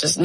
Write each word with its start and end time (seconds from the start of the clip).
just 0.00 0.16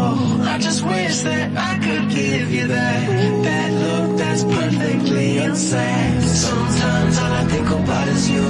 Oh, 0.00 0.40
I 0.52 0.56
just 0.58 0.84
wish 0.86 1.16
that 1.28 1.48
I 1.68 1.72
could 1.84 2.08
give 2.08 2.48
you 2.56 2.68
that, 2.68 3.06
that 3.46 3.70
look 3.82 4.06
that's 4.16 4.44
perfectly 4.44 5.38
insane. 5.38 6.20
Sometimes 6.22 7.18
all 7.18 7.32
I 7.40 7.44
think 7.52 7.68
about 7.68 8.06
is 8.06 8.30
you, 8.30 8.46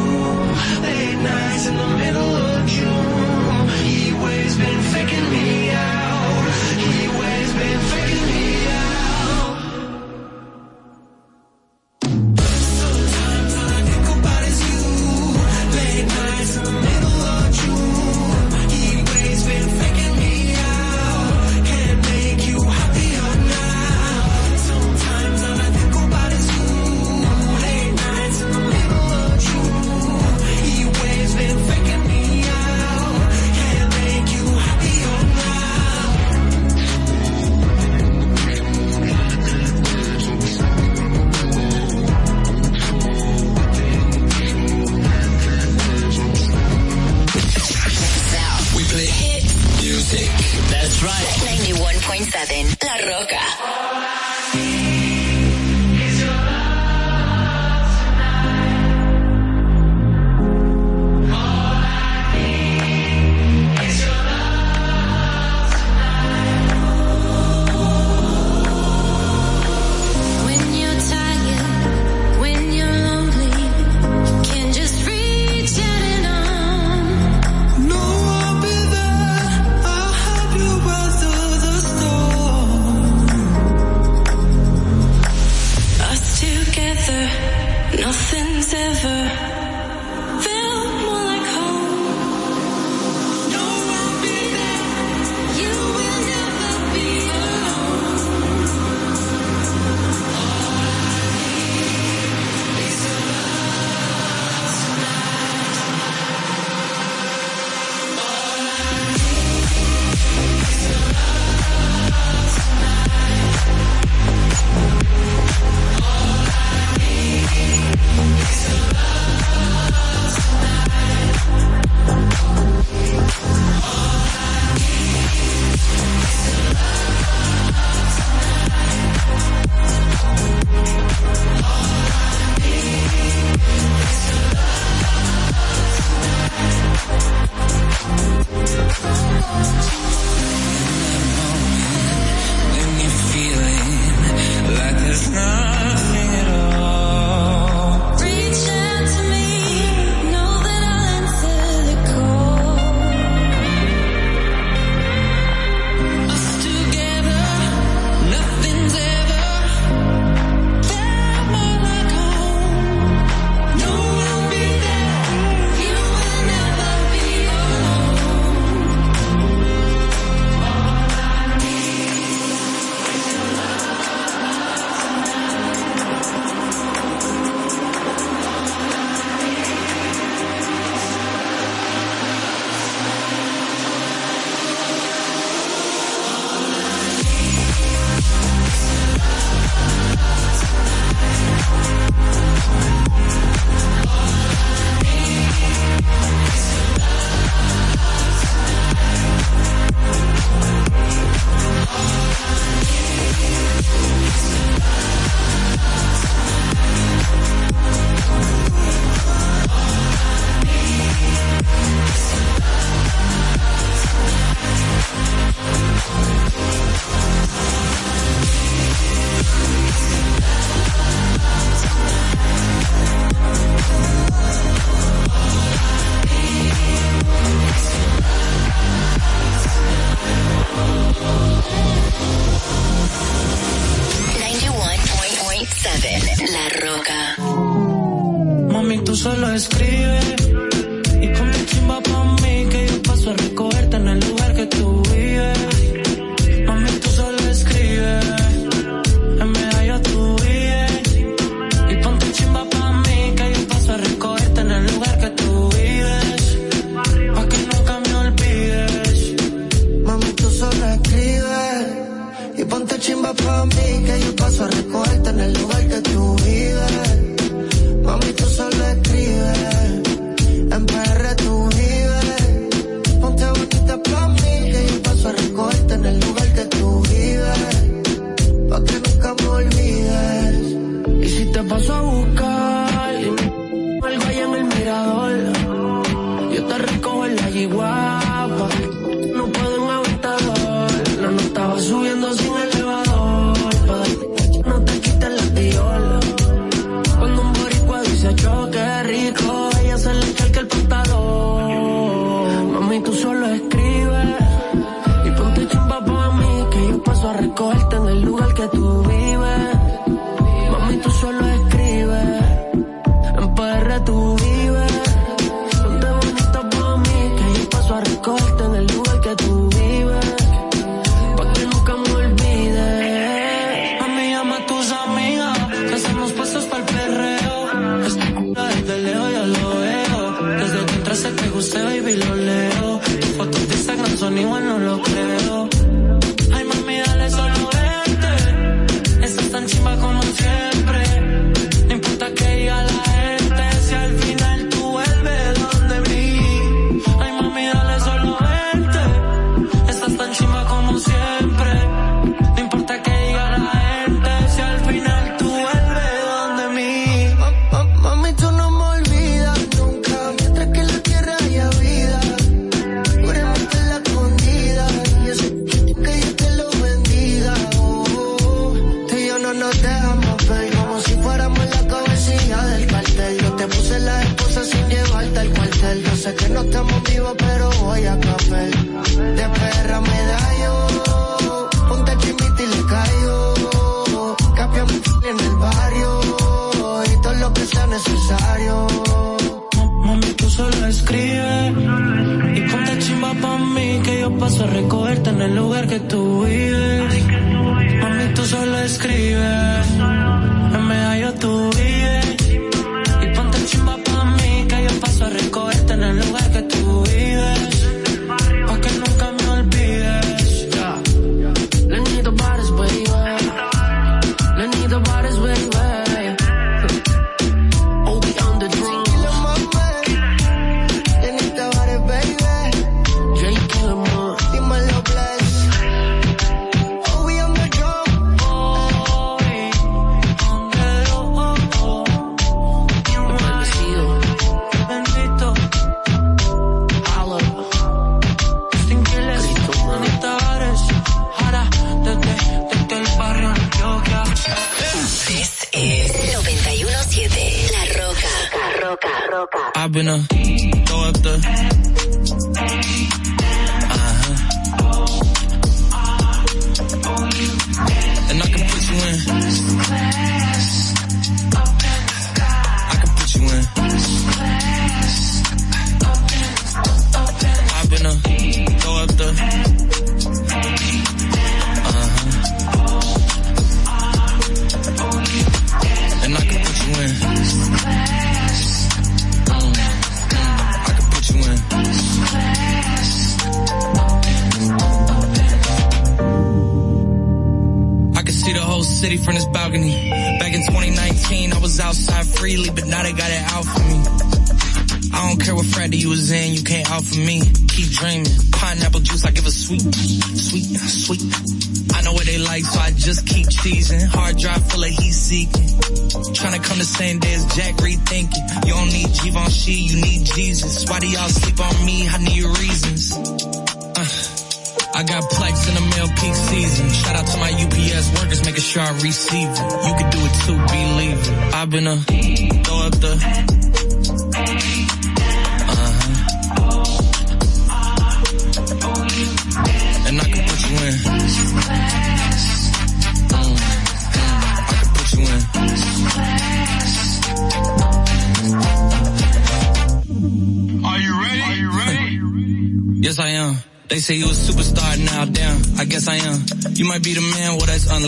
late 0.87 1.19
nights 1.31 1.67
in 1.71 1.75
the 1.83 1.91
middle 2.03 2.33
of 2.53 2.61
June. 2.75 3.69
He 3.89 4.13
waves 4.25 4.57
been 4.59 4.81
faking 4.93 5.27
me 5.35 5.58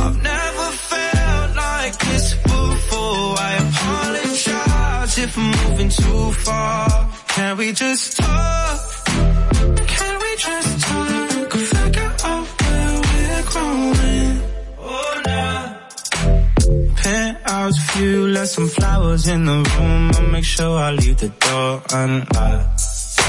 I've 0.07 0.19
never 0.33 0.69
felt 0.91 1.51
like 1.57 1.95
this 2.09 2.27
before. 2.43 3.33
I 3.39 3.41
apologize 3.71 5.19
if 5.19 5.37
I'm 5.39 5.49
moving 5.67 5.89
too 5.91 6.33
far. 6.45 6.89
Can 7.29 7.57
we 7.59 7.73
just 7.73 8.17
talk? 8.17 8.81
Can 9.95 10.15
we 10.23 10.37
just 10.37 10.81
talk? 10.87 11.53
Figure 11.53 12.13
out 12.25 12.47
where 12.63 13.01
we're 13.07 13.43
growing. 13.51 14.39
Oh, 14.79 15.23
nah. 15.27 15.63
a 17.65 17.67
few, 17.89 18.27
left 18.29 18.51
some 18.51 18.69
flowers 18.69 19.27
in 19.29 19.45
the 19.45 19.53
room. 19.55 20.11
I 20.11 20.21
make 20.33 20.45
sure 20.45 20.77
I 20.79 20.91
leave 20.91 21.19
the 21.19 21.29
door 21.29 21.81
unlocked. 21.93 22.81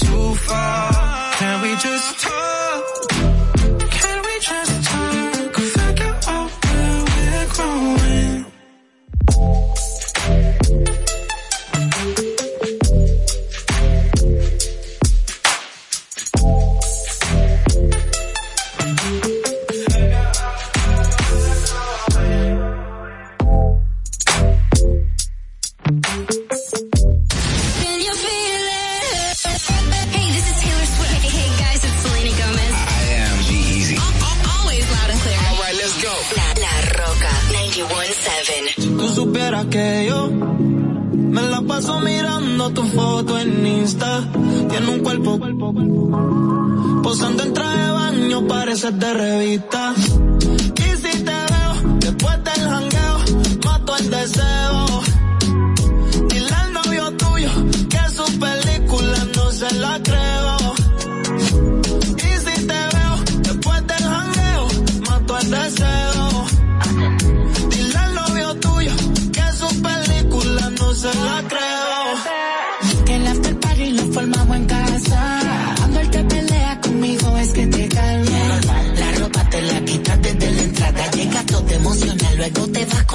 too 0.00 0.34
far. 0.48 0.92
Can 1.38 1.60
we 1.62 1.74
just 1.76 2.17
mirando 42.02 42.70
tu 42.70 42.82
foto 42.84 43.38
en 43.38 43.66
Insta. 43.66 44.24
Tiene 44.68 44.88
un 44.88 45.00
cuerpo, 45.00 45.38
posando 47.02 47.42
en 47.44 47.54
traje 47.54 47.78
de 47.78 47.90
baño, 47.92 48.46
parece 48.48 48.90
de 48.92 49.14
revista. 49.14 49.94
Y 49.96 50.96
si 51.04 51.22
te 51.24 51.38
veo 51.50 51.96
después 52.00 52.36
del 52.44 52.68
jangueo, 52.68 53.16
mato 53.64 53.96
el 53.96 54.10
deseo. 54.10 54.67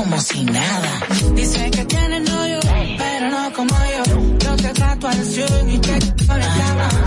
como 0.04 0.18
si 0.20 0.40
nada. 0.60 0.92
Dice 1.40 1.62
que 1.76 1.84
tiene 1.94 2.18
novio, 2.32 2.60
pero 3.02 3.26
no 3.36 3.42
como 3.58 3.74
yo. 3.96 4.04
Yo 4.44 4.52
que 4.64 4.72
trato 4.80 5.04
al 5.12 5.20
y 5.76 5.78
que 5.86 5.96
con 6.30 6.40
el 6.42 6.50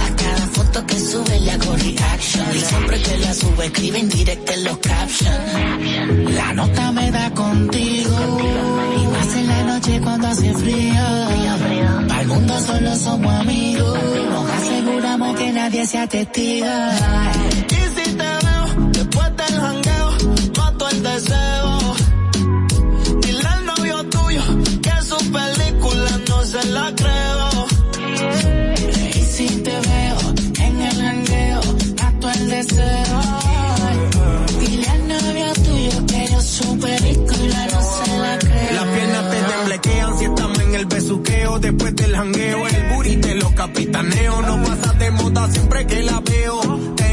A 0.07 0.09
cada 0.23 0.45
foto 0.57 0.79
que 0.89 0.99
sube 1.11 1.35
le 1.45 1.51
hago 1.57 1.73
reaction. 1.85 2.47
Y 2.59 2.61
siempre 2.71 2.97
que 3.07 3.15
la 3.25 3.33
sube 3.43 3.63
escriben 3.71 4.01
en 4.03 4.09
directo 4.19 4.51
en 4.59 4.63
los 4.69 4.79
captions. 4.91 5.43
La 6.41 6.49
nota 6.61 6.85
me 6.99 7.07
da 7.17 7.27
contigo. 7.43 8.17
Y 9.01 9.03
más 9.15 9.31
en 9.41 9.47
la 9.53 9.61
noche 9.71 9.93
cuando 10.07 10.27
hace 10.33 10.49
frío. 10.63 11.05
Para 12.09 12.21
el 12.25 12.29
mundo 12.33 12.55
solo 12.69 12.91
somos 13.07 13.33
amigos. 13.43 13.99
Nos 14.33 14.47
aseguramos 14.59 15.31
que 15.39 15.47
nadie 15.59 15.83
sea 15.93 16.05
testigo. 16.17 16.67
el 42.17 42.17
jangueo, 42.23 42.67
el 42.67 42.83
booty 42.85 43.17
No 44.45 44.63
pasa 44.63 44.93
de 44.95 45.11
moda 45.11 45.51
siempre 45.51 45.87
que 45.87 46.03
la 46.03 46.21
veo. 46.21 46.61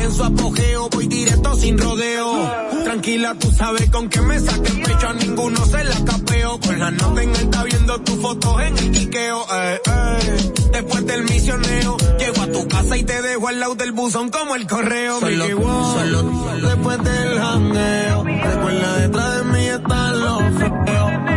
en 0.04 0.12
su 0.12 0.24
apogeo, 0.24 0.90
voy 0.90 1.08
directo 1.08 1.56
sin 1.56 1.78
rodeo. 1.78 2.52
Tranquila, 2.84 3.36
tú 3.40 3.52
sabes 3.52 3.90
con 3.90 4.10
qué 4.10 4.22
me 4.22 4.40
saque 4.40 4.70
el 4.72 4.82
pecho. 4.82 5.08
A 5.08 5.14
ninguno 5.14 5.66
se 5.66 5.84
la 5.84 5.96
capeo. 6.06 6.60
Con 6.60 6.80
la 6.80 6.92
nota 6.92 7.24
en 7.24 7.32
viendo 7.70 8.00
tus 8.02 8.20
fotos 8.22 8.62
en 8.62 8.78
el 8.78 8.92
quiqueo. 8.92 9.46
Eh, 9.54 9.82
eh. 9.86 10.52
Después 10.74 11.06
del 11.08 11.24
misioneo, 11.24 11.98
llego 12.20 12.42
a 12.42 12.48
tu 12.48 12.68
casa 12.68 12.98
y 12.98 13.04
te 13.04 13.22
dejo 13.22 13.48
al 13.48 13.60
lado 13.60 13.76
del 13.76 13.92
buzón 13.92 14.30
como 14.30 14.56
el 14.56 14.68
correo. 14.68 15.20
me 15.22 15.36
solo, 15.38 16.24
después 16.68 17.04
del 17.04 17.40
jangueo. 17.40 18.24
Recuerda 18.24 18.98
detrás 18.98 19.38
de 19.38 19.44
mí 19.52 19.66
están 19.66 20.20
los 20.22 20.42
feos 20.60 21.33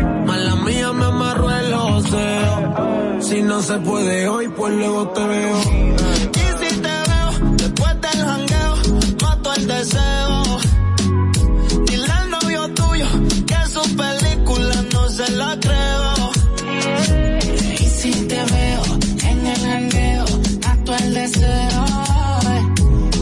me 0.97 1.31
el 1.59 3.23
Si 3.23 3.43
no 3.43 3.61
se 3.63 3.77
puede 3.79 4.29
hoy, 4.29 4.49
pues 4.49 4.73
luego 4.75 5.09
te 5.09 5.25
veo. 5.27 5.57
Y 6.45 6.47
si 6.61 6.71
te 6.85 6.97
veo, 7.11 7.31
después 7.63 7.95
del 8.05 8.21
jangueo, 8.29 8.75
mato 9.23 9.53
el 9.55 9.67
deseo. 9.67 10.43
Dile 11.87 12.13
al 12.21 12.31
novio 12.31 12.63
tuyo 12.81 13.07
que 13.51 13.61
su 13.75 13.83
película 14.03 14.77
no 14.95 15.09
se 15.09 15.31
la 15.41 15.53
creo. 15.65 16.15
Y 17.85 17.87
si 17.99 18.13
te 18.31 18.41
veo 18.55 18.81
en 19.31 19.39
el 19.55 19.59
jangueo, 19.71 20.25
mato 20.67 20.95
el 21.03 21.15
deseo. 21.15 21.85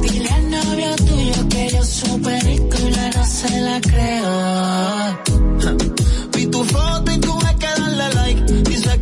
Dile 0.03 0.31
al 0.41 0.51
novio 0.57 0.93
tuyo 1.09 1.49
que 1.49 1.69
yo 1.75 1.85
su 1.85 2.21
película 2.23 3.11
no 3.17 3.25
se 3.25 3.61
la 3.61 3.81
creo. 3.81 5.04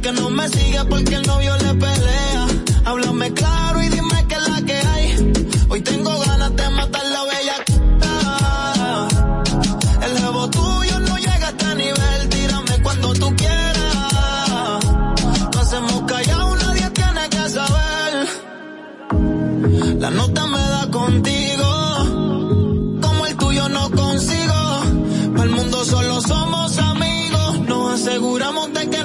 que 0.03 0.13
no 0.13 0.29
me 0.31 0.49
siga 0.49 0.85
porque 0.85 1.15
el 1.15 1.23
novio 1.27 1.57
le 1.59 1.75
pelea. 1.75 2.32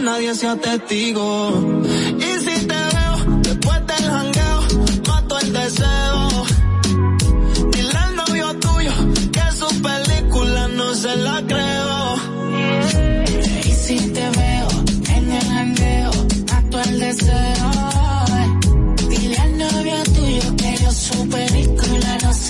nadie 0.01 0.33
sea 0.35 0.55
testigo. 0.57 1.51
Y 2.19 2.31
si 2.43 2.65
te 2.67 2.75
veo 2.77 3.15
después 3.41 3.79
del 3.87 4.05
jangueo, 4.09 4.61
mato 5.07 5.39
el 5.39 5.53
deseo. 5.53 6.43
Dile 7.71 7.97
al 7.97 8.15
novio 8.15 8.53
tuyo 8.59 8.91
que 9.31 9.51
su 9.57 9.81
película 9.81 10.67
no 10.67 10.93
se 10.93 11.15
la 11.17 11.41
cree. 11.47 11.76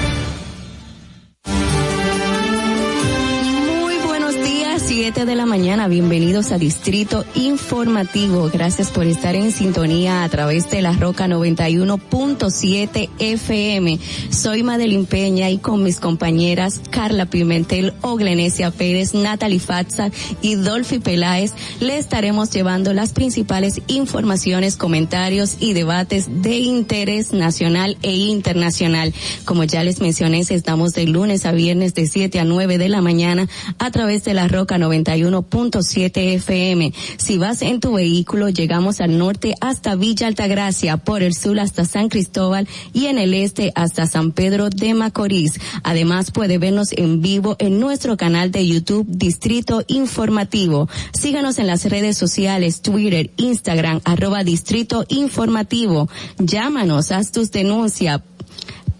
7 4.93 5.23
de 5.23 5.35
la 5.35 5.45
mañana. 5.45 5.87
Bienvenidos 5.87 6.51
a 6.51 6.57
Distrito 6.57 7.23
Informativo. 7.35 8.49
Gracias 8.51 8.89
por 8.89 9.05
estar 9.05 9.35
en 9.35 9.53
sintonía 9.53 10.25
a 10.25 10.27
través 10.27 10.69
de 10.69 10.81
la 10.81 10.91
Roca 10.91 11.27
91.7 11.29 13.09
FM. 13.17 13.99
Soy 14.31 14.63
Madeline 14.63 15.05
Peña 15.05 15.49
y 15.49 15.59
con 15.59 15.81
mis 15.81 16.01
compañeras 16.01 16.81
Carla 16.89 17.25
Pimentel, 17.27 17.93
Oglenesia 18.01 18.69
Pérez, 18.69 19.13
Natalie 19.13 19.61
Fatza 19.61 20.11
y 20.41 20.55
Dolphy 20.55 20.99
Peláez 20.99 21.53
le 21.79 21.97
estaremos 21.97 22.49
llevando 22.49 22.91
las 22.93 23.13
principales 23.13 23.81
informaciones, 23.87 24.75
comentarios 24.75 25.55
y 25.61 25.71
debates 25.71 26.27
de 26.41 26.57
interés 26.57 27.31
nacional 27.31 27.97
e 28.01 28.11
internacional. 28.11 29.13
Como 29.45 29.63
ya 29.63 29.85
les 29.85 30.01
mencioné, 30.01 30.41
estamos 30.41 30.91
de 30.91 31.05
lunes 31.05 31.45
a 31.45 31.53
viernes 31.53 31.93
de 31.93 32.07
7 32.07 32.41
a 32.41 32.43
9 32.43 32.77
de 32.77 32.89
la 32.89 32.99
mañana 33.01 33.47
a 33.79 33.89
través 33.91 34.25
de 34.25 34.33
la 34.33 34.49
Roca 34.49 34.79
91.7 34.81 36.35
FM. 36.37 36.91
Si 37.17 37.37
vas 37.37 37.61
en 37.61 37.79
tu 37.79 37.93
vehículo, 37.93 38.49
llegamos 38.49 38.99
al 38.99 39.17
norte 39.17 39.53
hasta 39.61 39.95
Villa 39.95 40.27
Altagracia, 40.27 40.97
por 40.97 41.21
el 41.23 41.33
sur 41.35 41.59
hasta 41.59 41.85
San 41.85 42.09
Cristóbal 42.09 42.67
y 42.93 43.05
en 43.05 43.17
el 43.19 43.33
este 43.33 43.71
hasta 43.75 44.07
San 44.07 44.31
Pedro 44.31 44.69
de 44.69 44.93
Macorís. 44.93 45.59
Además, 45.83 46.31
puede 46.31 46.57
vernos 46.57 46.89
en 46.91 47.21
vivo 47.21 47.55
en 47.59 47.79
nuestro 47.79 48.17
canal 48.17 48.51
de 48.51 48.67
YouTube 48.67 49.05
Distrito 49.07 49.83
Informativo. 49.87 50.89
Síganos 51.13 51.59
en 51.59 51.67
las 51.67 51.85
redes 51.85 52.17
sociales, 52.17 52.81
Twitter, 52.81 53.31
Instagram, 53.37 54.01
arroba 54.03 54.43
Distrito 54.43 55.05
Informativo. 55.09 56.09
Llámanos, 56.39 57.11
haz 57.11 57.31
tus 57.31 57.51
denuncias 57.51 58.21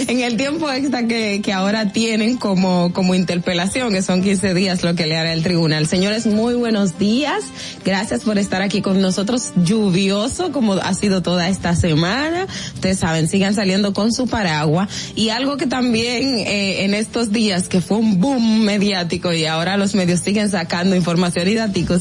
en 0.09 0.21
el 0.21 0.37
tiempo 0.37 0.71
extra 0.71 1.07
que, 1.07 1.41
que 1.43 1.53
ahora 1.53 1.93
tienen 1.93 2.37
como, 2.37 2.93
como 2.93 3.15
interpelación, 3.15 3.93
que 3.93 4.03
son 4.03 4.23
15 4.23 4.55
días 4.55 4.83
lo 4.83 4.95
que 4.95 5.07
le 5.07 5.17
hará 5.17 5.33
el 5.33 5.43
tribunal. 5.43 5.87
Señores, 5.87 6.27
muy 6.27 6.55
buenos 6.55 6.99
días. 6.99 7.45
Gracias 7.85 8.23
por 8.23 8.39
estar 8.39 8.63
aquí 8.63 8.81
con 8.81 9.01
nosotros. 9.01 9.53
Lluvioso, 9.57 10.53
como 10.53 10.75
ha 10.75 10.95
sido 10.95 11.23
toda 11.23 11.49
esta 11.49 11.75
semana. 11.75 12.47
Ustedes 12.75 12.99
saben, 12.99 13.29
sigan 13.29 13.55
saliendo 13.55 13.93
con 13.93 14.13
su 14.13 14.27
paraguas. 14.27 14.89
Y 15.15 15.29
algo 15.31 15.57
que 15.57 15.67
también 15.67 16.39
eh, 16.39 16.85
en 16.85 16.95
estos 16.95 17.33
días, 17.33 17.69
que 17.69 17.81
fue 17.81 17.99
un 17.99 18.21
boom 18.21 18.61
mediático 18.63 19.33
y 19.33 19.45
ahora 19.47 19.77
los 19.77 19.95
medios 19.95 20.21
siguen 20.21 20.51
sacando 20.51 20.97
información 20.97 21.25
y 21.49 21.55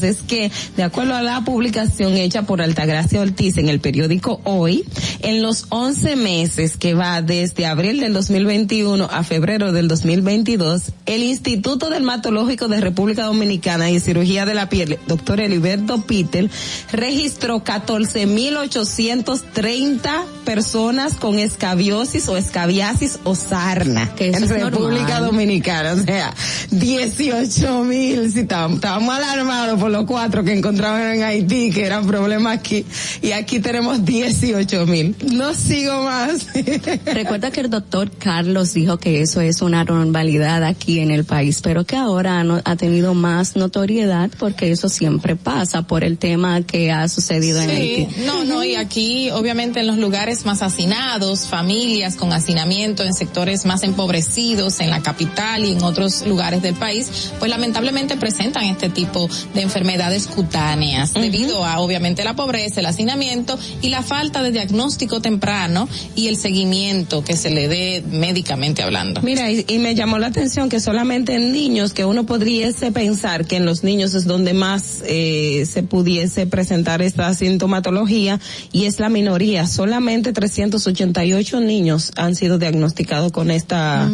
es 0.04 0.18
que, 0.22 0.50
de 0.76 0.82
acuerdo 0.82 1.14
a 1.14 1.22
la 1.22 1.40
publicación 1.42 2.14
hecha 2.14 2.42
por 2.42 2.62
Altagracia 2.62 3.20
Ortiz 3.20 3.56
en 3.58 3.68
el 3.68 3.80
periódico 3.80 4.40
Hoy, 4.44 4.84
en 5.20 5.42
los 5.44 5.66
11 5.68 6.16
meses 6.16 6.78
que 6.78 6.94
va 6.94 7.20
desde 7.20 7.66
abril 7.66 8.00
del 8.00 8.14
2021 8.14 9.06
a 9.12 9.22
febrero 9.24 9.72
del 9.72 9.88
2022, 9.88 10.92
el 11.04 11.22
Instituto 11.22 11.90
Dermatológico 11.90 12.66
de 12.68 12.80
República 12.80 13.24
Dominicana 13.24 13.90
y 13.90 14.00
Cirugía 14.00 14.46
de 14.46 14.54
la 14.54 14.70
Piel, 14.70 14.98
doctor 15.06 15.40
Eliberto 15.40 16.00
Pítel, 16.06 16.50
registró 16.92 17.62
14.830 17.62 20.24
personas 20.44 21.14
con 21.14 21.38
escabiosis 21.38 22.28
o 22.28 22.36
escabiasis 22.36 23.18
o 23.24 23.34
sarna 23.34 24.14
que 24.14 24.28
en 24.28 24.48
República 24.48 25.20
Dominicana. 25.20 25.94
O 25.94 26.04
sea, 26.04 26.32
18 26.70 27.82
mil, 27.84 28.30
si 28.30 28.40
estábamos 28.40 29.14
alarmados 29.14 29.80
por 29.80 29.90
los 29.90 30.04
cuatro 30.04 30.44
que 30.44 30.52
encontraban 30.52 31.02
en 31.14 31.22
Haití, 31.22 31.70
que 31.70 31.84
eran 31.84 32.06
problemas 32.06 32.58
aquí, 32.58 32.84
y 33.22 33.32
aquí 33.32 33.60
tenemos 33.60 34.04
18 34.04 34.86
mil. 34.86 35.16
No 35.32 35.54
sigo 35.54 36.02
más. 36.02 36.46
Recuerda 37.06 37.50
que 37.50 37.60
el 37.60 37.70
doctor 37.70 38.10
Carlos 38.18 38.74
dijo 38.74 38.98
que 38.98 39.22
eso 39.22 39.40
es 39.40 39.62
una 39.62 39.84
normalidad 39.84 40.62
aquí 40.62 41.00
en 41.00 41.10
el 41.10 41.24
país, 41.24 41.60
pero 41.62 41.84
que 41.84 41.96
ahora 41.96 42.44
ha 42.64 42.76
tenido 42.76 43.14
más 43.14 43.56
notoriedad 43.56 44.30
porque 44.38 44.70
eso 44.70 44.88
siempre 44.88 45.36
pasa 45.36 45.82
por 45.82 46.04
el 46.04 46.18
tema 46.18 46.62
que 46.62 46.92
ha 46.92 47.08
sucedido 47.08 47.60
en 47.62 47.70
Haití. 47.70 48.08
No, 48.26 48.44
no, 48.44 48.62
y 48.64 48.74
aquí 48.74 49.30
obviamente 49.30 49.80
en 49.80 49.86
los 49.86 49.96
lugares 49.96 50.33
más 50.44 50.62
hacinados, 50.62 51.46
familias 51.46 52.16
con 52.16 52.32
hacinamiento 52.32 53.04
en 53.04 53.14
sectores 53.14 53.64
más 53.64 53.84
empobrecidos 53.84 54.80
en 54.80 54.90
la 54.90 55.00
capital 55.00 55.64
y 55.64 55.70
en 55.72 55.82
otros 55.84 56.26
lugares 56.26 56.60
del 56.62 56.74
país, 56.74 57.32
pues 57.38 57.48
lamentablemente 57.50 58.16
presentan 58.16 58.64
este 58.64 58.88
tipo 58.88 59.28
de 59.54 59.60
enfermedades 59.62 60.26
cutáneas 60.26 61.14
debido 61.14 61.64
a 61.64 61.78
obviamente 61.78 62.24
la 62.24 62.34
pobreza, 62.34 62.80
el 62.80 62.86
hacinamiento 62.86 63.56
y 63.80 63.90
la 63.90 64.02
falta 64.02 64.42
de 64.42 64.50
diagnóstico 64.50 65.20
temprano 65.20 65.88
y 66.16 66.26
el 66.26 66.36
seguimiento 66.36 67.22
que 67.22 67.36
se 67.36 67.50
le 67.50 67.68
dé 67.68 68.04
médicamente 68.10 68.82
hablando. 68.82 69.20
Mira, 69.22 69.50
y, 69.52 69.64
me 69.84 69.94
llamó 69.94 70.18
la 70.18 70.28
atención 70.28 70.68
que 70.70 70.80
solamente 70.80 71.34
en 71.36 71.52
niños, 71.52 71.92
que 71.92 72.04
uno 72.06 72.24
podría 72.26 72.64
pensar 72.94 73.44
que 73.46 73.56
en 73.56 73.66
los 73.66 73.84
niños 73.84 74.14
es 74.14 74.24
donde 74.24 74.54
más 74.54 75.02
eh, 75.06 75.66
se 75.70 75.82
pudiese 75.82 76.46
presentar 76.46 77.02
esta 77.02 77.32
sintomatología 77.34 78.40
y 78.72 78.84
es 78.86 79.00
la 79.00 79.10
minoría, 79.10 79.66
solamente 79.66 80.23
388 80.32 81.60
niños 81.60 82.12
han 82.16 82.34
sido 82.34 82.58
diagnosticados 82.58 83.30
con 83.32 83.50
esta 83.50 84.10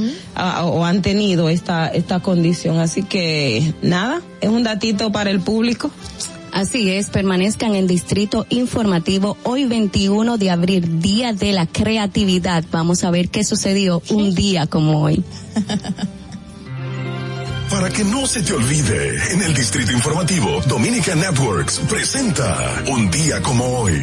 o 0.62 0.84
han 0.84 1.02
tenido 1.02 1.48
esta 1.48 1.86
esta 1.88 2.20
condición, 2.20 2.78
así 2.78 3.02
que 3.02 3.74
nada, 3.82 4.20
es 4.40 4.48
un 4.48 4.62
datito 4.62 5.10
para 5.12 5.30
el 5.30 5.40
público. 5.40 5.90
Así 6.52 6.90
es, 6.90 7.10
permanezcan 7.10 7.76
en 7.76 7.86
Distrito 7.86 8.44
Informativo 8.50 9.36
hoy 9.44 9.66
21 9.66 10.36
de 10.36 10.50
abril, 10.50 11.00
Día 11.00 11.32
de 11.32 11.52
la 11.52 11.66
Creatividad. 11.66 12.64
Vamos 12.72 13.04
a 13.04 13.10
ver 13.12 13.28
qué 13.28 13.44
sucedió 13.44 14.02
un 14.10 14.34
día 14.34 14.66
como 14.66 15.00
hoy. 15.00 15.22
Para 17.70 17.88
que 17.88 18.02
no 18.02 18.26
se 18.26 18.42
te 18.42 18.52
olvide, 18.52 19.16
en 19.32 19.42
el 19.42 19.54
Distrito 19.54 19.92
Informativo, 19.92 20.60
Dominica 20.66 21.14
Networks 21.14 21.80
presenta 21.88 22.82
Un 22.90 23.08
día 23.12 23.40
como 23.42 23.64
hoy. 23.64 24.02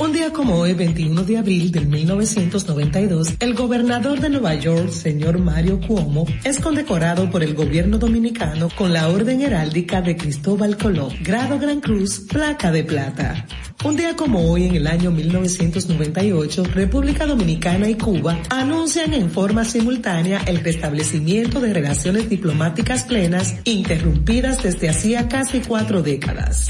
Un 0.00 0.12
día 0.12 0.32
como 0.32 0.60
hoy, 0.60 0.74
21 0.74 1.24
de 1.24 1.38
abril 1.38 1.72
del 1.72 1.88
1992, 1.88 3.30
el 3.40 3.54
gobernador 3.54 4.20
de 4.20 4.28
Nueva 4.28 4.54
York, 4.54 4.90
señor 4.90 5.38
Mario 5.40 5.80
Cuomo, 5.84 6.24
es 6.44 6.60
condecorado 6.60 7.28
por 7.32 7.42
el 7.42 7.54
gobierno 7.54 7.98
dominicano 7.98 8.68
con 8.78 8.92
la 8.92 9.08
Orden 9.08 9.40
Heráldica 9.42 10.00
de 10.00 10.16
Cristóbal 10.16 10.76
Colón, 10.78 11.10
grado 11.24 11.58
Gran 11.58 11.80
Cruz, 11.80 12.20
placa 12.30 12.70
de 12.70 12.84
plata. 12.84 13.44
Un 13.84 13.96
día 13.96 14.14
como 14.14 14.48
hoy, 14.52 14.66
en 14.68 14.76
el 14.76 14.86
año 14.86 15.10
1998, 15.10 16.62
República 16.72 17.26
Dominicana 17.26 17.90
y 17.90 17.96
Cuba 17.96 18.40
anuncian 18.50 19.14
en 19.14 19.28
forma 19.28 19.64
simultánea 19.64 20.42
el 20.46 20.60
restablecimiento 20.60 21.60
de 21.60 21.74
relaciones 21.74 22.30
diplomáticas 22.30 23.02
plenas 23.02 23.56
interrumpidas 23.64 24.62
desde 24.62 24.90
hacía 24.90 25.26
casi 25.28 25.58
cuatro 25.58 26.02
décadas. 26.02 26.68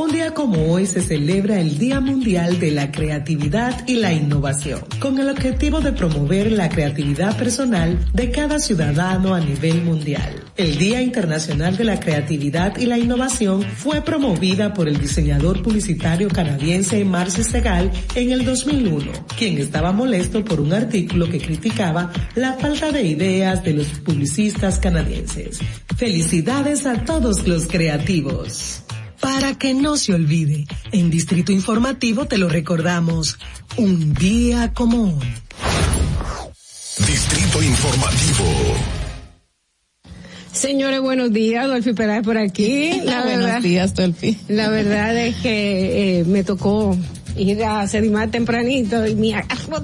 Un 0.00 0.10
día 0.12 0.32
como 0.32 0.72
hoy 0.72 0.86
se 0.86 1.02
celebra 1.02 1.60
el 1.60 1.76
Día 1.76 2.00
Mundial 2.00 2.58
de 2.58 2.70
la 2.70 2.90
Creatividad 2.90 3.86
y 3.86 3.96
la 3.96 4.14
Innovación, 4.14 4.80
con 4.98 5.18
el 5.18 5.28
objetivo 5.28 5.82
de 5.82 5.92
promover 5.92 6.50
la 6.52 6.70
creatividad 6.70 7.36
personal 7.36 7.98
de 8.14 8.30
cada 8.30 8.58
ciudadano 8.60 9.34
a 9.34 9.40
nivel 9.40 9.82
mundial. 9.82 10.42
El 10.56 10.78
Día 10.78 11.02
Internacional 11.02 11.76
de 11.76 11.84
la 11.84 12.00
Creatividad 12.00 12.78
y 12.78 12.86
la 12.86 12.96
Innovación 12.98 13.62
fue 13.62 14.00
promovida 14.00 14.72
por 14.72 14.88
el 14.88 14.98
diseñador 14.98 15.62
publicitario 15.62 16.28
canadiense 16.28 17.04
Marcy 17.04 17.44
Segal 17.44 17.90
en 18.14 18.30
el 18.30 18.46
2001, 18.46 19.12
quien 19.36 19.58
estaba 19.58 19.92
molesto 19.92 20.42
por 20.42 20.62
un 20.62 20.72
artículo 20.72 21.28
que 21.28 21.40
criticaba 21.42 22.10
la 22.36 22.54
falta 22.54 22.90
de 22.90 23.02
ideas 23.02 23.62
de 23.64 23.74
los 23.74 23.88
publicistas 24.00 24.78
canadienses. 24.78 25.58
Felicidades 25.94 26.86
a 26.86 27.04
todos 27.04 27.46
los 27.46 27.66
creativos 27.66 28.82
para 29.20 29.54
que 29.54 29.74
no 29.74 29.96
se 29.96 30.14
olvide. 30.14 30.64
En 30.92 31.10
Distrito 31.10 31.52
Informativo 31.52 32.24
te 32.26 32.38
lo 32.38 32.48
recordamos. 32.48 33.38
Un 33.76 34.14
día 34.14 34.72
común. 34.72 35.18
Distrito 37.06 37.62
Informativo. 37.62 38.46
Señores, 40.52 41.00
buenos 41.00 41.32
días, 41.32 41.68
Dolphy 41.68 41.92
Peláez 41.94 42.22
por 42.24 42.36
aquí. 42.36 43.00
La 43.04 43.22
buenos 43.22 43.62
días, 43.62 43.94
Dolphy. 43.94 44.36
La 44.48 44.68
verdad 44.68 45.16
es 45.16 45.36
que 45.36 46.20
eh, 46.20 46.24
me 46.24 46.42
tocó 46.42 46.96
ir 47.36 47.62
a 47.64 47.86
Sedimar 47.86 48.30
tempranito 48.30 49.06
y 49.06 49.14
me 49.14 49.34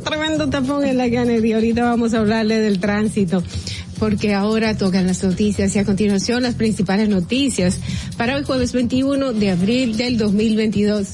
tremendo 0.04 0.48
tapón 0.50 0.84
en 0.84 0.96
la 0.98 1.08
canería. 1.10 1.56
Ahorita 1.56 1.84
vamos 1.84 2.12
a 2.14 2.18
hablarle 2.18 2.58
del 2.58 2.80
tránsito 2.80 3.42
porque 3.98 4.34
ahora 4.34 4.76
tocan 4.76 5.06
las 5.06 5.22
noticias 5.22 5.74
y 5.74 5.78
a 5.78 5.84
continuación 5.84 6.42
las 6.42 6.54
principales 6.54 7.08
noticias 7.08 7.78
para 8.16 8.36
hoy 8.36 8.44
jueves 8.44 8.72
21 8.72 9.32
de 9.32 9.50
abril 9.50 9.96
del 9.96 10.18
2022. 10.18 11.08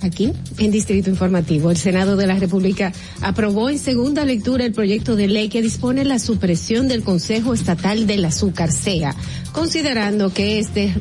Aquí, 0.00 0.32
en 0.58 0.70
Distrito 0.70 1.08
Informativo, 1.08 1.70
el 1.70 1.78
Senado 1.78 2.16
de 2.16 2.26
la 2.26 2.34
República 2.34 2.92
aprobó 3.22 3.70
en 3.70 3.78
segunda 3.78 4.24
lectura 4.26 4.64
el 4.66 4.72
proyecto 4.74 5.16
de 5.16 5.28
ley 5.28 5.48
que 5.48 5.62
dispone 5.62 6.04
la 6.04 6.18
supresión 6.18 6.88
del 6.88 7.02
Consejo 7.02 7.54
Estatal 7.54 8.06
del 8.06 8.24
Azúcar, 8.26 8.70
SEA, 8.70 9.14
considerando 9.52 10.30
que 10.30 10.58
este 10.58 10.92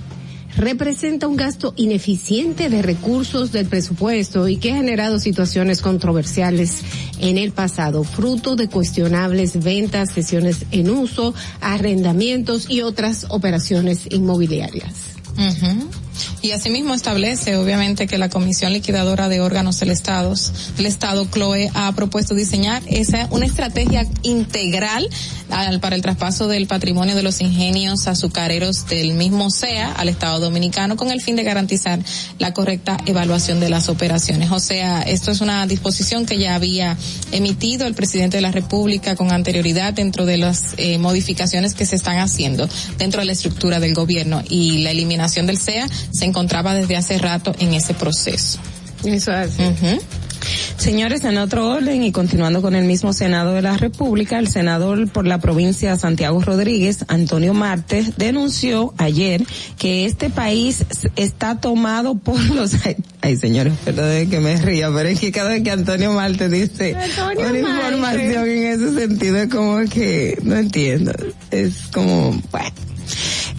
representa 0.58 1.28
un 1.28 1.36
gasto 1.36 1.74
ineficiente 1.76 2.70
de 2.70 2.82
recursos 2.82 3.51
del 3.51 3.66
presupuesto 3.66 4.47
y 4.47 4.58
que 4.58 4.72
ha 4.72 4.76
generado 4.76 5.20
situaciones 5.20 5.82
controversiales 5.82 6.82
en 7.20 7.38
el 7.38 7.51
pasado, 7.51 8.04
fruto 8.04 8.56
de 8.56 8.68
cuestionables 8.70 9.64
ventas, 9.64 10.12
sesiones 10.12 10.66
en 10.72 10.89
uso, 10.89 11.34
arrendamientos 11.62 12.70
y 12.70 12.82
otras 12.82 13.26
operaciones 13.30 14.08
inmobiliarias. 14.12 14.93
Y 16.46 16.52
asimismo 16.52 16.94
establece, 16.94 17.56
obviamente, 17.56 18.06
que 18.06 18.18
la 18.18 18.28
Comisión 18.28 18.74
Liquidadora 18.74 19.30
de 19.30 19.39
Órganos 19.39 19.80
del 19.80 19.91
Estado, 19.91 20.34
el 20.78 20.86
Estado 20.86 21.26
CLOE, 21.32 21.72
ha 21.74 21.89
propuesto 21.94 22.36
diseñar 22.36 22.84
esa, 22.86 23.30
una 23.32 23.46
estrategia 23.46 24.06
integral 24.24 25.08
para 25.80 25.96
el 25.96 26.02
traspaso 26.02 26.50
del 26.50 26.68
patrimonio 26.68 27.16
de 27.16 27.24
los 27.24 27.39
ingenios 27.39 28.08
azucareros 28.08 28.88
del 28.88 29.14
mismo 29.14 29.50
SEA 29.52 29.94
al 29.94 30.10
Estado 30.10 30.39
Dominicano 30.39 30.96
con 30.98 31.12
el 31.12 31.22
fin 31.22 31.36
de 31.36 31.44
garantizar 31.44 32.00
la 32.39 32.54
correcta 32.54 32.98
evaluación 33.06 33.60
de 33.62 33.70
las 33.70 33.88
operaciones. 33.88 34.52
O 34.52 34.60
sea, 34.60 35.04
esto 35.04 35.32
es 35.32 35.39
una 35.41 35.66
disposición 35.68 36.26
que 36.26 36.39
ya 36.39 36.56
había 36.56 36.98
emitido 37.32 37.86
el 37.88 37.94
presidente 37.94 38.38
de 38.38 38.41
la 38.41 38.52
República 38.52 39.16
con 39.16 39.32
anterioridad 39.32 39.94
dentro 39.94 40.26
de 40.26 40.38
las 40.38 40.74
eh, 40.76 40.98
modificaciones 40.98 41.74
que 41.76 41.86
se 41.86 41.96
están 41.96 42.18
haciendo 42.18 42.68
dentro 42.98 43.22
de 43.22 43.28
la 43.28 43.32
estructura 43.34 43.80
del 43.80 43.94
gobierno 43.94 44.41
y 44.50 44.80
la 44.80 44.91
eliminación 44.91 45.46
del 45.46 45.58
SEA 45.60 45.88
se 46.12 46.26
encontraba 46.34 46.74
desde 46.74 46.98
hace 46.98 47.20
rato 47.20 47.54
en 47.60 47.76
ese 47.76 47.94
proceso. 47.94 48.58
Señores, 50.78 51.24
en 51.24 51.38
otro 51.38 51.70
orden 51.70 52.04
y 52.04 52.12
continuando 52.12 52.62
con 52.64 52.74
el 52.74 52.86
mismo 52.86 53.14
Senado 53.14 53.54
de 53.54 53.62
la 53.62 53.78
República, 53.78 54.40
el 54.40 54.48
senador 54.48 55.08
por 55.10 55.28
la 55.28 55.38
provincia 55.40 55.92
de 55.92 56.00
Santiago 56.00 56.42
Rodríguez, 56.42 57.06
Antonio 57.08 57.54
Martes, 57.54 58.18
denunció 58.18 58.96
ayer 58.98 59.44
que 59.78 60.06
este 60.06 60.32
país 60.32 60.84
está 61.16 61.62
tomado 61.62 62.16
por 62.16 62.39
los... 62.50 62.72
Ay, 63.22 63.38
señores, 63.38 63.74
perdón 63.86 64.28
que 64.32 64.39
me 64.39 64.58
río, 64.60 64.92
pero 64.93 65.10
es 65.10 65.20
que 65.20 65.32
cada 65.32 65.50
vez 65.51 65.64
que 65.64 65.70
Antonio 65.72 66.12
Martes 66.12 66.50
dice 66.50 66.89
información 67.36 68.50
en 68.50 68.64
ese 68.66 68.93
sentido 68.96 69.38
es 69.38 69.50
como 69.51 69.78
que 69.88 70.39
no 70.42 70.55
entiendo. 70.55 71.12
Es 71.51 71.74
como, 71.93 72.32
bueno. 72.51 72.72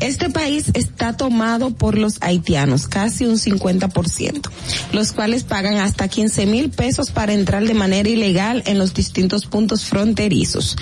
Este 0.00 0.28
país 0.30 0.66
está 0.74 1.16
tomado 1.16 1.70
por 1.70 1.96
los 1.96 2.16
haitianos, 2.20 2.88
casi 2.88 3.26
un 3.26 3.36
50%, 3.38 4.50
los 4.92 5.12
cuales 5.12 5.44
pagan 5.44 5.76
hasta 5.76 6.08
15 6.08 6.46
mil 6.46 6.70
pesos 6.70 7.10
para 7.10 7.32
entrar 7.32 7.64
de 7.66 7.74
manera 7.74 8.08
ilegal 8.08 8.62
en 8.66 8.78
los 8.78 8.92
distintos 8.92 9.46
puntos 9.46 9.84
fronterizos. 9.84 10.76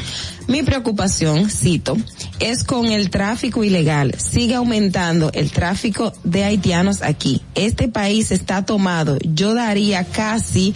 Mi 0.48 0.62
preocupación, 0.62 1.51
cito, 1.51 1.97
es 2.40 2.64
con 2.64 2.86
el 2.86 3.10
tráfico 3.10 3.62
ilegal. 3.64 4.14
Sigue 4.18 4.55
aumentando 4.55 5.30
el 5.34 5.51
tráfico 5.51 6.12
de 6.24 6.44
haitianos 6.44 7.02
aquí. 7.02 7.43
Este 7.55 7.89
país 7.89 8.30
está 8.32 8.64
tomado. 8.64 9.18
Yo 9.20 9.55
daría 9.55 10.05
casi 10.05 10.74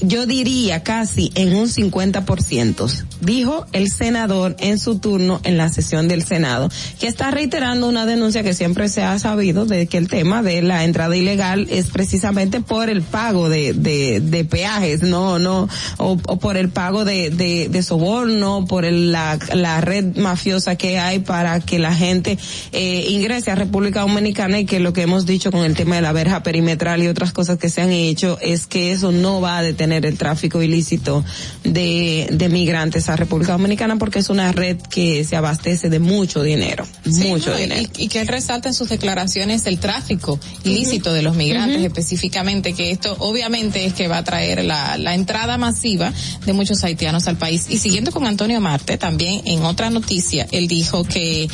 yo 0.00 0.26
diría 0.26 0.82
casi 0.82 1.30
en 1.34 1.54
un 1.54 1.68
50%, 1.68 3.04
dijo 3.20 3.64
el 3.72 3.90
senador 3.90 4.56
en 4.58 4.78
su 4.78 4.98
turno 4.98 5.40
en 5.44 5.56
la 5.56 5.68
sesión 5.68 6.08
del 6.08 6.24
Senado, 6.24 6.68
que 7.00 7.06
está 7.06 7.30
reiterando 7.30 7.88
una 7.88 8.04
denuncia 8.06 8.42
que 8.42 8.54
siempre 8.54 8.88
se 8.88 9.02
ha 9.02 9.18
sabido 9.18 9.66
de 9.66 9.86
que 9.86 9.96
el 9.98 10.08
tema 10.08 10.42
de 10.42 10.62
la 10.62 10.84
entrada 10.84 11.16
ilegal 11.16 11.66
es 11.70 11.88
precisamente 11.88 12.60
por 12.60 12.88
el 12.90 13.02
pago 13.02 13.48
de, 13.48 13.72
de, 13.72 14.44
peajes, 14.44 15.02
no, 15.02 15.38
no, 15.38 15.68
o, 15.98 16.16
por 16.18 16.56
el 16.56 16.68
pago 16.68 17.04
de, 17.04 17.30
de, 17.30 17.68
de 17.68 17.82
soborno, 17.82 18.64
por 18.66 18.84
la, 18.84 19.38
la 19.54 19.80
red 19.80 20.16
mafiosa 20.16 20.76
que 20.76 20.98
hay 20.98 21.20
para 21.20 21.60
que 21.60 21.78
la 21.78 21.94
gente 21.94 22.36
eh, 22.72 23.06
ingrese 23.08 23.50
a 23.50 23.54
República 23.54 24.00
Dominicana 24.00 24.58
y 24.60 24.64
que 24.66 24.80
lo 24.80 24.92
que 24.92 25.02
hemos 25.02 25.24
dicho 25.26 25.50
con 25.50 25.64
el 25.64 25.74
tema 25.74 25.94
de 25.96 26.02
la 26.02 26.12
verja 26.12 26.42
perimetral 26.42 27.02
y 27.02 27.08
otras 27.08 27.32
cosas 27.32 27.58
que 27.58 27.70
se 27.70 27.80
han 27.82 27.90
hecho 27.90 28.38
es 28.42 28.66
que 28.66 28.92
eso 28.92 29.12
no 29.12 29.40
va 29.40 29.58
a 29.58 29.62
detener 29.62 29.83
tener 29.84 30.06
el 30.06 30.16
tráfico 30.16 30.62
ilícito 30.62 31.22
de, 31.62 32.26
de 32.32 32.48
migrantes 32.48 33.10
a 33.10 33.16
República 33.16 33.52
Dominicana 33.52 33.96
porque 33.98 34.18
es 34.20 34.30
una 34.30 34.50
red 34.50 34.78
que 34.80 35.24
se 35.24 35.36
abastece 35.36 35.90
de 35.90 35.98
mucho 35.98 36.42
dinero, 36.42 36.86
mucho 37.04 37.54
dinero. 37.54 37.86
Y, 37.98 38.08
que 38.08 38.24
resalta 38.24 38.68
en 38.70 38.74
sus 38.74 38.88
declaraciones 38.88 39.66
el 39.66 39.78
tráfico 39.78 40.40
ilícito 40.64 41.12
de 41.12 41.20
los 41.20 41.36
migrantes 41.36 41.82
específicamente, 41.84 42.72
que 42.72 42.92
esto 42.92 43.14
obviamente 43.18 43.84
es 43.84 43.92
que 43.92 44.08
va 44.08 44.16
a 44.18 44.24
traer 44.24 44.64
la, 44.64 44.96
la 44.96 45.14
entrada 45.14 45.58
masiva 45.58 46.14
de 46.46 46.52
muchos 46.54 46.82
haitianos 46.82 47.26
al 47.28 47.36
país. 47.36 47.66
Y 47.68 47.76
siguiendo 47.76 48.10
con 48.10 48.26
Antonio 48.26 48.62
Marte, 48.62 48.96
también 48.96 49.42
en 49.44 49.64
otra 49.64 49.90
noticia, 49.90 50.46
él 50.50 50.66
dijo 50.66 51.04
que 51.04 51.46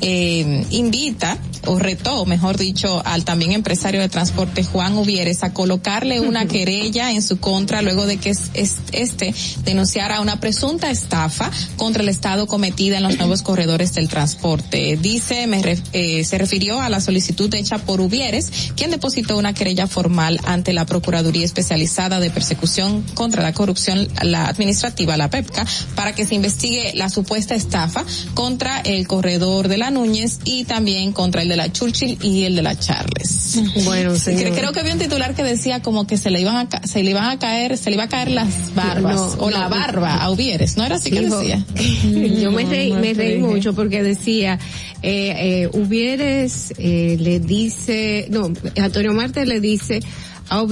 eh, 0.00 0.66
invita 0.70 1.38
o 1.66 1.78
retó, 1.78 2.24
mejor 2.26 2.56
dicho, 2.58 3.02
al 3.04 3.24
también 3.24 3.52
empresario 3.52 4.00
de 4.00 4.08
transporte 4.08 4.62
Juan 4.62 4.96
Uvieres 4.96 5.42
a 5.42 5.52
colocarle 5.52 6.20
una 6.20 6.46
querella 6.46 7.10
en 7.12 7.22
su 7.22 7.40
contra 7.40 7.82
luego 7.82 8.06
de 8.06 8.18
que 8.18 8.30
este 8.54 9.34
denunciara 9.64 10.20
una 10.20 10.38
presunta 10.38 10.90
estafa 10.90 11.50
contra 11.76 12.02
el 12.02 12.08
Estado 12.08 12.46
cometida 12.46 12.98
en 12.98 13.02
los 13.04 13.16
nuevos 13.18 13.42
corredores 13.42 13.94
del 13.94 14.08
transporte. 14.08 14.96
Dice, 15.00 15.46
eh, 15.92 16.24
se 16.24 16.38
refirió 16.38 16.80
a 16.80 16.88
la 16.88 17.00
solicitud 17.00 17.52
hecha 17.54 17.78
por 17.78 18.00
Uvieres, 18.00 18.72
quien 18.76 18.90
depositó 18.90 19.36
una 19.36 19.54
querella 19.54 19.86
formal 19.88 20.38
ante 20.44 20.72
la 20.72 20.86
Procuraduría 20.86 21.44
Especializada 21.44 22.20
de 22.20 22.30
Persecución 22.30 23.02
contra 23.14 23.42
la 23.42 23.52
Corrupción 23.54 24.06
la 24.22 24.46
Administrativa, 24.46 25.16
la 25.16 25.30
PEPCA, 25.30 25.66
para 25.96 26.14
que 26.14 26.26
se 26.26 26.34
investigue 26.36 26.92
la 26.94 27.08
supuesta 27.08 27.54
estafa 27.56 28.04
contra 28.34 28.80
el 28.80 29.08
corredor 29.08 29.66
de 29.68 29.78
la 29.78 29.85
Núñez 29.90 30.40
y 30.44 30.64
también 30.64 31.12
contra 31.12 31.42
el 31.42 31.48
de 31.48 31.56
la 31.56 31.70
Churchill 31.72 32.18
y 32.22 32.44
el 32.44 32.56
de 32.56 32.62
la 32.62 32.78
Charles. 32.78 33.60
Bueno, 33.84 34.14
señor. 34.16 34.52
Creo 34.56 34.72
que 34.72 34.80
había 34.80 34.92
un 34.92 34.98
titular 34.98 35.34
que 35.34 35.42
decía 35.42 35.82
como 35.82 36.06
que 36.06 36.16
se 36.16 36.30
le 36.30 36.40
iban 36.40 36.56
a, 36.56 36.86
se 36.86 37.02
le 37.02 37.10
iban 37.10 37.28
a 37.30 37.38
caer, 37.38 37.76
se 37.78 37.90
le 37.90 37.96
iba 37.96 38.04
a 38.04 38.08
caer 38.08 38.30
las 38.30 38.74
barbas 38.74 39.36
o 39.38 39.50
la 39.50 39.68
barba 39.68 40.16
a 40.22 40.30
Ubieres, 40.30 40.76
¿no 40.76 40.84
era 40.84 40.96
así 40.96 41.10
que 41.10 41.22
decía? 41.22 41.64
Yo 42.42 42.50
me 42.52 42.64
reí, 42.64 42.92
me 42.92 43.14
reí 43.14 43.38
mucho 43.38 43.74
porque 43.74 44.02
decía, 44.02 44.58
eh, 45.02 45.68
eh, 45.72 46.46
eh, 46.78 47.16
le 47.20 47.40
dice, 47.40 48.26
no, 48.30 48.52
Antonio 48.76 49.12
Marte 49.12 49.44
le 49.46 49.60
dice 49.60 50.00
a 50.48 50.64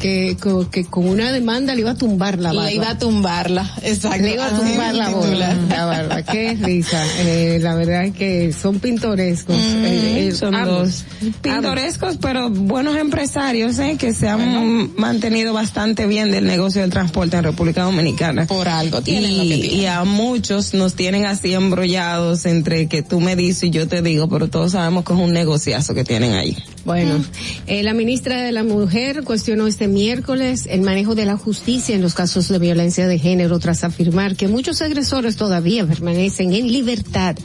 Que, 0.00 0.36
que, 0.70 0.84
con 0.84 1.08
una 1.08 1.32
demanda 1.32 1.74
le 1.74 1.80
iba 1.82 1.90
a 1.92 1.94
tumbar 1.96 2.38
la 2.38 2.48
barba. 2.50 2.64
Le 2.70 2.74
iba 2.76 2.90
a 2.90 2.98
tumbarla, 2.98 3.70
exacto. 3.82 4.22
Le 4.22 4.34
iba 4.34 4.46
a 4.46 4.50
tumbar 4.50 4.94
la, 4.94 5.10
bola, 5.10 5.54
la 5.68 5.86
verdad 5.86 6.24
Qué 6.24 6.54
risa. 6.60 7.04
Eh, 7.18 7.58
la 7.60 7.74
verdad 7.74 8.04
es 8.06 8.14
que 8.14 8.52
son 8.52 8.80
pintorescos. 8.80 9.56
Eh, 9.58 10.28
mm, 10.30 10.32
eh, 10.32 10.32
son 10.32 10.52
dos. 10.64 11.04
Pintorescos, 11.42 12.16
pero 12.20 12.48
buenos 12.50 12.96
empresarios 12.96 13.78
eh, 13.78 13.96
que 13.98 14.12
se 14.14 14.28
han 14.28 14.92
mantenido 14.96 15.52
bastante 15.52 16.06
bien 16.06 16.30
del 16.30 16.46
negocio 16.46 16.80
del 16.80 16.90
transporte 16.90 17.36
en 17.36 17.44
República 17.44 17.82
Dominicana. 17.82 18.46
Por 18.46 18.68
algo 18.68 19.02
tienen 19.02 19.30
y, 19.32 19.52
Y 19.66 19.86
a 19.86 20.04
muchos 20.04 20.72
nos 20.74 20.94
tienen 20.94 21.26
así 21.26 21.52
embrollados 21.54 22.46
entre 22.46 22.86
que 22.88 23.02
tú 23.02 23.20
me 23.20 23.36
dices 23.36 23.64
y 23.64 23.70
yo 23.70 23.88
te 23.88 24.00
digo, 24.00 24.28
pero 24.28 24.48
todos 24.48 24.72
sabemos 24.72 25.04
que 25.04 25.12
es 25.12 25.18
un 25.18 25.32
negociazo 25.32 25.92
que 25.94 26.04
tienen 26.04 26.32
ahí. 26.32 26.56
Bueno, 26.84 27.18
eh, 27.66 27.82
la 27.82 27.92
ministra 27.94 28.40
de 28.40 28.52
la 28.52 28.62
Mujer 28.64 29.22
cuestionó 29.24 29.66
este 29.66 29.86
miércoles 29.86 30.66
el 30.70 30.80
manejo 30.80 31.14
de 31.14 31.26
la 31.26 31.36
justicia 31.36 31.94
en 31.94 32.00
los 32.00 32.14
casos 32.14 32.48
de 32.48 32.58
violencia 32.58 33.06
de 33.06 33.18
género 33.18 33.58
tras 33.58 33.84
afirmar 33.84 34.34
que 34.34 34.48
muchos 34.48 34.80
agresores 34.80 35.36
todavía 35.36 35.86
permanecen 35.86 36.54
en 36.54 36.68
libertad. 36.72 37.36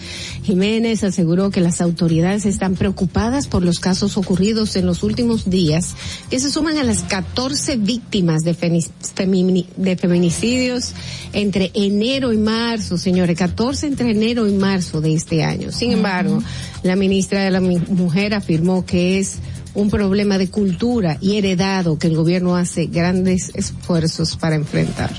Jiménez 0.43 1.03
aseguró 1.03 1.49
que 1.51 1.59
las 1.59 1.81
autoridades 1.81 2.45
están 2.45 2.75
preocupadas 2.75 3.47
por 3.47 3.61
los 3.63 3.79
casos 3.81 4.15
ocurridos 4.17 4.77
en 4.77 4.85
los 4.85 5.03
últimos 5.03 5.49
días, 5.49 5.95
que 6.29 6.39
se 6.39 6.49
suman 6.49 6.77
a 6.77 6.83
las 6.85 7.03
14 7.03 7.75
víctimas 7.75 8.43
de, 8.43 8.53
feminicidios 8.53 10.93
entre 11.33 11.71
enero 11.73 12.31
y 12.31 12.37
marzo, 12.37 12.97
señores, 12.97 13.37
14 13.37 13.87
entre 13.87 14.11
enero 14.11 14.47
y 14.47 14.53
marzo 14.53 15.01
de 15.01 15.13
este 15.13 15.43
año. 15.43 15.73
Sin 15.73 15.91
embargo, 15.91 16.41
la 16.85 16.95
ministra 16.95 17.43
de 17.43 17.49
la 17.49 17.61
Mujer 17.61 18.35
afirmó 18.35 18.85
que 18.85 19.17
es 19.17 19.37
un 19.73 19.89
problema 19.89 20.37
de 20.37 20.49
cultura 20.51 21.17
y 21.19 21.37
heredado 21.37 21.97
que 21.97 22.05
el 22.05 22.15
gobierno 22.15 22.55
hace 22.57 22.85
grandes 22.85 23.49
esfuerzos 23.55 24.37
para 24.37 24.53
enfrentar. 24.55 25.09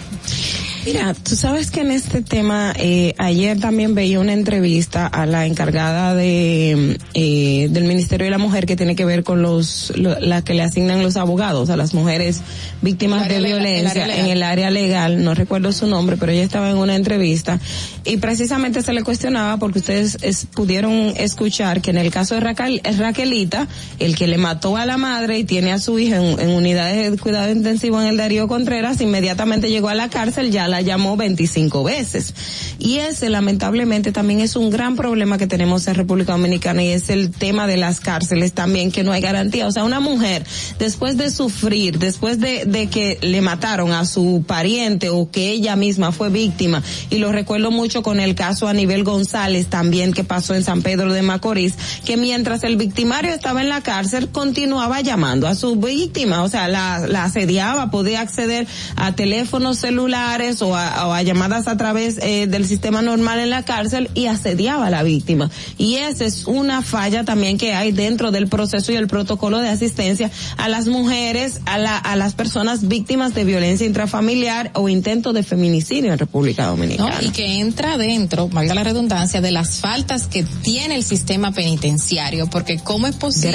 Mira, 0.86 1.14
tú 1.14 1.34
sabes 1.34 1.72
que 1.72 1.80
en 1.80 1.90
este 1.90 2.22
tema 2.22 2.72
eh, 2.78 3.12
ayer 3.18 3.58
también 3.58 3.96
veía 3.96 4.20
una 4.20 4.32
entrevista 4.32 5.08
a 5.08 5.26
la 5.26 5.44
encargada 5.44 6.14
de 6.14 6.96
eh, 7.12 7.66
del 7.70 7.82
Ministerio 7.86 8.24
de 8.26 8.30
la 8.30 8.38
Mujer 8.38 8.66
que 8.66 8.76
tiene 8.76 8.94
que 8.94 9.04
ver 9.04 9.24
con 9.24 9.42
los 9.42 9.92
la 9.96 10.42
que 10.44 10.54
le 10.54 10.62
asignan 10.62 11.02
los 11.02 11.16
abogados 11.16 11.70
a 11.70 11.76
las 11.76 11.92
mujeres 11.92 12.40
víctimas 12.82 13.28
de 13.28 13.40
violencia 13.40 14.04
en 14.16 14.26
el 14.28 14.44
área 14.44 14.70
legal. 14.70 15.24
No 15.24 15.34
recuerdo 15.34 15.72
su 15.72 15.88
nombre, 15.88 16.16
pero 16.18 16.30
ella 16.30 16.44
estaba 16.44 16.70
en 16.70 16.76
una 16.76 16.94
entrevista 16.94 17.58
y 18.04 18.18
precisamente 18.18 18.80
se 18.80 18.92
le 18.92 19.02
cuestionaba 19.02 19.56
porque 19.56 19.80
ustedes 19.80 20.46
pudieron 20.54 20.92
escuchar 21.16 21.82
que 21.82 21.90
en 21.90 21.98
el 21.98 22.12
caso 22.12 22.36
de 22.36 22.42
Raquel, 22.42 22.80
Raquelita, 22.96 23.66
el 23.98 24.14
que 24.14 24.28
le 24.28 24.38
mató 24.38 24.76
a 24.76 24.86
la 24.86 24.98
madre 24.98 25.36
y 25.36 25.42
tiene 25.42 25.72
a 25.72 25.80
su 25.80 25.98
hija 25.98 26.18
en, 26.18 26.38
en 26.38 26.50
unidades 26.50 27.10
de 27.10 27.18
cuidado 27.18 27.50
intensivo 27.50 28.00
en 28.00 28.06
el 28.06 28.16
Darío 28.16 28.46
Contreras, 28.46 29.00
inmediatamente 29.00 29.68
llegó 29.68 29.88
a 29.88 29.94
la 29.96 30.08
cárcel 30.10 30.52
ya 30.52 30.68
la 30.68 30.75
llamó 30.82 31.16
25 31.16 31.84
veces. 31.84 32.34
Y 32.78 32.98
ese 32.98 33.28
lamentablemente 33.30 34.12
también 34.12 34.40
es 34.40 34.56
un 34.56 34.70
gran 34.70 34.96
problema 34.96 35.38
que 35.38 35.46
tenemos 35.46 35.86
en 35.86 35.94
República 35.94 36.32
Dominicana 36.32 36.82
y 36.82 36.88
es 36.88 37.10
el 37.10 37.30
tema 37.30 37.66
de 37.66 37.76
las 37.76 38.00
cárceles 38.00 38.52
también, 38.52 38.90
que 38.92 39.02
no 39.02 39.12
hay 39.12 39.20
garantía. 39.20 39.66
O 39.66 39.72
sea, 39.72 39.84
una 39.84 40.00
mujer 40.00 40.44
después 40.78 41.16
de 41.16 41.30
sufrir, 41.30 41.98
después 41.98 42.38
de, 42.40 42.64
de 42.64 42.88
que 42.88 43.18
le 43.22 43.40
mataron 43.40 43.92
a 43.92 44.04
su 44.04 44.44
pariente 44.46 45.08
o 45.10 45.30
que 45.30 45.50
ella 45.50 45.76
misma 45.76 46.12
fue 46.12 46.30
víctima, 46.30 46.82
y 47.10 47.18
lo 47.18 47.32
recuerdo 47.32 47.70
mucho 47.70 48.02
con 48.02 48.20
el 48.20 48.34
caso 48.34 48.68
a 48.68 48.72
nivel 48.72 49.04
González 49.04 49.66
también 49.68 50.12
que 50.12 50.24
pasó 50.24 50.54
en 50.54 50.64
San 50.64 50.82
Pedro 50.82 51.12
de 51.12 51.22
Macorís, 51.22 51.74
que 52.04 52.16
mientras 52.16 52.62
el 52.64 52.76
victimario 52.76 53.32
estaba 53.32 53.62
en 53.62 53.68
la 53.68 53.80
cárcel 53.82 54.28
continuaba 54.30 55.00
llamando 55.00 55.46
a 55.48 55.54
su 55.54 55.76
víctima, 55.76 56.42
o 56.42 56.48
sea, 56.48 56.68
la, 56.68 57.06
la 57.08 57.24
asediaba, 57.24 57.90
podía 57.90 58.20
acceder 58.20 58.66
a 58.96 59.12
teléfonos 59.14 59.78
celulares 59.78 60.60
o 60.66 60.74
a, 60.74 61.22
llamadas 61.22 61.68
a 61.68 61.76
través 61.76 62.18
eh, 62.22 62.46
del 62.48 62.66
sistema 62.66 63.02
normal 63.02 63.38
en 63.38 63.50
la 63.50 63.64
cárcel 63.64 64.10
y 64.14 64.26
asediaba 64.26 64.88
a 64.88 64.90
la 64.90 65.02
víctima. 65.02 65.50
Y 65.78 65.96
esa 65.96 66.24
es 66.24 66.46
una 66.46 66.82
falla 66.82 67.24
también 67.24 67.58
que 67.58 67.74
hay 67.74 67.92
dentro 67.92 68.30
del 68.30 68.48
proceso 68.48 68.92
y 68.92 68.96
el 68.96 69.06
protocolo 69.06 69.58
de 69.60 69.68
asistencia 69.68 70.30
a 70.56 70.68
las 70.68 70.88
mujeres, 70.88 71.60
a, 71.66 71.74
a 71.96 72.16
las 72.16 72.34
personas 72.34 72.88
víctimas 72.88 73.34
de 73.34 73.44
violencia 73.44 73.86
intrafamiliar 73.86 74.70
o 74.74 74.88
intento 74.88 75.32
de 75.32 75.42
feminicidio 75.42 76.12
en 76.12 76.18
República 76.18 76.66
Dominicana. 76.66 77.18
y 77.22 77.30
que 77.30 77.60
entra 77.60 77.96
dentro, 77.96 78.48
valga 78.48 78.74
la 78.74 78.84
redundancia, 78.84 79.40
de 79.40 79.50
las 79.52 79.78
faltas 79.78 80.26
que 80.26 80.42
tiene 80.62 80.96
el 80.96 81.04
sistema 81.04 81.52
penitenciario, 81.52 82.48
porque 82.48 82.78
¿cómo 82.78 83.06
es 83.06 83.16
posible 83.16 83.46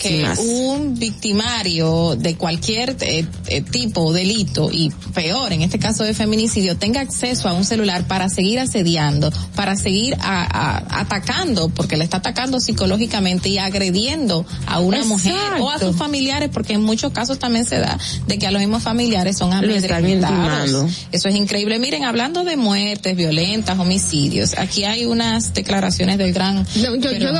que 0.00 0.26
un 0.48 0.98
victimario 0.98 2.14
de 2.16 2.36
cualquier 2.36 2.96
eh, 3.00 3.24
eh 3.48 3.60
tipo, 3.62 4.12
delito, 4.12 4.68
y 4.72 4.90
peor 5.14 5.52
en 5.52 5.62
este 5.62 5.78
caso 5.78 6.04
de 6.04 6.14
feminicidio, 6.14 6.59
tenga 6.78 7.00
acceso 7.00 7.48
a 7.48 7.52
un 7.52 7.64
celular 7.64 8.04
para 8.06 8.28
seguir 8.28 8.58
asediando, 8.58 9.32
para 9.54 9.76
seguir 9.76 10.16
atacando, 10.20 11.68
porque 11.70 11.96
le 11.96 12.04
está 12.04 12.18
atacando 12.18 12.60
psicológicamente 12.60 13.48
y 13.48 13.58
agrediendo 13.58 14.46
a 14.66 14.80
una 14.80 15.04
mujer 15.04 15.32
o 15.60 15.70
a 15.70 15.78
sus 15.78 15.96
familiares, 15.96 16.50
porque 16.52 16.74
en 16.74 16.82
muchos 16.82 17.12
casos 17.12 17.38
también 17.38 17.64
se 17.64 17.78
da 17.78 17.98
de 18.26 18.38
que 18.38 18.46
a 18.46 18.50
los 18.50 18.60
mismos 18.60 18.82
familiares 18.82 19.38
son 19.38 19.52
amedrentados. 19.52 20.90
Eso 21.12 21.28
es 21.28 21.34
increíble. 21.36 21.78
Miren, 21.78 22.04
hablando 22.04 22.44
de 22.44 22.56
muertes 22.56 23.16
violentas, 23.16 23.78
homicidios, 23.78 24.54
aquí 24.58 24.84
hay 24.84 25.04
unas 25.06 25.54
declaraciones 25.54 26.18
del 26.18 26.32
gran... 26.32 26.66
yo, 26.74 26.94
yo 26.96 27.30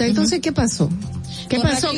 entonces, 0.00 0.40
¿qué 0.40 0.52
pasó? 0.52 0.88
¿Qué 1.48 1.58
pasó? 1.60 1.90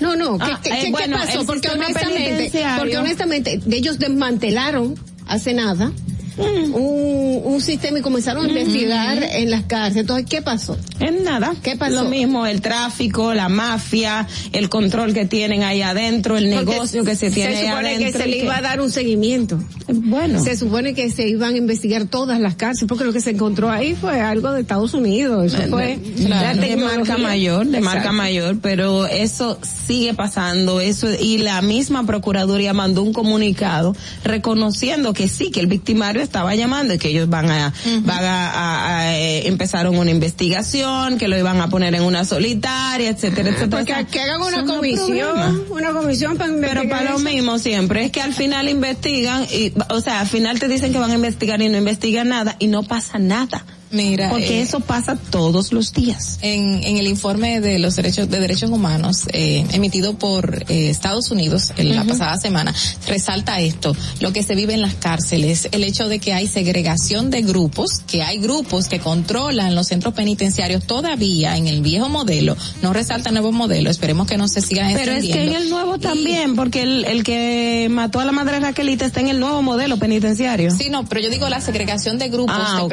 No, 0.00 0.16
no, 0.16 0.36
ah, 0.40 0.60
eh, 0.64 0.92
pasó? 0.92 1.44
Porque 1.44 1.68
honestamente, 1.68 2.50
porque 2.78 2.96
honestamente, 2.98 3.60
ellos 3.70 3.98
desmantelaron 3.98 4.94
hace 5.26 5.52
nada 5.54 5.92
Mm. 6.36 6.74
un, 6.74 7.60
sistema 7.62 7.98
y 8.00 8.02
comenzaron 8.02 8.44
a 8.46 8.48
mm. 8.48 8.56
investigar 8.56 9.22
en 9.22 9.50
las 9.50 9.62
cárceles. 9.64 10.00
Entonces, 10.02 10.26
¿qué 10.28 10.42
pasó? 10.42 10.76
En 11.00 11.22
nada. 11.24 11.52
Lo 11.90 12.04
mismo, 12.04 12.46
el 12.46 12.60
tráfico, 12.60 13.34
la 13.34 13.48
mafia, 13.48 14.26
el 14.52 14.68
control 14.68 15.12
que 15.12 15.26
tienen 15.26 15.62
ahí 15.62 15.82
adentro, 15.82 16.36
el 16.38 16.48
negocio 16.50 17.04
que 17.04 17.14
se 17.16 17.30
tiene 17.30 17.56
ahí 17.56 17.66
adentro. 17.66 18.02
Se 18.06 18.08
supone 18.08 18.12
que 18.12 18.12
se 18.18 18.26
le 18.28 18.36
iba 18.38 18.56
a 18.56 18.62
dar 18.62 18.80
un 18.80 18.90
seguimiento. 18.90 19.58
Bueno. 19.88 20.42
Se 20.42 20.56
supone 20.56 20.94
que 20.94 21.10
se 21.10 21.28
iban 21.28 21.54
a 21.54 21.56
investigar 21.56 22.06
todas 22.06 22.40
las 22.40 22.54
cárceles, 22.56 22.88
porque 22.88 23.04
lo 23.04 23.12
que 23.12 23.20
se 23.20 23.30
encontró 23.30 23.70
ahí 23.70 23.94
fue 23.94 24.20
algo 24.20 24.50
de 24.52 24.62
Estados 24.62 24.94
Unidos. 24.94 25.54
Eso 25.54 25.68
fue 25.68 25.96
de 25.98 26.76
marca 26.76 27.16
mayor, 27.18 27.66
de 27.66 27.80
marca 27.80 28.10
mayor, 28.12 28.58
pero 28.60 29.06
eso 29.06 29.58
sigue 29.62 30.14
pasando, 30.14 30.80
eso, 30.80 31.08
y 31.12 31.38
la 31.38 31.60
misma 31.62 32.02
Procuraduría 32.06 32.72
mandó 32.72 33.02
un 33.02 33.12
comunicado 33.12 33.94
reconociendo 34.24 35.12
que 35.12 35.28
sí, 35.28 35.50
que 35.50 35.60
el 35.60 35.66
victimario 35.66 36.21
estaba 36.22 36.54
llamando 36.54 36.94
y 36.94 36.98
que 36.98 37.08
ellos 37.08 37.28
van 37.28 37.50
a, 37.50 37.72
empezar 37.86 38.22
a, 38.24 39.14
eh, 39.16 39.48
empezaron 39.48 39.96
una 39.96 40.10
investigación, 40.10 41.18
que 41.18 41.28
lo 41.28 41.36
iban 41.38 41.60
a 41.60 41.68
poner 41.68 41.94
en 41.94 42.02
una 42.02 42.24
solitaria, 42.24 43.10
etcétera, 43.10 43.50
etcétera. 43.50 43.70
Porque 43.84 44.06
que 44.10 44.20
hagan 44.20 44.40
una 44.40 44.64
comisión, 44.64 45.64
una 45.70 45.92
comisión 45.92 46.36
para 46.36 46.52
Pero 46.60 46.88
para 46.88 47.10
lo 47.12 47.18
mismo 47.18 47.58
siempre, 47.58 48.04
es 48.04 48.12
que 48.12 48.20
al 48.20 48.34
final 48.34 48.68
investigan 48.68 49.46
y, 49.52 49.72
o 49.90 50.00
sea, 50.00 50.20
al 50.20 50.28
final 50.28 50.58
te 50.58 50.68
dicen 50.68 50.92
que 50.92 50.98
van 50.98 51.10
a 51.10 51.14
investigar 51.14 51.60
y 51.60 51.68
no 51.68 51.78
investigan 51.78 52.28
nada 52.28 52.56
y 52.58 52.68
no 52.68 52.82
pasa 52.82 53.18
nada. 53.18 53.64
Mira, 53.92 54.30
porque 54.30 54.58
eh, 54.58 54.62
eso 54.62 54.80
pasa 54.80 55.16
todos 55.16 55.72
los 55.72 55.92
días. 55.92 56.38
En, 56.42 56.82
en, 56.82 56.96
el 56.96 57.06
informe 57.06 57.60
de 57.60 57.78
los 57.78 57.94
derechos 57.96 58.28
de 58.30 58.40
derechos 58.40 58.70
humanos 58.70 59.24
eh, 59.32 59.66
emitido 59.72 60.14
por 60.14 60.64
eh, 60.70 60.88
Estados 60.88 61.30
Unidos 61.30 61.72
en 61.76 61.94
la 61.94 62.04
pasada 62.04 62.38
semana 62.38 62.74
resalta 63.06 63.60
esto, 63.60 63.94
lo 64.20 64.32
que 64.32 64.42
se 64.42 64.54
vive 64.54 64.72
en 64.74 64.80
las 64.80 64.94
cárceles, 64.94 65.68
el 65.72 65.84
hecho 65.84 66.08
de 66.08 66.18
que 66.20 66.32
hay 66.32 66.46
segregación 66.48 67.28
de 67.30 67.42
grupos, 67.42 68.00
que 68.06 68.22
hay 68.22 68.38
grupos 68.38 68.88
que 68.88 68.98
controlan 68.98 69.74
los 69.74 69.88
centros 69.88 70.14
penitenciarios 70.14 70.84
todavía 70.86 71.56
en 71.58 71.66
el 71.66 71.82
viejo 71.82 72.08
modelo, 72.08 72.56
no 72.80 72.92
resalta 72.94 73.28
el 73.28 73.34
nuevo 73.34 73.52
modelo, 73.52 73.90
esperemos 73.90 74.26
que 74.26 74.38
no 74.38 74.48
se 74.48 74.62
siga 74.62 74.88
Pero 74.94 75.12
es 75.12 75.24
que 75.24 75.44
en 75.44 75.52
el 75.52 75.68
nuevo 75.68 75.98
también, 75.98 76.56
porque 76.56 76.82
el, 76.82 77.04
el 77.04 77.24
que 77.24 77.88
mató 77.90 78.20
a 78.20 78.24
la 78.24 78.32
madre 78.32 78.58
Raquelita 78.60 79.04
está 79.04 79.20
en 79.20 79.28
el 79.28 79.38
nuevo 79.38 79.60
modelo 79.62 79.98
penitenciario. 79.98 80.70
Sí, 80.70 80.88
no, 80.88 81.04
pero 81.04 81.20
yo 81.20 81.30
digo 81.30 81.48
la 81.50 81.60
segregación 81.60 82.18
de 82.18 82.28
grupos 82.30 82.56
ah, 82.58 82.86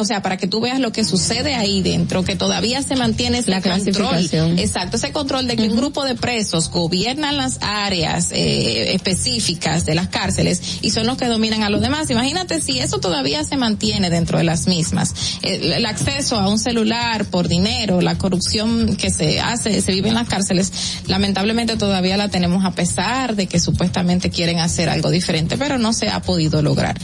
o 0.00 0.04
sea, 0.04 0.21
para 0.22 0.36
que 0.36 0.46
tú 0.46 0.60
veas 0.60 0.80
lo 0.80 0.92
que 0.92 1.04
sucede 1.04 1.54
ahí 1.54 1.82
dentro, 1.82 2.24
que 2.24 2.36
todavía 2.36 2.82
se 2.82 2.96
mantiene 2.96 3.38
ese 3.38 3.50
la 3.50 3.60
control. 3.60 4.26
Exacto, 4.58 4.96
ese 4.96 5.12
control 5.12 5.46
de 5.48 5.56
que 5.56 5.64
un 5.68 5.76
grupo 5.76 6.04
de 6.04 6.14
presos 6.14 6.70
gobiernan 6.70 7.36
las 7.36 7.58
áreas 7.60 8.30
eh, 8.32 8.94
específicas 8.94 9.84
de 9.84 9.94
las 9.94 10.08
cárceles 10.08 10.78
y 10.80 10.90
son 10.90 11.06
los 11.06 11.18
que 11.18 11.26
dominan 11.26 11.62
a 11.62 11.68
los 11.70 11.80
demás. 11.82 12.08
Imagínate 12.10 12.60
si 12.62 12.78
eso 12.78 12.98
todavía 12.98 13.44
se 13.44 13.56
mantiene 13.56 14.08
dentro 14.08 14.38
de 14.38 14.44
las 14.44 14.66
mismas. 14.66 15.14
El, 15.42 15.82
acceso 15.84 16.36
a 16.36 16.48
un 16.48 16.58
celular 16.60 17.24
por 17.26 17.48
dinero, 17.48 18.00
la 18.00 18.16
corrupción 18.16 18.96
que 18.96 19.10
se 19.10 19.40
hace, 19.40 19.82
se 19.82 19.92
vive 19.92 20.08
en 20.08 20.14
las 20.14 20.28
cárceles, 20.28 20.72
lamentablemente 21.06 21.76
todavía 21.76 22.16
la 22.16 22.28
tenemos 22.28 22.64
a 22.64 22.70
pesar 22.72 23.34
de 23.34 23.46
que 23.46 23.58
supuestamente 23.58 24.30
quieren 24.30 24.60
hacer 24.60 24.88
algo 24.88 25.10
diferente, 25.10 25.56
pero 25.58 25.78
no 25.78 25.92
se 25.92 26.08
ha 26.08 26.22
podido 26.22 26.62
lograr. 26.62 26.96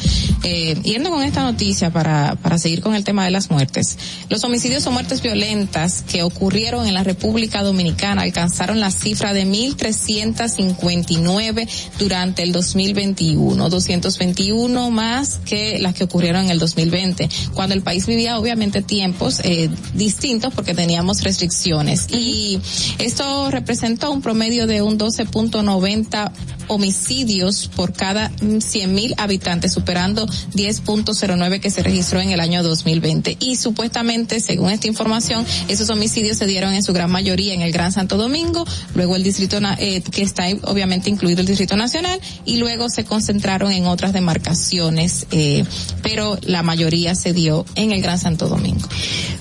Eh, 0.44 0.78
yendo 0.84 1.10
con 1.10 1.22
esta 1.24 1.42
noticia 1.42 1.90
para, 1.90 2.36
para 2.40 2.56
seguir 2.58 2.80
con 2.80 2.94
el 2.94 3.02
tema 3.08 3.24
de 3.24 3.30
las 3.30 3.50
muertes. 3.50 3.96
Los 4.28 4.44
homicidios 4.44 4.86
o 4.86 4.90
muertes 4.92 5.22
violentas 5.22 6.02
que 6.02 6.22
ocurrieron 6.22 6.86
en 6.86 6.92
la 6.92 7.04
República 7.04 7.62
Dominicana 7.62 8.20
alcanzaron 8.20 8.80
la 8.80 8.90
cifra 8.90 9.32
de 9.32 9.46
1.359 9.46 11.66
durante 11.98 12.42
el 12.42 12.52
2021, 12.52 13.70
221 13.70 14.90
más 14.90 15.38
que 15.42 15.78
las 15.78 15.94
que 15.94 16.04
ocurrieron 16.04 16.44
en 16.44 16.50
el 16.50 16.58
2020, 16.58 17.30
cuando 17.54 17.74
el 17.74 17.80
país 17.80 18.04
vivía 18.04 18.38
obviamente 18.38 18.82
tiempos 18.82 19.40
eh, 19.42 19.70
distintos 19.94 20.52
porque 20.52 20.74
teníamos 20.74 21.22
restricciones. 21.22 22.08
Y 22.12 22.60
esto 22.98 23.50
representó 23.50 24.10
un 24.12 24.20
promedio 24.20 24.66
de 24.66 24.82
un 24.82 24.98
12.90 24.98 26.30
homicidios 26.68 27.68
por 27.74 27.92
cada 27.92 28.30
cien 28.60 28.94
mil 28.94 29.14
habitantes, 29.18 29.72
superando 29.72 30.26
10.09 30.54 31.60
que 31.60 31.70
se 31.70 31.82
registró 31.82 32.20
en 32.20 32.30
el 32.30 32.40
año 32.40 32.62
2020. 32.62 33.36
Y 33.40 33.56
supuestamente, 33.56 34.40
según 34.40 34.70
esta 34.70 34.86
información, 34.86 35.44
esos 35.68 35.90
homicidios 35.90 36.36
se 36.36 36.46
dieron 36.46 36.74
en 36.74 36.82
su 36.82 36.92
gran 36.92 37.10
mayoría 37.10 37.54
en 37.54 37.62
el 37.62 37.72
Gran 37.72 37.92
Santo 37.92 38.16
Domingo, 38.16 38.64
luego 38.94 39.16
el 39.16 39.22
distrito 39.22 39.58
eh, 39.78 40.02
que 40.02 40.22
está 40.22 40.44
obviamente 40.64 41.10
incluido 41.10 41.40
el 41.40 41.46
Distrito 41.46 41.76
Nacional 41.76 42.20
y 42.44 42.56
luego 42.58 42.88
se 42.88 43.04
concentraron 43.04 43.72
en 43.72 43.86
otras 43.86 44.12
demarcaciones, 44.12 45.26
eh, 45.32 45.64
pero 46.02 46.38
la 46.42 46.62
mayoría 46.62 47.14
se 47.14 47.32
dio 47.32 47.64
en 47.74 47.92
el 47.92 48.02
Gran 48.02 48.18
Santo 48.18 48.48
Domingo. 48.48 48.88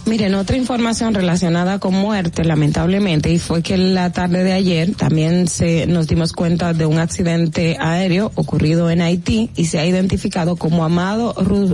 Miren, 0.05 0.35
otra 0.35 0.55
información 0.55 1.13
relacionada 1.13 1.79
con 1.79 1.93
muerte, 1.93 2.45
lamentablemente, 2.45 3.29
y 3.31 3.39
fue 3.39 3.61
que 3.61 3.77
la 3.77 4.13
tarde 4.13 4.43
de 4.45 4.53
ayer 4.53 4.93
también 4.95 5.47
se 5.49 5.85
nos 5.85 6.07
dimos 6.07 6.31
cuenta 6.31 6.73
de 6.73 6.85
un 6.85 6.97
accidente 6.97 7.16
accidente 7.17 7.77
aéreo 7.79 8.31
ocurrido 8.35 8.91
en 8.91 9.01
Haití 9.01 9.49
y 9.55 9.65
se 9.65 9.79
ha 9.79 9.85
identificado 9.87 10.55
como 10.55 10.83
Amado 10.85 11.33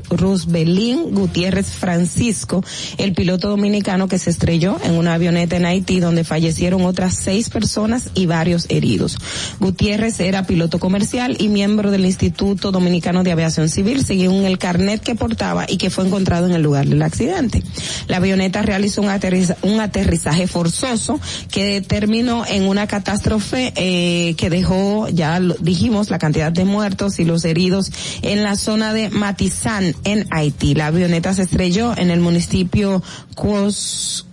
Rusbelín 0.10 1.14
Gutiérrez 1.14 1.68
Francisco, 1.68 2.64
el 2.98 3.12
piloto 3.14 3.50
dominicano 3.50 4.08
que 4.08 4.20
se 4.20 4.30
estrelló 4.30 4.78
en 4.86 4.94
una 4.98 5.16
avioneta 5.16 5.58
en 5.58 5.66
Haití 5.66 6.00
donde 6.00 6.24
fallecieron 6.24 6.84
otras 6.86 7.16
seis 7.16 7.50
personas 7.50 8.10
y 8.16 8.26
varios 8.26 8.68
heridos. 8.70 9.18
Gutiérrez 9.60 10.22
era 10.22 10.48
piloto 10.48 10.80
comercial 10.80 11.36
y 11.38 11.50
miembro 11.50 11.92
del 11.92 12.06
Instituto 12.06 12.72
Dominicano 12.72 13.24
de 13.24 13.34
Aviación 13.34 13.68
Civil 13.68 14.06
según 14.06 14.46
el 14.46 14.58
carnet 14.58 15.02
que 15.02 15.16
portaba 15.16 15.66
y 15.68 15.76
que 15.76 15.90
fue 15.90 16.06
encontrado 16.06 16.46
en 16.48 16.54
el 16.54 16.62
lugar 16.62 16.88
del 16.88 17.02
accidente. 17.02 17.62
La 18.08 18.18
avioneta 18.18 18.62
realizó 18.62 19.02
un, 19.02 19.10
aterrizaje 19.10 20.48
forzoso 20.48 21.20
que 21.52 21.82
terminó 21.82 22.46
en 22.46 22.64
una 22.66 22.88
catástrofe 22.88 23.74
eh, 23.76 24.36
que 24.38 24.50
dejó 24.50 25.10
ya 25.10 25.33
dijimos 25.60 26.10
la 26.10 26.20
cantidad 26.20 26.52
de 26.52 26.66
muertos 26.66 27.20
y 27.20 27.26
los 27.26 27.46
heridos 27.46 27.92
en 28.22 28.44
la 28.44 28.56
zona 28.56 28.94
de 28.94 29.10
Matizán, 29.10 29.96
en 30.04 30.26
Haití. 30.32 30.76
La 30.76 30.88
avioneta 30.88 31.34
se 31.34 31.44
estrelló 31.44 31.94
en 31.98 32.10
el 32.12 32.20
municipio 32.20 33.02
Cross, 33.36 34.24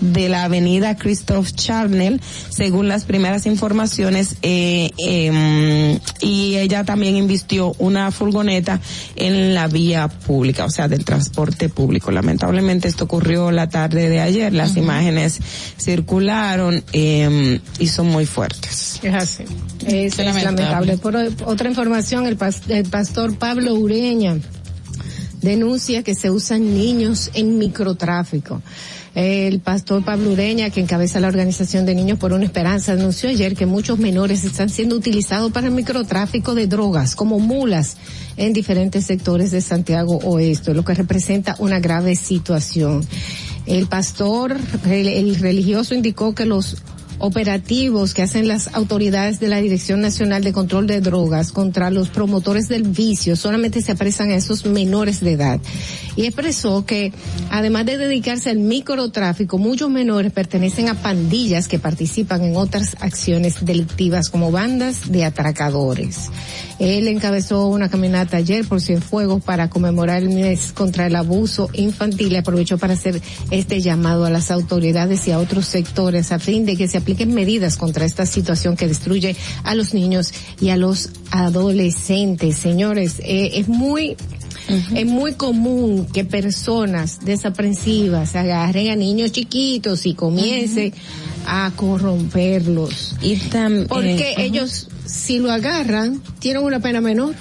de 0.00 0.28
la 0.28 0.44
avenida 0.44 0.96
Christoph 0.96 1.52
Charnel, 1.54 2.20
según 2.50 2.88
las 2.88 3.04
primeras 3.04 3.46
informaciones, 3.46 4.36
eh, 4.42 4.90
em, 4.98 5.98
y 6.20 6.56
ella 6.56 6.84
también 6.84 7.16
invistió 7.16 7.74
una 7.78 8.10
furgoneta 8.10 8.80
en 9.16 9.54
la 9.54 9.68
vía 9.68 10.08
pública, 10.08 10.64
o 10.64 10.70
sea, 10.70 10.88
del 10.88 11.04
transporte 11.04 11.68
público. 11.68 12.10
Lamentablemente 12.10 12.88
esto 12.88 13.04
ocurrió 13.04 13.50
la 13.50 13.68
tarde 13.68 14.08
de 14.08 14.20
ayer, 14.20 14.52
las 14.52 14.76
imágenes 14.76 15.38
circularon 15.78 16.82
eh, 16.92 17.60
y 17.78 17.86
son 17.88 18.08
muy 18.08 18.26
fuertes. 18.26 19.00
Es, 19.86 20.18
lamentable. 20.18 20.98
Por 20.98 21.16
otra 21.16 21.68
información, 21.68 22.26
el, 22.26 22.36
pastor 22.36 23.36
Pablo 23.36 23.74
Ureña 23.74 24.36
denuncia 25.40 26.02
que 26.02 26.14
se 26.14 26.30
usan 26.30 26.74
niños 26.74 27.30
en 27.32 27.56
microtráfico. 27.58 28.60
El 29.14 29.58
pastor 29.60 30.04
Pablo 30.04 30.30
Ureña, 30.32 30.70
que 30.70 30.80
encabeza 30.80 31.18
la 31.18 31.26
organización 31.28 31.84
de 31.86 31.94
Niños 31.96 32.18
por 32.18 32.32
una 32.32 32.44
Esperanza, 32.44 32.92
anunció 32.92 33.28
ayer 33.28 33.56
que 33.56 33.66
muchos 33.66 33.98
menores 33.98 34.44
están 34.44 34.68
siendo 34.68 34.94
utilizados 34.96 35.50
para 35.50 35.66
el 35.66 35.72
microtráfico 35.72 36.54
de 36.54 36.66
drogas 36.68 37.16
como 37.16 37.40
mulas 37.40 37.96
en 38.36 38.52
diferentes 38.52 39.06
sectores 39.06 39.50
de 39.50 39.62
Santiago 39.62 40.18
Oeste, 40.22 40.74
lo 40.74 40.84
que 40.84 40.94
representa 40.94 41.56
una 41.58 41.80
grave 41.80 42.14
situación. 42.16 43.04
El 43.66 43.86
pastor, 43.86 44.56
el 44.88 45.34
religioso 45.36 45.94
indicó 45.94 46.32
que 46.34 46.44
los 46.46 46.76
operativos 47.20 48.14
que 48.14 48.22
hacen 48.22 48.48
las 48.48 48.74
autoridades 48.74 49.40
de 49.40 49.48
la 49.48 49.60
Dirección 49.60 50.00
Nacional 50.00 50.42
de 50.42 50.52
Control 50.54 50.86
de 50.86 51.00
Drogas 51.02 51.52
contra 51.52 51.90
los 51.90 52.08
promotores 52.08 52.68
del 52.68 52.84
vicio, 52.84 53.36
solamente 53.36 53.82
se 53.82 53.92
apresan 53.92 54.30
a 54.30 54.36
esos 54.36 54.64
menores 54.64 55.20
de 55.20 55.32
edad. 55.32 55.60
Y 56.16 56.24
expresó 56.24 56.86
que 56.86 57.12
además 57.50 57.84
de 57.86 57.98
dedicarse 57.98 58.48
al 58.50 58.58
microtráfico, 58.58 59.58
muchos 59.58 59.90
menores 59.90 60.32
pertenecen 60.32 60.88
a 60.88 60.94
pandillas 60.94 61.68
que 61.68 61.78
participan 61.78 62.42
en 62.42 62.56
otras 62.56 62.96
acciones 63.00 63.64
delictivas 63.64 64.30
como 64.30 64.50
bandas 64.50 65.10
de 65.12 65.24
atracadores. 65.26 66.30
Él 66.78 67.06
encabezó 67.08 67.66
una 67.66 67.90
caminata 67.90 68.38
ayer 68.38 68.66
por 68.66 68.80
Cienfuegos 68.80 69.42
para 69.44 69.68
conmemorar 69.68 70.22
el 70.22 70.30
mes 70.30 70.72
contra 70.72 71.06
el 71.06 71.14
abuso 71.14 71.68
infantil. 71.74 72.32
y 72.32 72.36
Aprovechó 72.36 72.78
para 72.78 72.94
hacer 72.94 73.20
este 73.50 73.82
llamado 73.82 74.24
a 74.24 74.30
las 74.30 74.50
autoridades 74.50 75.28
y 75.28 75.32
a 75.32 75.38
otros 75.38 75.66
sectores 75.66 76.32
a 76.32 76.38
fin 76.38 76.64
de 76.64 76.76
que 76.78 76.88
se 76.88 76.96
aplique 76.96 77.09
apliquen 77.10 77.34
medidas 77.34 77.76
contra 77.76 78.04
esta 78.04 78.24
situación 78.24 78.76
que 78.76 78.86
destruye 78.86 79.34
a 79.64 79.74
los 79.74 79.94
niños 79.94 80.32
y 80.60 80.68
a 80.68 80.76
los 80.76 81.10
adolescentes. 81.32 82.54
Señores, 82.56 83.16
eh, 83.24 83.52
es 83.54 83.68
muy 83.68 84.16
Es 84.94 85.04
muy 85.06 85.32
común 85.32 86.06
que 86.12 86.24
personas 86.24 87.18
desaprensivas 87.24 88.36
agarren 88.36 88.90
a 88.90 88.94
niños 88.94 89.32
chiquitos 89.32 90.06
y 90.06 90.14
comiencen 90.14 90.92
a 91.44 91.72
corromperlos. 91.74 93.16
Porque 93.88 94.34
eh, 94.36 94.44
ellos, 94.44 94.88
si 95.06 95.38
lo 95.40 95.50
agarran, 95.50 96.22
tienen 96.38 96.62
una 96.62 96.78
pena 96.78 97.00
menor. 97.00 97.34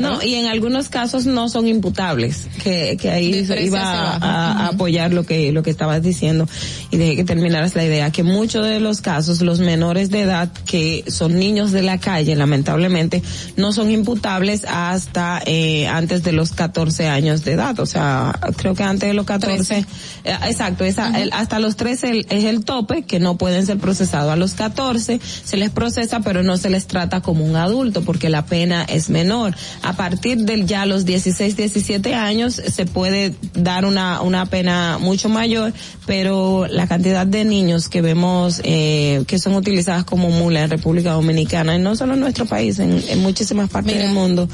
No, 0.00 0.22
y 0.22 0.34
en 0.36 0.46
algunos 0.46 0.88
casos 0.88 1.26
no 1.26 1.48
son 1.50 1.68
imputables, 1.68 2.48
que, 2.62 2.96
que 2.98 3.10
ahí 3.10 3.46
iba 3.62 3.82
a, 4.14 4.68
apoyar 4.68 5.12
lo 5.12 5.24
que, 5.26 5.52
lo 5.52 5.62
que 5.62 5.68
estabas 5.68 6.02
diciendo 6.02 6.48
y 6.90 6.96
dejé 6.96 7.16
que 7.16 7.24
terminaras 7.24 7.74
la 7.74 7.84
idea, 7.84 8.10
que 8.10 8.22
muchos 8.22 8.64
de 8.64 8.80
los 8.80 9.02
casos, 9.02 9.42
los 9.42 9.60
menores 9.60 10.10
de 10.10 10.22
edad 10.22 10.48
que 10.64 11.04
son 11.08 11.38
niños 11.38 11.72
de 11.72 11.82
la 11.82 11.98
calle, 11.98 12.34
lamentablemente, 12.36 13.22
no 13.56 13.72
son 13.72 13.90
imputables 13.90 14.64
hasta 14.66 15.42
eh, 15.44 15.86
antes 15.88 16.22
de 16.24 16.32
los 16.32 16.52
14 16.52 17.08
años 17.08 17.44
de 17.44 17.52
edad, 17.52 17.78
o 17.80 17.86
sea, 17.86 18.38
creo 18.56 18.74
que 18.74 18.84
antes 18.84 19.08
de 19.10 19.14
los 19.14 19.26
14, 19.26 19.78
eh, 19.78 19.84
exacto, 20.46 20.84
hasta 21.32 21.58
los 21.58 21.76
13 21.76 22.20
es 22.30 22.44
el 22.44 22.64
tope, 22.64 23.02
que 23.02 23.20
no 23.20 23.36
pueden 23.36 23.66
ser 23.66 23.76
procesados. 23.78 24.32
A 24.32 24.36
los 24.36 24.54
14 24.54 25.20
se 25.44 25.56
les 25.58 25.70
procesa, 25.70 26.20
pero 26.20 26.42
no 26.42 26.56
se 26.56 26.70
les 26.70 26.86
trata 26.86 27.20
como 27.20 27.44
un 27.44 27.56
adulto, 27.56 28.02
porque 28.02 28.30
la 28.30 28.46
pena 28.46 28.84
es 28.84 29.10
menor. 29.10 29.49
A 29.82 29.92
partir 29.92 30.38
de 30.38 30.64
ya 30.64 30.86
los 30.86 31.04
16, 31.04 31.56
17 31.56 32.14
años 32.14 32.54
se 32.54 32.86
puede 32.86 33.34
dar 33.54 33.84
una, 33.84 34.20
pena 34.50 34.98
mucho 35.00 35.28
mayor, 35.28 35.72
pero 36.06 36.66
la 36.68 36.86
cantidad 36.86 37.26
de 37.26 37.44
niños 37.44 37.88
que 37.88 38.02
vemos 38.02 38.60
eh, 38.64 39.24
que 39.26 39.38
son 39.38 39.54
utilizadas 39.54 40.04
como 40.04 40.30
mula 40.30 40.64
en 40.64 40.70
República 40.70 41.12
Dominicana, 41.12 41.76
y 41.76 41.78
no 41.78 41.96
solo 41.96 42.14
en 42.14 42.20
nuestro 42.20 42.46
país, 42.46 42.78
en, 42.78 43.00
muchísimas 43.20 43.68
partes 43.70 43.96
del 43.96 44.10
mundo, 44.12 44.48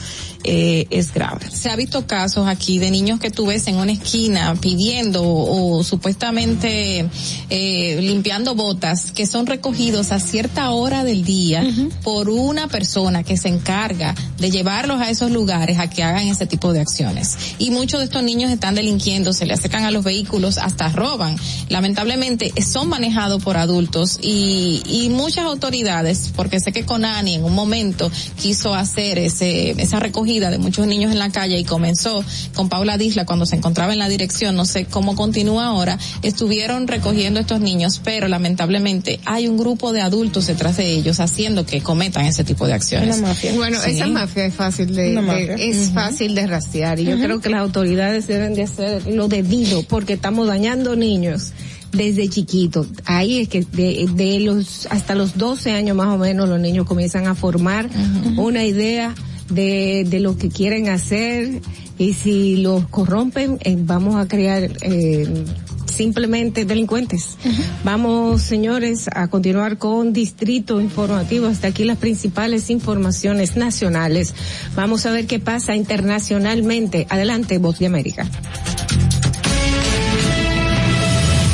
eh, 0.48 0.86
es 0.90 1.12
grave. 1.12 1.40
Se 1.51 1.70
ha 1.70 1.74
visto 1.77 2.06
casos 2.06 2.47
aquí 2.47 2.78
de 2.78 2.93
niños 2.93 3.18
que 3.18 3.31
tú 3.32 3.47
ves 3.47 3.66
en 3.66 3.77
una 3.78 3.90
esquina 3.90 4.55
pidiendo 4.60 5.24
o, 5.24 5.82
supuestamente 5.82 7.05
eh, 7.51 7.98
limpiando 8.01 8.55
botas 8.55 9.10
que 9.10 9.27
son 9.27 9.47
recogidos 9.47 10.12
a 10.12 10.20
cierta 10.20 10.70
hora 10.70 11.02
del 11.02 11.24
día 11.24 11.64
por 12.05 12.31
una 12.31 12.68
persona 12.68 13.24
que 13.24 13.36
se 13.36 13.48
encarga 13.48 14.14
de 14.39 14.51
llevarlos 14.52 15.01
a 15.01 15.10
esos 15.10 15.32
lugares 15.32 15.81
a 15.81 15.90
que 15.90 16.05
hagan 16.05 16.28
ese 16.28 16.47
tipo 16.47 16.73
de 16.73 16.78
acciones. 16.81 17.36
Y 17.59 17.70
muchos 17.73 17.98
de 17.98 18.05
estos 18.05 18.23
niños 18.23 18.52
están 18.52 18.77
delinquiendo, 18.77 19.32
se 19.32 19.47
le 19.47 19.55
acercan 19.55 19.82
a 19.82 19.90
los 19.90 20.05
vehículos, 20.05 20.59
hasta 20.59 20.90
roban. 20.90 21.35
Lamentablemente 21.70 22.52
son 22.62 22.89
manejados 22.89 23.43
por 23.43 23.56
adultos 23.56 24.20
y, 24.23 24.81
y 24.89 25.09
muchas 25.09 25.44
autoridades, 25.47 26.31
porque 26.36 26.60
sé 26.60 26.70
que 26.70 26.85
Conani 26.86 27.35
en 27.35 27.44
un 27.44 27.55
momento 27.55 28.12
quiso 28.40 28.74
hacer 28.77 29.18
ese, 29.18 29.70
esa 29.82 29.98
recogida 29.98 30.35
de 30.44 30.58
muchos 30.58 30.86
niños 30.86 31.12
en 31.12 31.18
la 31.18 31.30
calle 31.30 31.58
y 31.58 31.64
comenzó 31.64 32.22
con 32.54 32.68
Paula 32.68 32.98
Disla 32.98 33.24
cuando 33.24 33.46
se 33.46 33.56
encontraba 33.56 33.94
en 33.94 33.98
la 33.98 34.08
dirección, 34.08 34.54
no 34.54 34.66
sé 34.66 34.84
cómo 34.84 35.16
continúa 35.16 35.66
ahora, 35.68 35.98
estuvieron 36.22 36.86
recogiendo 36.86 37.40
estos 37.40 37.60
niños, 37.60 38.02
pero 38.04 38.28
lamentablemente 38.28 39.18
hay 39.24 39.48
un 39.48 39.56
grupo 39.56 39.92
de 39.92 40.02
adultos 40.02 40.46
detrás 40.46 40.76
de 40.76 40.92
ellos 40.92 41.20
haciendo 41.20 41.64
que 41.64 41.80
cometan 41.80 42.26
ese 42.26 42.44
tipo 42.44 42.66
de 42.66 42.74
acciones. 42.74 43.20
Bueno, 43.56 43.82
esa 43.82 44.06
mafia 44.08 44.44
es 44.44 44.54
fácil 44.54 44.94
de, 44.94 45.56
es 45.58 45.90
fácil 45.92 46.34
de 46.34 46.46
rastrear 46.46 47.00
y 47.00 47.04
yo 47.04 47.16
creo 47.18 47.40
que 47.40 47.48
las 47.48 47.60
autoridades 47.60 48.26
deben 48.26 48.54
de 48.54 48.64
hacer 48.64 49.06
lo 49.06 49.28
debido 49.28 49.84
porque 49.84 50.12
estamos 50.14 50.46
dañando 50.46 50.96
niños 50.96 51.52
desde 51.92 52.28
chiquito. 52.28 52.86
Ahí 53.06 53.38
es 53.40 53.48
que 53.48 53.62
de, 53.62 54.06
de, 54.12 54.40
los 54.40 54.86
hasta 54.90 55.14
los 55.14 55.38
12 55.38 55.72
años 55.72 55.96
más 55.96 56.08
o 56.08 56.18
menos 56.18 56.46
los 56.46 56.60
niños 56.60 56.84
comienzan 56.86 57.26
a 57.26 57.34
formar 57.34 57.88
una 58.36 58.64
idea 58.64 59.14
de, 59.51 60.20
lo 60.20 60.36
que 60.36 60.48
quieren 60.51 60.89
hacer 60.89 61.60
y 61.98 62.14
si 62.14 62.56
los 62.59 62.86
corrompen 62.89 63.59
eh, 63.62 63.77
vamos 63.78 64.16
a 64.16 64.27
crear 64.28 64.70
eh, 64.82 65.44
simplemente 65.86 66.64
delincuentes. 66.66 67.36
Vamos, 67.85 68.43
señores, 68.43 69.09
a 69.14 69.28
continuar 69.28 69.78
con 69.78 70.12
Distrito 70.12 70.78
Informativo. 70.81 71.47
Hasta 71.47 71.68
aquí 71.68 71.85
las 71.85 71.97
principales 71.97 72.68
informaciones 72.68 73.56
nacionales. 73.56 74.35
Vamos 74.74 75.06
a 75.06 75.12
ver 75.12 75.27
qué 75.27 75.39
pasa 75.39 75.74
internacionalmente. 75.74 77.06
Adelante, 77.09 77.56
Voz 77.59 77.78
de 77.78 77.86
América. 77.86 78.28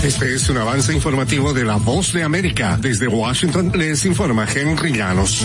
Este 0.02 0.34
es 0.34 0.48
un 0.50 0.56
avance 0.56 0.92
informativo 0.92 1.52
de 1.52 1.62
la 1.64 1.76
Voz 1.76 2.12
de 2.12 2.24
América. 2.24 2.76
Desde 2.82 3.06
Washington 3.06 3.70
les 3.76 4.04
informa 4.04 4.44
Henry 4.52 4.92
Llanos. 4.92 5.42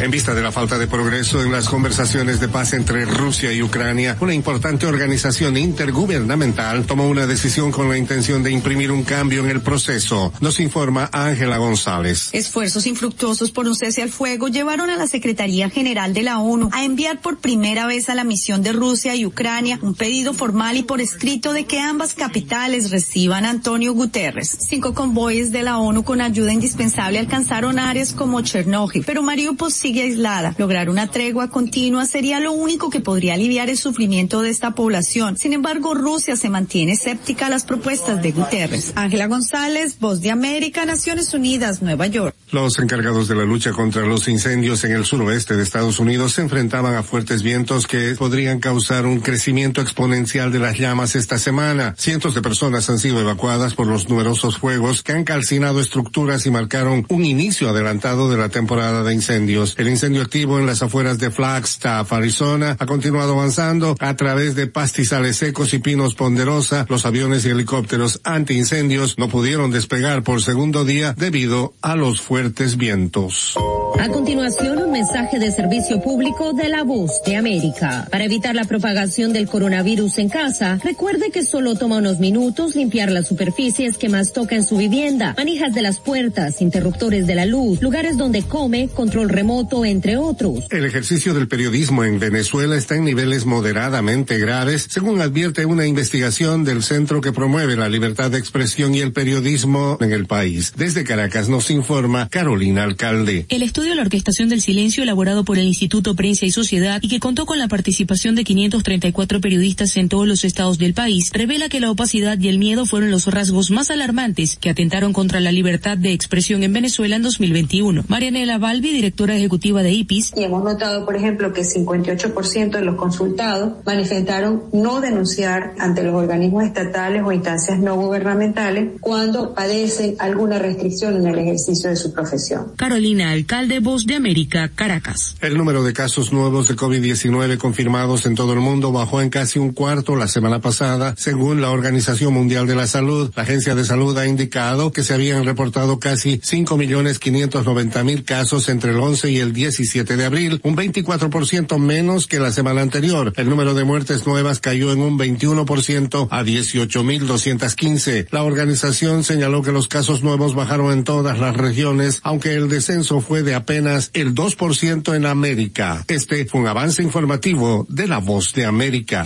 En 0.00 0.12
vista 0.12 0.32
de 0.32 0.42
la 0.42 0.52
falta 0.52 0.78
de 0.78 0.86
progreso 0.86 1.42
en 1.42 1.50
las 1.50 1.68
conversaciones 1.68 2.38
de 2.38 2.46
paz 2.46 2.72
entre 2.72 3.04
Rusia 3.04 3.52
y 3.52 3.62
Ucrania, 3.64 4.16
una 4.20 4.32
importante 4.32 4.86
organización 4.86 5.56
intergubernamental 5.56 6.86
tomó 6.86 7.08
una 7.08 7.26
decisión 7.26 7.72
con 7.72 7.88
la 7.88 7.98
intención 7.98 8.44
de 8.44 8.52
imprimir 8.52 8.92
un 8.92 9.02
cambio 9.02 9.40
en 9.42 9.50
el 9.50 9.60
proceso, 9.60 10.32
nos 10.40 10.60
informa 10.60 11.10
Ángela 11.12 11.58
González. 11.58 12.28
Esfuerzos 12.32 12.86
infructuosos 12.86 13.50
por 13.50 13.66
un 13.66 13.74
cese 13.74 14.02
al 14.02 14.08
fuego 14.10 14.46
llevaron 14.46 14.88
a 14.88 14.96
la 14.96 15.08
Secretaría 15.08 15.68
General 15.68 16.14
de 16.14 16.22
la 16.22 16.38
ONU 16.38 16.70
a 16.72 16.84
enviar 16.84 17.20
por 17.20 17.38
primera 17.38 17.86
vez 17.86 18.08
a 18.08 18.14
la 18.14 18.22
misión 18.22 18.62
de 18.62 18.72
Rusia 18.72 19.16
y 19.16 19.26
Ucrania 19.26 19.80
un 19.82 19.96
pedido 19.96 20.32
formal 20.32 20.76
y 20.76 20.84
por 20.84 21.00
escrito 21.00 21.52
de 21.52 21.64
que 21.66 21.80
ambas 21.80 22.14
capitales 22.14 22.92
reciban 22.92 23.44
Antonio 23.44 23.92
Guterres. 23.94 24.58
Cinco 24.68 24.94
convoyes 24.94 25.50
de 25.50 25.64
la 25.64 25.78
ONU 25.78 26.04
con 26.04 26.20
ayuda 26.20 26.52
indispensable 26.52 27.18
alcanzaron 27.18 27.80
áreas 27.80 28.12
como 28.12 28.40
Chernóbil, 28.42 29.02
pero 29.04 29.22
Mariupol 29.22 29.72
aislada. 29.96 30.54
Lograr 30.58 30.90
una 30.90 31.06
tregua 31.06 31.48
continua 31.48 32.04
sería 32.04 32.40
lo 32.40 32.52
único 32.52 32.90
que 32.90 33.00
podría 33.00 33.34
aliviar 33.34 33.70
el 33.70 33.78
sufrimiento 33.78 34.42
de 34.42 34.50
esta 34.50 34.72
población. 34.72 35.38
Sin 35.38 35.52
embargo, 35.54 35.94
Rusia 35.94 36.36
se 36.36 36.50
mantiene 36.50 36.92
escéptica 36.92 37.46
a 37.46 37.50
las 37.50 37.64
propuestas 37.64 38.22
de 38.22 38.32
Guterres. 38.32 38.92
Ángela 38.96 39.26
González, 39.26 39.98
Voz 40.00 40.20
de 40.20 40.30
América, 40.30 40.84
Naciones 40.84 41.32
Unidas, 41.32 41.80
Nueva 41.80 42.06
York. 42.06 42.34
Los 42.50 42.78
encargados 42.78 43.28
de 43.28 43.34
la 43.36 43.44
lucha 43.44 43.72
contra 43.72 44.02
los 44.04 44.28
incendios 44.28 44.84
en 44.84 44.92
el 44.92 45.04
suroeste 45.04 45.56
de 45.56 45.62
Estados 45.62 45.98
Unidos 45.98 46.32
se 46.34 46.40
enfrentaban 46.42 46.94
a 46.94 47.02
fuertes 47.02 47.42
vientos 47.42 47.86
que 47.86 48.14
podrían 48.18 48.58
causar 48.60 49.06
un 49.06 49.20
crecimiento 49.20 49.80
exponencial 49.80 50.50
de 50.52 50.58
las 50.58 50.78
llamas 50.78 51.14
esta 51.14 51.38
semana. 51.38 51.94
Cientos 51.98 52.34
de 52.34 52.42
personas 52.42 52.88
han 52.90 52.98
sido 52.98 53.20
evacuadas 53.20 53.74
por 53.74 53.86
los 53.86 54.08
numerosos 54.08 54.58
fuegos 54.58 55.02
que 55.02 55.12
han 55.12 55.24
calcinado 55.24 55.80
estructuras 55.80 56.46
y 56.46 56.50
marcaron 56.50 57.06
un 57.10 57.24
inicio 57.24 57.68
adelantado 57.68 58.30
de 58.30 58.36
la 58.38 58.48
temporada 58.48 59.02
de 59.04 59.12
incendios. 59.14 59.76
El 59.78 59.86
incendio 59.88 60.22
activo 60.22 60.58
en 60.58 60.66
las 60.66 60.82
afueras 60.82 61.20
de 61.20 61.30
Flagstaff, 61.30 62.12
Arizona, 62.12 62.74
ha 62.80 62.84
continuado 62.84 63.34
avanzando 63.34 63.94
a 64.00 64.16
través 64.16 64.56
de 64.56 64.66
pastizales 64.66 65.36
secos 65.36 65.72
y 65.72 65.78
pinos 65.78 66.16
ponderosa. 66.16 66.84
Los 66.88 67.06
aviones 67.06 67.44
y 67.46 67.50
helicópteros 67.50 68.20
antiincendios 68.24 69.18
no 69.18 69.28
pudieron 69.28 69.70
despegar 69.70 70.24
por 70.24 70.42
segundo 70.42 70.84
día 70.84 71.12
debido 71.16 71.74
a 71.80 71.94
los 71.94 72.20
fuertes 72.20 72.76
vientos. 72.76 73.54
A 74.00 74.08
continuación, 74.08 74.78
un 74.80 74.90
mensaje 74.90 75.38
de 75.38 75.50
servicio 75.52 76.00
público 76.02 76.52
de 76.52 76.68
la 76.68 76.82
voz 76.82 77.22
de 77.24 77.36
América. 77.36 78.08
Para 78.10 78.24
evitar 78.24 78.56
la 78.56 78.64
propagación 78.64 79.32
del 79.32 79.46
coronavirus 79.46 80.18
en 80.18 80.28
casa, 80.28 80.78
recuerde 80.82 81.30
que 81.30 81.44
solo 81.44 81.76
toma 81.76 81.98
unos 81.98 82.18
minutos 82.18 82.74
limpiar 82.74 83.10
las 83.12 83.28
superficies 83.28 83.96
que 83.96 84.08
más 84.08 84.32
toca 84.32 84.56
en 84.56 84.64
su 84.64 84.76
vivienda, 84.76 85.34
manijas 85.36 85.72
de 85.72 85.82
las 85.82 86.00
puertas, 86.00 86.60
interruptores 86.62 87.26
de 87.28 87.34
la 87.36 87.46
luz, 87.46 87.80
lugares 87.80 88.16
donde 88.16 88.42
come, 88.42 88.88
control 88.88 89.28
remoto, 89.28 89.67
entre 89.84 90.16
otros. 90.16 90.64
El 90.70 90.84
ejercicio 90.86 91.34
del 91.34 91.46
periodismo 91.46 92.02
en 92.02 92.18
Venezuela 92.18 92.74
está 92.76 92.96
en 92.96 93.04
niveles 93.04 93.44
moderadamente 93.44 94.38
graves, 94.38 94.86
según 94.90 95.20
advierte 95.20 95.66
una 95.66 95.86
investigación 95.86 96.64
del 96.64 96.82
centro 96.82 97.20
que 97.20 97.32
promueve 97.32 97.76
la 97.76 97.88
libertad 97.88 98.30
de 98.30 98.38
expresión 98.38 98.94
y 98.94 99.00
el 99.00 99.12
periodismo 99.12 99.98
en 100.00 100.10
el 100.12 100.26
país. 100.26 100.72
Desde 100.76 101.04
Caracas 101.04 101.48
nos 101.48 101.70
informa 101.70 102.28
Carolina 102.28 102.82
Alcalde. 102.82 103.44
El 103.50 103.62
estudio 103.62 103.90
de 103.90 103.96
La 103.96 104.02
Orquestación 104.02 104.48
del 104.48 104.62
Silencio, 104.62 105.02
elaborado 105.02 105.44
por 105.44 105.58
el 105.58 105.66
Instituto 105.66 106.16
Prensa 106.16 106.44
y 106.46 106.50
Sociedad 106.50 106.98
y 107.02 107.08
que 107.08 107.20
contó 107.20 107.44
con 107.46 107.58
la 107.58 107.68
participación 107.68 108.34
de 108.34 108.44
534 108.44 109.40
periodistas 109.40 109.96
en 109.96 110.08
todos 110.08 110.26
los 110.26 110.44
estados 110.44 110.78
del 110.78 110.94
país, 110.94 111.30
revela 111.32 111.68
que 111.68 111.80
la 111.80 111.90
opacidad 111.90 112.38
y 112.40 112.48
el 112.48 112.58
miedo 112.58 112.86
fueron 112.86 113.10
los 113.10 113.26
rasgos 113.26 113.70
más 113.70 113.90
alarmantes 113.90 114.56
que 114.56 114.70
atentaron 114.70 115.12
contra 115.12 115.40
la 115.40 115.52
libertad 115.52 115.98
de 115.98 116.12
expresión 116.12 116.62
en 116.62 116.72
Venezuela 116.72 117.16
en 117.16 117.22
2021. 117.22 118.04
Marianela 118.08 118.56
Balbi, 118.58 118.90
directora 118.92 119.36
ejecutiva 119.36 119.57
de 119.58 119.92
IPIS. 119.92 120.32
Y 120.36 120.44
hemos 120.44 120.62
notado, 120.64 121.04
por 121.04 121.16
ejemplo, 121.16 121.52
que 121.52 121.62
58% 121.62 122.70
de 122.70 122.82
los 122.82 122.94
consultados 122.96 123.72
manifestaron 123.84 124.62
no 124.72 125.00
denunciar 125.00 125.74
ante 125.78 126.02
los 126.04 126.14
organismos 126.14 126.64
estatales 126.64 127.22
o 127.24 127.32
instancias 127.32 127.78
no 127.78 127.96
gubernamentales 127.96 128.92
cuando 129.00 129.54
padecen 129.54 130.14
alguna 130.18 130.58
restricción 130.58 131.16
en 131.16 131.26
el 131.26 131.38
ejercicio 131.38 131.88
de 131.90 131.96
su 131.96 132.12
profesión. 132.12 132.72
Carolina 132.76 133.32
Alcalde, 133.32 133.80
Voz 133.80 134.06
de 134.06 134.14
América, 134.14 134.70
Caracas. 134.74 135.36
El 135.40 135.56
número 135.56 135.82
de 135.82 135.92
casos 135.92 136.32
nuevos 136.32 136.68
de 136.68 136.76
COVID-19 136.76 137.58
confirmados 137.58 138.26
en 138.26 138.34
todo 138.34 138.52
el 138.52 138.60
mundo 138.60 138.92
bajó 138.92 139.20
en 139.20 139.30
casi 139.30 139.58
un 139.58 139.72
cuarto 139.72 140.14
la 140.16 140.28
semana 140.28 140.60
pasada, 140.60 141.14
según 141.16 141.60
la 141.60 141.70
Organización 141.70 142.32
Mundial 142.32 142.66
de 142.66 142.74
la 142.76 142.86
Salud. 142.86 143.30
La 143.34 143.42
Agencia 143.42 143.74
de 143.74 143.84
Salud 143.84 144.16
ha 144.18 144.26
indicado 144.26 144.92
que 144.92 145.02
se 145.02 145.14
habían 145.14 145.44
reportado 145.44 145.98
casi 145.98 146.38
5.590.000 146.38 148.24
casos 148.24 148.68
entre 148.68 148.92
el 148.92 149.00
11 149.00 149.30
y 149.32 149.38
el 149.38 149.47
el 149.48 149.54
17 149.54 150.18
de 150.18 150.24
abril, 150.26 150.60
un 150.62 150.76
24% 150.76 151.78
menos 151.78 152.26
que 152.26 152.38
la 152.38 152.52
semana 152.52 152.82
anterior. 152.82 153.32
El 153.36 153.48
número 153.48 153.72
de 153.72 153.82
muertes 153.84 154.26
nuevas 154.26 154.60
cayó 154.60 154.92
en 154.92 154.98
un 155.00 155.18
21% 155.18 156.28
a 156.30 156.42
18.215. 156.42 158.26
La 158.30 158.42
organización 158.42 159.24
señaló 159.24 159.62
que 159.62 159.72
los 159.72 159.88
casos 159.88 160.22
nuevos 160.22 160.54
bajaron 160.54 160.92
en 160.92 161.02
todas 161.02 161.38
las 161.40 161.56
regiones, 161.56 162.20
aunque 162.24 162.56
el 162.56 162.68
descenso 162.68 163.22
fue 163.22 163.42
de 163.42 163.54
apenas 163.54 164.10
el 164.12 164.34
2% 164.34 165.16
en 165.16 165.24
América. 165.24 166.04
Este 166.08 166.44
fue 166.44 166.60
un 166.60 166.66
avance 166.66 167.02
informativo 167.02 167.86
de 167.88 168.06
La 168.06 168.18
Voz 168.18 168.52
de 168.52 168.66
América. 168.66 169.24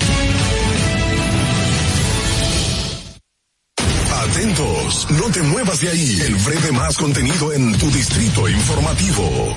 Atentos, 4.31 5.09
no 5.19 5.32
te 5.32 5.43
muevas 5.43 5.81
de 5.81 5.89
ahí. 5.89 6.16
El 6.28 6.36
breve 6.36 6.70
más 6.70 6.97
contenido 6.97 7.53
en 7.53 7.77
tu 7.77 7.90
distrito 7.90 8.49
informativo. 8.49 9.57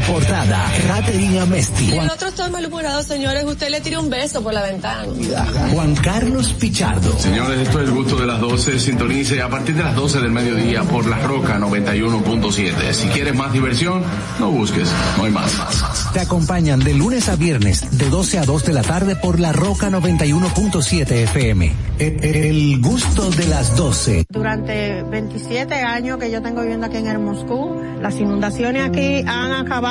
portada, 0.01 0.67
Ratería 0.87 1.45
Mesti. 1.45 1.91
Juan... 1.91 2.05
nosotros 2.07 2.31
estamos 2.31 2.51
malhumorados, 2.53 3.05
señores, 3.05 3.43
usted 3.45 3.69
le 3.69 3.81
tira 3.81 3.99
un 3.99 4.09
beso 4.09 4.41
por 4.41 4.53
la 4.53 4.63
ventana. 4.63 5.05
Juan 5.73 5.95
Carlos 5.95 6.53
Pichardo. 6.53 7.11
Señores, 7.19 7.59
esto 7.61 7.81
es 7.81 7.87
el 7.89 7.95
gusto 7.95 8.15
de 8.17 8.25
las 8.27 8.39
12. 8.39 8.79
Sintonice 8.79 9.41
a 9.41 9.49
partir 9.49 9.75
de 9.75 9.83
las 9.83 9.95
12 9.95 10.19
del 10.19 10.31
mediodía 10.31 10.83
por 10.83 11.05
La 11.07 11.19
Roca 11.19 11.57
91.7. 11.57 12.91
Si 12.93 13.07
quieres 13.07 13.35
más 13.35 13.53
diversión, 13.53 14.03
no 14.39 14.49
busques, 14.51 14.91
no 15.17 15.25
hay 15.25 15.31
más. 15.31 15.55
Te 16.13 16.19
acompañan 16.19 16.79
de 16.79 16.93
lunes 16.93 17.29
a 17.29 17.35
viernes, 17.35 17.97
de 17.97 18.09
12 18.09 18.39
a 18.39 18.45
2 18.45 18.65
de 18.65 18.73
la 18.73 18.81
tarde 18.81 19.15
por 19.15 19.39
La 19.39 19.51
Roca 19.53 19.89
91.7 19.89 21.11
FM. 21.11 21.73
E, 21.99 22.17
e, 22.21 22.49
el 22.49 22.81
gusto 22.81 23.29
de 23.29 23.47
las 23.47 23.75
12. 23.75 24.25
Durante 24.29 25.03
27 25.03 25.73
años 25.75 26.17
que 26.17 26.31
yo 26.31 26.41
tengo 26.41 26.61
viviendo 26.61 26.87
aquí 26.87 26.97
en 26.97 27.07
el 27.07 27.19
Moscú, 27.19 27.79
las 28.01 28.15
inundaciones 28.19 28.83
aquí 28.87 29.19
han 29.27 29.51
acabado 29.53 29.90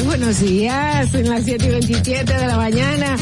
buenos 0.00 0.40
días. 0.40 1.10
son 1.10 1.28
las 1.28 1.44
7 1.44 1.66
y 1.66 1.68
27 1.68 2.32
de 2.32 2.46
la 2.46 2.56
mañana, 2.56 3.16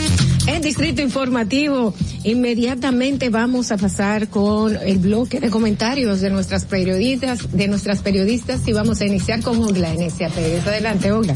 en 0.46 0.62
Distrito 0.62 1.02
Informativo. 1.02 1.92
Inmediatamente 2.22 3.28
vamos 3.28 3.72
a 3.72 3.76
pasar 3.76 4.28
con 4.28 4.76
el 4.76 4.98
bloque 4.98 5.40
de 5.40 5.50
comentarios 5.50 6.20
de 6.20 6.30
nuestras 6.30 6.64
periodistas, 6.66 7.50
de 7.50 7.66
nuestras 7.66 8.00
periodistas, 8.02 8.66
y 8.68 8.72
vamos 8.72 9.00
a 9.00 9.06
iniciar 9.06 9.40
con 9.42 9.60
Ogla, 9.64 9.92
Enesia 9.94 10.28
Pérez. 10.28 10.64
Adelante, 10.64 11.10
Ogla. 11.10 11.34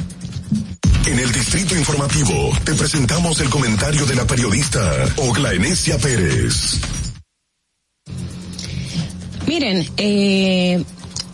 En 1.06 1.18
el 1.18 1.30
Distrito 1.32 1.74
Informativo 1.76 2.52
te 2.64 2.72
presentamos 2.74 3.40
el 3.40 3.50
comentario 3.50 4.06
de 4.06 4.14
la 4.14 4.26
periodista 4.26 4.80
Ogla 5.16 5.52
Enesia 5.52 5.98
Pérez. 5.98 6.78
Miren, 9.46 9.86
eh, 9.98 10.82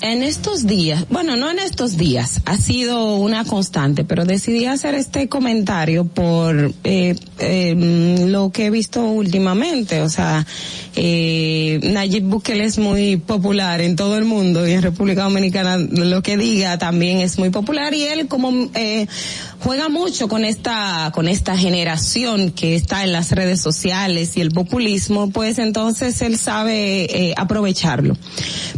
en 0.02 0.22
estos 0.22 0.66
días, 0.66 1.04
bueno, 1.10 1.36
no 1.36 1.50
en 1.50 1.58
estos 1.58 1.96
días, 1.96 2.40
ha 2.46 2.56
sido 2.56 3.16
una 3.16 3.44
constante, 3.44 4.04
pero 4.04 4.24
decidí 4.24 4.64
hacer 4.64 4.94
este 4.94 5.28
comentario 5.28 6.04
por 6.06 6.56
eh, 6.84 7.16
eh, 7.38 8.24
lo 8.28 8.50
que 8.50 8.66
he 8.66 8.70
visto 8.70 9.02
últimamente, 9.04 10.00
o 10.02 10.08
sea, 10.08 10.44
eh, 10.96 11.78
Nayib 11.82 12.24
Bukele 12.24 12.64
es 12.64 12.78
muy 12.78 13.16
popular 13.16 13.80
en 13.80 13.96
todo 13.96 14.16
el 14.18 14.24
mundo 14.24 14.66
y 14.66 14.72
en 14.72 14.82
República 14.82 15.24
Dominicana 15.24 15.76
lo 15.76 16.22
que 16.22 16.36
diga 16.36 16.78
también 16.78 17.18
es 17.18 17.38
muy 17.38 17.50
popular 17.50 17.94
y 17.94 18.04
él 18.04 18.26
como 18.28 18.70
eh, 18.74 19.06
juega 19.60 19.88
mucho 19.88 20.28
con 20.28 20.44
esta 20.44 21.10
con 21.14 21.28
esta 21.28 21.56
generación 21.56 22.50
que 22.50 22.74
está 22.74 23.04
en 23.04 23.12
las 23.12 23.30
redes 23.32 23.60
sociales 23.60 24.36
y 24.36 24.40
el 24.40 24.50
populismo, 24.50 25.30
pues 25.30 25.58
entonces 25.58 26.20
él 26.22 26.36
sabe 26.38 27.04
eh, 27.30 27.34
aprovecharlo. 27.36 28.16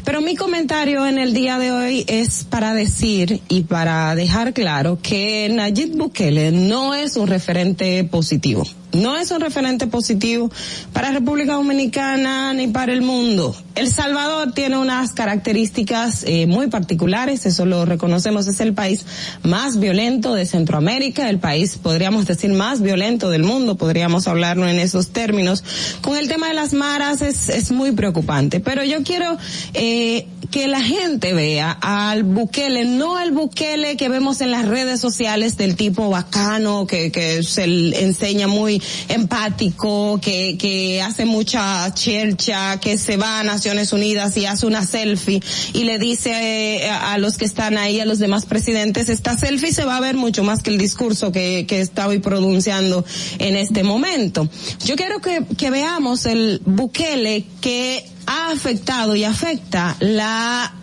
Pero 0.05 0.21
mi 0.21 0.35
comentario 0.37 1.07
en 1.07 1.19
el 1.19 1.33
día 1.35 1.59
de 1.59 1.71
hoy 1.73 2.05
es 2.07 2.45
para 2.45 2.75
decir 2.75 3.41
y 3.49 3.63
para 3.63 4.15
dejar 4.15 4.53
claro 4.53 4.99
que 5.03 5.49
Nayib 5.51 5.97
Bukele 5.97 6.53
no 6.53 6.95
es 6.95 7.17
un 7.17 7.27
referente 7.29 8.05
positivo 8.05 8.67
no 8.93 9.17
es 9.17 9.31
un 9.31 9.41
referente 9.41 9.87
positivo 9.87 10.51
para 10.93 11.11
República 11.13 11.55
Dominicana 11.55 12.53
ni 12.53 12.69
para 12.69 12.93
el 12.93 13.03
mundo. 13.03 13.55
El 13.75 13.91
Salvador 13.91 14.53
tiene 14.53 14.77
unas 14.77 15.13
características 15.13 16.25
eh, 16.27 16.47
muy 16.47 16.67
particulares, 16.67 17.47
eso 17.47 17.65
lo 17.65 17.87
reconocemos, 17.87 18.47
es 18.47 18.61
el 18.61 18.75
país 18.75 19.05
más 19.43 19.81
violento 19.81 20.35
de 20.35 20.45
Centroamérica, 20.45 21.31
el 21.31 21.39
país, 21.39 21.79
podríamos 21.83 22.27
decir, 22.27 22.53
más 22.53 22.83
violento 22.83 23.31
del 23.31 23.45
mundo, 23.45 23.77
podríamos 23.77 24.29
hablarlo 24.29 24.69
en 24.69 24.79
esos 24.79 25.09
términos. 25.09 25.65
Con 26.03 26.19
el 26.19 26.29
tema 26.29 26.49
de 26.49 26.55
las 26.55 26.75
maras 26.75 27.23
es, 27.23 27.49
es 27.49 27.73
muy 27.73 27.93
preocupante, 27.93 28.61
pero 28.61 28.85
yo 28.85 29.03
quiero 29.05 29.39
eh, 29.73 30.27
que 30.51 30.67
la 30.69 30.83
gente 30.83 31.33
vea 31.33 31.71
al 31.81 32.25
Bukele, 32.25 32.85
no 32.85 33.17
al 33.17 33.33
Bukele 33.33 33.97
que 33.97 34.11
vemos 34.11 34.43
en 34.43 34.51
las 34.51 34.69
redes 34.69 35.01
sociales 35.01 35.57
del 35.57 35.77
tipo 35.77 36.11
bacano, 36.11 36.87
que, 36.87 37.11
que 37.11 37.43
se 37.43 37.65
enseña 37.65 38.49
muy 38.49 38.82
empático, 39.09 40.19
que, 40.21 40.57
que 40.59 41.03
hace 41.03 41.25
mucha 41.25 41.93
chercha, 41.95 42.79
que 42.81 42.99
se 42.99 43.17
va 43.17 43.41
a 43.41 43.45
Naciones 43.45 43.93
Unidas 43.93 44.37
y 44.37 44.47
hace 44.47 44.67
una 44.67 44.85
selfie 44.85 45.43
y 45.73 45.85
le 45.85 45.99
dice 45.99 46.31
eh, 46.33 46.91
a, 46.91 47.19
los 47.19 47.37
que 47.37 47.45
están 47.45 47.79
ahí, 47.79 48.01
a 48.01 48.07
los 48.07 48.19
demás 48.19 48.47
presidentes, 48.47 49.09
esta 49.09 49.37
selfie 49.37 49.73
se 49.73 49.85
va 49.85 49.97
a 49.97 50.01
ver 50.01 50.17
mucho 50.17 50.43
más 50.45 50.63
que 50.63 50.71
el 50.71 50.79
discurso 50.79 51.33
que, 51.33 51.67
que 51.69 51.81
está 51.81 52.07
hoy 52.09 52.19
pronunciando 52.19 53.05
en 53.39 53.57
este 53.57 53.83
momento. 53.85 54.49
Yo 54.85 54.97
quiero 54.97 55.21
que, 55.21 55.45
que 55.57 55.71
veamos 55.71 56.27
el 56.27 56.61
Bukele 56.65 57.45
que 57.61 58.05
ha 58.27 58.51
afectado 58.51 59.15
y 59.17 59.25
afecta 59.25 59.97
la, 60.01 60.75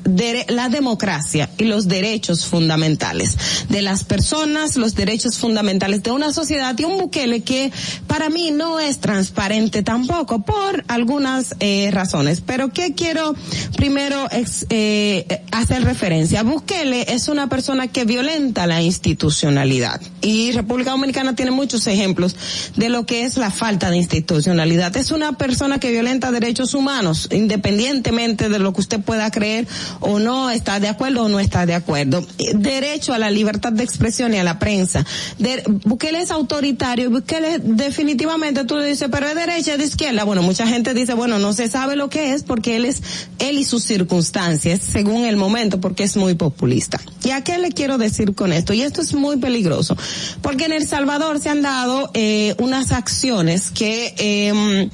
la 0.47 0.69
democracia 0.69 1.49
y 1.57 1.63
los 1.65 1.87
derechos 1.87 2.45
fundamentales 2.45 3.37
de 3.69 3.81
las 3.81 4.03
personas, 4.03 4.75
los 4.75 4.95
derechos 4.95 5.37
fundamentales 5.37 6.03
de 6.03 6.11
una 6.11 6.33
sociedad 6.33 6.75
y 6.77 6.83
un 6.83 6.97
Bukele 6.97 7.41
que 7.41 7.71
para 8.07 8.29
mí 8.29 8.51
no 8.51 8.79
es 8.79 8.99
transparente 8.99 9.83
tampoco 9.83 10.41
por 10.43 10.83
algunas 10.87 11.55
eh, 11.59 11.89
razones. 11.91 12.41
Pero 12.45 12.71
que 12.73 12.93
quiero 12.93 13.35
primero 13.77 14.27
eh, 14.69 15.41
hacer 15.51 15.83
referencia. 15.83 16.43
Bukele 16.43 17.13
es 17.13 17.27
una 17.27 17.47
persona 17.49 17.87
que 17.87 18.05
violenta 18.05 18.67
la 18.67 18.81
institucionalidad 18.81 20.01
y 20.21 20.51
República 20.51 20.91
Dominicana 20.91 21.35
tiene 21.35 21.51
muchos 21.51 21.87
ejemplos 21.87 22.35
de 22.75 22.89
lo 22.89 23.05
que 23.05 23.23
es 23.23 23.37
la 23.37 23.51
falta 23.51 23.89
de 23.91 23.97
institucionalidad. 23.97 24.95
Es 24.97 25.11
una 25.11 25.33
persona 25.37 25.79
que 25.79 25.89
violenta 25.91 26.31
derechos 26.31 26.73
humanos 26.73 27.28
independientemente 27.31 28.49
de 28.49 28.59
lo 28.59 28.73
que 28.73 28.81
usted 28.81 28.99
pueda 28.99 29.29
creer 29.31 29.67
o 29.99 30.19
no, 30.19 30.49
está 30.49 30.79
de 30.79 30.87
acuerdo 30.87 31.23
o 31.25 31.29
no 31.29 31.39
está 31.39 31.65
de 31.65 31.73
acuerdo. 31.75 32.23
Eh, 32.37 32.53
derecho 32.55 33.13
a 33.13 33.19
la 33.19 33.31
libertad 33.31 33.71
de 33.71 33.83
expresión 33.83 34.33
y 34.33 34.37
a 34.37 34.43
la 34.43 34.59
prensa. 34.59 35.05
De, 35.37 35.63
él 36.09 36.15
es 36.15 36.31
autoritario, 36.31 37.09
Bukele 37.11 37.59
definitivamente 37.59 38.65
tú 38.65 38.77
le 38.77 38.87
dices, 38.87 39.09
pero 39.11 39.27
es 39.27 39.35
derecha, 39.35 39.73
es 39.73 39.77
de 39.79 39.83
izquierda. 39.85 40.23
Bueno, 40.23 40.41
mucha 40.41 40.65
gente 40.65 40.93
dice, 40.95 41.13
bueno, 41.13 41.37
no 41.39 41.53
se 41.53 41.67
sabe 41.69 41.95
lo 41.95 42.09
que 42.09 42.33
es 42.33 42.41
porque 42.43 42.77
él 42.77 42.85
es 42.85 43.03
él 43.39 43.59
y 43.59 43.63
sus 43.65 43.83
circunstancias, 43.83 44.81
según 44.81 45.25
el 45.25 45.35
momento, 45.37 45.79
porque 45.79 46.03
es 46.03 46.15
muy 46.17 46.33
populista. 46.35 46.99
¿Y 47.23 47.29
a 47.31 47.43
qué 47.43 47.57
le 47.59 47.69
quiero 47.71 47.97
decir 47.99 48.33
con 48.33 48.51
esto? 48.53 48.73
Y 48.73 48.81
esto 48.81 49.01
es 49.03 49.13
muy 49.13 49.37
peligroso, 49.37 49.95
porque 50.41 50.65
en 50.65 50.73
El 50.73 50.87
Salvador 50.87 51.39
se 51.39 51.49
han 51.49 51.61
dado 51.61 52.09
eh, 52.15 52.55
unas 52.57 52.91
acciones 52.91 53.69
que... 53.71 54.13
Eh, 54.17 54.89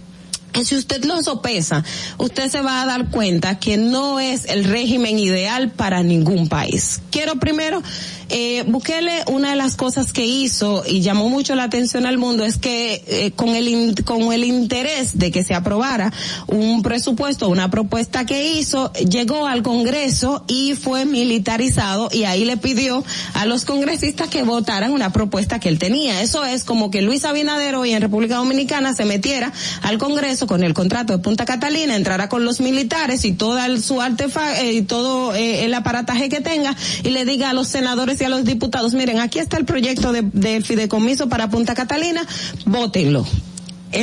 si 0.64 0.76
usted 0.76 1.03
lo 1.03 1.22
sopesa, 1.22 1.84
usted 2.18 2.49
se 2.49 2.61
va 2.61 2.82
a 2.82 2.86
dar 2.86 3.10
cuenta 3.10 3.60
que 3.60 3.77
no 3.77 4.19
es 4.19 4.45
el 4.45 4.64
régimen 4.64 5.19
ideal 5.19 5.72
para 5.72 6.03
ningún 6.03 6.48
país. 6.48 7.02
Quiero 7.11 7.36
primero 7.36 7.82
eh, 8.30 8.64
Bukele, 8.68 9.23
una 9.31 9.52
de 9.52 9.56
las 9.56 9.76
cosas 9.76 10.11
que 10.14 10.26
hizo 10.26 10.84
y 10.88 11.02
llamó 11.02 11.30
mucho 11.30 11.56
la 11.56 11.64
atención 11.64 12.06
al 12.06 12.18
mundo 12.18 12.45
es 12.45 12.57
que 12.57 13.03
eh, 13.07 13.31
con 13.35 13.49
el 13.49 13.95
con 14.06 14.31
el 14.34 14.43
interés 14.43 15.18
de 15.18 15.31
que 15.31 15.43
se 15.43 15.53
aprobara 15.53 16.14
un 16.47 16.81
presupuesto, 16.81 17.49
una 17.49 17.69
propuesta 17.69 18.26
que 18.26 18.52
hizo, 18.53 18.91
llegó 18.93 19.45
al 19.47 19.64
Congreso 19.64 20.43
y 20.47 20.73
fue 20.73 21.06
militarizado 21.06 22.10
y 22.11 22.23
ahí 22.23 22.45
le 22.45 22.57
pidió 22.57 23.03
a 23.34 23.45
los 23.45 23.65
congresistas 23.65 24.27
que 24.27 24.43
votaran 24.43 24.91
una 24.91 25.11
propuesta 25.11 25.60
que 25.60 25.69
él 25.69 25.80
tenía. 25.80 26.22
Eso 26.22 26.45
es 26.45 26.64
como 26.64 26.91
que 26.91 27.02
Luis 27.02 27.26
Abinadero 27.26 27.81
hoy 27.81 27.91
en 27.93 28.02
República 28.02 28.35
Dominicana 28.38 28.93
se 28.93 29.06
metiera 29.06 29.52
al 29.81 29.97
Congreso 29.97 30.47
con 30.47 30.64
el 30.64 30.73
contrato 30.73 31.14
de 31.14 31.19
Punta 31.19 31.45
Catalina, 31.45 31.95
entrara 31.95 32.30
con 32.30 32.45
los 32.45 32.60
militares 32.61 33.26
y 33.26 33.31
todo 33.34 33.56
su 33.77 34.02
artefacto 34.02 34.35
eh, 34.61 34.73
y 34.73 34.81
todo 34.81 35.34
eh, 35.35 35.64
el 35.65 35.73
aparataje 35.73 36.30
que 36.30 36.41
tenga 36.41 36.76
y 37.03 37.10
le 37.10 37.26
diga 37.26 37.49
a 37.52 37.53
los 37.53 37.68
senadores 37.68 38.14
y 38.21 38.25
a 38.25 38.29
los 38.29 38.43
diputados, 38.45 38.93
miren, 38.93 39.19
aquí 39.19 39.39
está 39.39 39.57
el 39.57 39.65
proyecto 39.65 40.11
de, 40.11 40.21
de 40.23 40.61
fideicomiso 40.61 41.29
para 41.29 41.49
Punta 41.49 41.73
Catalina, 41.73 42.25
votenlo 42.65 43.25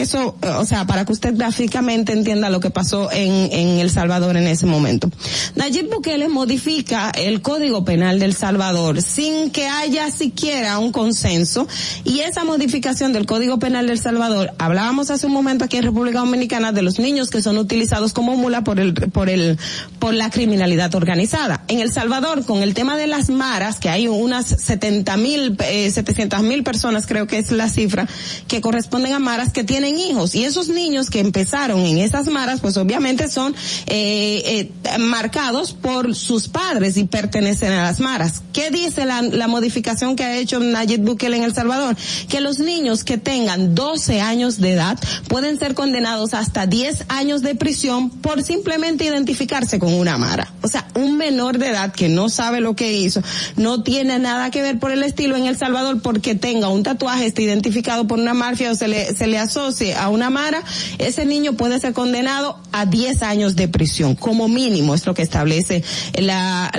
eso, 0.01 0.37
eh, 0.43 0.49
o 0.49 0.65
sea, 0.65 0.87
para 0.87 1.05
que 1.05 1.13
usted 1.13 1.37
gráficamente 1.37 2.13
entienda 2.13 2.51
lo 2.51 2.61
que 2.61 2.71
pasó 2.71 3.11
en, 3.13 3.33
en 3.53 3.69
El 3.79 3.91
Salvador 3.91 4.37
en 4.37 4.47
ese 4.47 4.67
momento. 4.67 5.11
Nayib 5.55 5.91
Bukele 5.91 6.29
modifica 6.29 7.11
el 7.11 7.43
Código 7.43 7.85
Penal 7.85 8.19
del 8.19 8.35
Salvador 8.35 9.03
sin 9.03 9.51
que 9.51 9.69
haya 9.69 10.11
siquiera 10.11 10.79
un 10.79 10.93
consenso 10.93 11.69
y 12.05 12.21
esa 12.21 12.45
modificación 12.45 13.13
del 13.13 13.27
Código 13.27 13.59
Penal 13.59 13.87
del 13.87 13.99
Salvador, 13.99 14.53
hablábamos 14.59 15.11
hace 15.11 15.27
un 15.27 15.33
momento 15.33 15.65
aquí 15.65 15.77
en 15.77 15.85
República 15.85 16.21
Dominicana 16.21 16.73
de 16.73 16.83
los 16.83 16.99
niños 16.99 17.29
que 17.31 17.43
son 17.43 17.59
utilizados 17.59 18.13
como 18.13 18.37
mula 18.37 18.65
por 18.65 18.81
el, 18.81 18.95
por 18.95 19.29
el, 19.29 19.59
por 19.99 20.15
la 20.15 20.31
criminalidad 20.31 20.95
organizada. 20.95 21.65
En 21.69 21.81
El 21.81 21.93
Salvador, 21.93 22.45
con 22.47 22.63
el 22.63 22.73
tema 22.75 22.97
de 22.97 23.07
las 23.07 23.29
maras, 23.29 23.79
que 23.79 23.89
hay 23.91 24.09
unas 24.09 24.47
70 24.47 25.17
mil, 25.19 25.57
eh, 25.61 25.91
700 25.91 26.41
mil 26.43 26.63
personas 26.63 27.07
creo 27.07 27.27
que 27.27 27.39
es 27.39 27.53
la 27.53 27.69
cifra, 27.69 28.09
que 28.49 28.61
corresponden 28.63 29.13
a 29.13 29.19
maras 29.19 29.53
que 29.53 29.65
tienen 29.65 29.82
en 29.85 29.99
hijos 29.99 30.35
y 30.35 30.45
esos 30.45 30.69
niños 30.69 31.11
que 31.11 31.21
empezaron 31.21 31.81
en 31.81 31.99
esas 31.99 32.27
maras 32.29 32.61
pues 32.61 32.77
obviamente 32.77 33.29
son 33.29 33.55
eh, 33.87 34.71
eh, 34.87 34.99
marcados 34.99 35.73
por 35.73 36.15
sus 36.15 36.49
padres 36.49 36.97
y 36.97 37.05
pertenecen 37.05 37.73
a 37.73 37.85
las 37.85 38.01
maras. 38.01 38.43
¿Qué 38.53 38.71
dice 38.71 39.05
la, 39.05 39.23
la 39.23 39.49
modificación 39.49 40.17
que 40.17 40.25
ha 40.25 40.37
hecho 40.37 40.61
Nayib 40.61 41.01
Bukele 41.01 41.37
en 41.37 41.43
El 41.45 41.55
Salvador? 41.55 41.97
Que 42.29 42.41
los 42.41 42.59
niños 42.59 43.05
que 43.05 43.19
tengan 43.19 43.75
12 43.75 44.21
años 44.21 44.61
de 44.61 44.73
edad 44.73 44.99
pueden 45.29 45.59
ser 45.59 45.75
condenados 45.75 46.35
hasta 46.35 46.67
10 46.67 47.05
años 47.09 47.43
de 47.43 47.55
prisión 47.55 48.11
por 48.11 48.43
simplemente 48.43 49.05
identificarse 49.05 49.79
con 49.79 49.93
una 49.95 50.19
mara. 50.19 50.53
O 50.63 50.69
sea, 50.69 50.89
un 50.95 51.17
menor 51.17 51.59
de 51.59 51.69
edad 51.69 51.93
que 51.93 52.09
no 52.09 52.29
sabe 52.29 52.61
lo 52.61 52.77
que 52.77 52.93
hizo, 52.99 53.23
no 53.57 53.83
tiene 53.83 54.19
nada 54.19 54.51
que 54.51 54.63
ver 54.63 54.79
por 54.79 54.93
el 54.93 55.03
estilo 55.03 55.37
en 55.37 55.47
El 55.47 55.57
Salvador 55.57 56.03
porque 56.03 56.35
tenga 56.35 56.69
un 56.69 56.83
tatuaje, 56.83 57.27
está 57.27 57.43
identificado 57.43 58.07
por 58.07 58.19
una 58.19 58.35
mafia 58.35 58.71
o 58.71 58.75
se 58.75 58.89
le, 58.89 59.15
se 59.15 59.27
le 59.27 59.39
asocia 59.39 59.62
a 59.97 60.09
una 60.09 60.29
mara, 60.29 60.63
ese 60.99 61.25
niño 61.25 61.53
puede 61.57 61.79
ser 61.79 61.93
condenado 61.93 62.59
a 62.73 62.85
diez 62.85 63.23
años 63.23 63.55
de 63.55 63.69
prisión, 63.69 64.17
como 64.17 64.49
mínimo, 64.49 64.93
es 64.95 65.07
lo 65.07 65.15
que 65.15 65.23
establece 65.23 65.85
la, 66.19 66.73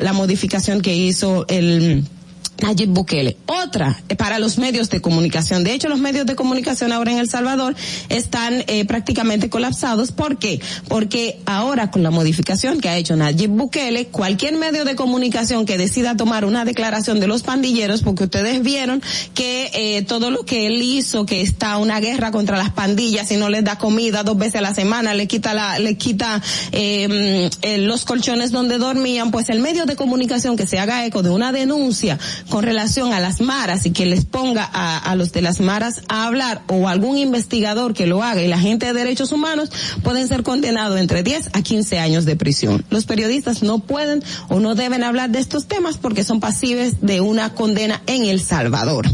la 0.00 0.12
modificación 0.12 0.82
que 0.82 0.94
hizo 0.94 1.46
el 1.48 2.04
Nayib 2.60 2.88
Bukele. 2.92 3.36
Otra 3.46 3.96
eh, 4.08 4.16
para 4.16 4.38
los 4.38 4.58
medios 4.58 4.90
de 4.90 5.00
comunicación. 5.00 5.64
De 5.64 5.72
hecho, 5.72 5.88
los 5.88 5.98
medios 6.00 6.26
de 6.26 6.34
comunicación 6.36 6.92
ahora 6.92 7.12
en 7.12 7.18
El 7.18 7.28
Salvador 7.28 7.74
están 8.08 8.62
eh, 8.66 8.84
prácticamente 8.84 9.48
colapsados. 9.48 10.12
¿Por 10.12 10.38
qué? 10.38 10.60
Porque 10.88 11.38
ahora 11.46 11.90
con 11.90 12.02
la 12.02 12.10
modificación 12.10 12.80
que 12.80 12.88
ha 12.88 12.96
hecho 12.96 13.16
Nayib 13.16 13.50
Bukele, 13.50 14.06
cualquier 14.06 14.54
medio 14.54 14.84
de 14.84 14.96
comunicación 14.96 15.66
que 15.66 15.78
decida 15.78 16.16
tomar 16.16 16.44
una 16.44 16.64
declaración 16.64 17.20
de 17.20 17.26
los 17.26 17.42
pandilleros, 17.42 18.02
porque 18.02 18.24
ustedes 18.24 18.62
vieron 18.62 19.02
que 19.34 19.70
eh, 19.74 20.02
todo 20.02 20.30
lo 20.30 20.44
que 20.44 20.66
él 20.66 20.82
hizo, 20.82 21.26
que 21.26 21.40
está 21.40 21.76
una 21.78 22.00
guerra 22.00 22.30
contra 22.30 22.56
las 22.56 22.70
pandillas 22.70 23.30
y 23.30 23.36
no 23.36 23.48
les 23.48 23.64
da 23.64 23.78
comida 23.78 24.22
dos 24.24 24.36
veces 24.36 24.56
a 24.56 24.60
la 24.62 24.74
semana, 24.74 25.14
le 25.14 25.26
quita 25.26 25.54
la, 25.54 25.78
le 25.78 25.96
quita 25.96 26.42
em, 26.72 27.48
los 27.78 28.04
colchones 28.04 28.50
donde 28.50 28.78
dormían, 28.78 29.30
pues 29.30 29.48
el 29.48 29.60
medio 29.60 29.86
de 29.86 29.96
comunicación 29.96 30.56
que 30.56 30.66
se 30.66 30.78
haga 30.78 31.04
eco 31.06 31.22
de 31.22 31.30
una 31.30 31.52
denuncia 31.52 32.18
con 32.48 32.64
relación 32.64 33.12
a 33.12 33.20
las 33.20 33.40
maras 33.40 33.86
y 33.86 33.90
que 33.90 34.06
les 34.06 34.24
ponga 34.24 34.64
a, 34.72 35.14
los 35.16 35.32
de 35.32 35.42
las 35.42 35.60
maras 35.60 36.02
a 36.08 36.26
hablar 36.26 36.62
o 36.68 36.88
algún 36.88 37.18
investigador 37.18 37.94
que 37.94 38.06
lo 38.06 38.22
haga 38.22 38.42
y 38.42 38.48
la 38.48 38.58
gente 38.58 38.86
de 38.86 38.92
derechos 38.92 39.32
humanos 39.32 39.70
pueden 40.02 40.26
ser 40.28 40.42
condenados 40.42 40.98
entre 40.98 41.22
10 41.22 41.50
a 41.52 41.62
15 41.62 41.98
años 41.98 42.24
de 42.24 42.36
prisión. 42.36 42.84
Los 42.90 43.04
periodistas 43.04 43.62
no 43.62 43.80
pueden 43.80 44.22
o 44.48 44.60
no 44.60 44.74
deben 44.74 45.02
hablar 45.04 45.30
de 45.30 45.38
estos 45.38 45.66
temas 45.66 45.96
porque 45.98 46.24
son 46.24 46.40
pasibles 46.40 47.00
de 47.02 47.20
una 47.20 47.54
condena 47.54 48.02
en 48.06 48.24
El 48.24 48.40
Salvador. 48.40 49.06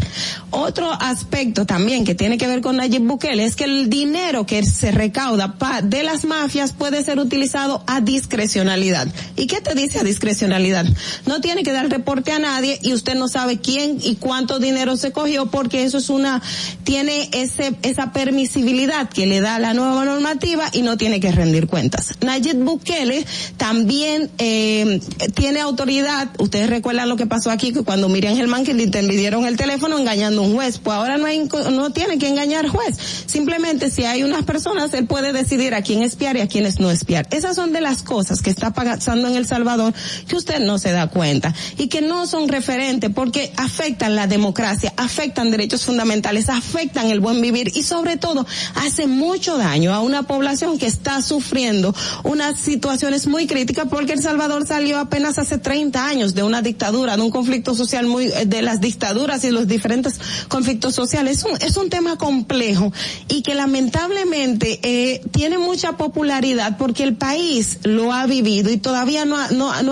Otro 0.51 0.91
aspecto 0.93 1.67
también 1.67 2.05
que 2.05 2.15
tiene 2.15 2.39
que 2.39 2.47
ver 2.47 2.61
con 2.61 2.77
Nayib 2.77 3.03
Bukele 3.03 3.45
es 3.45 3.57
que 3.57 3.65
el 3.65 3.91
dinero 3.91 4.47
que 4.47 4.63
se 4.65 4.93
recauda 4.93 5.55
de 5.83 6.03
las 6.05 6.25
mafias 6.25 6.73
puede 6.73 7.03
ser 7.03 7.19
utilizado 7.19 7.83
a 7.89 8.01
discrecionalidad. 8.01 9.09
¿Y 9.37 9.47
qué 9.49 9.61
te 9.61 9.75
dice 9.75 9.99
a 9.99 10.05
discrecionalidad? 10.05 10.87
No 11.27 11.41
tiene 11.41 11.65
que 11.65 11.73
dar 11.73 11.89
reporte 11.89 12.31
a 12.31 12.39
nadie 12.39 12.79
y 12.83 12.93
usted 12.93 13.17
no 13.17 13.24
no 13.25 13.29
sabe 13.29 13.57
quién 13.59 13.97
y 14.03 14.17
cuánto 14.17 14.59
dinero 14.59 14.99
se 14.99 15.11
cogió 15.13 15.47
porque 15.47 15.85
eso 15.85 15.97
es 15.97 16.11
una, 16.11 16.43
tiene 16.85 17.31
ese, 17.33 17.73
esa 17.81 18.13
permisibilidad 18.13 19.09
que 19.09 19.25
le 19.25 19.41
da 19.41 19.59
la 19.59 19.73
nueva 19.73 20.05
normativa 20.05 20.67
y 20.75 20.83
no 20.83 20.99
tiene 20.99 21.21
que 21.21 21.33
rendir 21.33 21.67
cuentas. 21.67 22.09
Nayib 22.21 22.57
Bukele 22.63 23.25
también 23.57 24.31
eh, 24.37 25.01
tiene 25.35 25.61
autoridad, 25.63 26.33
ustedes 26.39 26.69
recuerdan 26.69 27.09
lo 27.09 27.17
que 27.17 27.25
pasó 27.25 27.51
aquí, 27.51 27.73
que 27.73 27.81
cuando 27.83 28.11
Miriam 28.11 28.37
Germán 28.37 28.63
que 28.63 28.75
le 28.75 28.83
intervidieron 28.83 29.47
el 29.47 29.57
teléfono 29.57 29.99
engañando 29.99 30.43
a 30.43 30.45
un 30.45 30.55
juez, 30.57 30.77
pues 30.77 30.95
ahora 30.95 31.17
no, 31.17 31.25
hay, 31.25 31.49
no 31.73 31.91
tiene 31.95 32.19
que 32.19 32.29
engañar 32.29 32.69
juez, 32.69 32.99
simplemente 33.25 33.91
si 33.91 34.05
hay 34.05 34.23
unas 34.23 34.45
personas, 34.45 34.93
él 34.93 35.07
puede 35.07 35.33
decidir 35.33 35.75
a 35.75 35.81
quién 35.81 36.03
espiar 36.03 36.37
y 36.37 36.43
a 36.43 36.47
quienes 36.47 36.79
no 36.79 36.91
espiar. 36.91 37.27
Esas 37.31 37.57
son 37.57 37.73
de 37.73 37.81
las 37.81 38.03
cosas 38.03 38.43
que 38.43 38.51
está 38.51 38.75
pasando 38.75 39.29
en 39.29 39.37
El 39.37 39.47
Salvador 39.47 39.95
que 40.29 40.37
usted 40.37 40.61
no 40.61 40.79
se 40.79 40.93
da 40.93 41.07
cuenta 41.09 41.55
y 41.79 41.89
que 41.89 42.03
no 42.03 42.27
son 42.27 42.49
referentes 42.49 43.13
porque 43.15 43.53
afectan 43.57 44.17
la 44.17 44.27
democracia, 44.27 44.93
afectan 44.97 45.51
derechos 45.51 45.85
fundamentales, 45.85 46.49
afectan 46.49 47.07
el 47.11 47.21
buen 47.21 47.41
vivir 47.41 47.71
y 47.75 47.83
sobre 47.83 48.17
todo 48.17 48.47
hace 48.75 49.07
mucho 49.07 49.57
daño 49.57 49.95
a 49.95 50.01
una 50.01 50.25
población 50.25 50.79
que 50.79 50.87
está 50.87 51.23
sufriendo 51.23 51.95
unas 52.25 52.59
situaciones 52.61 53.27
muy 53.27 53.47
críticas 53.47 53.87
porque 53.89 54.13
El 54.13 54.23
Salvador 54.23 54.67
salió 54.67 54.99
apenas 54.99 55.39
hace 55.39 55.59
30 55.59 56.07
años 56.07 56.35
de 56.35 56.43
una 56.43 56.61
dictadura, 56.61 57.17
de 57.17 57.23
un 57.23 57.31
conflicto 57.31 57.75
social 57.75 58.07
muy, 58.07 58.27
eh, 58.27 58.45
de 58.47 58.63
las 58.63 58.81
dictaduras 58.81 59.45
y 59.45 59.51
los 59.51 59.67
diferentes 59.69 60.19
conflictos 60.49 60.95
sociales. 60.95 61.45
Es 61.61 61.77
un, 61.77 61.85
tema 61.95 62.17
complejo 62.19 62.93
y 63.29 63.43
que 63.43 63.55
lamentablemente 63.55 64.81
eh, 64.83 65.21
tiene 65.31 65.59
mucha 65.59 65.93
popularidad 65.93 66.77
porque 66.77 67.05
el 67.05 67.15
país 67.15 67.79
lo 67.85 68.13
ha 68.13 68.27
vivido 68.27 68.73
y 68.73 68.79
todavía 68.79 69.25
no 69.25 69.37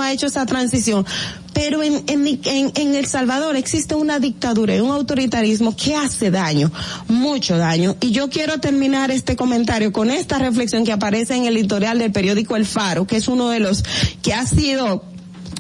ha 0.03 0.13
hecho 0.13 0.27
esa 0.27 0.45
transición 0.47 1.07
pero 1.53 1.83
en, 1.83 2.05
en, 2.07 2.95
El 2.95 3.07
Salvador 3.07 3.57
existe 3.57 3.95
una 3.95 4.19
dictadura 4.19 4.75
y 4.75 4.81
un 4.81 4.91
autoritarismo 4.91 5.77
que 5.77 5.95
hace 5.95 6.31
daño, 6.31 6.71
mucho 7.09 7.57
daño. 7.59 7.97
Y 8.01 8.11
yo 8.11 8.31
quiero 8.31 8.59
terminar 8.59 9.11
este 9.11 9.37
comentario 9.37 9.93
con 9.93 10.11
esta 10.11 10.39
reflexión 10.39 10.85
que 10.85 10.93
aparece 10.93 11.35
en 11.37 11.45
el 11.47 11.57
editorial 11.57 11.99
del 11.99 12.13
periódico 12.13 12.57
El 12.57 12.67
Faro, 12.67 13.07
que 13.07 13.17
es 13.17 13.29
uno 13.29 13.51
de 13.51 13.61
los 13.61 13.85
que 14.23 14.33
ha 14.35 14.47
sido 14.47 15.03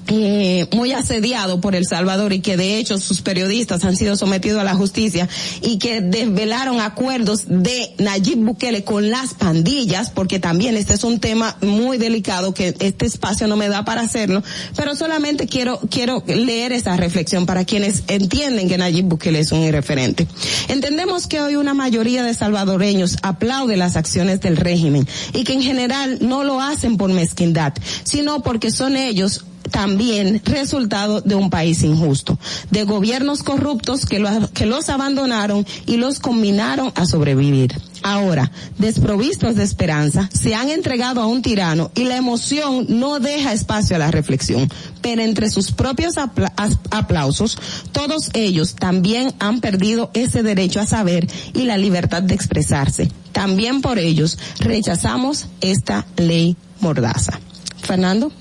eh, 0.09 0.66
muy 0.73 0.93
asediado 0.93 1.61
por 1.61 1.74
El 1.74 1.87
Salvador 1.87 2.33
y 2.33 2.41
que 2.41 2.57
de 2.57 2.79
hecho 2.79 2.99
sus 2.99 3.20
periodistas 3.23 3.85
han 3.85 3.97
sido 3.97 4.16
sometidos 4.16 4.61
a 4.61 4.65
la 4.65 4.74
justicia 4.74 5.29
y 5.61 5.79
que 5.79 6.01
desvelaron 6.01 6.81
acuerdos 6.81 7.45
de 7.47 7.95
Nayib 7.99 8.39
Bukele 8.39 8.85
con 8.85 9.11
las 9.11 9.35
pandillas, 9.35 10.11
porque 10.11 10.39
también 10.39 10.77
este 10.77 10.95
es 10.95 11.05
un 11.05 11.20
tema 11.20 11.57
muy 11.61 11.99
delicado 11.99 12.55
que 12.55 12.74
este 12.81 13.07
espacio 13.07 13.47
no 13.47 13.57
me 13.57 13.69
da 13.69 13.85
para 13.85 14.03
hacerlo, 14.03 14.43
pero 14.77 14.95
solamente 14.97 15.47
quiero, 15.47 15.79
quiero 15.91 16.23
leer 16.27 16.73
esa 16.73 16.97
reflexión 16.97 17.47
para 17.47 17.65
quienes 17.65 18.03
entienden 18.09 18.69
que 18.69 18.79
Nayib 18.79 19.05
Bukele 19.05 19.41
es 19.41 19.53
un 19.53 19.61
irreferente. 19.62 20.27
Entendemos 20.69 21.27
que 21.27 21.41
hoy 21.41 21.57
una 21.57 21.74
mayoría 21.74 22.23
de 22.24 22.35
salvadoreños 22.35 23.16
aplaude 23.23 23.77
las 23.77 23.97
acciones 23.97 24.41
del 24.41 24.57
régimen 24.57 25.07
y 25.33 25.45
que 25.45 25.53
en 25.53 25.62
general 25.62 26.19
no 26.20 26.45
lo 26.45 26.61
hacen 26.61 26.97
por 26.97 27.11
mezquindad, 27.12 27.73
sino 28.05 28.43
porque 28.43 28.70
son 28.70 28.97
ellos 28.97 29.45
también 29.70 30.40
resultado 30.44 31.20
de 31.20 31.34
un 31.34 31.51
país 31.51 31.82
injusto, 31.82 32.39
de 32.70 32.84
gobiernos 32.84 33.43
corruptos 33.43 34.06
que, 34.06 34.22
que 34.52 34.66
los 34.66 34.89
abandonaron 34.89 35.66
y 35.86 35.97
los 35.97 36.18
combinaron 36.18 36.93
a 36.94 37.06
sobrevivir. 37.06 37.78
Ahora, 38.05 38.51
desprovistos 38.78 39.55
de 39.55 39.62
esperanza, 39.62 40.28
se 40.34 40.56
han 40.56 40.70
entregado 40.70 41.20
a 41.20 41.26
un 41.26 41.40
tirano 41.40 41.93
y 41.94 42.02
la 42.05 42.16
emoción 42.16 42.86
no 42.89 43.20
deja 43.20 43.52
espacio 43.52 43.94
a 43.94 44.01
la 44.01 44.10
reflexión. 44.10 44.68
Pero 45.02 45.22
entre 45.22 45.51
sus 45.51 45.70
propios 45.70 46.14
aplausos, 46.18 47.59
todos 47.93 48.30
ellos 48.34 48.74
también 48.74 49.32
han 49.39 49.60
perdido 49.60 50.10
ese 50.14 50.43
derecho 50.43 50.80
a 50.80 50.86
saber 50.86 51.28
y 51.55 51.62
la 51.62 51.78
libertad 51.78 52.22
de 52.22 52.34
expresarse. 52.34 53.09
También 53.30 53.82
por 53.82 54.01
ellos 54.01 54.36
rechazamos 54.59 55.47
esta 55.60 56.05
ley 56.16 56.56
mordaza. 56.80 57.39
Fernando. 57.82 58.32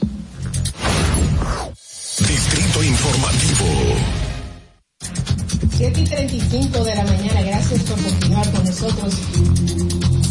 Distrito 2.28 2.84
Informativo. 2.84 3.96
7 5.78 6.02
y 6.02 6.04
35 6.06 6.84
de 6.84 6.96
la 6.96 7.04
mañana, 7.04 7.42
gracias 7.42 7.82
por 7.84 7.98
continuar 8.04 8.52
con 8.52 8.64
nosotros. 8.66 9.14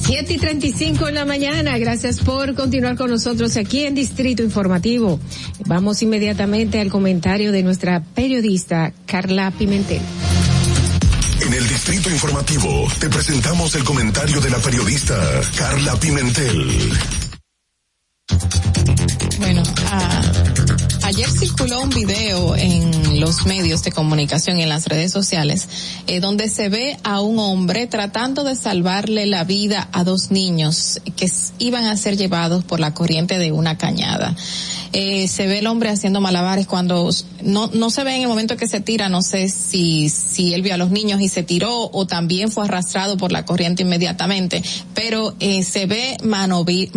7 0.06 0.32
y 0.32 0.38
35 0.38 1.08
en 1.08 1.14
la 1.16 1.24
mañana, 1.24 1.78
gracias 1.78 2.18
por 2.20 2.54
continuar 2.54 2.96
con 2.96 3.10
nosotros 3.10 3.56
aquí 3.56 3.84
en 3.84 3.94
Distrito 3.94 4.42
Informativo. 4.42 5.18
Vamos 5.66 6.02
inmediatamente 6.02 6.80
al 6.80 6.90
comentario 6.90 7.52
de 7.52 7.62
nuestra 7.62 8.00
periodista 8.00 8.92
Carla 9.06 9.50
Pimentel. 9.50 10.00
En 11.44 11.52
el 11.54 11.66
Distrito 11.68 12.10
Informativo 12.10 12.86
te 13.00 13.08
presentamos 13.08 13.74
el 13.74 13.82
comentario 13.82 14.40
de 14.40 14.50
la 14.50 14.58
periodista 14.58 15.16
Carla 15.56 15.96
Pimentel. 15.98 16.92
Bueno, 19.38 19.62
ah, 19.90 20.29
ayer 21.14 21.28
circuló 21.30 21.80
un 21.80 21.90
video 21.90 22.54
en 22.56 22.99
los 23.20 23.44
medios 23.46 23.82
de 23.84 23.92
comunicación, 23.92 24.58
en 24.58 24.68
las 24.70 24.86
redes 24.86 25.12
sociales, 25.12 25.68
eh, 26.06 26.18
donde 26.20 26.48
se 26.48 26.68
ve 26.68 26.96
a 27.04 27.20
un 27.20 27.38
hombre 27.38 27.86
tratando 27.86 28.42
de 28.42 28.56
salvarle 28.56 29.26
la 29.26 29.44
vida 29.44 29.88
a 29.92 30.02
dos 30.04 30.30
niños 30.30 31.00
que 31.16 31.28
iban 31.58 31.84
a 31.84 31.96
ser 31.96 32.16
llevados 32.16 32.64
por 32.64 32.80
la 32.80 32.94
corriente 32.94 33.38
de 33.38 33.52
una 33.52 33.76
cañada. 33.76 34.34
Eh, 34.92 35.28
se 35.28 35.46
ve 35.46 35.58
el 35.60 35.68
hombre 35.68 35.90
haciendo 35.90 36.20
malabares 36.20 36.66
cuando 36.66 37.08
no, 37.42 37.70
no 37.72 37.90
se 37.90 38.02
ve 38.02 38.16
en 38.16 38.22
el 38.22 38.28
momento 38.28 38.56
que 38.56 38.66
se 38.66 38.80
tira, 38.80 39.08
no 39.08 39.22
sé 39.22 39.48
si, 39.48 40.08
si 40.08 40.52
él 40.52 40.62
vio 40.62 40.74
a 40.74 40.78
los 40.78 40.90
niños 40.90 41.20
y 41.20 41.28
se 41.28 41.44
tiró 41.44 41.88
o 41.92 42.06
también 42.06 42.50
fue 42.50 42.64
arrastrado 42.64 43.16
por 43.16 43.30
la 43.30 43.44
corriente 43.44 43.82
inmediatamente, 43.82 44.62
pero 44.94 45.36
eh, 45.38 45.62
se 45.62 45.86
ve 45.86 46.16
manobri, 46.24 46.90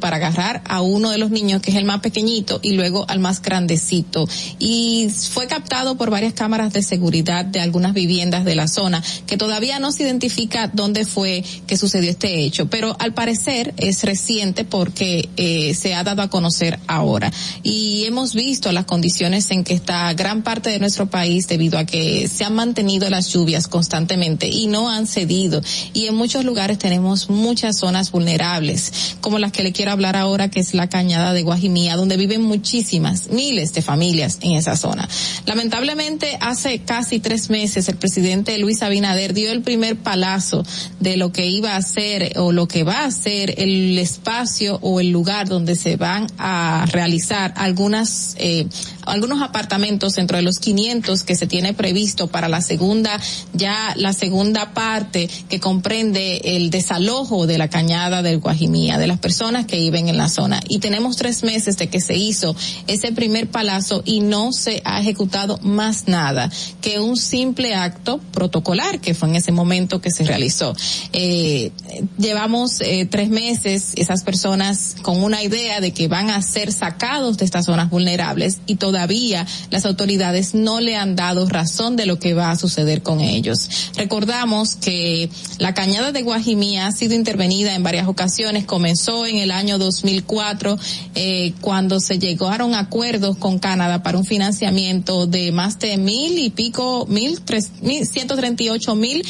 para 0.00 0.16
agarrar 0.16 0.62
a 0.66 0.80
uno 0.80 1.10
de 1.10 1.18
los 1.18 1.30
niños 1.30 1.60
que 1.60 1.70
es 1.70 1.76
el 1.76 1.84
más 1.84 2.00
pequeñito 2.00 2.58
y 2.62 2.72
luego 2.72 3.04
al 3.08 3.18
más 3.18 3.42
grandecito. 3.42 4.26
Y 4.58 5.08
fue 5.34 5.46
captado 5.48 5.96
por 5.96 6.10
varias 6.10 6.32
cámaras 6.32 6.72
de 6.72 6.82
seguridad 6.84 7.44
de 7.44 7.58
algunas 7.60 7.92
viviendas 7.92 8.44
de 8.44 8.54
la 8.54 8.68
zona, 8.68 9.02
que 9.26 9.36
todavía 9.36 9.80
no 9.80 9.90
se 9.90 10.04
identifica 10.04 10.68
dónde 10.72 11.04
fue 11.04 11.42
que 11.66 11.76
sucedió 11.76 12.08
este 12.08 12.38
hecho, 12.44 12.66
pero 12.70 12.94
al 13.00 13.14
parecer 13.14 13.74
es 13.78 14.04
reciente 14.04 14.64
porque 14.64 15.28
eh, 15.36 15.74
se 15.74 15.92
ha 15.96 16.04
dado 16.04 16.22
a 16.22 16.30
conocer 16.30 16.78
ahora. 16.86 17.32
Y 17.64 18.04
hemos 18.06 18.34
visto 18.34 18.70
las 18.70 18.84
condiciones 18.84 19.50
en 19.50 19.64
que 19.64 19.74
está 19.74 20.12
gran 20.14 20.42
parte 20.44 20.70
de 20.70 20.78
nuestro 20.78 21.10
país 21.10 21.48
debido 21.48 21.78
a 21.80 21.84
que 21.84 22.28
se 22.28 22.44
han 22.44 22.54
mantenido 22.54 23.10
las 23.10 23.26
lluvias 23.28 23.66
constantemente 23.66 24.46
y 24.46 24.68
no 24.68 24.88
han 24.88 25.08
cedido. 25.08 25.60
Y 25.94 26.06
en 26.06 26.14
muchos 26.14 26.44
lugares 26.44 26.78
tenemos 26.78 27.28
muchas 27.28 27.76
zonas 27.80 28.12
vulnerables, 28.12 29.16
como 29.20 29.40
las 29.40 29.50
que 29.50 29.64
le 29.64 29.72
quiero 29.72 29.90
hablar 29.90 30.16
ahora, 30.16 30.48
que 30.48 30.60
es 30.60 30.74
la 30.74 30.88
cañada 30.88 31.32
de 31.32 31.42
Guajimía, 31.42 31.96
donde 31.96 32.16
viven 32.16 32.40
muchísimas, 32.42 33.30
miles 33.30 33.74
de 33.74 33.82
familias 33.82 34.38
en 34.40 34.52
esa 34.54 34.76
zona. 34.76 35.08
Lamentablemente, 35.46 36.36
hace 36.40 36.80
casi 36.80 37.20
tres 37.20 37.50
meses 37.50 37.88
el 37.88 37.96
presidente 37.96 38.58
Luis 38.58 38.82
Abinader 38.82 39.34
dio 39.34 39.50
el 39.50 39.62
primer 39.62 39.96
palazo 39.96 40.64
de 41.00 41.16
lo 41.16 41.32
que 41.32 41.46
iba 41.46 41.76
a 41.76 41.82
ser 41.82 42.32
o 42.36 42.52
lo 42.52 42.66
que 42.68 42.84
va 42.84 43.04
a 43.04 43.10
ser 43.10 43.54
el 43.58 43.98
espacio 43.98 44.78
o 44.82 45.00
el 45.00 45.10
lugar 45.10 45.48
donde 45.48 45.76
se 45.76 45.96
van 45.96 46.26
a 46.38 46.86
realizar 46.90 47.52
algunas 47.56 48.34
eh, 48.38 48.66
algunos 49.06 49.42
apartamentos 49.42 50.14
dentro 50.14 50.38
de 50.38 50.42
los 50.42 50.58
500 50.58 51.24
que 51.24 51.36
se 51.36 51.46
tiene 51.46 51.74
previsto 51.74 52.28
para 52.28 52.48
la 52.48 52.62
segunda 52.62 53.20
ya 53.52 53.92
la 53.96 54.12
segunda 54.12 54.72
parte 54.72 55.28
que 55.48 55.60
comprende 55.60 56.40
el 56.56 56.70
desalojo 56.70 57.46
de 57.46 57.58
la 57.58 57.68
cañada 57.68 58.22
del 58.22 58.38
Guajimía 58.40 58.98
de 58.98 59.06
las 59.06 59.18
personas 59.18 59.66
que 59.66 59.76
viven 59.78 60.08
en 60.08 60.16
la 60.16 60.28
zona 60.28 60.60
y 60.68 60.78
tenemos 60.78 61.16
tres 61.16 61.42
meses 61.42 61.76
de 61.76 61.88
que 61.88 62.00
se 62.00 62.16
hizo 62.16 62.56
ese 62.86 63.12
primer 63.12 63.48
palazo 63.50 64.02
y 64.04 64.20
no 64.20 64.52
se 64.52 64.80
ha 64.84 65.00
ejecutado 65.04 65.58
más 65.62 66.08
nada 66.08 66.50
que 66.80 66.98
un 66.98 67.16
simple 67.16 67.74
acto 67.74 68.18
protocolar 68.32 69.00
que 69.00 69.12
fue 69.14 69.28
en 69.28 69.36
ese 69.36 69.52
momento 69.52 70.00
que 70.00 70.10
se 70.10 70.24
realizó. 70.24 70.74
Eh, 71.12 71.70
llevamos 72.18 72.80
eh, 72.80 73.04
tres 73.06 73.28
meses 73.28 73.92
esas 73.96 74.24
personas 74.24 74.96
con 75.02 75.22
una 75.22 75.42
idea 75.42 75.80
de 75.80 75.92
que 75.92 76.08
van 76.08 76.30
a 76.30 76.40
ser 76.42 76.72
sacados 76.72 77.36
de 77.38 77.44
estas 77.44 77.66
zonas 77.66 77.90
vulnerables 77.90 78.58
y 78.66 78.76
todavía 78.76 79.46
las 79.70 79.84
autoridades 79.86 80.54
no 80.54 80.80
le 80.80 80.96
han 80.96 81.16
dado 81.16 81.46
razón 81.48 81.96
de 81.96 82.06
lo 82.06 82.18
que 82.18 82.32
va 82.34 82.50
a 82.50 82.56
suceder 82.56 83.02
con 83.02 83.20
ellos. 83.20 83.90
Recordamos 83.96 84.76
que 84.76 85.28
la 85.58 85.74
cañada 85.74 86.12
de 86.12 86.22
Guajimí 86.22 86.78
ha 86.78 86.90
sido 86.92 87.14
intervenida 87.14 87.74
en 87.74 87.82
varias 87.82 88.08
ocasiones, 88.08 88.64
comenzó 88.64 89.26
en 89.26 89.36
el 89.36 89.50
año 89.50 89.76
2004 89.78 90.78
eh, 91.16 91.52
cuando 91.60 92.00
se 92.00 92.18
llegaron 92.18 92.74
acuerdos 92.74 93.36
con 93.36 93.58
Canadá 93.58 94.02
para 94.02 94.16
un 94.18 94.24
financiamiento 94.24 94.93
de 95.28 95.52
más 95.52 95.78
de 95.78 95.96
mil 95.96 96.38
y 96.38 96.50
pico, 96.50 97.06
mil, 97.08 97.40
tres, 97.42 97.70
mil, 97.80 98.06
ciento 98.06 98.36
treinta 98.36 98.62
y 98.62 98.68
ocho 98.68 98.94
mil 98.94 99.22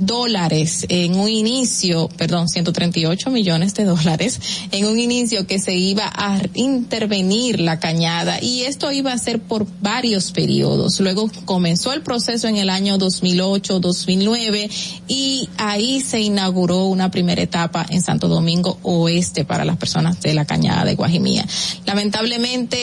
dólares 0.00 0.86
en 0.88 1.16
un 1.16 1.28
inicio, 1.28 2.08
perdón, 2.16 2.48
138 2.48 3.30
millones 3.30 3.74
de 3.74 3.84
dólares 3.84 4.40
en 4.72 4.86
un 4.86 4.98
inicio 4.98 5.46
que 5.46 5.58
se 5.58 5.76
iba 5.76 6.10
a 6.12 6.40
intervenir 6.54 7.60
la 7.60 7.78
cañada 7.78 8.42
y 8.42 8.62
esto 8.62 8.90
iba 8.92 9.12
a 9.12 9.18
ser 9.18 9.40
por 9.40 9.66
varios 9.80 10.32
periodos. 10.32 10.98
Luego 11.00 11.30
comenzó 11.44 11.92
el 11.92 12.00
proceso 12.00 12.48
en 12.48 12.56
el 12.56 12.70
año 12.70 12.98
2008-2009 12.98 14.70
y 15.08 15.48
ahí 15.58 16.00
se 16.00 16.20
inauguró 16.20 16.86
una 16.86 17.10
primera 17.10 17.42
etapa 17.42 17.84
en 17.90 18.00
Santo 18.00 18.26
Domingo 18.28 18.78
Oeste 18.82 19.44
para 19.44 19.66
las 19.66 19.76
personas 19.76 20.20
de 20.22 20.32
la 20.32 20.46
cañada 20.46 20.84
de 20.84 20.94
Guajimía. 20.94 21.44
Lamentablemente 21.84 22.78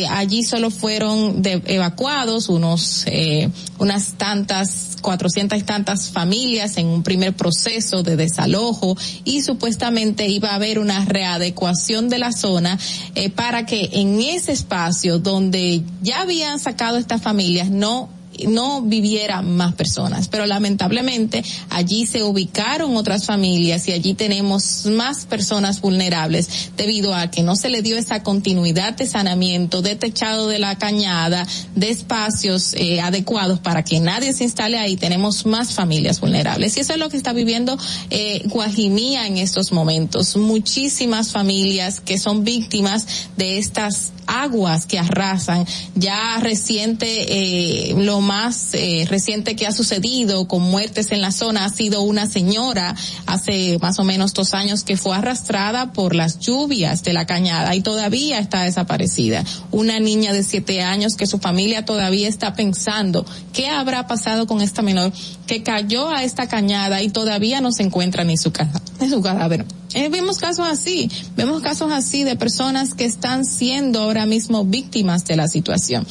eh, 0.00 0.06
allí 0.10 0.42
solo 0.42 0.70
fueron 0.70 1.42
evacuados 1.44 2.48
unos 2.48 3.04
eh, 3.06 3.48
unas 3.78 4.14
tantas 4.18 4.89
400 5.00 5.56
y 5.58 5.62
tantas 5.62 6.10
familias 6.10 6.76
en 6.76 6.86
un 6.86 7.02
primer 7.02 7.34
proceso 7.34 8.02
de 8.02 8.16
desalojo 8.16 8.96
y 9.24 9.42
supuestamente 9.42 10.28
iba 10.28 10.50
a 10.50 10.54
haber 10.56 10.78
una 10.78 11.04
readecuación 11.04 12.08
de 12.08 12.18
la 12.18 12.32
zona 12.32 12.78
eh, 13.14 13.30
para 13.30 13.66
que 13.66 13.90
en 13.92 14.20
ese 14.20 14.52
espacio 14.52 15.18
donde 15.18 15.82
ya 16.02 16.22
habían 16.22 16.58
sacado 16.60 16.96
estas 16.98 17.20
familias 17.22 17.70
no 17.70 18.08
no 18.48 18.82
viviera 18.82 19.42
más 19.42 19.74
personas, 19.74 20.28
pero 20.28 20.46
lamentablemente 20.46 21.44
allí 21.68 22.06
se 22.06 22.22
ubicaron 22.22 22.96
otras 22.96 23.26
familias 23.26 23.86
y 23.88 23.92
allí 23.92 24.14
tenemos 24.14 24.86
más 24.86 25.26
personas 25.26 25.80
vulnerables 25.80 26.70
debido 26.76 27.14
a 27.14 27.30
que 27.30 27.42
no 27.42 27.56
se 27.56 27.68
le 27.68 27.82
dio 27.82 27.96
esa 27.98 28.22
continuidad 28.22 28.94
de 28.94 29.06
sanamiento, 29.06 29.82
de 29.82 29.96
techado 29.96 30.48
de 30.48 30.58
la 30.58 30.78
cañada, 30.78 31.46
de 31.74 31.90
espacios 31.90 32.74
eh, 32.74 33.00
adecuados 33.00 33.58
para 33.58 33.82
que 33.82 34.00
nadie 34.00 34.32
se 34.32 34.44
instale 34.44 34.78
ahí. 34.78 34.96
Tenemos 34.96 35.44
más 35.44 35.74
familias 35.74 36.20
vulnerables 36.20 36.76
y 36.76 36.80
eso 36.80 36.92
es 36.94 36.98
lo 36.98 37.08
que 37.08 37.16
está 37.16 37.32
viviendo 37.32 37.76
eh, 38.10 38.42
Guajimía 38.46 39.26
en 39.26 39.38
estos 39.38 39.72
momentos. 39.72 40.36
Muchísimas 40.36 41.30
familias 41.32 42.00
que 42.00 42.18
son 42.18 42.44
víctimas 42.44 43.06
de 43.36 43.58
estas 43.58 44.12
aguas 44.26 44.86
que 44.86 44.98
arrasan. 44.98 45.66
Ya 45.96 46.38
reciente 46.40 47.90
eh, 47.90 47.94
lo 47.98 48.19
más 48.20 48.68
eh, 48.72 49.06
reciente 49.08 49.56
que 49.56 49.66
ha 49.66 49.72
sucedido 49.72 50.46
con 50.48 50.62
muertes 50.62 51.10
en 51.12 51.20
la 51.20 51.32
zona 51.32 51.64
ha 51.64 51.68
sido 51.70 52.02
una 52.02 52.26
señora 52.26 52.94
hace 53.26 53.78
más 53.80 53.98
o 53.98 54.04
menos 54.04 54.32
dos 54.32 54.54
años 54.54 54.84
que 54.84 54.96
fue 54.96 55.16
arrastrada 55.16 55.92
por 55.92 56.14
las 56.14 56.38
lluvias 56.38 57.02
de 57.02 57.12
la 57.12 57.26
cañada 57.26 57.74
y 57.74 57.80
todavía 57.80 58.38
está 58.38 58.62
desaparecida. 58.62 59.44
Una 59.70 59.98
niña 60.00 60.32
de 60.32 60.42
siete 60.42 60.82
años 60.82 61.16
que 61.16 61.26
su 61.26 61.38
familia 61.38 61.84
todavía 61.84 62.28
está 62.28 62.54
pensando 62.54 63.24
qué 63.52 63.68
habrá 63.68 64.06
pasado 64.06 64.46
con 64.46 64.60
esta 64.60 64.82
menor 64.82 65.12
que 65.46 65.62
cayó 65.62 66.08
a 66.08 66.24
esta 66.24 66.48
cañada 66.48 67.02
y 67.02 67.08
todavía 67.08 67.60
no 67.60 67.72
se 67.72 67.82
encuentra 67.82 68.24
ni 68.24 68.36
su, 68.36 68.52
casa, 68.52 68.80
ni 69.00 69.08
su 69.08 69.20
cadáver. 69.22 69.64
Eh, 69.94 70.08
vemos 70.08 70.38
casos 70.38 70.68
así, 70.68 71.10
vemos 71.36 71.62
casos 71.62 71.90
así 71.92 72.22
de 72.22 72.36
personas 72.36 72.94
que 72.94 73.04
están 73.04 73.44
siendo 73.44 74.00
ahora 74.02 74.26
mismo 74.26 74.64
víctimas 74.64 75.24
de 75.24 75.36
la 75.36 75.48
situación 75.48 76.06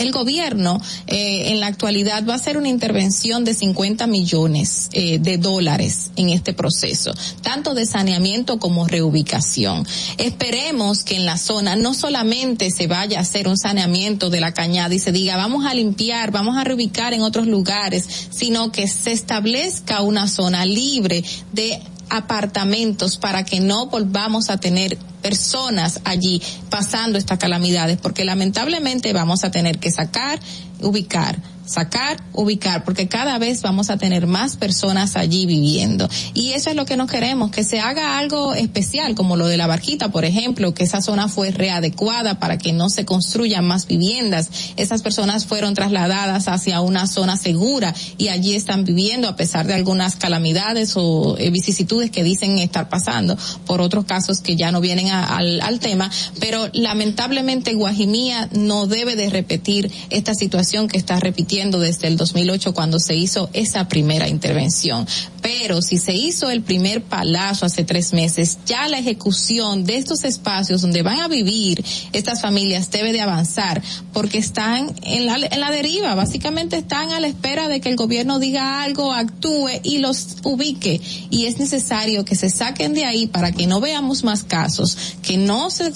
el 0.00 0.12
gobierno 0.12 0.80
eh, 1.06 1.50
en 1.52 1.60
la 1.60 1.66
actualidad 1.66 2.24
va 2.28 2.34
a 2.34 2.36
hacer 2.36 2.56
una 2.56 2.68
intervención 2.68 3.44
de 3.44 3.54
50 3.54 4.06
millones 4.06 4.88
eh, 4.92 5.18
de 5.18 5.36
dólares 5.38 6.10
en 6.16 6.30
este 6.30 6.52
proceso, 6.54 7.12
tanto 7.42 7.74
de 7.74 7.84
saneamiento 7.86 8.58
como 8.58 8.86
reubicación. 8.86 9.86
Esperemos 10.18 11.04
que 11.04 11.16
en 11.16 11.26
la 11.26 11.36
zona 11.38 11.76
no 11.76 11.92
solamente 11.94 12.70
se 12.70 12.86
vaya 12.86 13.18
a 13.18 13.22
hacer 13.22 13.46
un 13.46 13.58
saneamiento 13.58 14.30
de 14.30 14.40
la 14.40 14.52
cañada 14.52 14.94
y 14.94 14.98
se 14.98 15.12
diga 15.12 15.36
vamos 15.36 15.66
a 15.66 15.74
limpiar, 15.74 16.30
vamos 16.32 16.56
a 16.56 16.64
reubicar 16.64 17.12
en 17.14 17.20
otros 17.22 17.46
lugares, 17.46 18.04
sino 18.30 18.72
que 18.72 18.88
se 18.88 19.12
establezca 19.12 20.00
una 20.00 20.28
zona 20.28 20.64
libre 20.64 21.22
de 21.52 21.78
apartamentos 22.12 23.16
para 23.18 23.44
que 23.44 23.60
no 23.60 23.86
volvamos 23.86 24.50
a 24.50 24.56
tener 24.58 24.98
personas 25.20 26.00
allí 26.04 26.42
pasando 26.68 27.18
estas 27.18 27.38
calamidades, 27.38 27.98
porque 27.98 28.24
lamentablemente 28.24 29.12
vamos 29.12 29.44
a 29.44 29.50
tener 29.50 29.78
que 29.78 29.90
sacar, 29.90 30.38
ubicar, 30.82 31.38
sacar, 31.66 32.20
ubicar, 32.32 32.82
porque 32.84 33.06
cada 33.06 33.38
vez 33.38 33.62
vamos 33.62 33.90
a 33.90 33.96
tener 33.96 34.26
más 34.26 34.56
personas 34.56 35.14
allí 35.14 35.46
viviendo. 35.46 36.08
Y 36.34 36.50
eso 36.52 36.70
es 36.70 36.74
lo 36.74 36.84
que 36.84 36.96
nos 36.96 37.08
queremos, 37.08 37.52
que 37.52 37.62
se 37.62 37.78
haga 37.78 38.18
algo 38.18 38.54
especial, 38.54 39.14
como 39.14 39.36
lo 39.36 39.46
de 39.46 39.56
la 39.56 39.68
barquita, 39.68 40.08
por 40.10 40.24
ejemplo, 40.24 40.74
que 40.74 40.82
esa 40.82 41.00
zona 41.00 41.28
fue 41.28 41.52
readecuada 41.52 42.40
para 42.40 42.58
que 42.58 42.72
no 42.72 42.88
se 42.90 43.04
construyan 43.04 43.64
más 43.66 43.86
viviendas. 43.86 44.48
Esas 44.76 45.02
personas 45.02 45.46
fueron 45.46 45.74
trasladadas 45.74 46.48
hacia 46.48 46.80
una 46.80 47.06
zona 47.06 47.36
segura 47.36 47.94
y 48.18 48.28
allí 48.28 48.54
están 48.56 48.82
viviendo 48.82 49.28
a 49.28 49.36
pesar 49.36 49.68
de 49.68 49.74
algunas 49.74 50.16
calamidades 50.16 50.94
o 50.96 51.36
eh, 51.38 51.50
vicisitudes 51.50 52.10
que 52.10 52.24
dicen 52.24 52.58
estar 52.58 52.88
pasando 52.88 53.36
por 53.66 53.80
otros 53.80 54.06
casos 54.06 54.40
que 54.40 54.56
ya 54.56 54.72
no 54.72 54.80
vienen 54.80 55.09
al, 55.12 55.60
al, 55.60 55.80
tema, 55.80 56.10
pero 56.40 56.68
lamentablemente 56.72 57.74
Guajimía 57.74 58.48
no 58.52 58.86
debe 58.86 59.16
de 59.16 59.30
repetir 59.30 59.90
esta 60.10 60.34
situación 60.34 60.88
que 60.88 60.98
está 60.98 61.18
repitiendo 61.20 61.80
desde 61.80 62.06
el 62.08 62.16
2008 62.16 62.72
cuando 62.74 62.98
se 63.00 63.14
hizo 63.16 63.50
esa 63.52 63.88
primera 63.88 64.28
intervención 64.28 65.06
pero 65.42 65.82
si 65.82 65.98
se 65.98 66.14
hizo 66.14 66.50
el 66.50 66.62
primer 66.62 67.02
palazo 67.02 67.66
hace 67.66 67.84
tres 67.84 68.12
meses, 68.12 68.58
ya 68.66 68.88
la 68.88 68.98
ejecución 68.98 69.84
de 69.84 69.96
estos 69.96 70.24
espacios 70.24 70.82
donde 70.82 71.02
van 71.02 71.20
a 71.20 71.28
vivir 71.28 71.82
estas 72.12 72.40
familias 72.40 72.90
debe 72.90 73.12
de 73.12 73.20
avanzar, 73.20 73.82
porque 74.12 74.38
están 74.38 74.92
en 75.02 75.26
la, 75.26 75.70
deriva, 75.70 76.14
básicamente 76.14 76.76
están 76.76 77.10
a 77.10 77.20
la 77.20 77.28
espera 77.28 77.68
de 77.68 77.80
que 77.80 77.88
el 77.88 77.96
gobierno 77.96 78.38
diga 78.38 78.82
algo, 78.82 79.12
actúe 79.12 79.68
y 79.82 79.98
los 79.98 80.36
ubique. 80.44 81.00
Y 81.30 81.46
es 81.46 81.58
necesario 81.58 82.24
que 82.24 82.34
se 82.36 82.50
saquen 82.50 82.92
de 82.94 83.04
ahí 83.04 83.26
para 83.26 83.52
que 83.52 83.66
no 83.66 83.80
veamos 83.80 84.24
más 84.24 84.42
casos, 84.44 84.96
que 85.22 85.36
no 85.36 85.70
se 85.70 85.92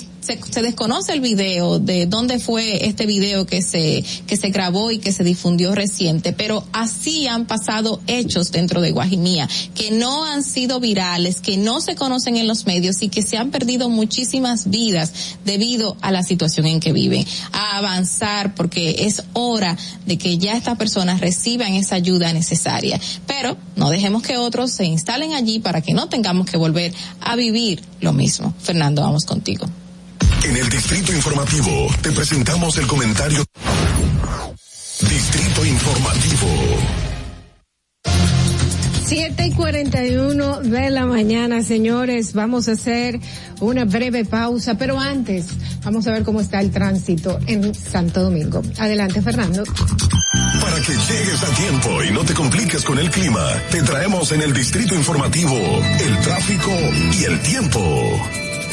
desconoce 0.62 1.12
el 1.12 1.20
video 1.20 1.78
de 1.80 2.06
dónde 2.06 2.38
fue 2.38 2.86
este 2.86 3.04
video 3.04 3.44
que 3.44 3.60
se 3.60 4.02
que 4.26 4.38
se 4.38 4.48
grabó 4.48 4.90
y 4.90 4.98
que 4.98 5.12
se 5.12 5.22
difundió 5.22 5.74
reciente, 5.74 6.32
pero 6.32 6.64
así 6.72 7.26
han 7.26 7.46
pasado 7.46 8.00
hechos 8.06 8.50
dentro 8.50 8.80
de 8.80 8.90
Guajimí 8.92 9.33
que 9.74 9.90
no 9.90 10.24
han 10.24 10.42
sido 10.42 10.80
virales, 10.80 11.40
que 11.40 11.56
no 11.56 11.80
se 11.80 11.94
conocen 11.94 12.36
en 12.36 12.46
los 12.46 12.66
medios 12.66 13.02
y 13.02 13.08
que 13.08 13.22
se 13.22 13.36
han 13.36 13.50
perdido 13.50 13.88
muchísimas 13.88 14.70
vidas 14.70 15.36
debido 15.44 15.96
a 16.00 16.12
la 16.12 16.22
situación 16.22 16.66
en 16.66 16.80
que 16.80 16.92
viven. 16.92 17.24
A 17.52 17.78
avanzar 17.78 18.54
porque 18.54 19.06
es 19.06 19.22
hora 19.32 19.76
de 20.06 20.18
que 20.18 20.38
ya 20.38 20.56
estas 20.56 20.76
personas 20.78 21.20
reciban 21.20 21.72
esa 21.74 21.96
ayuda 21.96 22.32
necesaria. 22.32 23.00
Pero 23.26 23.56
no 23.76 23.90
dejemos 23.90 24.22
que 24.22 24.36
otros 24.36 24.72
se 24.72 24.84
instalen 24.84 25.32
allí 25.32 25.58
para 25.58 25.80
que 25.80 25.94
no 25.94 26.08
tengamos 26.08 26.46
que 26.46 26.56
volver 26.56 26.92
a 27.20 27.36
vivir 27.36 27.82
lo 28.00 28.12
mismo. 28.12 28.54
Fernando, 28.60 29.02
vamos 29.02 29.24
contigo. 29.24 29.66
En 30.44 30.56
el 30.56 30.68
Distrito 30.68 31.12
Informativo 31.12 31.88
te 32.02 32.12
presentamos 32.12 32.76
el 32.76 32.86
comentario. 32.86 33.44
7 39.06 39.46
y 39.48 39.52
41 39.52 40.60
de 40.60 40.90
la 40.90 41.04
mañana, 41.04 41.62
señores. 41.62 42.32
Vamos 42.32 42.68
a 42.68 42.72
hacer 42.72 43.20
una 43.60 43.84
breve 43.84 44.24
pausa, 44.24 44.76
pero 44.78 44.98
antes 44.98 45.46
vamos 45.84 46.06
a 46.06 46.12
ver 46.12 46.22
cómo 46.24 46.40
está 46.40 46.60
el 46.60 46.70
tránsito 46.70 47.38
en 47.46 47.74
Santo 47.74 48.22
Domingo. 48.22 48.62
Adelante, 48.78 49.20
Fernando. 49.20 49.62
Para 49.64 50.76
que 50.76 50.92
llegues 50.94 51.42
a 51.42 51.54
tiempo 51.54 52.02
y 52.02 52.12
no 52.12 52.24
te 52.24 52.32
compliques 52.32 52.82
con 52.84 52.98
el 52.98 53.10
clima, 53.10 53.46
te 53.70 53.82
traemos 53.82 54.32
en 54.32 54.40
el 54.40 54.54
distrito 54.54 54.94
informativo 54.94 55.54
el 55.54 56.18
tráfico 56.24 56.70
y 57.20 57.24
el 57.24 57.40
tiempo. 57.40 58.20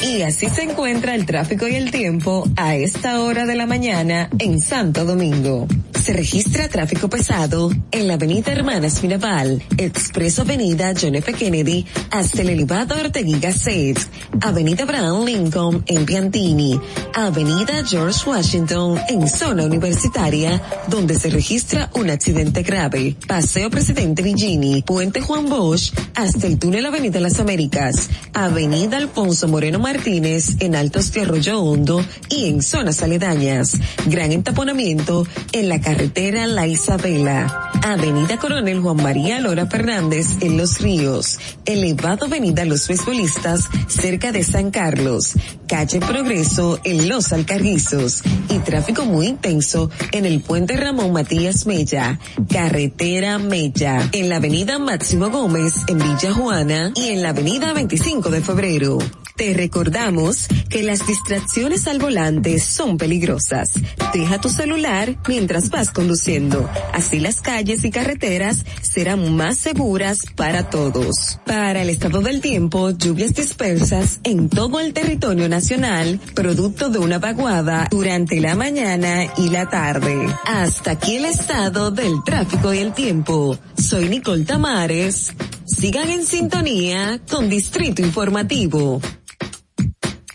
Y 0.01 0.23
así 0.23 0.47
se 0.49 0.63
encuentra 0.63 1.13
el 1.13 1.27
tráfico 1.27 1.67
y 1.67 1.75
el 1.75 1.91
tiempo 1.91 2.49
a 2.55 2.75
esta 2.75 3.19
hora 3.21 3.45
de 3.45 3.53
la 3.53 3.67
mañana 3.67 4.31
en 4.39 4.59
Santo 4.59 5.05
Domingo. 5.05 5.67
Se 5.93 6.13
registra 6.13 6.67
tráfico 6.67 7.07
pesado 7.07 7.69
en 7.91 8.07
la 8.07 8.15
avenida 8.15 8.51
Hermanas 8.51 9.03
Mirabal, 9.03 9.61
Expreso 9.77 10.41
Avenida 10.41 10.93
John 10.99 11.13
F. 11.13 11.31
Kennedy 11.33 11.85
hasta 12.09 12.41
el 12.41 12.49
elevador 12.49 13.11
Giga 13.13 13.21
Vigaset, 13.37 13.99
Avenida 14.41 14.85
Brown 14.85 15.23
Lincoln 15.23 15.83
en 15.85 16.03
Piantini, 16.03 16.81
Avenida 17.13 17.85
George 17.87 18.27
Washington 18.27 18.99
en 19.07 19.27
zona 19.29 19.63
universitaria, 19.65 20.59
donde 20.87 21.13
se 21.13 21.29
registra 21.29 21.91
un 21.93 22.09
accidente 22.09 22.63
grave, 22.63 23.15
Paseo 23.27 23.69
Presidente 23.69 24.23
Villini, 24.23 24.81
Puente 24.81 25.21
Juan 25.21 25.47
Bosch 25.47 25.93
hasta 26.15 26.47
el 26.47 26.57
túnel 26.57 26.87
Avenida 26.87 27.19
Las 27.19 27.39
Américas, 27.39 28.09
Avenida 28.33 28.97
Alfonso 28.97 29.47
Moreno 29.47 29.77
Martínez, 29.93 30.55
en 30.61 30.73
Altos 30.77 31.11
de 31.11 31.19
Arroyo 31.23 31.59
Hondo 31.59 31.99
y 32.29 32.45
en 32.47 32.61
zonas 32.63 33.03
aledañas. 33.03 33.73
Gran 34.05 34.31
entaponamiento 34.31 35.27
en 35.51 35.67
la 35.67 35.81
carretera 35.81 36.47
La 36.47 36.65
Isabela. 36.65 37.71
Avenida 37.83 38.37
Coronel 38.37 38.79
Juan 38.79 38.95
María 38.95 39.41
Lora 39.41 39.65
Fernández 39.65 40.27
en 40.39 40.55
Los 40.55 40.79
Ríos. 40.79 41.39
Elevado 41.65 42.27
Avenida 42.27 42.63
Los 42.63 42.87
fesbolistas 42.87 43.65
cerca 43.89 44.31
de 44.31 44.45
San 44.45 44.71
Carlos. 44.71 45.33
Calle 45.67 45.99
Progreso 45.99 46.79
en 46.85 47.09
Los 47.09 47.33
Alcarrizos. 47.33 48.21
Y 48.47 48.59
tráfico 48.59 49.03
muy 49.03 49.27
intenso 49.27 49.91
en 50.13 50.23
el 50.25 50.39
puente 50.39 50.77
Ramón 50.77 51.11
Matías 51.11 51.65
Mella. 51.65 52.17
Carretera 52.49 53.39
Mella. 53.39 54.07
En 54.13 54.29
la 54.29 54.37
avenida 54.37 54.79
Máximo 54.79 55.29
Gómez 55.31 55.73
en 55.87 55.97
Villa 55.97 56.31
Juana 56.33 56.93
y 56.95 57.09
en 57.09 57.21
la 57.21 57.29
avenida 57.31 57.73
25 57.73 58.29
de 58.29 58.39
Febrero. 58.39 58.97
Te 59.35 59.53
recordamos 59.81 60.47
que 60.69 60.83
las 60.83 61.07
distracciones 61.07 61.87
al 61.87 61.97
volante 61.97 62.59
son 62.59 62.99
peligrosas. 62.99 63.71
Deja 64.13 64.39
tu 64.39 64.47
celular 64.47 65.17
mientras 65.27 65.71
vas 65.71 65.89
conduciendo. 65.89 66.69
Así 66.93 67.19
las 67.19 67.41
calles 67.41 67.83
y 67.83 67.89
carreteras 67.89 68.63
serán 68.83 69.35
más 69.35 69.57
seguras 69.57 70.19
para 70.35 70.69
todos. 70.69 71.39
Para 71.47 71.81
el 71.81 71.89
estado 71.89 72.21
del 72.21 72.41
tiempo, 72.41 72.91
lluvias 72.91 73.33
dispersas 73.33 74.19
en 74.23 74.49
todo 74.49 74.79
el 74.79 74.93
territorio 74.93 75.49
nacional, 75.49 76.19
producto 76.35 76.89
de 76.89 76.99
una 76.99 77.17
vaguada 77.17 77.87
durante 77.89 78.39
la 78.39 78.53
mañana 78.55 79.33
y 79.35 79.49
la 79.49 79.67
tarde. 79.67 80.27
Hasta 80.45 80.91
aquí 80.91 81.15
el 81.17 81.25
estado 81.25 81.89
del 81.89 82.23
tráfico 82.23 82.71
y 82.71 82.77
el 82.77 82.93
tiempo. 82.93 83.57
Soy 83.79 84.09
Nicole 84.09 84.45
Tamares. 84.45 85.33
Sigan 85.65 86.11
en 86.11 86.23
sintonía 86.27 87.19
con 87.29 87.49
Distrito 87.49 88.03
Informativo. 88.03 89.01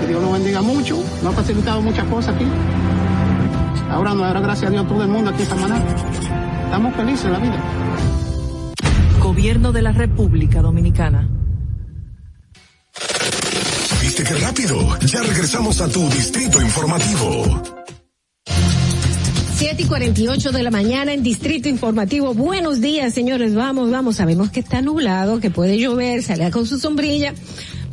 que 0.00 0.06
Dios 0.06 0.20
nos 0.22 0.32
bendiga 0.32 0.60
mucho. 0.62 1.02
Nos 1.22 1.32
ha 1.32 1.36
facilitado 1.36 1.80
muchas 1.82 2.04
cosas 2.06 2.34
aquí. 2.34 2.44
Ahora 3.90 4.10
nos 4.10 4.20
dará 4.22 4.40
gracias 4.40 4.68
a 4.70 4.72
Dios 4.72 4.86
todo 4.88 5.02
el 5.02 5.08
mundo 5.08 5.30
aquí 5.30 5.42
esta 5.42 5.54
mañana. 5.54 5.82
Estamos 6.66 6.94
felices 6.94 7.24
en 7.24 7.32
la 7.32 7.38
vida. 7.38 7.56
Gobierno 9.22 9.72
de 9.72 9.82
la 9.82 9.92
República 9.92 10.60
Dominicana. 10.60 11.28
¿Viste 14.02 14.22
qué 14.24 14.34
rápido? 14.34 14.76
Ya 15.06 15.22
regresamos 15.22 15.80
a 15.80 15.88
tu 15.88 16.00
distrito 16.08 16.60
informativo. 16.60 17.62
7 19.56 19.82
y 19.82 19.86
48 19.86 20.52
de 20.52 20.62
la 20.62 20.70
mañana 20.70 21.14
en 21.14 21.22
Distrito 21.22 21.70
Informativo. 21.70 22.34
Buenos 22.34 22.82
días, 22.82 23.14
señores. 23.14 23.54
Vamos, 23.54 23.90
vamos. 23.90 24.16
Sabemos 24.16 24.50
que 24.50 24.60
está 24.60 24.82
nublado, 24.82 25.40
que 25.40 25.50
puede 25.50 25.78
llover, 25.78 26.22
salga 26.22 26.50
con 26.50 26.66
su 26.66 26.78
sombrilla, 26.78 27.32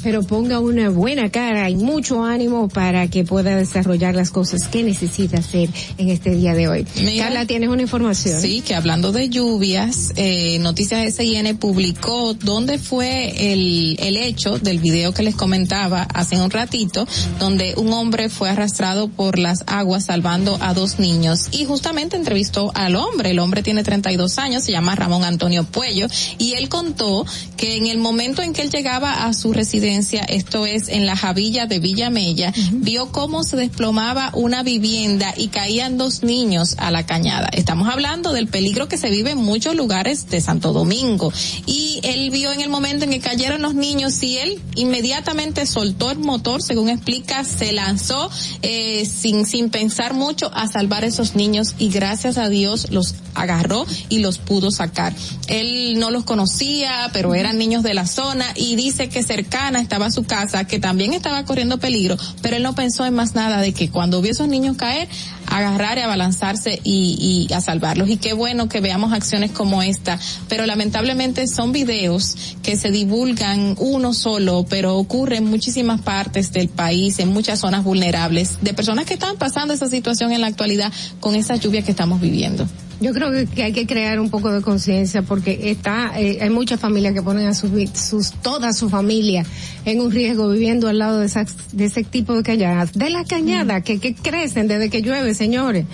pero 0.03 0.21
ponga 0.21 0.59
una 0.59 0.89
buena 0.89 1.29
cara 1.31 1.69
y 1.69 1.75
mucho 1.77 2.23
ánimo 2.25 2.67
para 2.67 3.07
que 3.09 3.23
pueda 3.23 3.55
desarrollar 3.55 4.13
las 4.15 4.29
cosas 4.31 4.67
que 4.67 4.83
necesita 4.83 5.37
hacer 5.37 5.69
en 5.97 6.09
este 6.09 6.31
día 6.35 6.53
de 6.53 6.67
hoy. 6.67 6.85
Carla, 7.17 7.45
¿tienes 7.45 7.69
una 7.69 7.83
información? 7.83 8.39
Sí, 8.41 8.59
que 8.61 8.75
hablando 8.75 9.13
de 9.13 9.29
lluvias, 9.29 10.11
eh, 10.17 10.57
Noticias 10.59 11.15
SIN 11.15 11.55
publicó 11.57 12.33
dónde 12.33 12.77
fue 12.79 13.53
el, 13.53 13.95
el 13.99 14.17
hecho 14.17 14.59
del 14.59 14.79
video 14.79 15.13
que 15.13 15.23
les 15.23 15.35
comentaba 15.35 16.01
hace 16.03 16.35
un 16.39 16.51
ratito, 16.51 17.07
donde 17.39 17.73
un 17.77 17.93
hombre 17.93 18.27
fue 18.27 18.49
arrastrado 18.49 19.07
por 19.07 19.39
las 19.39 19.63
aguas 19.67 20.05
salvando 20.05 20.57
a 20.59 20.73
dos 20.73 20.99
niños 20.99 21.47
y 21.51 21.63
justamente 21.63 22.17
entrevistó 22.17 22.71
al 22.75 22.97
hombre. 22.97 23.29
El 23.31 23.39
hombre 23.39 23.63
tiene 23.63 23.83
32 23.83 24.37
años, 24.37 24.63
se 24.63 24.73
llama 24.73 24.95
Ramón 24.95 25.23
Antonio 25.23 25.63
Puello 25.63 26.07
y 26.37 26.53
él 26.55 26.67
contó 26.67 27.25
que 27.55 27.77
en 27.77 27.87
el 27.87 27.99
momento 27.99 28.41
en 28.41 28.51
que 28.51 28.63
él 28.63 28.69
llegaba 28.69 29.25
a 29.25 29.33
su 29.33 29.53
residencia, 29.53 29.92
esto 30.29 30.65
es 30.65 30.87
en 30.89 31.05
la 31.05 31.15
Javilla 31.15 31.65
de 31.67 31.79
Villamella, 31.79 32.49
Mella, 32.49 32.53
vio 32.71 33.11
cómo 33.11 33.43
se 33.43 33.57
desplomaba 33.57 34.31
una 34.33 34.63
vivienda 34.63 35.33
y 35.37 35.47
caían 35.49 35.97
dos 35.99 36.23
niños 36.23 36.75
a 36.79 36.89
la 36.91 37.05
cañada. 37.05 37.49
Estamos 37.53 37.89
hablando 37.91 38.33
del 38.33 38.47
peligro 38.47 38.87
que 38.87 38.97
se 38.97 39.09
vive 39.11 39.31
en 39.31 39.37
muchos 39.39 39.75
lugares 39.75 40.29
de 40.31 40.41
Santo 40.41 40.73
Domingo. 40.73 41.31
Y 41.67 41.99
él 42.03 42.29
vio 42.31 42.51
en 42.51 42.61
el 42.61 42.69
momento 42.69 43.05
en 43.05 43.11
que 43.11 43.19
cayeron 43.19 43.61
los 43.61 43.73
niños 43.75 44.21
y 44.23 44.37
él 44.37 44.59
inmediatamente 44.75 45.65
soltó 45.67 46.09
el 46.11 46.17
motor, 46.19 46.61
según 46.63 46.89
explica, 46.89 47.43
se 47.43 47.71
lanzó 47.73 48.29
eh, 48.63 49.05
sin, 49.05 49.45
sin 49.45 49.69
pensar 49.69 50.13
mucho 50.15 50.51
a 50.55 50.67
salvar 50.67 51.03
esos 51.03 51.35
niños 51.35 51.75
y 51.77 51.89
gracias 51.89 52.37
a 52.37 52.49
Dios 52.49 52.87
los 52.91 53.13
agarró 53.35 53.85
y 54.09 54.19
los 54.19 54.37
pudo 54.39 54.71
sacar. 54.71 55.13
Él 55.47 55.95
no 55.99 56.09
los 56.11 56.23
conocía, 56.23 57.09
pero 57.13 57.33
eran 57.35 57.57
niños 57.59 57.83
de 57.83 57.93
la 57.93 58.05
zona 58.07 58.45
y 58.55 58.75
dice 58.75 59.09
que 59.09 59.23
cercanas 59.23 59.82
estaba 59.83 60.09
su 60.09 60.23
casa, 60.23 60.65
que 60.65 60.79
también 60.79 61.13
estaba 61.13 61.45
corriendo 61.45 61.77
peligro, 61.79 62.17
pero 62.41 62.55
él 62.55 62.63
no 62.63 62.73
pensó 62.73 63.05
en 63.05 63.13
más 63.13 63.35
nada 63.35 63.61
de 63.61 63.73
que 63.73 63.89
cuando 63.89 64.21
vio 64.21 64.31
a 64.31 64.31
esos 64.33 64.47
niños 64.47 64.77
caer, 64.77 65.07
agarrar 65.45 65.97
y 65.97 66.01
abalanzarse 66.01 66.79
y, 66.83 67.47
y 67.49 67.53
a 67.53 67.61
salvarlos. 67.61 68.09
Y 68.09 68.17
qué 68.17 68.33
bueno 68.33 68.67
que 68.69 68.81
veamos 68.81 69.13
acciones 69.13 69.51
como 69.51 69.83
esta, 69.83 70.17
pero 70.49 70.65
lamentablemente 70.65 71.47
son 71.47 71.71
videos 71.71 72.35
que 72.63 72.75
se 72.75 72.89
divulgan 72.91 73.75
uno 73.77 74.13
solo, 74.13 74.65
pero 74.67 74.97
ocurre 74.97 75.37
en 75.37 75.45
muchísimas 75.45 76.01
partes 76.01 76.51
del 76.51 76.69
país, 76.69 77.19
en 77.19 77.31
muchas 77.31 77.59
zonas 77.59 77.83
vulnerables, 77.83 78.57
de 78.61 78.73
personas 78.73 79.05
que 79.05 79.13
están 79.13 79.37
pasando 79.37 79.73
esa 79.73 79.87
situación 79.87 80.31
en 80.31 80.41
la 80.41 80.47
actualidad 80.47 80.91
con 81.19 81.35
esa 81.35 81.55
lluvia 81.57 81.83
que 81.83 81.91
estamos 81.91 82.19
viviendo. 82.19 82.67
Yo 83.03 83.11
creo 83.13 83.31
que, 83.31 83.61
hay 83.63 83.73
que 83.73 83.85
crear 83.85 84.17
un 84.21 84.29
poco 84.29 84.49
de 84.53 84.61
conciencia 84.61 85.23
porque 85.23 85.71
está, 85.71 86.13
eh, 86.21 86.37
hay 86.41 86.49
muchas 86.49 86.79
familias 86.79 87.13
que 87.13 87.21
ponen 87.21 87.47
a 87.47 87.53
sus, 87.53 87.69
sus, 87.99 88.31
toda 88.31 88.71
su 88.71 88.89
familia 88.89 89.45
en 89.83 89.99
un 89.99 90.09
riesgo 90.09 90.49
viviendo 90.49 90.87
al 90.87 90.99
lado 90.99 91.19
de, 91.19 91.29
de 91.73 91.83
ese 91.83 92.05
tipo 92.05 92.33
de 92.33 92.43
cañadas, 92.43 92.93
de 92.93 93.09
las 93.09 93.27
cañadas 93.27 93.83
que, 93.83 93.99
crecen 94.13 94.69
desde 94.69 94.89
que 94.89 95.01
llueve, 95.01 95.33
señores. 95.33 95.85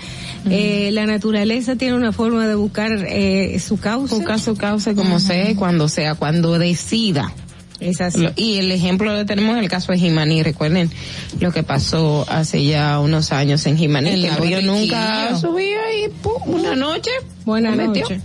Eh, 0.51 0.91
la 0.93 1.07
naturaleza 1.07 1.75
tiene 1.75 1.95
una 1.95 2.11
forma 2.11 2.45
de 2.47 2.53
buscar 2.53 2.91
eh, 3.07 3.59
su 3.59 3.79
causa. 3.79 4.13
Buscar 4.13 4.39
su 4.39 4.55
causa 4.55 4.93
como 4.93 5.19
sea, 5.19 5.55
cuando 5.55 5.89
sea, 5.89 6.13
cuando 6.13 6.59
decida. 6.59 7.33
Es 7.79 7.97
Y 8.35 8.57
el 8.59 8.71
ejemplo 8.71 9.13
lo 9.15 9.25
tenemos 9.25 9.55
en 9.57 9.63
el 9.63 9.69
caso 9.69 9.91
de 9.91 9.97
Jimani. 9.99 10.43
Recuerden 10.43 10.91
lo 11.39 11.51
que 11.51 11.63
pasó 11.63 12.25
hace 12.29 12.63
ya 12.65 12.99
unos 12.99 13.31
años 13.31 13.65
en 13.67 13.77
Jimani. 13.77 14.09
El, 14.09 14.65
nunca 14.65 15.35
subía 15.39 15.93
y 15.93 16.09
¡pum! 16.09 16.41
una 16.47 16.75
noche 16.75 17.11
Buenas 17.45 17.75
noches. 17.77 18.21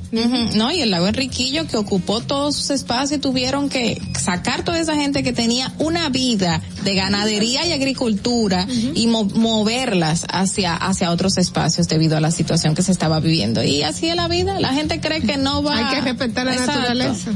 No, 0.57 0.73
y 0.73 0.81
el 0.81 0.91
lago 0.91 1.07
Enriquillo 1.07 1.67
que 1.67 1.77
ocupó 1.77 2.21
todos 2.21 2.57
sus 2.57 2.71
espacios, 2.71 3.21
tuvieron 3.21 3.69
que 3.69 4.01
sacar 4.19 4.65
toda 4.65 4.81
esa 4.81 4.95
gente 4.97 5.23
que 5.23 5.33
tenía 5.33 5.73
una 5.79 6.09
vida 6.09 6.61
de 6.85 6.95
ganadería 6.95 7.65
y 7.67 7.73
agricultura 7.73 8.67
y 8.95 9.07
moverlas 9.07 10.27
hacia, 10.29 10.75
hacia 10.75 11.11
otros 11.11 11.39
espacios 11.39 11.89
debido 11.89 12.17
a 12.17 12.21
la 12.21 12.31
situación 12.31 12.75
que 12.75 12.83
se 12.83 12.93
estaba 12.93 13.21
viviendo. 13.21 13.63
Y 13.63 13.83
así 13.83 14.09
es 14.09 14.17
la 14.17 14.29
vida, 14.29 14.59
la 14.61 14.73
gente 14.73 15.01
cree 15.01 15.21
que 15.21 15.37
no 15.37 15.63
va. 15.63 15.75
Hay 15.91 15.95
que 15.95 16.01
respetar 16.03 16.47
la 16.47 16.55
naturaleza. 16.57 17.31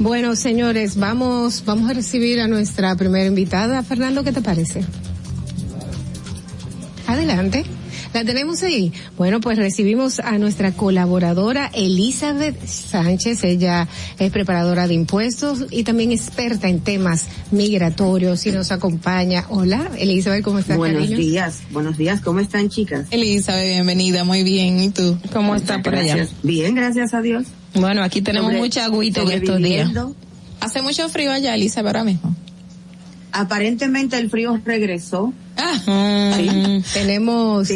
Bueno, 0.00 0.36
señores, 0.36 0.96
vamos, 0.96 1.62
vamos 1.64 1.90
a 1.90 1.94
recibir 1.94 2.40
a 2.40 2.48
nuestra 2.48 2.94
primera 2.96 3.24
invitada. 3.26 3.82
Fernando, 3.82 4.24
¿qué 4.24 4.32
te 4.32 4.42
parece? 4.42 4.82
Adelante. 7.06 7.64
¿La 8.14 8.24
tenemos 8.24 8.62
ahí? 8.62 8.92
Bueno, 9.18 9.40
pues 9.40 9.58
recibimos 9.58 10.20
a 10.20 10.38
nuestra 10.38 10.70
colaboradora 10.70 11.68
Elizabeth 11.74 12.64
Sánchez. 12.64 13.42
Ella 13.42 13.88
es 14.20 14.30
preparadora 14.30 14.86
de 14.86 14.94
impuestos 14.94 15.64
y 15.72 15.82
también 15.82 16.12
experta 16.12 16.68
en 16.68 16.78
temas 16.78 17.26
migratorios 17.50 18.46
y 18.46 18.52
nos 18.52 18.70
acompaña. 18.70 19.46
Hola, 19.48 19.90
Elizabeth, 19.98 20.44
¿cómo 20.44 20.60
estás? 20.60 20.76
Buenos 20.76 21.08
días, 21.08 21.62
buenos 21.72 21.98
días. 21.98 22.20
¿Cómo 22.20 22.38
están, 22.38 22.68
chicas? 22.68 23.08
Elizabeth, 23.10 23.64
bienvenida, 23.66 24.22
muy 24.22 24.44
bien. 24.44 24.78
¿Y 24.78 24.90
tú? 24.90 25.18
¿Cómo 25.32 25.56
estás 25.56 25.82
por 25.82 25.96
allá? 25.96 26.28
Bien, 26.44 26.72
gracias 26.76 27.14
a 27.14 27.20
Dios. 27.20 27.46
Bueno, 27.74 28.04
aquí 28.04 28.22
tenemos 28.22 28.52
mucha 28.52 28.84
agüita 28.84 29.22
en 29.22 29.30
estos 29.32 29.58
días. 29.60 29.90
¿Hace 30.60 30.82
mucho 30.82 31.08
frío 31.08 31.32
allá, 31.32 31.56
Elizabeth, 31.56 31.88
ahora 31.88 32.04
mismo? 32.04 32.32
aparentemente 33.34 34.16
el 34.18 34.30
frío 34.30 34.58
regresó. 34.64 35.32
Ah. 35.56 36.32
Tenemos, 36.94 37.68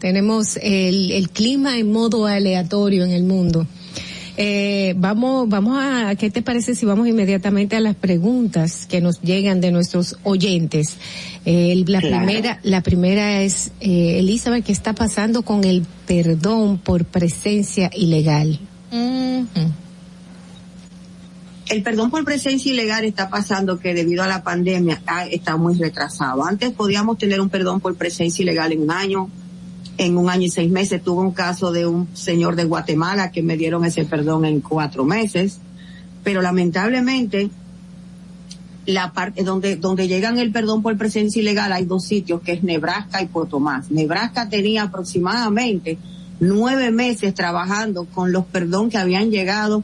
tenemos 0.00 0.56
el, 0.62 1.10
el, 1.10 1.28
clima 1.30 1.78
en 1.78 1.92
modo 1.92 2.26
aleatorio 2.26 3.04
en 3.04 3.10
el 3.10 3.24
mundo. 3.24 3.66
Eh, 4.38 4.94
vamos, 4.98 5.48
vamos 5.48 5.78
a, 5.82 6.14
¿qué 6.14 6.30
te 6.30 6.42
parece 6.42 6.74
si 6.74 6.84
vamos 6.84 7.08
inmediatamente 7.08 7.74
a 7.74 7.80
las 7.80 7.96
preguntas 7.96 8.86
que 8.86 9.00
nos 9.00 9.20
llegan 9.22 9.60
de 9.62 9.72
nuestros 9.72 10.18
oyentes? 10.24 10.96
Eh, 11.46 11.82
la 11.86 12.00
primera, 12.00 12.60
la 12.62 12.82
primera 12.82 13.42
es, 13.42 13.72
eh, 13.80 14.18
Elizabeth, 14.20 14.64
¿qué 14.66 14.72
está 14.72 14.92
pasando 14.94 15.42
con 15.42 15.64
el 15.64 15.84
perdón 16.06 16.76
por 16.78 17.04
presencia 17.06 17.90
ilegal? 17.94 18.60
Mm. 18.92 19.38
Mm 19.38 19.76
el 21.68 21.82
perdón 21.82 22.10
por 22.10 22.24
presencia 22.24 22.72
ilegal 22.72 23.04
está 23.04 23.28
pasando 23.28 23.78
que 23.80 23.92
debido 23.92 24.22
a 24.22 24.28
la 24.28 24.42
pandemia 24.42 25.02
ah, 25.06 25.26
está 25.26 25.56
muy 25.56 25.74
retrasado. 25.74 26.44
Antes 26.44 26.70
podíamos 26.72 27.18
tener 27.18 27.40
un 27.40 27.48
perdón 27.48 27.80
por 27.80 27.94
presencia 27.96 28.42
ilegal 28.44 28.72
en 28.72 28.82
un 28.82 28.90
año, 28.92 29.28
en 29.98 30.16
un 30.16 30.30
año 30.30 30.46
y 30.46 30.50
seis 30.50 30.70
meses. 30.70 31.02
Tuve 31.02 31.22
un 31.22 31.32
caso 31.32 31.72
de 31.72 31.86
un 31.86 32.08
señor 32.14 32.54
de 32.54 32.64
Guatemala 32.64 33.32
que 33.32 33.42
me 33.42 33.56
dieron 33.56 33.84
ese 33.84 34.04
perdón 34.04 34.44
en 34.44 34.60
cuatro 34.60 35.04
meses, 35.04 35.58
pero 36.22 36.40
lamentablemente 36.40 37.50
la 38.86 39.12
parte 39.12 39.42
donde 39.42 39.74
donde 39.74 40.06
llegan 40.06 40.38
el 40.38 40.52
perdón 40.52 40.80
por 40.82 40.96
presencia 40.96 41.42
ilegal 41.42 41.72
hay 41.72 41.84
dos 41.86 42.04
sitios 42.04 42.40
que 42.42 42.52
es 42.52 42.62
Nebraska 42.62 43.20
y 43.22 43.26
Puerto 43.26 43.58
Más. 43.58 43.90
Nebraska 43.90 44.48
tenía 44.48 44.84
aproximadamente 44.84 45.98
nueve 46.38 46.92
meses 46.92 47.34
trabajando 47.34 48.04
con 48.04 48.30
los 48.30 48.44
perdón 48.44 48.88
que 48.88 48.98
habían 48.98 49.32
llegado 49.32 49.82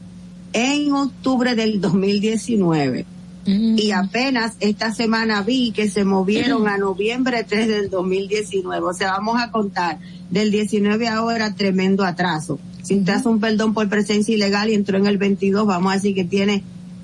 en 0.53 0.93
octubre 0.93 1.55
del 1.55 1.81
2019. 1.81 3.05
Mm. 3.45 3.77
Y 3.77 3.91
apenas 3.91 4.53
esta 4.61 4.93
semana 4.93 5.41
vi 5.41 5.71
que 5.73 5.89
se 5.89 6.05
movieron 6.05 6.67
a 6.67 6.77
noviembre 6.77 7.43
3 7.43 7.67
del 7.67 7.89
2019. 7.89 8.85
O 8.85 8.93
sea, 8.93 9.11
vamos 9.11 9.41
a 9.41 9.51
contar 9.51 9.99
del 10.29 10.51
19 10.51 11.07
ahora 11.09 11.53
tremendo 11.55 12.05
atraso. 12.05 12.59
Si 12.83 12.95
usted 12.99 13.13
hace 13.13 13.27
un 13.27 13.39
perdón 13.39 13.73
por 13.73 13.89
presencia 13.89 14.33
ilegal 14.35 14.69
y 14.69 14.75
entró 14.75 14.97
en 14.97 15.07
el 15.07 15.17
22, 15.17 15.65
vamos 15.65 15.91
a 15.91 15.95
decir 15.95 16.15
que 16.15 16.23
tiene 16.23 16.63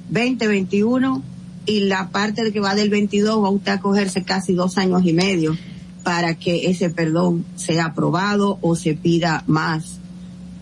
20, 0.10 0.48
21 0.48 1.24
y 1.66 1.82
la 1.82 2.10
parte 2.10 2.52
que 2.52 2.60
va 2.60 2.76
del 2.76 2.90
22 2.90 3.44
va 3.44 3.50
usted 3.50 3.74
a 3.74 3.80
cogerse 3.80 4.24
casi 4.24 4.54
dos 4.54 4.78
años 4.78 5.02
y 5.06 5.14
medio 5.14 5.58
para 6.04 6.36
que 6.36 6.70
ese 6.70 6.90
perdón 6.90 7.46
sea 7.56 7.88
aprobado 7.88 8.58
o 8.62 8.76
se 8.76 8.94
pida 8.94 9.44
más 9.48 10.00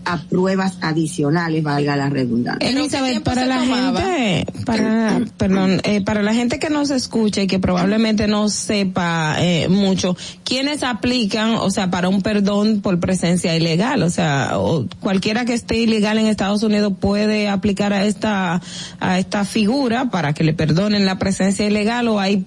a 0.08 0.16
pruebas 0.28 0.78
adicionales, 0.80 1.62
valga 1.62 1.94
la 1.96 2.08
redundancia. 2.08 2.66
Elizabeth, 2.66 3.22
para 3.22 3.44
la 3.44 3.60
gente, 3.60 4.46
para, 4.64 5.20
perdón, 5.36 5.80
eh, 5.84 6.00
para 6.02 6.22
la 6.22 6.32
gente 6.34 6.58
que 6.58 6.70
nos 6.70 6.90
escucha 6.90 7.42
y 7.42 7.46
que 7.46 7.58
probablemente 7.58 8.26
no 8.26 8.48
sepa 8.48 9.36
eh, 9.38 9.68
mucho, 9.68 10.16
¿quiénes 10.44 10.82
aplican, 10.82 11.56
o 11.56 11.70
sea, 11.70 11.90
para 11.90 12.08
un 12.08 12.22
perdón 12.22 12.80
por 12.80 12.98
presencia 13.00 13.54
ilegal? 13.54 14.02
O 14.02 14.08
sea, 14.10 14.54
cualquiera 15.00 15.44
que 15.44 15.52
esté 15.54 15.76
ilegal 15.78 16.16
en 16.18 16.26
Estados 16.26 16.62
Unidos 16.62 16.94
puede 16.98 17.48
aplicar 17.50 17.92
a 17.92 18.04
esta, 18.06 18.62
a 19.00 19.18
esta 19.18 19.44
figura 19.44 20.10
para 20.10 20.32
que 20.32 20.42
le 20.44 20.54
perdonen 20.54 21.04
la 21.04 21.18
presencia 21.18 21.66
ilegal 21.66 22.08
o 22.08 22.18
hay, 22.18 22.44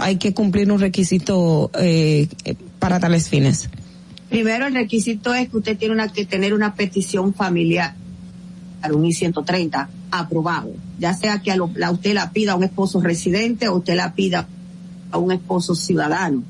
hay 0.00 0.16
que 0.16 0.34
cumplir 0.34 0.70
un 0.72 0.80
requisito 0.80 1.70
eh, 1.78 2.26
para 2.80 2.98
tales 2.98 3.28
fines. 3.28 3.70
Primero, 4.34 4.66
el 4.66 4.74
requisito 4.74 5.32
es 5.32 5.48
que 5.48 5.56
usted 5.58 5.78
tiene 5.78 5.96
que 6.12 6.26
tener 6.26 6.54
una 6.54 6.74
petición 6.74 7.32
familiar, 7.34 7.94
un 8.92 9.04
I-130 9.04 9.86
aprobado, 10.10 10.70
ya 10.98 11.14
sea 11.14 11.40
que 11.40 11.52
a 11.52 11.62
usted 11.62 12.14
la 12.14 12.32
pida 12.32 12.52
a 12.52 12.56
un 12.56 12.64
esposo 12.64 13.00
residente 13.00 13.68
o 13.68 13.76
usted 13.76 13.94
la 13.96 14.12
pida 14.14 14.48
a 15.12 15.18
un 15.18 15.30
esposo 15.30 15.76
ciudadano. 15.76 16.42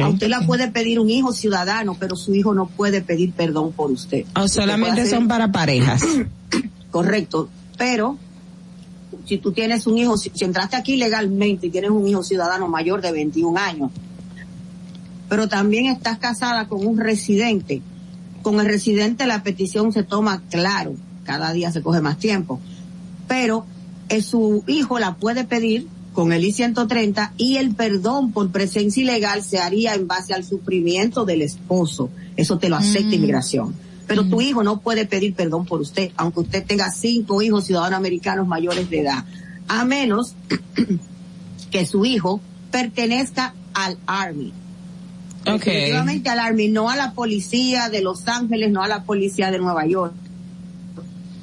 A 0.00 0.08
usted 0.08 0.26
la 0.28 0.40
puede 0.48 0.66
pedir 0.66 0.98
un 0.98 1.08
hijo 1.10 1.32
ciudadano, 1.32 1.94
pero 2.00 2.16
su 2.16 2.34
hijo 2.34 2.54
no 2.54 2.66
puede 2.66 3.02
pedir 3.02 3.30
perdón 3.32 3.70
por 3.70 3.92
usted. 3.92 4.24
O 4.34 4.40
ah, 4.40 4.48
solamente 4.48 5.06
son 5.06 5.28
para 5.28 5.52
parejas. 5.52 6.02
Correcto, 6.90 7.48
pero 7.76 8.18
si 9.26 9.38
tú 9.38 9.52
tienes 9.52 9.86
un 9.86 9.96
hijo, 9.96 10.18
si 10.18 10.32
entraste 10.40 10.74
aquí 10.74 10.96
legalmente 10.96 11.68
y 11.68 11.70
tienes 11.70 11.90
un 11.90 12.04
hijo 12.08 12.24
ciudadano 12.24 12.66
mayor 12.66 13.00
de 13.00 13.12
21 13.12 13.56
años, 13.60 13.92
pero 15.28 15.48
también 15.48 15.86
estás 15.86 16.18
casada 16.18 16.66
con 16.68 16.86
un 16.86 16.98
residente. 16.98 17.82
Con 18.42 18.60
el 18.60 18.66
residente 18.66 19.26
la 19.26 19.42
petición 19.42 19.92
se 19.92 20.02
toma 20.02 20.42
claro, 20.50 20.94
cada 21.24 21.52
día 21.52 21.70
se 21.70 21.82
coge 21.82 22.00
más 22.00 22.18
tiempo, 22.18 22.60
pero 23.26 23.66
eh, 24.08 24.22
su 24.22 24.64
hijo 24.66 24.98
la 24.98 25.16
puede 25.16 25.44
pedir 25.44 25.86
con 26.12 26.32
el 26.32 26.44
I-130 26.44 27.32
y 27.36 27.56
el 27.58 27.74
perdón 27.74 28.32
por 28.32 28.50
presencia 28.50 29.02
ilegal 29.02 29.44
se 29.44 29.58
haría 29.60 29.94
en 29.94 30.08
base 30.08 30.34
al 30.34 30.44
sufrimiento 30.44 31.24
del 31.24 31.42
esposo. 31.42 32.10
Eso 32.36 32.58
te 32.58 32.68
lo 32.68 32.76
acepta 32.76 33.10
mm. 33.10 33.12
inmigración. 33.12 33.74
Pero 34.06 34.26
tu 34.26 34.38
mm. 34.40 34.40
hijo 34.40 34.62
no 34.64 34.80
puede 34.80 35.04
pedir 35.06 35.34
perdón 35.34 35.64
por 35.66 35.80
usted, 35.80 36.10
aunque 36.16 36.40
usted 36.40 36.64
tenga 36.66 36.90
cinco 36.90 37.40
hijos 37.42 37.66
ciudadanos 37.66 37.98
americanos 37.98 38.48
mayores 38.48 38.88
de 38.90 39.00
edad, 39.00 39.24
a 39.68 39.84
menos 39.84 40.34
que 41.70 41.84
su 41.86 42.04
hijo 42.06 42.40
pertenezca 42.72 43.54
al 43.74 43.98
Army, 44.06 44.52
Okay. 45.46 45.92
al 45.92 46.38
Army, 46.40 46.68
no 46.68 46.90
a 46.90 46.96
la 46.96 47.12
policía 47.12 47.88
de 47.88 48.02
Los 48.02 48.26
Ángeles, 48.26 48.70
no 48.70 48.82
a 48.82 48.88
la 48.88 49.04
policía 49.04 49.50
de 49.50 49.58
Nueva 49.58 49.86
York. 49.86 50.12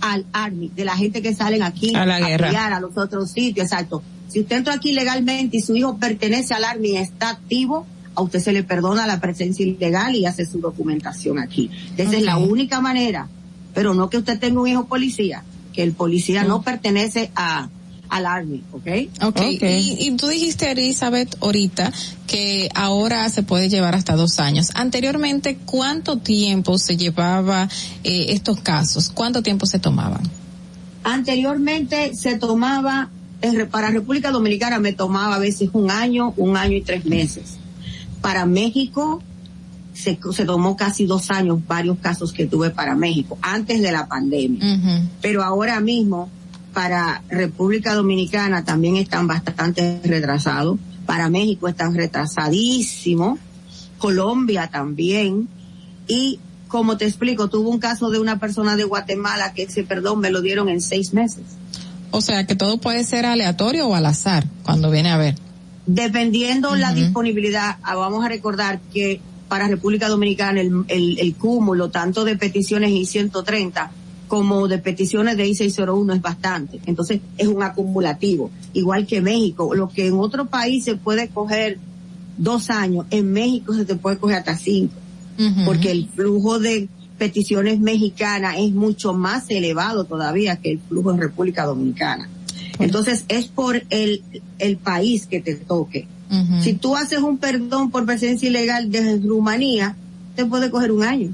Al 0.02 0.26
Army, 0.34 0.72
de 0.76 0.86
la 0.86 0.96
gente 0.96 1.22
que 1.22 1.34
salen 1.34 1.64
aquí 1.64 1.96
a 1.96 2.06
la 2.06 2.76
a 2.76 2.80
los 2.80 2.98
otros 2.98 3.32
sitios, 3.32 3.66
exacto. 3.66 4.04
Si 4.28 4.42
usted 4.42 4.58
entra 4.58 4.74
aquí 4.74 4.92
legalmente 4.92 5.58
y 5.58 5.62
su 5.62 5.76
hijo 5.76 5.98
pertenece 5.98 6.54
al 6.54 6.64
Army 6.66 6.90
y 6.90 6.98
está 6.98 7.30
activo, 7.30 7.88
a 8.16 8.22
usted 8.22 8.40
se 8.40 8.52
le 8.54 8.64
perdona 8.64 9.08
la 9.08 9.20
presencia 9.20 9.66
ilegal 9.66 10.16
y 10.16 10.26
hace 10.26 10.46
su 10.46 10.60
documentación 10.60 11.40
aquí. 11.40 11.72
Esa 11.98 12.18
es 12.18 12.24
la 12.24 12.38
única 12.38 12.82
manera, 12.82 13.28
pero 13.74 13.94
no 13.94 14.10
que 14.10 14.18
usted 14.18 14.40
tenga 14.40 14.62
un 14.62 14.68
hijo 14.68 14.86
policía, 14.86 15.44
que 15.74 15.84
el 15.84 15.94
policía 15.94 16.44
no 16.44 16.62
pertenece 16.62 17.32
a, 17.36 17.70
alarme, 18.10 18.62
¿ok? 18.72 19.10
Ok, 19.24 19.42
Y, 19.80 20.12
tú 20.18 20.28
dijiste, 20.28 20.72
Elizabeth, 20.72 21.36
ahorita 21.42 21.92
que 22.28 22.70
ahora 22.76 23.30
se 23.30 23.44
puede 23.44 23.70
llevar 23.70 23.96
hasta 23.96 24.16
dos 24.16 24.40
años. 24.40 24.72
Anteriormente, 24.76 25.58
¿cuánto 25.66 26.18
tiempo 26.18 26.78
se 26.78 26.98
llevaba 26.98 27.70
eh, 28.04 28.28
estos 28.30 28.62
casos? 28.62 29.10
¿Cuánto 29.14 29.42
tiempo 29.44 29.66
se 29.66 29.80
tomaban? 29.80 30.22
Anteriormente 31.04 32.12
se 32.16 32.38
tomaba, 32.38 33.10
para 33.72 33.92
República 33.92 34.32
Dominicana 34.32 34.80
me 34.80 34.94
tomaba 34.94 35.36
a 35.36 35.40
veces 35.40 35.70
un 35.74 35.92
año, 35.92 36.34
un 36.38 36.58
año 36.58 36.76
y 36.78 36.82
tres 36.82 37.06
meses. 37.06 37.58
Para 38.22 38.46
México 38.48 39.22
se, 39.94 40.18
se 40.36 40.46
tomó 40.46 40.76
casi 40.76 41.06
dos 41.06 41.30
años 41.30 41.60
varios 41.68 41.98
casos 42.00 42.34
que 42.34 42.48
tuve 42.48 42.72
para 42.72 42.96
México, 42.96 43.38
antes 43.42 43.82
de 43.84 43.92
la 43.92 44.08
pandemia. 44.08 45.06
Pero 45.22 45.44
ahora 45.44 45.80
mismo 45.80 46.30
para 46.76 47.24
República 47.30 47.94
Dominicana 47.94 48.66
también 48.66 48.98
están 48.98 49.28
bastante 49.28 50.02
retrasados, 50.04 50.78
para 51.06 51.30
México 51.30 51.70
están 51.70 51.96
retrasadísimos, 51.96 53.40
Colombia 53.98 54.68
también, 54.70 55.48
y 56.10 56.38
como 56.68 56.98
te 56.98 57.06
explico, 57.06 57.48
tuvo 57.50 57.70
un 57.70 57.80
caso 57.80 58.10
de 58.10 58.20
una 58.20 58.40
persona 58.42 58.76
de 58.76 58.84
Guatemala 58.84 59.54
que 59.54 59.64
ese 59.64 59.84
perdón 59.84 60.20
me 60.20 60.32
lo 60.32 60.42
dieron 60.42 60.68
en 60.68 60.82
seis 60.82 61.14
meses. 61.14 61.44
O 62.12 62.20
sea 62.20 62.46
que 62.46 62.56
todo 62.56 62.78
puede 62.78 63.06
ser 63.06 63.26
aleatorio 63.26 63.88
o 63.88 63.96
al 63.96 64.06
azar 64.06 64.46
cuando 64.64 64.92
viene 64.92 65.12
a 65.12 65.18
ver. 65.18 65.36
Dependiendo 65.86 66.76
la 66.76 66.94
disponibilidad, 66.94 67.78
ah, 67.84 67.96
vamos 67.96 68.26
a 68.26 68.28
recordar 68.28 68.82
que 68.94 69.22
para 69.48 69.70
República 69.70 70.10
Dominicana 70.10 70.60
el, 70.60 70.84
el 70.90 71.36
cúmulo 71.36 71.90
tanto 71.90 72.26
de 72.26 72.36
peticiones 72.36 72.92
y 72.92 73.06
130 73.06 73.92
como 74.28 74.68
de 74.68 74.78
peticiones 74.80 75.38
de 75.38 75.48
I-601 75.48 76.16
es 76.16 76.22
bastante. 76.22 76.80
Entonces 76.86 77.22
es 77.38 77.48
un 77.48 77.62
acumulativo, 77.64 78.52
igual 78.74 79.06
que 79.08 79.22
México. 79.22 79.74
Lo 79.76 79.90
que 79.90 80.08
en 80.08 80.14
otro 80.16 80.46
país 80.48 80.84
se 80.84 80.96
puede 80.96 81.30
coger 81.30 81.78
dos 82.38 82.70
años, 82.70 83.06
en 83.12 83.32
México 83.32 83.74
se 83.74 83.86
te 83.86 83.96
puede 83.96 84.18
coger 84.18 84.38
hasta 84.38 84.58
cinco, 84.58 84.94
porque 85.66 85.92
el 85.92 86.10
flujo 86.10 86.60
de 86.60 86.90
peticiones 87.18 87.80
mexicanas 87.80 88.56
es 88.58 88.74
mucho 88.74 89.14
más 89.14 89.46
elevado 89.50 90.04
todavía 90.04 90.58
que 90.58 90.72
el 90.74 90.80
flujo 90.80 91.12
en 91.14 91.20
República 91.22 91.64
Dominicana. 91.66 92.30
Entonces 92.80 93.24
es 93.30 93.48
por 93.48 93.84
el, 93.90 94.22
país 94.84 95.28
que 95.28 95.40
te 95.42 95.56
toque. 95.56 96.08
Si 96.62 96.74
tú 96.74 96.96
haces 96.98 97.20
un 97.20 97.38
perdón 97.38 97.92
por 97.92 98.06
presencia 98.06 98.50
ilegal 98.50 98.92
desde 98.92 99.26
Rumanía, 99.26 99.96
te 100.36 100.44
puede 100.46 100.70
coger 100.70 100.92
un 100.92 101.04
año. 101.04 101.32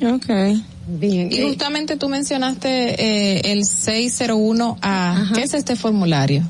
Okay. 0.00 0.62
Bien. 0.88 1.30
Y 1.32 1.38
eh, 1.38 1.48
justamente 1.48 1.96
tú 1.96 2.08
mencionaste 2.08 3.40
eh, 3.48 3.52
el 3.52 3.60
601A. 3.64 5.32
¿Qué 5.34 5.42
es 5.42 5.54
este 5.54 5.74
formulario? 5.76 6.42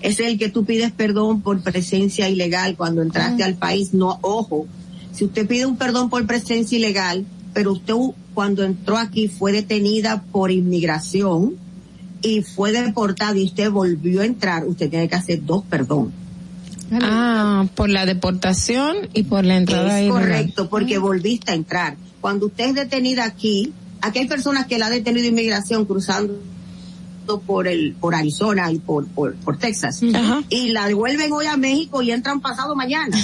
Es 0.00 0.18
el 0.20 0.38
que 0.38 0.48
tú 0.48 0.64
pides 0.64 0.92
perdón 0.92 1.42
por 1.42 1.60
presencia 1.62 2.28
ilegal 2.28 2.76
cuando 2.76 3.02
entraste 3.02 3.42
ah. 3.42 3.46
al 3.46 3.54
país. 3.56 3.92
No, 3.92 4.18
ojo, 4.22 4.66
si 5.12 5.24
usted 5.26 5.46
pide 5.46 5.66
un 5.66 5.76
perdón 5.76 6.08
por 6.10 6.26
presencia 6.26 6.78
ilegal, 6.78 7.26
pero 7.52 7.72
usted 7.72 7.94
cuando 8.34 8.64
entró 8.64 8.96
aquí 8.96 9.28
fue 9.28 9.52
detenida 9.52 10.22
por 10.32 10.50
inmigración 10.50 11.54
y 12.22 12.42
fue 12.42 12.72
deportada 12.72 13.36
y 13.38 13.44
usted 13.44 13.70
volvió 13.70 14.22
a 14.22 14.24
entrar, 14.24 14.66
usted 14.66 14.88
tiene 14.90 15.08
que 15.08 15.14
hacer 15.16 15.44
dos 15.44 15.64
perdón. 15.68 16.12
Ah, 16.92 17.66
por 17.74 17.88
la 17.90 18.06
deportación 18.06 18.96
y 19.12 19.24
por 19.24 19.44
la 19.44 19.56
entrada. 19.56 20.00
Es 20.00 20.08
correcto, 20.10 20.68
porque 20.70 20.98
mm. 20.98 21.02
volviste 21.02 21.50
a 21.50 21.54
entrar 21.54 21.96
cuando 22.26 22.46
usted 22.46 22.70
es 22.70 22.74
detenida 22.74 23.24
aquí, 23.24 23.72
aquí 24.02 24.18
hay 24.18 24.26
personas 24.26 24.66
que 24.66 24.78
la 24.78 24.86
ha 24.86 24.90
detenido 24.90 25.28
inmigración 25.28 25.84
cruzando 25.84 26.34
por 27.46 27.68
el 27.68 27.92
por 27.94 28.16
Arizona 28.16 28.72
y 28.72 28.80
por 28.80 29.06
por, 29.06 29.36
Texas 29.60 30.02
y 30.48 30.70
la 30.72 30.88
devuelven 30.88 31.30
hoy 31.30 31.46
a 31.46 31.56
México 31.56 32.02
y 32.02 32.10
entran 32.10 32.40
pasado 32.40 32.74
mañana 32.74 33.16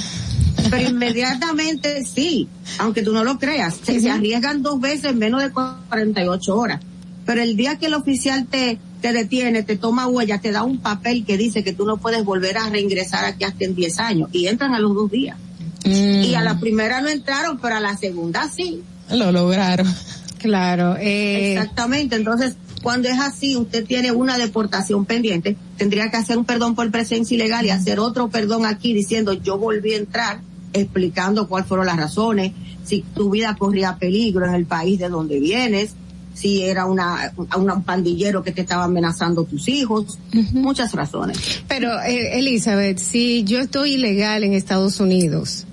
pero 0.71 0.89
inmediatamente 0.89 2.05
sí 2.05 2.47
aunque 2.79 3.03
tú 3.03 3.13
no 3.13 3.25
lo 3.25 3.41
creas 3.41 3.75
se, 3.83 4.09
arriesgan 4.09 4.63
dos 4.63 4.81
veces 4.81 5.11
en 5.11 5.19
menos 5.19 5.43
de 5.43 5.51
48 5.51 6.57
horas 6.57 6.81
pero 7.27 7.43
el 7.43 7.57
día 7.57 7.79
que 7.81 7.87
el 7.87 7.95
oficial 7.95 8.47
te 8.47 8.79
te 9.01 9.13
detiene 9.13 9.65
te 9.65 9.77
toma 9.77 10.07
huella 10.07 10.41
te 10.41 10.53
da 10.53 10.63
un 10.63 10.79
papel 10.79 11.25
que 11.25 11.37
dice 11.37 11.65
que 11.65 11.73
tú 11.73 11.87
no 11.87 11.97
puedes 11.97 12.25
volver 12.25 12.57
a 12.57 12.71
reingresar 12.71 13.25
aquí 13.25 13.43
hasta 13.43 13.65
en 13.65 13.75
10 13.75 13.99
años 13.99 14.29
y 14.31 14.47
entran 14.47 14.75
a 14.75 14.79
los 14.79 14.95
dos 14.95 15.11
días 15.11 15.37
mm. 15.85 15.91
y 16.23 16.35
a 16.37 16.41
la 16.41 16.61
primera 16.61 17.01
no 17.01 17.09
entraron 17.09 17.59
pero 17.59 17.75
a 17.79 17.81
la 17.81 17.97
segunda 17.97 18.49
sí 18.49 18.81
lo 19.17 19.33
lograron. 19.33 19.93
Claro. 20.39 20.97
Eh... 20.99 21.53
Exactamente. 21.53 22.17
Entonces, 22.17 22.55
cuando 22.83 23.09
es 23.09 23.19
así, 23.19 23.57
usted 23.57 23.85
tiene 23.87 24.13
una 24.13 24.39
deportación 24.39 25.05
pendiente, 25.05 25.57
tendría 25.77 26.11
que 26.11 26.17
hacer 26.17 26.39
un 26.39 26.45
perdón 26.45 26.75
por 26.75 26.91
presencia 26.91 27.35
ilegal 27.35 27.65
y 27.67 27.71
hacer 27.71 28.01
otro 28.01 28.29
perdón 28.29 28.67
aquí 28.67 28.93
diciendo 28.93 29.33
yo 29.35 29.57
volví 29.59 29.95
a 29.95 29.99
entrar, 29.99 30.41
explicando 30.73 31.47
cuáles 31.49 31.69
fueron 31.69 31.87
las 31.87 31.97
razones, 31.97 32.53
si 32.85 33.05
tu 33.15 33.31
vida 33.31 33.55
corría 33.57 33.97
peligro 33.99 34.47
en 34.47 34.55
el 34.55 34.67
país 34.67 34.99
de 34.99 35.09
donde 35.09 35.39
vienes, 35.39 35.93
si 36.35 36.63
era 36.63 36.87
una, 36.87 37.31
un 37.37 37.83
pandillero 37.85 38.43
que 38.43 38.51
te 38.53 38.63
estaba 38.63 38.85
amenazando 38.85 39.45
tus 39.45 39.69
hijos, 39.69 40.19
muchas 40.53 40.93
razones. 40.93 41.39
Pero, 41.69 42.01
eh, 42.03 42.39
Elizabeth, 42.39 42.99
si 42.99 43.45
yo 43.45 43.59
estoy 43.61 43.93
ilegal 43.95 44.43
en 44.43 44.55
Estados 44.55 44.99
Unidos, 44.99 45.67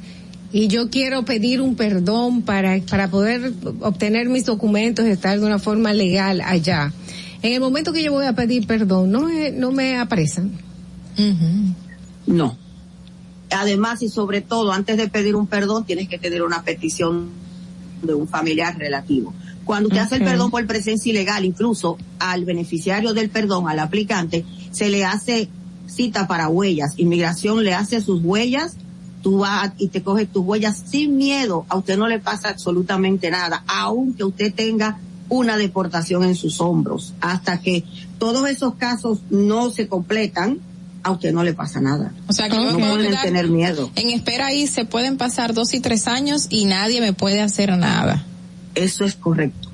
y 0.52 0.68
yo 0.68 0.90
quiero 0.90 1.24
pedir 1.26 1.62
un 1.62 1.76
perdón 1.76 2.42
para, 2.42 2.80
para 2.90 3.10
poder 3.10 3.54
obtener 3.82 4.30
mis 4.30 4.46
documentos 4.46 5.06
estar 5.06 5.40
de 5.40 5.46
una 5.46 5.60
forma 5.60 5.94
legal 5.94 6.42
allá. 6.42 6.92
En 7.42 7.54
el 7.54 7.60
momento 7.60 7.94
que 7.94 8.04
yo 8.04 8.12
voy 8.12 8.26
a 8.26 8.34
pedir 8.34 8.66
perdón, 8.66 9.12
no 9.12 9.22
me, 9.24 9.52
no 9.52 9.72
me 9.72 9.98
apresan. 9.98 10.52
No. 12.26 12.58
Además 13.52 14.02
y 14.02 14.10
sobre 14.10 14.42
todo, 14.42 14.72
antes 14.74 14.98
de 14.98 15.08
pedir 15.08 15.36
un 15.36 15.46
perdón, 15.48 15.86
tienes 15.86 16.08
que 16.10 16.18
tener 16.18 16.42
una 16.42 16.64
petición 16.64 17.30
de 18.02 18.14
un 18.16 18.28
familiar 18.28 18.78
relativo. 18.78 19.34
Cuando 19.66 19.90
te 19.90 20.00
hace 20.00 20.16
el 20.16 20.24
perdón 20.24 20.50
por 20.50 20.66
presencia 20.66 21.12
ilegal, 21.12 21.46
incluso 21.46 21.98
al 22.18 22.44
beneficiario 22.46 23.14
del 23.14 23.30
perdón, 23.30 23.68
al 23.70 23.78
aplicante, 23.78 24.44
se 24.72 24.90
le 24.90 25.06
hace 25.06 25.48
cita 25.88 26.28
para 26.28 26.48
huellas. 26.50 26.94
Inmigración 26.98 27.64
le 27.64 27.76
hace 27.76 28.02
sus 28.02 28.24
huellas 28.24 28.78
tú 29.22 29.40
vas 29.40 29.72
y 29.78 29.90
te 29.90 30.02
coges 30.02 30.30
tus 30.32 30.46
huellas 30.46 30.82
sin 30.90 31.18
miedo, 31.18 31.66
a 31.70 31.78
usted 31.78 31.98
no 31.98 32.08
le 32.08 32.20
pasa 32.20 32.50
absolutamente 32.50 33.30
nada, 33.32 33.64
aunque 33.68 34.24
usted 34.24 34.54
tenga 34.54 35.00
una 35.30 35.58
deportación 35.58 36.24
en 36.24 36.36
sus 36.36 36.60
hombros. 36.62 37.14
Hasta 37.22 37.62
que 37.62 37.84
todos 38.18 38.50
esos 38.50 38.76
casos 38.76 39.20
no 39.30 39.70
se 39.70 39.88
completan, 39.88 40.60
a 41.04 41.12
usted 41.12 41.34
no 41.34 41.44
le 41.44 41.54
pasa 41.54 41.80
nada. 41.82 42.14
O 42.28 42.34
sea, 42.34 42.48
no 42.50 42.78
pueden 42.78 43.16
tener 43.22 43.48
miedo. 43.50 43.92
En 43.96 44.10
espera 44.10 44.48
ahí 44.48 44.68
se 44.68 44.86
pueden 44.86 45.18
pasar 45.18 45.54
dos 45.54 45.74
y 45.74 45.80
tres 45.80 46.08
años 46.08 46.48
y 46.50 46.66
nadie 46.66 47.00
me 47.00 47.14
puede 47.14 47.42
hacer 47.42 47.78
nada. 47.78 48.26
Eso 48.76 49.06
es 49.06 49.16
correcto. 49.16 49.70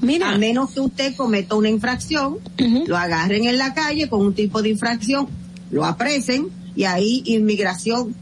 Mira. 0.00 0.30
A 0.30 0.38
menos 0.38 0.70
que 0.70 0.80
usted 0.80 1.14
cometa 1.16 1.54
una 1.54 1.68
infracción, 1.68 2.38
lo 2.86 2.96
agarren 2.96 3.44
en 3.46 3.58
la 3.58 3.74
calle 3.74 4.08
con 4.08 4.20
un 4.20 4.34
tipo 4.34 4.62
de 4.62 4.68
infracción, 4.70 5.28
lo 5.70 5.84
apresen 5.84 6.48
y 6.76 6.84
ahí 6.84 7.22
inmigración 7.26 8.14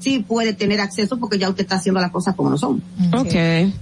sí 0.00 0.20
puede 0.26 0.52
tener 0.54 0.80
acceso 0.80 1.18
porque 1.18 1.38
ya 1.38 1.48
usted 1.50 1.62
está 1.62 1.76
haciendo 1.76 2.00
las 2.00 2.10
cosas 2.10 2.34
como 2.34 2.50
no 2.50 2.58
son. 2.58 2.82
Mm, 2.96 3.14
OK. 3.14 3.72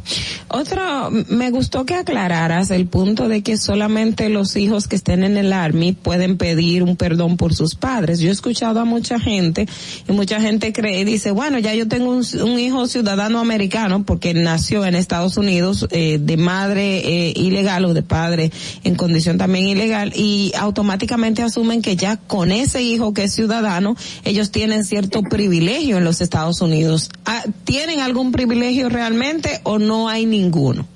Otro, 0.49 1.11
me 1.29 1.51
gustó 1.51 1.85
que 1.87 1.95
aclararas 1.95 2.71
el 2.73 2.87
punto 2.87 3.29
de 3.29 3.43
que 3.43 3.57
solamente 3.57 4.29
los 4.29 4.57
hijos 4.57 4.89
que 4.89 4.97
estén 4.97 5.23
en 5.23 5.37
el 5.37 5.53
Army 5.53 5.93
pueden 5.93 6.37
pedir 6.37 6.83
un 6.83 6.97
perdón 6.97 7.37
por 7.37 7.55
sus 7.55 7.75
padres. 7.77 8.19
Yo 8.21 8.29
he 8.29 8.33
escuchado 8.33 8.81
a 8.81 8.85
mucha 8.85 9.19
gente 9.21 9.67
y 10.09 10.13
mucha 10.13 10.41
gente 10.41 10.73
cree 10.73 11.01
y 11.01 11.05
dice, 11.05 11.31
bueno, 11.31 11.59
ya 11.59 11.75
yo 11.75 11.87
tengo 11.87 12.11
un, 12.11 12.25
un 12.43 12.59
hijo 12.59 12.87
ciudadano 12.89 13.39
americano 13.39 14.03
porque 14.05 14.35
nació 14.35 14.85
en 14.85 14.95
Estados 14.97 15.37
Unidos 15.37 15.87
eh, 15.91 16.19
de 16.21 16.37
madre 16.37 16.99
eh, 17.29 17.33
ilegal 17.37 17.85
o 17.85 17.95
de 17.95 18.03
padre 18.03 18.51
en 18.85 18.97
condición 18.97 19.39
también 19.39 19.67
ilegal 19.69 20.13
y 20.17 20.53
automáticamente 20.59 21.43
asumen 21.43 21.83
que 21.83 21.95
ya 21.97 22.17
con 22.17 22.51
ese 22.51 22.83
hijo 22.83 23.15
que 23.15 23.25
es 23.25 23.33
ciudadano 23.35 23.97
ellos 24.25 24.51
tienen 24.51 24.85
cierto 24.85 25.23
privilegio 25.23 25.99
en 25.99 26.05
los 26.09 26.21
Estados 26.23 26.61
Unidos. 26.63 27.11
Ah, 27.27 27.45
¿Tienen 27.65 28.01
algún 28.01 28.33
privilegio 28.33 28.89
realmente 28.89 29.61
o 29.63 29.79
no 29.79 30.09
hay 30.09 30.25
ninguno? 30.27 30.87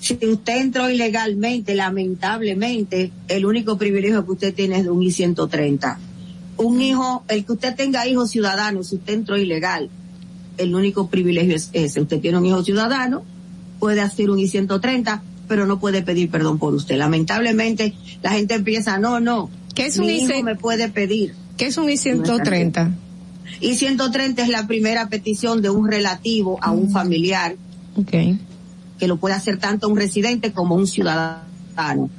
Si 0.00 0.18
usted 0.22 0.60
entró 0.60 0.90
ilegalmente, 0.90 1.74
lamentablemente, 1.76 3.10
el 3.28 3.46
único 3.46 3.78
privilegio 3.78 4.24
que 4.26 4.32
usted 4.32 4.54
tiene 4.54 4.78
es 4.78 4.84
de 4.84 4.90
un 4.90 5.02
I-130. 5.02 5.96
Un 6.58 6.80
hijo, 6.82 7.22
el 7.28 7.44
que 7.44 7.52
usted 7.52 7.74
tenga 7.76 8.04
hijos 8.08 8.30
ciudadanos, 8.30 8.88
si 8.88 8.96
usted 8.96 9.14
entró 9.14 9.36
ilegal, 9.36 9.88
el 10.56 10.74
único 10.74 11.06
privilegio 11.08 11.54
es 11.56 11.70
ese. 11.72 12.00
Usted 12.00 12.18
tiene 12.20 12.38
un 12.38 12.46
hijo 12.46 12.62
ciudadano, 12.64 13.22
puede 13.80 14.00
hacer 14.00 14.28
un 14.30 14.38
I-130, 14.40 15.20
pero 15.48 15.66
no 15.66 15.78
puede 15.80 16.02
pedir 16.02 16.30
perdón 16.30 16.58
por 16.58 16.74
usted. 16.74 16.96
Lamentablemente, 16.96 17.94
la 18.24 18.32
gente 18.32 18.54
empieza, 18.54 18.98
no, 18.98 19.18
no, 19.20 19.50
¿Qué 19.74 19.86
es 19.86 19.98
un 19.98 20.10
hijo 20.10 20.42
me 20.42 20.56
puede 20.56 20.88
pedir. 20.88 21.34
¿Qué 21.56 21.66
es 21.66 21.76
un 21.76 21.88
I-130? 21.88 22.90
y 23.60 23.74
130 23.74 24.42
es 24.42 24.48
la 24.48 24.66
primera 24.66 25.08
petición 25.08 25.62
de 25.62 25.70
un 25.70 25.88
relativo 25.90 26.58
a 26.62 26.70
un 26.72 26.86
mm. 26.86 26.90
familiar. 26.92 27.56
Que 28.08 29.06
lo 29.08 29.16
puede 29.16 29.34
hacer 29.34 29.58
tanto 29.58 29.88
un 29.88 29.96
residente 29.96 30.52
como 30.52 30.74
un 30.76 30.86
ciudadano. 30.86 32.10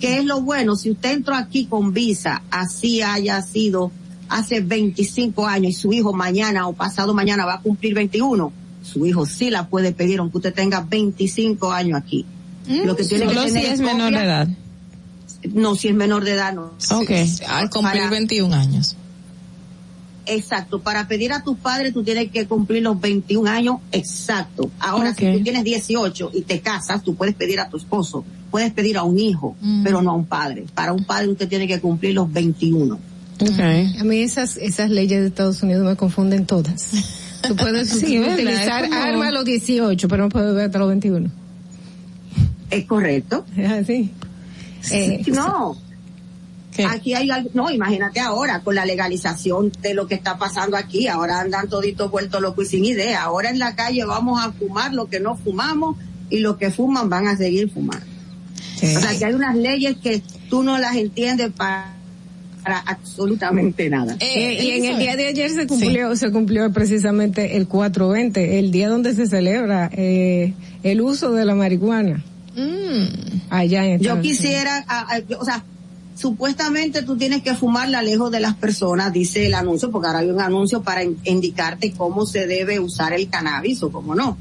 ¿Qué 0.00 0.18
es 0.18 0.24
lo 0.24 0.40
bueno? 0.40 0.76
Si 0.76 0.90
usted 0.90 1.12
entró 1.12 1.34
aquí 1.34 1.66
con 1.66 1.92
visa, 1.92 2.42
así 2.50 3.02
haya 3.02 3.42
sido 3.42 3.90
hace 4.28 4.60
25 4.60 5.46
años 5.46 5.72
y 5.72 5.74
su 5.74 5.92
hijo 5.92 6.12
mañana 6.12 6.66
o 6.68 6.72
pasado 6.72 7.12
mañana 7.14 7.44
va 7.44 7.54
a 7.54 7.60
cumplir 7.60 7.94
21, 7.94 8.52
su 8.82 9.04
hijo 9.06 9.26
sí 9.26 9.50
la 9.50 9.68
puede 9.68 9.92
pedir 9.92 10.20
aunque 10.20 10.38
usted 10.38 10.54
tenga 10.54 10.80
25 10.82 11.72
años 11.72 11.98
aquí. 11.98 12.24
Mm, 12.68 12.86
lo 12.86 12.96
que 12.96 13.04
tiene 13.04 13.26
que 13.26 13.34
tener 13.34 13.50
si 13.50 13.58
es 13.66 13.80
menor 13.80 14.12
de 14.12 14.18
edad. 14.24 14.48
No, 15.52 15.74
si 15.74 15.88
es 15.88 15.94
menor 15.94 16.24
de 16.24 16.32
edad 16.32 16.54
no. 16.54 16.72
Ok, 16.90 17.10
al 17.48 17.70
cumplir 17.70 18.08
21 18.10 18.54
años 18.54 18.96
Exacto, 20.26 20.80
para 20.80 21.08
pedir 21.08 21.32
a 21.32 21.42
tus 21.42 21.56
padres 21.58 21.92
tú 21.94 22.02
tienes 22.04 22.30
que 22.30 22.46
cumplir 22.46 22.82
los 22.82 23.00
21 23.00 23.48
años 23.50 23.76
exacto. 23.90 24.70
Ahora, 24.78 25.14
si 25.14 25.26
tú 25.36 25.42
tienes 25.42 25.64
18 25.64 26.30
y 26.34 26.42
te 26.42 26.60
casas, 26.60 27.02
tú 27.02 27.14
puedes 27.14 27.34
pedir 27.34 27.58
a 27.60 27.68
tu 27.68 27.78
esposo, 27.78 28.24
puedes 28.50 28.72
pedir 28.72 28.98
a 28.98 29.02
un 29.02 29.18
hijo, 29.18 29.56
mm. 29.60 29.82
pero 29.82 30.02
no 30.02 30.10
a 30.10 30.14
un 30.14 30.26
padre. 30.26 30.66
Para 30.74 30.92
un 30.92 31.04
padre 31.04 31.28
usted 31.28 31.48
tiene 31.48 31.66
que 31.66 31.80
cumplir 31.80 32.14
los 32.14 32.30
21. 32.32 32.98
Okay. 33.42 33.96
A 33.98 34.04
mí 34.04 34.18
esas, 34.20 34.58
esas 34.58 34.90
leyes 34.90 35.20
de 35.22 35.28
Estados 35.28 35.62
Unidos 35.62 35.84
me 35.88 35.96
confunden 35.96 36.44
todas. 36.44 36.90
Tú 37.46 37.56
puedes 37.56 37.92
utilizar 37.94 38.84
a 38.92 39.30
los 39.30 39.44
18, 39.44 40.08
pero 40.08 40.24
no 40.24 40.28
puedes 40.28 40.54
ver 40.54 40.66
hasta 40.66 40.78
los 40.78 40.88
21. 40.88 41.30
Es 42.70 42.84
correcto. 42.84 43.46
Es 43.56 43.70
así. 43.70 44.10
Eh, 44.92 45.22
no. 45.28 45.76
Aquí 46.88 47.14
hay 47.14 47.30
algo, 47.30 47.50
no, 47.52 47.70
imagínate 47.70 48.20
ahora 48.20 48.60
con 48.60 48.74
la 48.74 48.86
legalización 48.86 49.70
de 49.82 49.92
lo 49.92 50.06
que 50.06 50.14
está 50.14 50.38
pasando 50.38 50.76
aquí, 50.76 51.08
ahora 51.08 51.40
andan 51.40 51.68
toditos 51.68 52.10
vueltos 52.10 52.40
locos 52.40 52.66
y 52.66 52.70
sin 52.70 52.84
idea, 52.84 53.22
ahora 53.22 53.50
en 53.50 53.58
la 53.58 53.74
calle 53.76 54.04
vamos 54.04 54.40
a 54.42 54.52
fumar 54.52 54.94
lo 54.94 55.06
que 55.08 55.20
no 55.20 55.36
fumamos 55.36 55.96
y 56.30 56.38
lo 56.38 56.56
que 56.56 56.70
fuman 56.70 57.08
van 57.10 57.26
a 57.26 57.36
seguir 57.36 57.70
fumando. 57.70 58.06
O 58.82 59.00
sea 59.00 59.18
que 59.18 59.24
hay 59.26 59.34
unas 59.34 59.56
leyes 59.56 59.96
que 60.02 60.22
tú 60.48 60.62
no 60.62 60.78
las 60.78 60.96
entiendes 60.96 61.50
para 61.54 61.92
absolutamente 62.64 63.90
nada. 63.90 64.16
Eh, 64.20 64.60
y 64.64 64.70
en 64.70 64.84
el 64.86 64.98
día 64.98 65.16
de 65.16 65.26
ayer 65.26 65.50
se 65.50 65.66
cumplió, 65.66 66.16
se 66.16 66.30
cumplió 66.30 66.72
precisamente 66.72 67.56
el 67.56 67.66
420, 67.66 68.58
el 68.58 68.70
día 68.70 68.88
donde 68.88 69.14
se 69.14 69.26
celebra 69.26 69.90
eh, 69.92 70.54
el 70.82 71.00
uso 71.02 71.32
de 71.32 71.44
la 71.44 71.54
marihuana. 71.54 72.24
Mm. 72.56 73.40
Allá 73.50 73.96
Yo 73.98 74.20
quisiera, 74.22 74.84
o 75.38 75.44
sea, 75.44 75.62
supuestamente 76.16 77.02
tú 77.02 77.16
tienes 77.16 77.42
que 77.42 77.54
fumarla 77.54 78.02
lejos 78.02 78.30
de 78.30 78.40
las 78.40 78.54
personas, 78.54 79.12
dice 79.12 79.46
el 79.46 79.54
anuncio, 79.54 79.90
porque 79.90 80.08
ahora 80.08 80.20
hay 80.20 80.30
un 80.30 80.40
anuncio 80.40 80.82
para 80.82 81.02
indicarte 81.04 81.92
cómo 81.92 82.26
se 82.26 82.46
debe 82.46 82.80
usar 82.80 83.12
el 83.12 83.28
cannabis 83.28 83.82
o 83.82 83.92
cómo 83.92 84.14
no. 84.14 84.36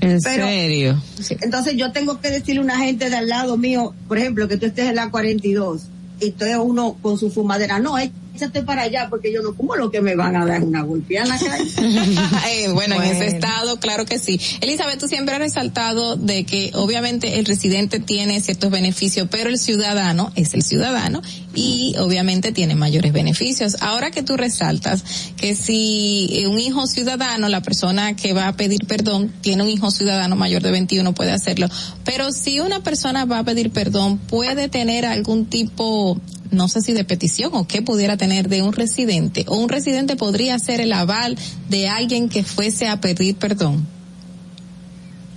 En 0.00 0.20
serio. 0.20 1.00
Entonces 1.42 1.76
yo 1.76 1.92
tengo 1.92 2.20
que 2.20 2.30
decirle 2.30 2.60
a 2.60 2.64
una 2.64 2.78
gente 2.78 3.08
de 3.08 3.16
al 3.16 3.28
lado 3.28 3.56
mío, 3.56 3.94
por 4.08 4.18
ejemplo, 4.18 4.48
que 4.48 4.56
tú 4.56 4.66
estés 4.66 4.88
en 4.88 4.96
la 4.96 5.10
42 5.10 5.82
y 6.20 6.30
tú 6.32 6.44
eres 6.44 6.58
uno 6.60 6.96
con 7.02 7.18
su 7.18 7.30
fumadera. 7.30 7.78
No, 7.78 7.98
es 7.98 8.10
échate 8.34 8.62
para 8.62 8.82
allá 8.82 9.08
porque 9.10 9.32
yo 9.32 9.42
no 9.42 9.54
como 9.54 9.76
lo 9.76 9.90
que 9.90 10.00
me 10.00 10.14
van 10.14 10.36
a 10.36 10.46
dar 10.46 10.62
una 10.62 10.82
golpeada 10.82 11.36
bueno, 11.36 11.92
eh, 12.48 12.68
bueno, 12.72 12.96
en 12.96 13.02
ese 13.02 13.26
estado, 13.26 13.78
claro 13.78 14.04
que 14.06 14.18
sí. 14.18 14.40
Elizabeth, 14.60 14.98
tú 14.98 15.08
siempre 15.08 15.34
has 15.34 15.40
resaltado 15.40 16.16
de 16.16 16.44
que 16.44 16.70
obviamente 16.74 17.38
el 17.38 17.44
residente 17.44 18.00
tiene 18.00 18.40
ciertos 18.40 18.70
beneficios, 18.70 19.28
pero 19.30 19.50
el 19.50 19.58
ciudadano 19.58 20.32
es 20.34 20.54
el 20.54 20.62
ciudadano 20.62 21.22
y 21.54 21.94
obviamente 21.98 22.52
tiene 22.52 22.74
mayores 22.74 23.12
beneficios. 23.12 23.76
Ahora 23.80 24.10
que 24.10 24.22
tú 24.22 24.36
resaltas 24.36 25.04
que 25.36 25.54
si 25.54 26.28
eh, 26.32 26.46
un 26.46 26.58
hijo 26.58 26.86
ciudadano, 26.86 27.48
la 27.48 27.62
persona 27.62 28.14
que 28.16 28.32
va 28.32 28.48
a 28.48 28.56
pedir 28.56 28.80
perdón, 28.86 29.32
tiene 29.40 29.62
un 29.62 29.68
hijo 29.68 29.90
ciudadano 29.90 30.36
mayor 30.36 30.62
de 30.62 30.70
21, 30.70 31.14
puede 31.14 31.32
hacerlo. 31.32 31.68
Pero 32.04 32.30
si 32.32 32.60
una 32.60 32.82
persona 32.82 33.24
va 33.24 33.40
a 33.40 33.44
pedir 33.44 33.70
perdón, 33.70 34.18
puede 34.18 34.68
tener 34.68 35.06
algún 35.06 35.46
tipo 35.46 36.18
no 36.50 36.68
sé 36.68 36.82
si 36.82 36.92
de 36.92 37.02
petición 37.04 37.50
o 37.54 37.66
qué 37.66 37.80
pudiera 37.80 38.18
tener 38.18 38.50
de 38.50 38.60
un 38.60 38.74
residente, 38.74 39.46
o 39.48 39.56
un 39.56 39.70
residente 39.70 40.16
podría 40.16 40.58
ser 40.58 40.82
el 40.82 40.92
aval 40.92 41.38
de 41.70 41.88
alguien 41.88 42.28
que 42.28 42.44
fuese 42.44 42.88
a 42.88 43.00
pedir 43.00 43.36
perdón. 43.36 43.86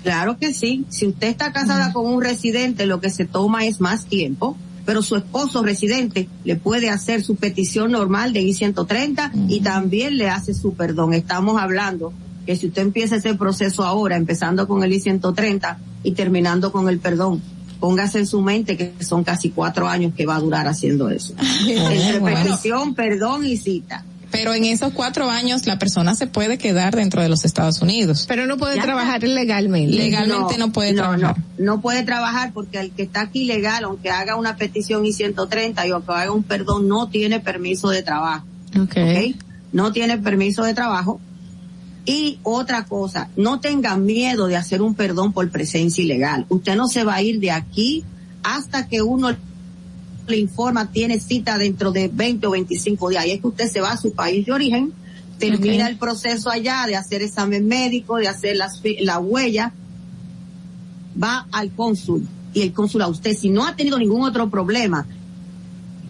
Claro 0.04 0.38
que 0.38 0.54
sí. 0.54 0.84
Si 0.90 1.08
usted 1.08 1.30
está 1.30 1.54
casada 1.54 1.94
con 1.94 2.06
un 2.06 2.22
residente, 2.22 2.86
lo 2.86 3.00
que 3.00 3.10
se 3.10 3.24
toma 3.24 3.66
es 3.66 3.80
más 3.80 4.06
tiempo 4.08 4.58
pero 4.86 5.02
su 5.02 5.16
esposo 5.16 5.64
residente 5.64 6.30
le 6.46 6.56
puede 6.56 6.90
hacer 6.90 7.24
su 7.24 7.36
petición 7.36 7.92
normal 7.92 8.32
de 8.32 8.42
I-130 8.44 9.32
y 9.50 9.60
también 9.62 10.18
le 10.18 10.30
hace 10.30 10.54
su 10.54 10.76
perdón. 10.76 11.14
Estamos 11.14 11.60
hablando 11.60 12.14
que 12.46 12.56
si 12.56 12.68
usted 12.68 12.84
empieza 12.84 13.16
ese 13.16 13.34
proceso 13.34 13.84
ahora, 13.84 14.16
empezando 14.16 14.68
con 14.68 14.84
el 14.84 14.94
I-130 14.94 15.78
y 16.04 16.12
terminando 16.12 16.72
con 16.72 16.88
el 16.88 17.00
perdón, 17.00 17.42
póngase 17.80 18.20
en 18.20 18.28
su 18.28 18.42
mente 18.42 18.78
que 18.78 18.94
son 19.04 19.24
casi 19.24 19.50
cuatro 19.50 19.88
años 19.88 20.14
que 20.16 20.28
va 20.28 20.36
a 20.36 20.40
durar 20.40 20.68
haciendo 20.68 21.10
eso. 21.10 21.34
Ah, 21.40 22.36
petición, 22.46 22.94
perdón 22.94 23.44
y 23.46 23.58
cita. 23.58 24.06
Pero 24.36 24.54
en 24.54 24.66
esos 24.66 24.94
cuatro 24.94 25.30
años 25.30 25.66
la 25.66 25.80
persona 25.80 26.14
se 26.16 26.28
puede 26.28 26.58
quedar 26.58 26.96
dentro 26.96 27.22
de 27.22 27.30
los 27.30 27.46
Estados 27.46 27.82
Unidos. 27.82 28.26
Pero 28.28 28.46
no 28.46 28.58
puede 28.58 28.80
trabajar 28.82 29.24
legalmente. 29.24 29.96
Legalmente 29.96 30.58
no, 30.58 30.72
puede 30.72 30.94
trabajar. 30.94 31.36
No, 31.58 31.82
puede 31.82 32.04
trabajar 32.04 32.52
porque 32.54 32.80
el 32.80 32.92
que 32.92 33.04
está 33.04 33.22
aquí 33.22 33.46
legal, 33.46 33.84
aunque 33.86 34.10
haga 34.12 34.36
una 34.36 34.56
petición 34.58 35.06
y 35.06 35.14
130 35.14 35.88
y 35.88 35.92
aunque 35.92 36.12
haga 36.14 36.32
un 36.32 36.44
perdón, 36.44 36.88
no 36.88 37.08
tiene 37.10 37.40
permiso 37.40 37.90
de 37.90 38.04
trabajo. 38.04 38.46
Okay. 38.84 39.36
No 39.72 39.92
tiene 39.92 40.18
permiso 40.18 40.64
de 40.64 40.74
trabajo. 40.74 41.20
Y 42.08 42.38
otra 42.44 42.86
cosa, 42.86 43.30
no 43.36 43.60
tengan 43.60 44.06
miedo 44.06 44.46
de 44.48 44.58
hacer 44.58 44.82
un 44.82 44.94
perdón 44.94 45.34
por 45.34 45.50
presencia 45.50 46.04
ilegal. 46.04 46.46
Usted 46.50 46.76
no 46.76 46.88
se 46.88 47.04
va 47.04 47.16
a 47.16 47.22
ir 47.24 47.40
de 47.40 47.52
aquí 47.52 48.04
hasta 48.44 48.88
que 48.88 49.02
uno 49.02 49.36
le 50.28 50.38
informa 50.38 50.92
tiene 50.92 51.20
cita 51.20 51.58
dentro 51.58 51.92
de 51.92 52.08
20 52.10 52.48
o 52.48 52.52
25 52.52 53.10
días. 53.10 53.26
Y 53.28 53.32
es 53.32 53.42
que 53.42 53.48
usted 53.48 53.70
se 53.70 53.82
va 53.82 53.92
a 53.92 53.98
su 53.98 54.12
país 54.14 54.46
de 54.46 54.52
origen, 54.52 54.94
termina 55.40 55.88
el 55.88 55.98
proceso 55.98 56.50
allá 56.50 56.86
de 56.88 56.96
hacer 56.96 57.22
examen 57.22 57.68
médico, 57.68 58.18
de 58.18 58.28
hacer 58.28 58.56
la, 58.58 58.70
la 59.02 59.20
huella, 59.20 59.72
va 61.22 61.48
al 61.52 61.72
cónsul. 61.72 62.28
Y 62.54 62.62
el 62.62 62.74
cónsul 62.74 63.02
a 63.02 63.08
usted, 63.08 63.36
si 63.38 63.50
no 63.50 63.66
ha 63.68 63.76
tenido 63.76 63.98
ningún 64.00 64.24
otro 64.24 64.50
problema 64.50 65.06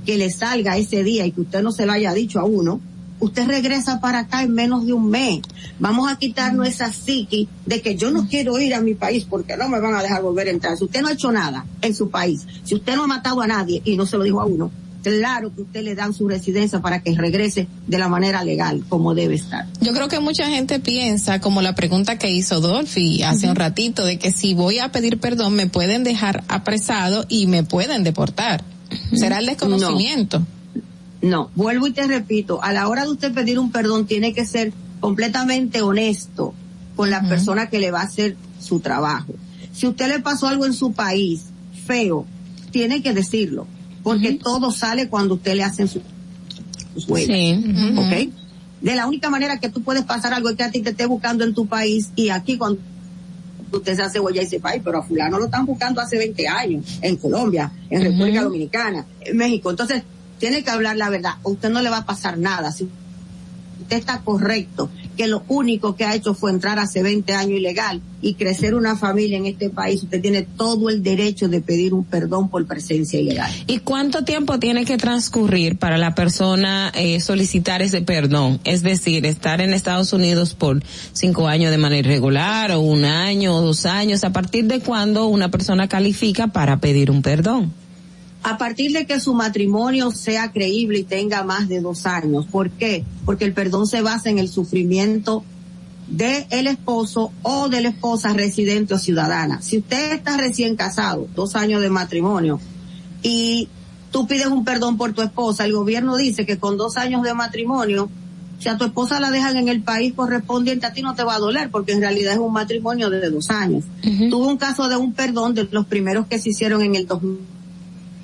que 0.06 0.18
le 0.18 0.30
salga 0.30 0.78
ese 0.78 1.04
día 1.04 1.26
y 1.26 1.32
que 1.32 1.42
usted 1.42 1.64
no 1.64 1.72
se 1.72 1.86
lo 1.86 1.92
haya 1.94 2.14
dicho 2.14 2.40
a 2.40 2.44
uno, 2.46 2.80
usted 3.20 3.46
regresa 3.48 4.00
para 4.02 4.20
acá 4.20 4.44
en 4.44 4.54
menos 4.54 4.86
de 4.86 4.94
un 4.94 5.10
mes. 5.10 5.42
Vamos 5.80 6.12
a 6.12 6.18
quitarnos 6.18 6.68
esa 6.68 6.92
psiqui 6.92 7.48
de 7.66 7.82
que 7.82 7.96
yo 7.96 8.12
no 8.12 8.28
quiero 8.28 8.60
ir 8.60 8.74
a 8.74 8.82
mi 8.82 8.94
país 8.94 9.26
porque 9.30 9.58
no 9.58 9.68
me 9.70 9.80
van 9.80 9.96
a 9.96 10.02
dejar 10.02 10.22
volver 10.22 10.48
a 10.48 10.52
entrar. 10.52 10.78
Si 10.78 10.84
usted 10.86 11.02
no 11.02 11.08
ha 11.08 11.14
hecho 11.14 11.32
nada 11.32 11.66
en 11.82 11.96
su 11.96 12.10
país, 12.10 12.46
si 12.64 12.76
usted 12.76 12.96
no 12.96 13.04
ha 13.04 13.08
matado 13.08 13.42
a 13.42 13.48
nadie 13.48 13.82
y 13.86 13.98
no 13.98 14.06
se 14.06 14.18
lo 14.18 14.24
dijo 14.24 14.42
a 14.42 14.46
uno, 14.46 14.72
claro 15.02 15.54
que 15.56 15.62
usted 15.62 15.84
le 15.84 15.94
dan 15.96 16.14
su 16.14 16.28
residencia 16.28 16.82
para 16.82 17.02
que 17.02 17.14
regrese 17.16 17.68
de 17.88 17.98
la 17.98 18.10
manera 18.10 18.44
legal, 18.44 18.84
como 18.90 19.14
debe 19.16 19.36
estar. 19.36 19.68
Yo 19.80 19.94
creo 19.94 20.08
que 20.08 20.20
mucha 20.20 20.48
gente 20.50 20.80
piensa, 20.80 21.40
como 21.40 21.62
la 21.62 21.76
pregunta 21.76 22.18
que 22.18 22.30
hizo 22.32 22.60
Dolphy 22.60 23.22
hace 23.24 23.48
un 23.48 23.56
ratito, 23.56 24.04
de 24.04 24.18
que 24.20 24.32
si 24.32 24.54
voy 24.56 24.80
a 24.80 24.92
pedir 24.92 25.20
perdón 25.20 25.54
me 25.54 25.68
pueden 25.68 26.04
dejar 26.04 26.44
apresado 26.48 27.26
y 27.30 27.48
me 27.48 27.64
pueden 27.64 28.04
deportar. 28.04 28.64
Será 29.14 29.40
el 29.40 29.48
desconocimiento. 29.48 30.44
No, 31.26 31.50
vuelvo 31.56 31.88
y 31.88 31.92
te 31.92 32.06
repito, 32.06 32.62
a 32.62 32.72
la 32.72 32.88
hora 32.88 33.02
de 33.04 33.10
usted 33.10 33.34
pedir 33.34 33.58
un 33.58 33.72
perdón 33.72 34.06
tiene 34.06 34.32
que 34.32 34.46
ser 34.46 34.72
completamente 35.00 35.82
honesto 35.82 36.54
con 36.96 37.10
la 37.10 37.24
persona 37.28 37.68
que 37.68 37.80
le 37.80 37.90
va 37.90 38.02
a 38.02 38.04
hacer 38.04 38.36
su 38.60 38.80
trabajo. 38.80 39.34
Si 39.74 39.88
usted 39.88 40.08
le 40.08 40.20
pasó 40.20 40.48
algo 40.48 40.68
en 40.68 40.74
su 40.74 40.92
país 40.92 41.42
feo, 41.88 42.28
tiene 42.70 43.02
que 43.02 43.12
decirlo, 43.14 43.66
porque 44.04 44.34
todo 44.36 44.72
sale 44.72 45.10
cuando 45.10 45.34
usted 45.34 45.56
le 45.56 45.64
hacen 45.64 45.88
su, 45.88 46.00
sus 46.96 47.08
De 47.08 48.30
la 48.96 49.08
única 49.08 49.32
manera 49.32 49.58
que 49.58 49.70
tú 49.70 49.82
puedes 49.82 50.04
pasar 50.06 50.32
algo 50.32 50.50
es 50.50 50.58
que 50.58 50.64
a 50.64 50.70
ti 50.70 50.82
te 50.82 50.92
esté 50.92 51.08
buscando 51.08 51.44
en 51.44 51.56
tu 51.56 51.66
país 51.66 52.12
y 52.16 52.30
aquí 52.30 52.56
cuando 52.60 52.80
usted 53.72 53.96
se 53.96 54.04
hace 54.04 54.20
huella 54.20 54.42
y 54.44 54.46
dice, 54.46 54.60
va. 54.60 54.74
pero 54.84 55.00
a 55.00 55.04
fulano 55.04 55.40
lo 55.40 55.46
están 55.46 55.66
buscando 55.66 56.02
hace 56.02 56.20
20 56.20 56.48
años 56.48 56.86
en 57.02 57.16
Colombia, 57.16 57.72
en 57.90 58.04
República 58.04 58.44
Dominicana, 58.44 59.06
en 59.22 59.36
México. 59.36 59.72
Entonces, 59.72 60.04
tiene 60.40 60.64
que 60.64 60.72
hablar 60.72 60.98
la 60.98 61.10
verdad. 61.10 61.34
A 61.44 61.50
usted 61.50 61.70
no 61.70 61.82
le 61.82 61.90
va 61.90 61.98
a 62.00 62.06
pasar 62.06 62.38
nada. 62.38 62.72
Si 62.72 62.88
usted 63.82 63.98
está 63.98 64.22
correcto, 64.22 64.90
que 65.16 65.28
lo 65.28 65.44
único 65.48 65.96
que 65.96 66.04
ha 66.06 66.16
hecho 66.16 66.34
fue 66.34 66.52
entrar 66.52 66.78
hace 66.80 67.04
20 67.04 67.34
años 67.34 67.60
ilegal 67.60 68.02
y 68.22 68.34
crecer 68.34 68.74
una 68.76 68.98
familia 68.98 69.38
en 69.38 69.46
este 69.46 69.70
país, 69.70 70.04
usted 70.04 70.22
tiene 70.22 70.42
todo 70.42 70.90
el 70.90 71.04
derecho 71.04 71.48
de 71.48 71.62
pedir 71.62 71.94
un 71.94 72.04
perdón 72.04 72.50
por 72.50 72.66
presencia 72.66 73.20
ilegal. 73.20 73.50
¿Y 73.68 73.80
cuánto 73.80 74.26
tiempo 74.26 74.60
tiene 74.60 74.84
que 74.86 74.98
transcurrir 74.98 75.78
para 75.78 75.98
la 75.98 76.16
persona 76.16 76.92
eh, 76.96 77.22
solicitar 77.22 77.82
ese 77.82 78.02
perdón? 78.02 78.60
Es 78.64 78.82
decir, 78.82 79.26
estar 79.26 79.62
en 79.62 79.74
Estados 79.74 80.12
Unidos 80.14 80.54
por 80.54 80.82
cinco 81.14 81.48
años 81.48 81.72
de 81.72 81.78
manera 81.78 82.08
irregular 82.10 82.72
o 82.72 82.80
un 82.82 83.06
año 83.06 83.56
o 83.56 83.62
dos 83.62 83.86
años, 83.86 84.24
¿a 84.24 84.32
partir 84.34 84.66
de 84.66 84.80
cuándo 84.80 85.28
una 85.28 85.50
persona 85.50 85.88
califica 85.88 86.48
para 86.48 86.78
pedir 86.80 87.12
un 87.12 87.22
perdón? 87.22 87.72
a 88.48 88.60
partir 88.60 88.92
de 88.94 89.08
que 89.08 89.20
su 89.20 89.34
matrimonio 89.34 90.12
sea 90.12 90.52
creíble 90.52 91.00
y 91.00 91.04
tenga 91.04 91.42
más 91.44 91.68
de 91.68 91.82
dos 91.82 92.06
años. 92.06 92.46
¿Por 92.46 92.70
qué? 92.70 93.04
Porque 93.26 93.44
el 93.44 93.54
perdón 93.56 93.88
se 93.88 94.04
basa 94.04 94.30
en 94.30 94.38
el 94.38 94.50
sufrimiento 94.50 95.44
de 96.08 96.46
el 96.52 96.68
esposo 96.68 97.32
o 97.42 97.70
de 97.70 97.82
la 97.82 97.90
esposa 97.90 98.34
residente 98.34 98.94
o 98.94 99.00
ciudadana. 99.00 99.64
Si 99.64 99.80
usted 99.80 100.14
está 100.14 100.38
recién 100.38 100.76
casado, 100.76 101.28
dos 101.34 101.56
años 101.56 101.82
de 101.82 101.90
matrimonio, 101.90 102.60
y 103.24 103.68
tú 104.12 104.28
pides 104.28 104.46
un 104.46 104.64
perdón 104.64 104.96
por 104.98 105.14
tu 105.14 105.24
esposa, 105.24 105.66
el 105.66 105.74
gobierno 105.74 106.16
dice 106.16 106.46
que 106.46 106.60
con 106.60 106.78
dos 106.78 106.98
años 106.98 107.24
de 107.24 107.34
matrimonio, 107.34 108.12
si 108.60 108.70
a 108.70 108.78
tu 108.78 108.84
esposa 108.84 109.20
la 109.20 109.32
dejan 109.32 109.58
en 109.58 109.70
el 109.70 109.82
país 109.82 110.14
correspondiente, 110.16 110.86
a 110.86 110.94
ti 110.94 111.02
no 111.02 111.16
te 111.16 111.24
va 111.24 111.34
a 111.34 111.40
doler, 111.40 111.72
porque 111.72 111.94
en 111.94 112.00
realidad 112.02 112.34
es 112.34 112.40
un 112.40 112.54
matrimonio 112.54 113.10
de 113.10 113.28
dos 113.32 113.50
años. 113.50 113.86
Tuvo 114.04 114.30
Tuve 114.30 114.48
un 114.50 114.58
caso 114.58 114.88
de 114.88 114.98
un 114.98 115.14
perdón 115.14 115.56
de 115.56 115.68
los 115.72 115.88
primeros 115.88 116.28
que 116.28 116.38
se 116.38 116.50
hicieron 116.52 116.84
en 116.84 116.94
el 116.94 117.08
2000 117.08 117.55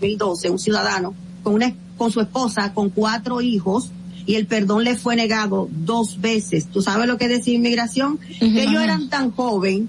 2012, 0.01 0.49
un 0.49 0.59
ciudadano 0.59 1.13
con 1.43 1.53
una 1.53 1.73
con 1.95 2.11
su 2.11 2.19
esposa, 2.19 2.73
con 2.73 2.89
cuatro 2.89 3.41
hijos, 3.41 3.91
y 4.25 4.33
el 4.35 4.47
perdón 4.47 4.83
le 4.83 4.95
fue 4.97 5.15
negado 5.15 5.69
dos 5.71 6.19
veces. 6.19 6.65
¿Tú 6.65 6.81
sabes 6.81 7.07
lo 7.07 7.17
que 7.19 7.27
decía 7.27 7.53
inmigración? 7.53 8.17
Que 8.39 8.63
ellos 8.63 8.81
eran 8.81 9.07
tan 9.09 9.29
joven 9.29 9.87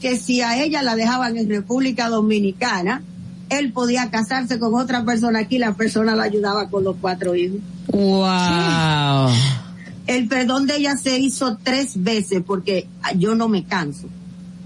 que 0.00 0.16
si 0.18 0.40
a 0.40 0.60
ella 0.62 0.82
la 0.82 0.96
dejaban 0.96 1.36
en 1.36 1.48
República 1.48 2.08
Dominicana, 2.08 3.02
él 3.50 3.72
podía 3.72 4.10
casarse 4.10 4.58
con 4.58 4.74
otra 4.74 5.04
persona 5.04 5.40
aquí, 5.40 5.58
la 5.58 5.74
persona 5.74 6.16
la 6.16 6.24
ayudaba 6.24 6.68
con 6.68 6.82
los 6.82 6.96
cuatro 7.00 7.36
hijos. 7.36 7.60
El 10.08 10.26
perdón 10.28 10.66
de 10.66 10.76
ella 10.78 10.96
se 10.96 11.18
hizo 11.20 11.56
tres 11.62 11.92
veces 11.94 12.42
porque 12.44 12.88
yo 13.16 13.36
no 13.36 13.48
me 13.48 13.62
canso. 13.64 14.08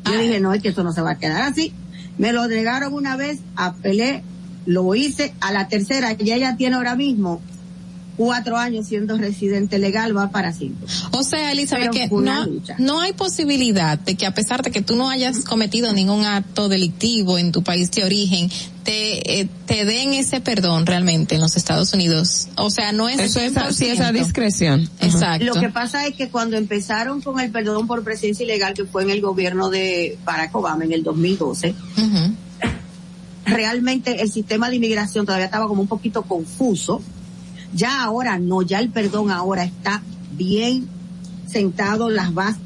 Yo 0.06 0.12
ah. 0.14 0.22
dije, 0.22 0.40
no, 0.40 0.54
es 0.54 0.62
que 0.62 0.68
eso 0.70 0.82
no 0.82 0.92
se 0.94 1.02
va 1.02 1.12
a 1.12 1.18
quedar 1.18 1.42
así. 1.42 1.70
Me 2.16 2.32
lo 2.32 2.48
negaron 2.48 2.94
una 2.94 3.14
vez, 3.16 3.40
apelé, 3.56 4.22
lo 4.68 4.94
hice 4.94 5.32
a 5.40 5.50
la 5.50 5.66
tercera, 5.66 6.12
ya 6.12 6.34
ella 6.36 6.56
tiene 6.58 6.76
ahora 6.76 6.94
mismo 6.94 7.40
cuatro 8.18 8.58
años 8.58 8.86
siendo 8.88 9.16
residente 9.16 9.78
legal, 9.78 10.14
va 10.14 10.28
para 10.30 10.52
cinco. 10.52 10.84
O 11.12 11.22
sea, 11.22 11.52
Elizabeth, 11.52 11.90
que 11.90 12.10
no, 12.78 13.00
hay 13.00 13.14
posibilidad 13.14 13.96
de 13.98 14.14
que 14.16 14.26
a 14.26 14.34
pesar 14.34 14.60
de 14.62 14.70
que 14.72 14.82
tú 14.82 14.94
no 14.96 15.08
hayas 15.08 15.38
cometido 15.44 15.92
ningún 15.94 16.24
acto 16.26 16.68
delictivo 16.68 17.38
en 17.38 17.50
tu 17.52 17.62
país 17.62 17.90
de 17.92 18.04
origen, 18.04 18.50
te, 18.82 19.40
eh, 19.40 19.48
te 19.66 19.84
den 19.86 20.12
ese 20.12 20.40
perdón 20.42 20.84
realmente 20.84 21.36
en 21.36 21.40
los 21.40 21.56
Estados 21.56 21.94
Unidos. 21.94 22.48
O 22.58 22.68
sea, 22.70 22.92
no 22.92 23.08
es 23.08 23.20
Eso 23.20 23.40
es 23.40 23.52
esa 23.80 24.12
discreción. 24.12 24.90
Exacto. 25.00 25.46
Lo 25.46 25.54
que 25.54 25.68
pasa 25.70 26.04
es 26.06 26.14
que 26.14 26.28
cuando 26.28 26.58
empezaron 26.58 27.22
con 27.22 27.40
el 27.40 27.50
perdón 27.50 27.86
por 27.86 28.04
presencia 28.04 28.44
ilegal, 28.44 28.74
que 28.74 28.84
fue 28.84 29.02
en 29.04 29.08
el 29.10 29.22
gobierno 29.22 29.70
de 29.70 30.18
Barack 30.26 30.54
Obama 30.56 30.84
en 30.84 30.92
el 30.92 31.02
2012, 31.04 31.72
realmente 33.48 34.22
el 34.22 34.30
sistema 34.30 34.68
de 34.70 34.76
inmigración 34.76 35.26
todavía 35.26 35.46
estaba 35.46 35.66
como 35.66 35.82
un 35.82 35.88
poquito 35.88 36.22
confuso. 36.22 37.02
Ya 37.74 38.02
ahora 38.02 38.38
no, 38.38 38.62
ya 38.62 38.78
el 38.78 38.90
perdón 38.90 39.30
ahora 39.30 39.64
está 39.64 40.02
bien 40.36 40.88
sentado 41.46 42.08
en 42.08 42.16
las 42.16 42.32
bases 42.32 42.62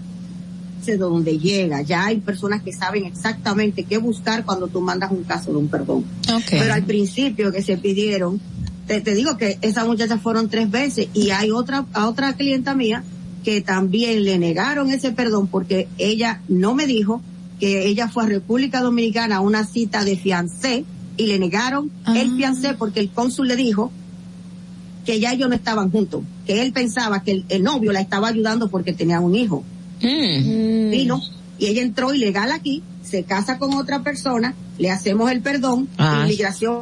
de 0.85 0.97
donde 0.97 1.39
llega. 1.39 1.83
Ya 1.83 2.07
hay 2.07 2.19
personas 2.19 2.63
que 2.63 2.73
saben 2.73 3.05
exactamente 3.05 3.85
qué 3.85 3.99
buscar 3.99 4.45
cuando 4.45 4.69
tú 4.69 4.81
mandas 4.81 5.11
un 5.11 5.25
caso 5.25 5.51
de 5.53 5.57
un 5.59 5.69
perdón. 5.69 6.05
Pero 6.51 6.75
al 6.75 6.85
principio 6.85 7.53
que 7.53 7.63
se 7.63 7.77
pidieron, 7.79 8.41
te, 8.87 9.01
digo 9.01 9.37
que 9.37 9.59
esas 9.63 9.87
muchachas 9.87 10.21
fueron 10.21 10.49
tres 10.49 10.71
veces 10.71 11.09
y 11.15 11.31
hay 11.31 11.51
otra, 11.51 11.85
a 11.93 12.09
otra 12.09 12.35
clienta 12.35 12.75
mía 12.75 13.03
que 13.45 13.61
también 13.61 14.23
le 14.25 14.39
negaron 14.39 14.91
ese 14.91 15.11
perdón 15.11 15.49
porque 15.49 15.89
ella 15.99 16.41
no 16.47 16.75
me 16.75 16.87
dijo 16.87 17.21
que 17.63 17.87
ella 17.87 18.09
fue 18.09 18.25
a 18.25 18.27
República 18.27 18.81
Dominicana 18.81 19.37
a 19.37 19.41
una 19.41 19.65
cita 19.65 20.05
de 20.05 20.17
fiancé 20.17 20.85
y 21.17 21.27
le 21.29 21.39
negaron 21.39 21.93
el 22.13 22.31
ah. 22.33 22.37
fiancé 22.37 22.75
porque 22.75 22.99
el 22.99 23.09
cónsul 23.13 23.47
le 23.47 23.55
dijo 23.55 23.93
que 25.07 25.21
ya 25.21 25.33
ellos 25.33 25.49
no 25.49 25.55
estaban 25.55 25.89
juntos, 25.93 26.25
que 26.45 26.61
él 26.61 26.73
pensaba 26.73 27.23
que 27.23 27.45
el, 27.49 27.63
novio 27.63 27.93
la 27.93 28.01
estaba 28.01 28.27
ayudando 28.27 28.69
porque 28.69 28.93
tenía 28.93 29.21
un 29.21 29.37
hijo. 29.37 29.63
Vino 30.01 31.19
mm. 31.19 31.23
y 31.61 31.67
ella 31.67 31.83
entró 31.83 32.13
ilegal 32.13 32.51
aquí, 32.51 32.83
se 33.05 33.23
casa 33.23 33.59
con 33.61 33.75
otra 33.75 34.03
persona, 34.03 34.57
le 34.79 34.91
hacemos 34.91 35.31
el 35.31 35.41
perdón, 35.41 35.89
la 35.99 36.23
ah. 36.23 36.25
inmigración 36.25 36.79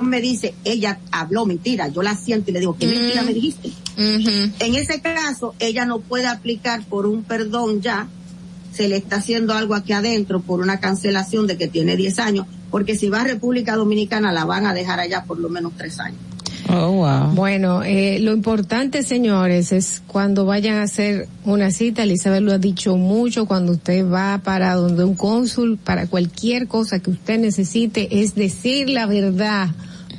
me 0.00 0.20
dice, 0.20 0.56
ella 0.64 0.98
habló 1.12 1.46
mentira, 1.46 1.86
yo 1.86 2.02
la 2.02 2.16
siento 2.16 2.50
y 2.50 2.54
le 2.54 2.58
digo, 2.58 2.74
¿qué 2.76 2.88
mm. 2.88 2.90
mentira 2.90 3.22
me 3.22 3.32
dijiste? 3.32 3.70
En 3.96 4.74
ese 4.74 5.00
caso, 5.00 5.54
ella 5.60 5.84
no 5.86 6.00
puede 6.00 6.26
aplicar 6.26 6.82
por 6.82 7.06
un 7.06 7.22
perdón 7.22 7.80
ya 7.80 8.08
se 8.74 8.88
le 8.88 8.96
está 8.96 9.16
haciendo 9.16 9.54
algo 9.54 9.74
aquí 9.74 9.92
adentro 9.92 10.40
por 10.40 10.60
una 10.60 10.80
cancelación 10.80 11.46
de 11.46 11.56
que 11.56 11.68
tiene 11.68 11.96
10 11.96 12.18
años, 12.18 12.46
porque 12.70 12.96
si 12.96 13.08
va 13.08 13.20
a 13.20 13.24
República 13.24 13.76
Dominicana 13.76 14.32
la 14.32 14.44
van 14.44 14.66
a 14.66 14.74
dejar 14.74 14.98
allá 15.00 15.24
por 15.24 15.38
lo 15.38 15.48
menos 15.48 15.72
tres 15.76 15.98
años. 16.00 16.18
Oh, 16.70 17.06
bueno, 17.34 17.82
eh, 17.82 18.18
lo 18.20 18.32
importante, 18.32 19.02
señores, 19.02 19.70
es 19.70 20.02
cuando 20.06 20.46
vayan 20.46 20.76
a 20.78 20.84
hacer 20.84 21.28
una 21.44 21.70
cita, 21.70 22.02
Elizabeth 22.04 22.40
lo 22.42 22.52
ha 22.52 22.58
dicho 22.58 22.96
mucho, 22.96 23.44
cuando 23.46 23.72
usted 23.72 24.04
va 24.10 24.40
para 24.42 24.74
donde 24.74 25.04
un 25.04 25.14
cónsul, 25.14 25.76
para 25.76 26.06
cualquier 26.06 26.66
cosa 26.66 27.00
que 27.00 27.10
usted 27.10 27.38
necesite, 27.38 28.20
es 28.22 28.34
decir 28.34 28.88
la 28.88 29.04
verdad 29.06 29.68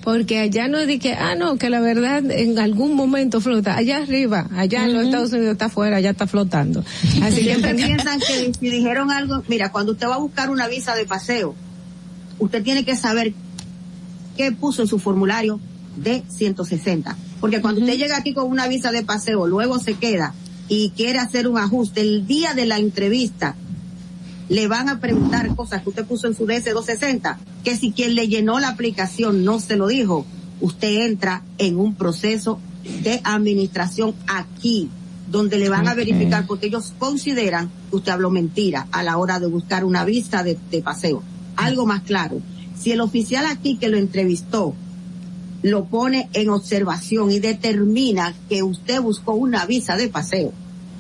porque 0.06 0.38
allá 0.40 0.68
no 0.68 0.77
dije, 0.86 0.99
que, 0.99 1.14
ah, 1.14 1.36
no, 1.36 1.57
que 1.57 1.72
la 1.72 1.80
verdad 1.80 2.23
en 2.30 2.60
algún 2.60 2.94
momento 2.95 3.41
flota, 3.41 3.76
allá 3.76 3.98
arriba, 3.98 4.48
allá 4.56 4.86
en 4.86 4.94
los 4.94 5.06
Estados 5.06 5.34
Unidos 5.34 5.53
está 5.53 5.65
afuera, 5.65 5.98
allá 5.98 6.11
está 6.11 6.27
flotando. 6.27 6.86
Así 7.23 7.44
que 7.44 7.56
piensan 7.76 8.19
que 8.19 8.52
si 8.53 8.69
dijeron 8.69 9.10
algo, 9.10 9.44
mira, 9.48 9.72
cuando 9.72 9.94
usted 9.94 10.07
va 10.07 10.14
a 10.15 10.19
buscar 10.19 10.52
una 10.52 10.68
visa 10.68 10.94
de 10.95 11.06
paseo, 11.06 11.56
usted 12.38 12.61
tiene 12.64 12.86
que 12.86 12.95
saber 12.95 13.34
qué 14.38 14.52
puso 14.52 14.84
en 14.84 14.88
su 14.88 14.99
formulario 14.99 15.60
de 15.98 16.23
160, 16.30 17.18
porque 17.41 17.60
cuando 17.61 17.82
usted 17.82 17.98
llega 17.98 18.15
aquí 18.15 18.34
con 18.36 18.48
una 18.48 18.68
visa 18.68 18.91
de 18.91 19.02
paseo, 19.03 19.48
luego 19.48 19.80
se 19.80 19.95
queda 19.95 20.36
y 20.68 20.91
quiere 20.95 21.18
hacer 21.18 21.48
un 21.48 21.57
ajuste 21.57 22.02
el 22.02 22.27
día 22.27 22.53
de 22.53 22.68
la 22.68 22.77
entrevista, 22.77 23.56
le 24.49 24.67
van 24.67 24.89
a 24.89 24.99
preguntar 24.99 25.53
cosas 25.55 25.81
que 25.81 25.89
usted 25.89 26.05
puso 26.05 26.27
en 26.27 26.35
su 26.35 26.45
DS260, 26.45 27.38
que 27.63 27.76
si 27.77 27.91
quien 27.91 28.15
le 28.15 28.27
llenó 28.27 28.59
la 28.59 28.69
aplicación 28.69 29.43
no 29.43 29.59
se 29.59 29.76
lo 29.76 29.88
dijo, 29.88 30.26
usted 30.61 31.07
entra 31.07 31.41
en 31.57 31.80
un 31.80 31.95
proceso 31.95 32.59
de 33.01 33.22
administración 33.23 34.13
aquí, 34.27 34.89
donde 35.31 35.57
le 35.57 35.69
van 35.69 35.88
a 35.88 35.95
verificar 35.95 36.45
porque 36.45 36.67
ellos 36.67 36.93
consideran 36.99 37.69
que 37.89 37.95
usted 37.97 38.11
habló 38.11 38.30
mentira 38.30 38.88
a 38.91 39.01
la 39.01 39.17
hora 39.17 39.39
de 39.39 39.47
buscar 39.47 39.84
una 39.84 40.05
visa 40.05 40.43
de, 40.43 40.57
de 40.69 40.81
paseo. 40.84 41.23
Algo 41.55 41.88
más 41.88 42.03
claro, 42.03 42.39
si 42.80 42.91
el 42.91 43.01
oficial 43.01 43.45
aquí 43.47 43.77
que 43.77 43.89
lo 43.89 43.97
entrevistó 43.97 44.76
lo 45.63 45.85
pone 45.85 46.30
en 46.34 46.51
observación 46.51 47.31
y 47.31 47.39
determina 47.39 48.35
que 48.49 48.61
usted 48.61 49.01
buscó 49.01 49.34
una 49.34 49.65
visa 49.65 49.97
de 49.97 50.09
paseo, 50.09 50.51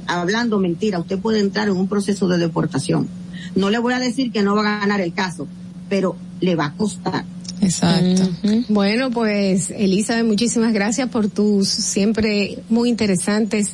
hablando 0.07 0.57
mentira, 0.57 0.97
usted 0.97 1.19
puede 1.19 1.39
entrar 1.39 1.67
en 1.67 1.75
un 1.77 1.87
proceso 1.87 2.27
de 2.27 2.39
deportación. 2.39 3.07
No 3.55 3.69
le 3.69 3.79
voy 3.79 3.93
a 3.93 3.99
decir 3.99 4.31
que 4.31 4.43
no 4.43 4.53
va 4.55 4.61
a 4.75 4.79
ganar 4.81 5.01
el 5.01 5.13
caso, 5.13 5.47
pero 5.89 6.15
le 6.41 6.55
va 6.55 6.67
a 6.67 6.73
costar. 6.73 7.23
Exacto. 7.61 8.29
Bueno, 8.67 9.09
pues 9.11 9.71
Elizabeth, 9.71 10.25
muchísimas 10.25 10.73
gracias 10.73 11.09
por 11.09 11.29
tus 11.29 11.69
siempre 11.69 12.59
muy 12.69 12.89
interesantes 12.89 13.69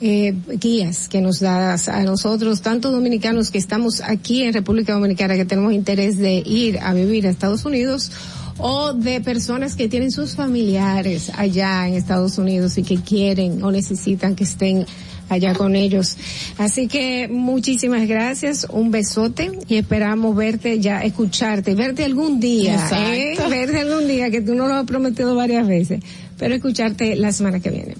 eh, 0.00 0.34
guías 0.60 1.08
que 1.08 1.20
nos 1.20 1.40
das 1.40 1.88
a 1.88 2.02
nosotros, 2.04 2.62
tanto 2.62 2.90
dominicanos 2.90 3.50
que 3.50 3.58
estamos 3.58 4.00
aquí 4.00 4.44
en 4.44 4.54
República 4.54 4.94
Dominicana, 4.94 5.34
que 5.34 5.44
tenemos 5.44 5.72
interés 5.74 6.16
de 6.18 6.36
ir 6.36 6.78
a 6.78 6.94
vivir 6.94 7.26
a 7.26 7.30
Estados 7.30 7.64
Unidos, 7.66 8.10
o 8.58 8.92
de 8.92 9.20
personas 9.20 9.74
que 9.76 9.88
tienen 9.88 10.10
sus 10.12 10.34
familiares 10.36 11.30
allá 11.36 11.86
en 11.88 11.94
Estados 11.94 12.38
Unidos 12.38 12.76
y 12.78 12.82
que 12.84 12.96
quieren 12.98 13.62
o 13.62 13.70
necesitan 13.72 14.34
que 14.36 14.42
estén 14.44 14.84
allá 15.28 15.54
con 15.54 15.76
ellos. 15.76 16.16
Así 16.58 16.88
que 16.88 17.28
muchísimas 17.28 18.08
gracias, 18.08 18.66
un 18.70 18.90
besote 18.90 19.52
y 19.68 19.76
esperamos 19.76 20.34
verte 20.34 20.80
ya, 20.80 21.02
escucharte, 21.02 21.74
verte 21.74 22.04
algún 22.04 22.40
día, 22.40 22.88
eh, 22.94 23.36
verte 23.48 23.80
algún 23.80 24.06
día, 24.08 24.30
que 24.30 24.40
tú 24.40 24.54
no 24.54 24.68
lo 24.68 24.74
has 24.74 24.84
prometido 24.84 25.34
varias 25.34 25.66
veces, 25.66 26.00
pero 26.38 26.54
escucharte 26.54 27.16
la 27.16 27.32
semana 27.32 27.60
que 27.60 27.70
viene. 27.70 27.96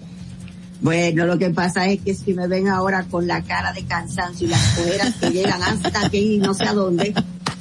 Bueno, 0.80 1.26
lo 1.26 1.38
que 1.38 1.50
pasa 1.50 1.88
es 1.88 2.00
que 2.02 2.14
si 2.14 2.34
me 2.34 2.46
ven 2.46 2.68
ahora 2.68 3.04
con 3.10 3.26
la 3.26 3.42
cara 3.42 3.72
de 3.72 3.82
cansancio 3.82 4.46
y 4.46 4.50
las 4.50 4.76
cojeras 4.78 5.14
que 5.16 5.30
llegan 5.30 5.60
hasta 5.60 6.06
aquí 6.06 6.38
no 6.38 6.54
sé 6.54 6.68
a 6.68 6.72
dónde, 6.72 7.14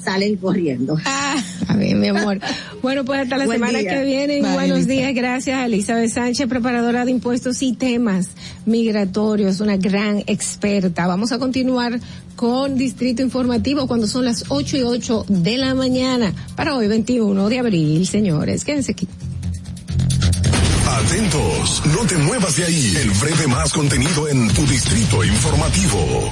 salen 0.07 0.37
corriendo. 0.37 0.97
a 1.03 1.35
ah, 1.67 1.73
mí, 1.73 1.93
mi 1.93 2.07
amor. 2.07 2.39
Bueno, 2.81 3.03
pues 3.03 3.23
hasta 3.23 3.35
la 3.35 3.45
semana 3.45 3.79
que 3.79 4.03
viene. 4.05 4.41
Buenos 4.53 4.87
días. 4.87 5.13
Gracias, 5.13 5.65
Elizabeth 5.65 6.09
Sánchez, 6.11 6.47
preparadora 6.47 7.03
de 7.03 7.11
impuestos 7.11 7.61
y 7.61 7.73
temas 7.73 8.27
migratorios, 8.65 9.59
una 9.59 9.75
gran 9.75 10.19
experta. 10.27 11.07
Vamos 11.07 11.33
a 11.33 11.39
continuar 11.39 11.99
con 12.37 12.77
Distrito 12.77 13.21
Informativo 13.21 13.85
cuando 13.85 14.07
son 14.07 14.23
las 14.23 14.45
8 14.47 14.77
y 14.77 14.83
8 14.83 15.25
de 15.27 15.57
la 15.57 15.75
mañana 15.75 16.33
para 16.55 16.73
hoy 16.77 16.87
21 16.87 17.49
de 17.49 17.59
abril, 17.59 18.07
señores. 18.07 18.63
Quédense 18.63 18.93
aquí. 18.93 19.09
Atentos, 20.87 21.83
no 21.87 22.07
te 22.07 22.15
muevas 22.19 22.55
de 22.55 22.63
ahí. 22.63 22.93
El 23.01 23.09
breve 23.19 23.45
más 23.47 23.73
contenido 23.73 24.29
en 24.29 24.47
tu 24.53 24.61
Distrito 24.67 25.21
Informativo 25.25 26.31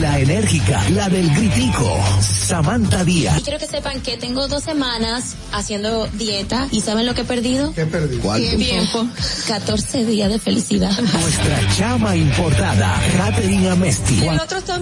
la 0.00 0.18
enérgica, 0.20 0.80
la 0.90 1.08
del 1.08 1.30
gritico, 1.34 1.96
Samantha 2.20 3.04
Díaz. 3.04 3.42
quiero 3.42 3.58
que 3.58 3.66
sepan 3.66 4.00
que 4.00 4.16
tengo 4.18 4.46
dos 4.46 4.62
semanas 4.62 5.34
haciendo 5.52 6.06
dieta 6.08 6.68
y 6.70 6.82
¿saben 6.82 7.06
lo 7.06 7.14
que 7.14 7.22
he 7.22 7.24
perdido? 7.24 7.72
¿Qué 7.72 7.82
he 7.82 7.86
perdido? 7.86 8.20
¿Cuánto? 8.20 8.56
Tiempo. 8.56 9.06
14 9.48 10.04
días 10.04 10.30
de 10.30 10.38
felicidad. 10.38 10.92
Nuestra 10.98 11.76
chama 11.76 12.14
importada, 12.16 12.96
Katherine 13.16 13.70
Amesti. 13.70 14.26
el 14.26 14.40
otro 14.40 14.58
está 14.58 14.76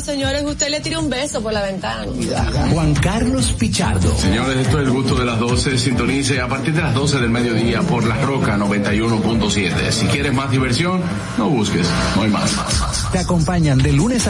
señores, 0.00 0.42
usted 0.44 0.68
le 0.70 0.80
tira 0.80 0.98
un 0.98 1.10
beso 1.10 1.42
por 1.42 1.52
la 1.52 1.62
ventana. 1.62 2.06
Juan 2.72 2.94
Carlos 2.94 3.52
Pichardo. 3.58 4.14
Señores, 4.18 4.56
esto 4.58 4.78
es 4.80 4.84
el 4.86 4.90
gusto 4.92 5.14
de 5.16 5.24
las 5.26 5.38
12. 5.38 5.76
Sintonice 5.76 6.40
a 6.40 6.48
partir 6.48 6.74
de 6.74 6.82
las 6.82 6.94
12 6.94 7.18
del 7.18 7.30
mediodía 7.30 7.82
por 7.82 8.04
La 8.06 8.16
Roca 8.22 8.56
91.7. 8.56 9.90
Si 9.90 10.06
quieres 10.06 10.32
más 10.32 10.50
diversión, 10.50 11.02
no 11.38 11.48
busques, 11.50 11.86
no 12.16 12.22
hay 12.22 12.30
más. 12.30 12.52
Te 13.12 13.18
acompañan 13.18 13.76
de 13.78 13.92
lunes 13.92 14.26
a 14.26 14.29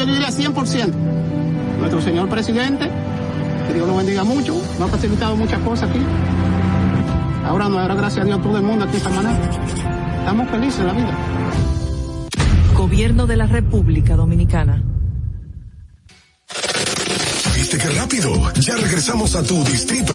yo 0.00 0.06
diría 0.06 0.28
100%. 0.28 0.90
Nuestro 1.78 2.00
señor 2.00 2.28
presidente, 2.28 2.90
que 3.68 3.74
Dios 3.74 3.86
lo 3.88 3.96
bendiga 3.96 4.24
mucho, 4.24 4.54
nos 4.78 4.88
ha 4.88 4.88
facilitado 4.96 5.36
muchas 5.36 5.60
cosas 5.60 5.90
aquí. 5.90 6.00
Ahora 7.44 7.68
no, 7.68 7.78
ahora 7.78 7.94
gracias 7.94 8.22
a 8.24 8.26
Dios 8.26 8.42
todo 8.42 8.56
el 8.56 8.62
mundo 8.62 8.84
aquí 8.86 8.96
esta 8.96 9.10
mañana. 9.10 9.38
Estamos 10.20 10.50
felices 10.50 10.80
en 10.80 10.86
la 10.86 10.92
vida. 10.94 11.10
Gobierno 12.74 13.26
de 13.26 13.36
la 13.36 13.46
República 13.46 14.16
Dominicana. 14.16 14.82
¿Viste 17.56 17.76
qué 17.76 17.88
rápido? 17.98 18.30
Ya 18.60 18.74
regresamos 18.76 19.34
a 19.36 19.42
tu 19.42 19.62
distrito 19.64 20.14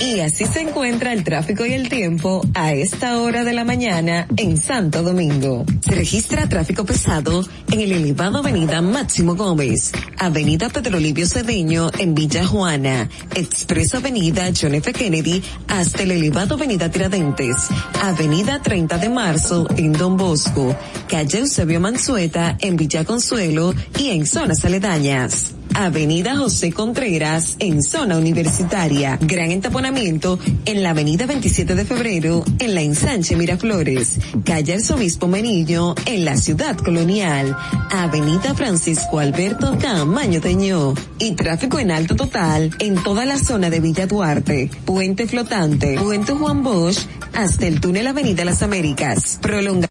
Y 0.00 0.20
así 0.20 0.46
se 0.46 0.60
encuentra 0.62 1.12
el 1.12 1.24
tráfico 1.24 1.66
y 1.66 1.74
el 1.74 1.90
tiempo 1.90 2.40
a 2.54 2.72
esta 2.72 3.18
hora 3.20 3.44
de 3.44 3.52
la 3.52 3.64
mañana 3.64 4.26
en 4.38 4.56
Santo 4.56 5.02
Domingo. 5.02 5.66
Se 5.82 5.90
registra 5.94 6.48
tráfico 6.48 6.86
pesado 6.86 7.44
en 7.70 7.80
el 7.82 7.92
elevado 7.92 8.38
Avenida 8.38 8.80
Máximo 8.80 9.34
Gómez, 9.36 9.92
Avenida 10.16 10.70
Pedro 10.70 10.98
Livio 10.98 11.26
Cedeño 11.28 11.90
en 11.98 12.14
Villa 12.14 12.46
Juana, 12.46 13.10
Expreso 13.34 13.98
Avenida 13.98 14.50
John 14.58 14.74
F. 14.74 14.90
Kennedy 14.94 15.42
hasta 15.68 16.02
el 16.04 16.12
elevado 16.12 16.54
Avenida 16.54 16.90
Tiradentes, 16.90 17.56
Avenida 18.02 18.58
30 18.62 18.96
de 18.96 19.08
Marzo 19.10 19.68
en 19.76 19.92
Don 19.92 20.16
Bosco, 20.16 20.74
Calle 21.10 21.40
Eusebio 21.40 21.78
Mansueta 21.78 22.56
en 22.62 22.76
Villa 22.76 23.04
Consuelo 23.04 23.74
y 23.98 24.08
en 24.08 24.26
zonas 24.26 24.64
aledañas. 24.64 25.52
Avenida 25.74 26.36
José 26.36 26.72
Contreras 26.72 27.56
en 27.58 27.82
zona 27.82 28.16
universitaria. 28.18 29.18
Gran 29.20 29.50
entaponamiento 29.50 30.38
en 30.64 30.82
la 30.82 30.90
Avenida 30.90 31.26
27 31.26 31.74
de 31.74 31.84
Febrero 31.84 32.44
en 32.58 32.74
la 32.74 32.82
ensanche 32.82 33.36
Miraflores. 33.36 34.18
Calle 34.44 34.74
Arzobispo 34.74 35.28
Menillo 35.28 35.94
en 36.06 36.24
la 36.24 36.36
Ciudad 36.36 36.76
Colonial. 36.76 37.56
Avenida 37.90 38.54
Francisco 38.54 39.18
Alberto 39.20 39.78
Camaño 39.78 40.40
Teñó. 40.40 40.94
Y 41.18 41.32
tráfico 41.32 41.78
en 41.78 41.90
alto 41.90 42.16
total 42.16 42.70
en 42.80 43.02
toda 43.02 43.24
la 43.24 43.38
zona 43.38 43.70
de 43.70 43.80
Villa 43.80 44.06
Duarte. 44.06 44.70
Puente 44.84 45.26
Flotante, 45.26 45.96
Puente 45.98 46.32
Juan 46.32 46.62
Bosch 46.62 47.06
hasta 47.34 47.66
el 47.66 47.80
túnel 47.80 48.06
Avenida 48.08 48.44
Las 48.44 48.62
Américas. 48.62 49.38
Prolonga 49.40 49.88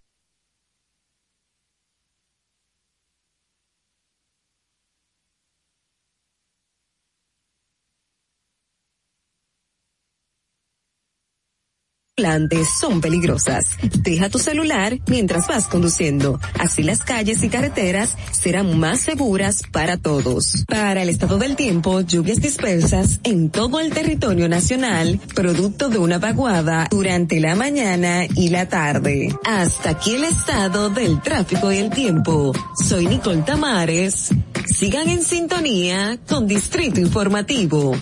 son 12.80 13.00
peligrosas. 13.02 13.66
Deja 14.04 14.30
tu 14.30 14.40
celular 14.40 15.00
mientras 15.08 15.48
vas 15.48 15.68
conduciendo. 15.68 16.40
Así 16.60 16.84
las 16.84 17.00
calles 17.04 17.44
y 17.44 17.50
carreteras 17.50 18.16
serán 18.32 18.78
más 18.78 19.00
seguras 19.02 19.64
para 19.72 19.98
todos. 19.98 20.66
Para 20.68 21.02
el 21.02 21.10
estado 21.10 21.38
del 21.38 21.56
tiempo, 21.56 22.02
lluvias 22.02 22.42
dispersas 22.42 23.20
en 23.24 23.50
todo 23.50 23.80
el 23.80 23.92
territorio 23.92 24.50
nacional, 24.50 25.20
producto 25.34 25.90
de 25.90 25.98
una 26.00 26.20
vaguada 26.20 26.88
durante 26.92 27.40
la 27.40 27.56
mañana 27.56 28.26
y 28.36 28.50
la 28.50 28.66
tarde. 28.68 29.34
Hasta 29.46 29.92
aquí 29.92 30.16
el 30.16 30.26
estado 30.26 30.90
del 30.90 31.22
tráfico 31.22 31.72
y 31.72 31.78
el 31.78 31.90
tiempo. 31.90 32.52
Soy 32.88 33.08
Nicole 33.08 33.44
Tamares. 33.44 34.30
Sigan 34.66 35.08
en 35.08 35.24
sintonía 35.24 36.18
con 36.28 36.48
Distrito 36.48 37.00
Informativo. 37.00 37.96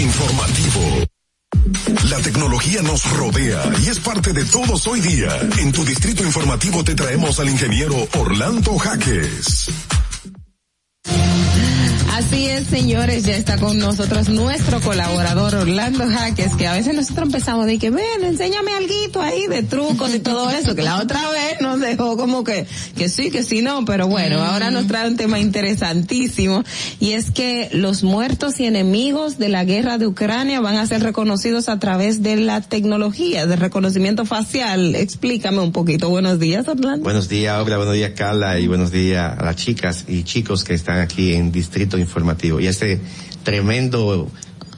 informativo. 0.00 1.06
La 2.08 2.18
tecnología 2.20 2.82
nos 2.82 3.08
rodea 3.12 3.70
y 3.84 3.88
es 3.88 3.98
parte 4.00 4.32
de 4.32 4.44
todos 4.44 4.86
hoy 4.86 5.00
día. 5.00 5.28
En 5.58 5.72
tu 5.72 5.84
distrito 5.84 6.22
informativo 6.24 6.82
te 6.84 6.94
traemos 6.94 7.38
al 7.40 7.48
ingeniero 7.48 7.96
Orlando 8.18 8.78
Jaques. 8.78 9.70
Así 12.14 12.44
es, 12.46 12.66
señores, 12.66 13.24
ya 13.24 13.34
está 13.34 13.56
con 13.56 13.78
nosotros 13.78 14.28
nuestro 14.28 14.82
colaborador 14.82 15.54
Orlando 15.54 16.04
Jaques, 16.06 16.54
que 16.56 16.66
a 16.66 16.74
veces 16.74 16.94
nosotros 16.94 17.24
empezamos 17.28 17.64
de 17.64 17.78
que, 17.78 17.88
ven, 17.88 18.22
enséñame 18.22 18.72
alguito 18.74 19.22
ahí 19.22 19.46
de 19.46 19.62
trucos 19.62 20.14
y 20.14 20.18
todo 20.20 20.50
eso, 20.50 20.74
que 20.76 20.82
la 20.82 21.00
otra 21.00 21.22
vez 21.30 21.62
nos 21.62 21.80
dejó 21.80 22.18
como 22.18 22.44
que, 22.44 22.66
que 22.98 23.08
sí, 23.08 23.30
que 23.30 23.42
sí, 23.42 23.62
no, 23.62 23.86
pero 23.86 24.08
bueno, 24.08 24.40
mm. 24.40 24.42
ahora 24.42 24.70
nos 24.70 24.86
trae 24.88 25.08
un 25.08 25.16
tema 25.16 25.40
interesantísimo 25.40 26.62
y 27.00 27.12
es 27.12 27.30
que 27.30 27.70
los 27.72 28.02
muertos 28.04 28.60
y 28.60 28.66
enemigos 28.66 29.38
de 29.38 29.48
la 29.48 29.64
guerra 29.64 29.96
de 29.96 30.06
Ucrania 30.06 30.60
van 30.60 30.76
a 30.76 30.86
ser 30.86 31.02
reconocidos 31.02 31.70
a 31.70 31.78
través 31.78 32.22
de 32.22 32.36
la 32.36 32.60
tecnología 32.60 33.46
de 33.46 33.56
reconocimiento 33.56 34.26
facial. 34.26 34.96
Explícame 34.96 35.60
un 35.60 35.72
poquito. 35.72 36.10
Buenos 36.10 36.38
días, 36.38 36.68
Orlando. 36.68 37.04
Buenos 37.04 37.30
días, 37.30 37.58
obra. 37.58 37.78
buenos 37.78 37.94
días, 37.94 38.12
Carla, 38.14 38.60
y 38.60 38.66
buenos 38.66 38.92
días 38.92 39.32
a 39.38 39.42
las 39.42 39.56
chicas 39.56 40.04
y 40.08 40.24
chicos 40.24 40.62
que 40.62 40.74
están 40.74 40.98
aquí 40.98 41.32
en 41.32 41.50
Distrito 41.50 42.01
informativo 42.02 42.60
y 42.60 42.66
a 42.66 42.70
este 42.70 43.00
tremendo 43.42 44.30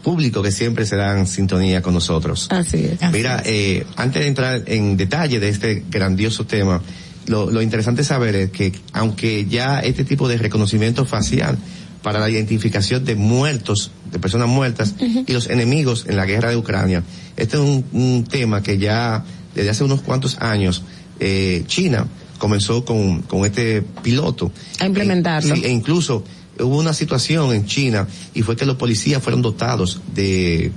público 0.05 0.43
que 0.43 0.53
siempre 0.53 0.85
da 0.85 1.19
en 1.19 1.27
sintonía 1.27 1.83
con 1.83 1.94
nosotros. 1.94 2.47
Así 2.51 2.86
es. 2.93 3.11
Mira, 3.11 3.43
eh, 3.44 3.85
antes 3.97 4.23
de 4.23 4.28
entrar 4.28 4.62
en 4.67 4.97
detalle 4.97 5.41
de 5.41 5.49
este 5.49 5.83
grandioso 5.91 6.44
tema, 6.47 6.81
lo, 7.27 7.61
interesante 7.62 8.05
saber 8.05 8.36
es 8.36 8.51
que 8.51 8.73
aunque 8.93 9.47
ya 9.47 9.81
este 9.81 10.05
tipo 10.05 10.28
de 10.28 10.36
reconocimiento 10.36 11.07
facial 11.07 11.57
para 12.03 12.19
la 12.20 12.28
identificación 12.28 13.03
de 13.07 13.15
muertos, 13.17 13.91
de 14.12 14.19
personas 14.19 14.47
muertas 14.47 14.94
y 14.99 15.33
los 15.33 15.49
enemigos 15.49 16.05
en 16.07 16.17
la 16.19 16.27
guerra 16.27 16.51
de 16.51 16.57
Ucrania, 16.59 17.03
este 17.39 17.57
es 17.57 17.62
un, 17.62 18.27
tema 18.31 18.62
que 18.62 18.77
ya 18.77 19.25
desde 19.55 19.70
hace 19.70 19.85
unos 19.85 20.03
cuantos 20.03 20.36
años 20.41 20.83
eh, 21.19 21.65
China 21.67 22.07
comenzó 22.36 22.85
con, 22.85 23.23
con 23.23 23.47
este 23.47 23.81
piloto. 24.03 24.53
A 24.81 24.85
implementarlo. 24.86 25.55
Eh, 25.55 25.62
e 25.65 25.70
incluso 25.70 26.25
hubo 26.62 26.76
una 26.78 26.92
situación 26.92 27.52
en 27.55 27.66
China 27.66 28.07
y 28.34 28.42
fue 28.42 28.57
que 28.57 28.66
los 28.66 28.76
policías 28.76 29.23
fueron 29.23 29.42
dotados 29.42 30.00
de 30.15 30.70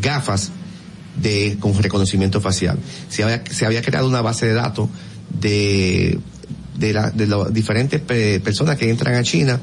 gafas 0.00 0.50
de 1.20 1.56
con 1.60 1.80
reconocimiento 1.82 2.40
facial. 2.40 2.78
Se 3.08 3.22
había, 3.22 3.82
creado 3.82 4.08
una 4.08 4.22
base 4.22 4.46
de 4.46 4.54
datos 4.54 4.88
de 5.40 6.18
de, 6.76 6.94
de 7.14 7.26
las 7.26 7.52
diferentes 7.52 8.00
personas 8.40 8.76
que 8.76 8.88
entran 8.88 9.14
a 9.14 9.22
China 9.22 9.60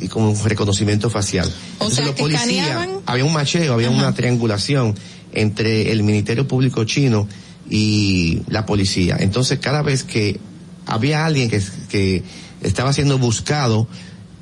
y 0.00 0.08
con 0.08 0.38
reconocimiento 0.44 1.08
facial. 1.08 1.50
Entonces, 1.74 2.04
los 2.04 2.14
policías, 2.14 2.88
había 3.06 3.24
un 3.24 3.32
macheo, 3.32 3.72
había 3.72 3.88
una 3.88 4.12
triangulación 4.12 4.94
entre 5.32 5.90
el 5.90 6.02
Ministerio 6.02 6.46
Público 6.46 6.84
chino 6.84 7.26
y 7.70 8.42
la 8.48 8.66
policía. 8.66 9.16
Entonces, 9.20 9.58
cada 9.58 9.80
vez 9.80 10.04
que 10.04 10.38
había 10.84 11.24
alguien 11.24 11.48
que, 11.48 11.62
que 11.88 12.22
estaba 12.60 12.92
siendo 12.92 13.16
buscado, 13.18 13.88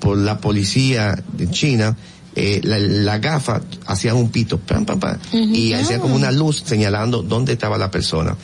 por 0.03 0.19
la 0.19 0.37
policía 0.39 1.15
de 1.33 1.49
China, 1.49 1.97
eh, 2.35 2.61
la, 2.65 3.19
gafa 3.19 3.61
hacía 3.87 4.15
un 4.15 4.31
pito, 4.31 4.59
pam, 4.59 4.85
pam, 4.85 4.99
pam, 4.99 5.19
y 5.33 5.73
hacía 5.75 6.01
como 6.01 6.17
una 6.17 6.33
luz 6.33 6.65
señalando 6.67 7.23
dónde 7.23 7.53
estaba 7.53 7.79
la 7.79 7.91
persona. 7.91 8.37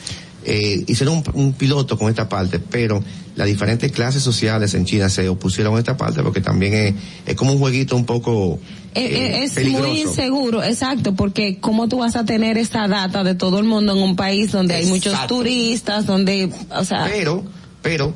Eh, 0.45 0.85
hicieron 0.87 1.21
un, 1.33 1.53
piloto 1.53 1.97
con 1.97 2.09
esta 2.09 2.29
parte, 2.29 2.59
pero 2.59 3.03
las 3.35 3.45
diferentes 3.45 3.91
clases 3.91 4.23
sociales 4.23 4.73
en 4.73 4.85
China 4.85 5.09
se 5.09 5.27
opusieron 5.27 5.75
a 5.75 5.79
esta 5.79 5.97
parte 5.97 6.23
porque 6.23 6.39
también 6.39 6.73
es, 6.73 6.93
es 7.25 7.35
como 7.35 7.51
un 7.51 7.59
jueguito 7.59 7.97
un 7.97 8.05
poco... 8.05 8.57
Eh, 8.95 9.05
eh, 9.05 9.37
eh, 9.43 9.43
es 9.43 9.69
muy 9.69 9.99
inseguro, 9.99 10.63
exacto, 10.63 11.13
porque 11.13 11.59
cómo 11.59 11.89
tú 11.89 11.97
vas 11.99 12.15
a 12.15 12.23
tener 12.23 12.57
esa 12.57 12.87
data 12.87 13.23
de 13.25 13.35
todo 13.35 13.59
el 13.59 13.65
mundo 13.65 13.91
en 13.97 14.01
un 14.01 14.15
país 14.15 14.49
donde 14.51 14.75
hay 14.75 14.85
muchos 14.85 15.27
turistas, 15.27 16.05
donde, 16.05 16.49
o 16.71 16.85
sea... 16.85 17.03
Pero, 17.11 17.43
pero, 17.81 18.15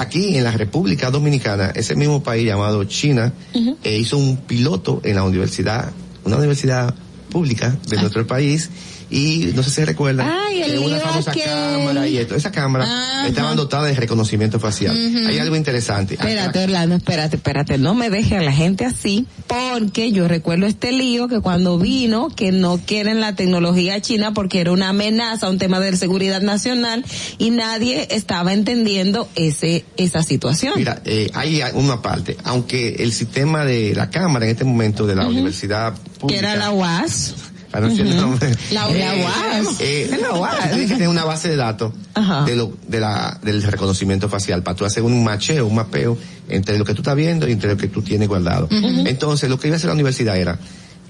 aquí 0.00 0.36
en 0.36 0.44
la 0.44 0.50
República 0.52 1.10
Dominicana, 1.10 1.72
ese 1.74 1.94
mismo 1.94 2.22
país 2.22 2.46
llamado 2.46 2.82
China, 2.84 3.32
eh, 3.84 3.98
hizo 3.98 4.16
un 4.16 4.38
piloto 4.38 5.00
en 5.04 5.16
la 5.16 5.24
universidad, 5.24 5.92
una 6.24 6.36
universidad 6.36 6.94
pública 7.30 7.76
de 7.88 7.98
ah. 7.98 8.00
nuestro 8.00 8.26
país 8.26 8.70
y 9.10 9.50
no 9.54 9.62
sé 9.62 9.70
si 9.70 9.84
recuerdan 9.84 10.30
una 10.82 10.98
famosa 11.00 11.32
cámara 11.32 12.06
y 12.06 12.18
esto. 12.18 12.36
Esa 12.36 12.52
cámara 12.52 13.26
estaban 13.26 13.56
dotadas 13.56 13.88
de 13.88 13.94
reconocimiento 13.96 14.60
facial. 14.60 14.94
Hay 15.26 15.38
algo 15.38 15.56
interesante. 15.56 16.14
Espérate, 16.14 16.62
Orlando, 16.64 16.94
espérate, 16.96 17.36
espérate. 17.36 17.78
No 17.78 17.94
me 17.94 18.08
deje 18.08 18.36
a 18.36 18.42
la 18.42 18.52
gente 18.52 18.84
así 18.84 19.26
porque 19.48 20.12
yo 20.12 20.28
recuerdo 20.28 20.66
este 20.66 20.92
lío 20.92 21.28
que 21.28 21.40
cuando 21.40 21.78
vino 21.78 22.28
que 22.28 22.52
no 22.52 22.78
quieren 22.78 23.20
la 23.20 23.34
tecnología 23.34 24.00
china 24.00 24.32
porque 24.32 24.60
era 24.60 24.70
una 24.72 24.90
amenaza, 24.90 25.48
un 25.50 25.58
tema 25.58 25.80
de 25.80 25.96
seguridad 25.96 26.40
nacional 26.40 27.04
y 27.38 27.50
nadie 27.50 28.06
estaba 28.12 28.52
entendiendo 28.52 29.28
ese 29.34 29.84
esa 29.96 30.22
situación. 30.22 30.74
Mira, 30.76 31.02
eh, 31.04 31.30
hay 31.34 31.62
una 31.74 32.00
parte, 32.00 32.36
aunque 32.44 32.96
el 33.00 33.12
sistema 33.12 33.64
de 33.64 33.94
la 33.94 34.08
cámara 34.10 34.44
en 34.44 34.52
este 34.52 34.64
momento 34.64 35.06
de 35.06 35.16
la 35.16 35.26
universidad 35.26 35.94
pública, 36.18 36.26
que 36.28 36.38
era 36.38 36.56
la 36.56 36.70
UAS 36.70 37.34
Ah, 37.72 37.78
la 37.78 37.86
eh, 37.86 39.24
UAS. 39.24 39.80
Eh, 39.80 40.20
la 41.00 41.08
una 41.08 41.24
base 41.24 41.48
de 41.48 41.56
datos 41.56 41.92
de 42.46 42.56
lo, 42.56 42.72
de 42.88 42.98
la, 42.98 43.38
del 43.44 43.62
reconocimiento 43.62 44.28
facial 44.28 44.62
para 44.62 44.76
tú 44.76 44.84
hacer 44.84 45.04
un 45.04 45.22
macheo, 45.22 45.66
un 45.66 45.76
mapeo 45.76 46.18
entre 46.48 46.76
lo 46.78 46.84
que 46.84 46.94
tú 46.94 47.00
estás 47.02 47.14
viendo 47.14 47.48
y 47.48 47.52
entre 47.52 47.70
lo 47.70 47.76
que 47.76 47.86
tú 47.88 48.02
tienes 48.02 48.26
guardado. 48.28 48.66
Entonces, 48.70 49.48
lo 49.48 49.58
que 49.60 49.68
iba 49.68 49.76
a 49.76 49.78
hacer 49.78 49.88
la 49.88 49.94
universidad 49.94 50.36
era 50.36 50.58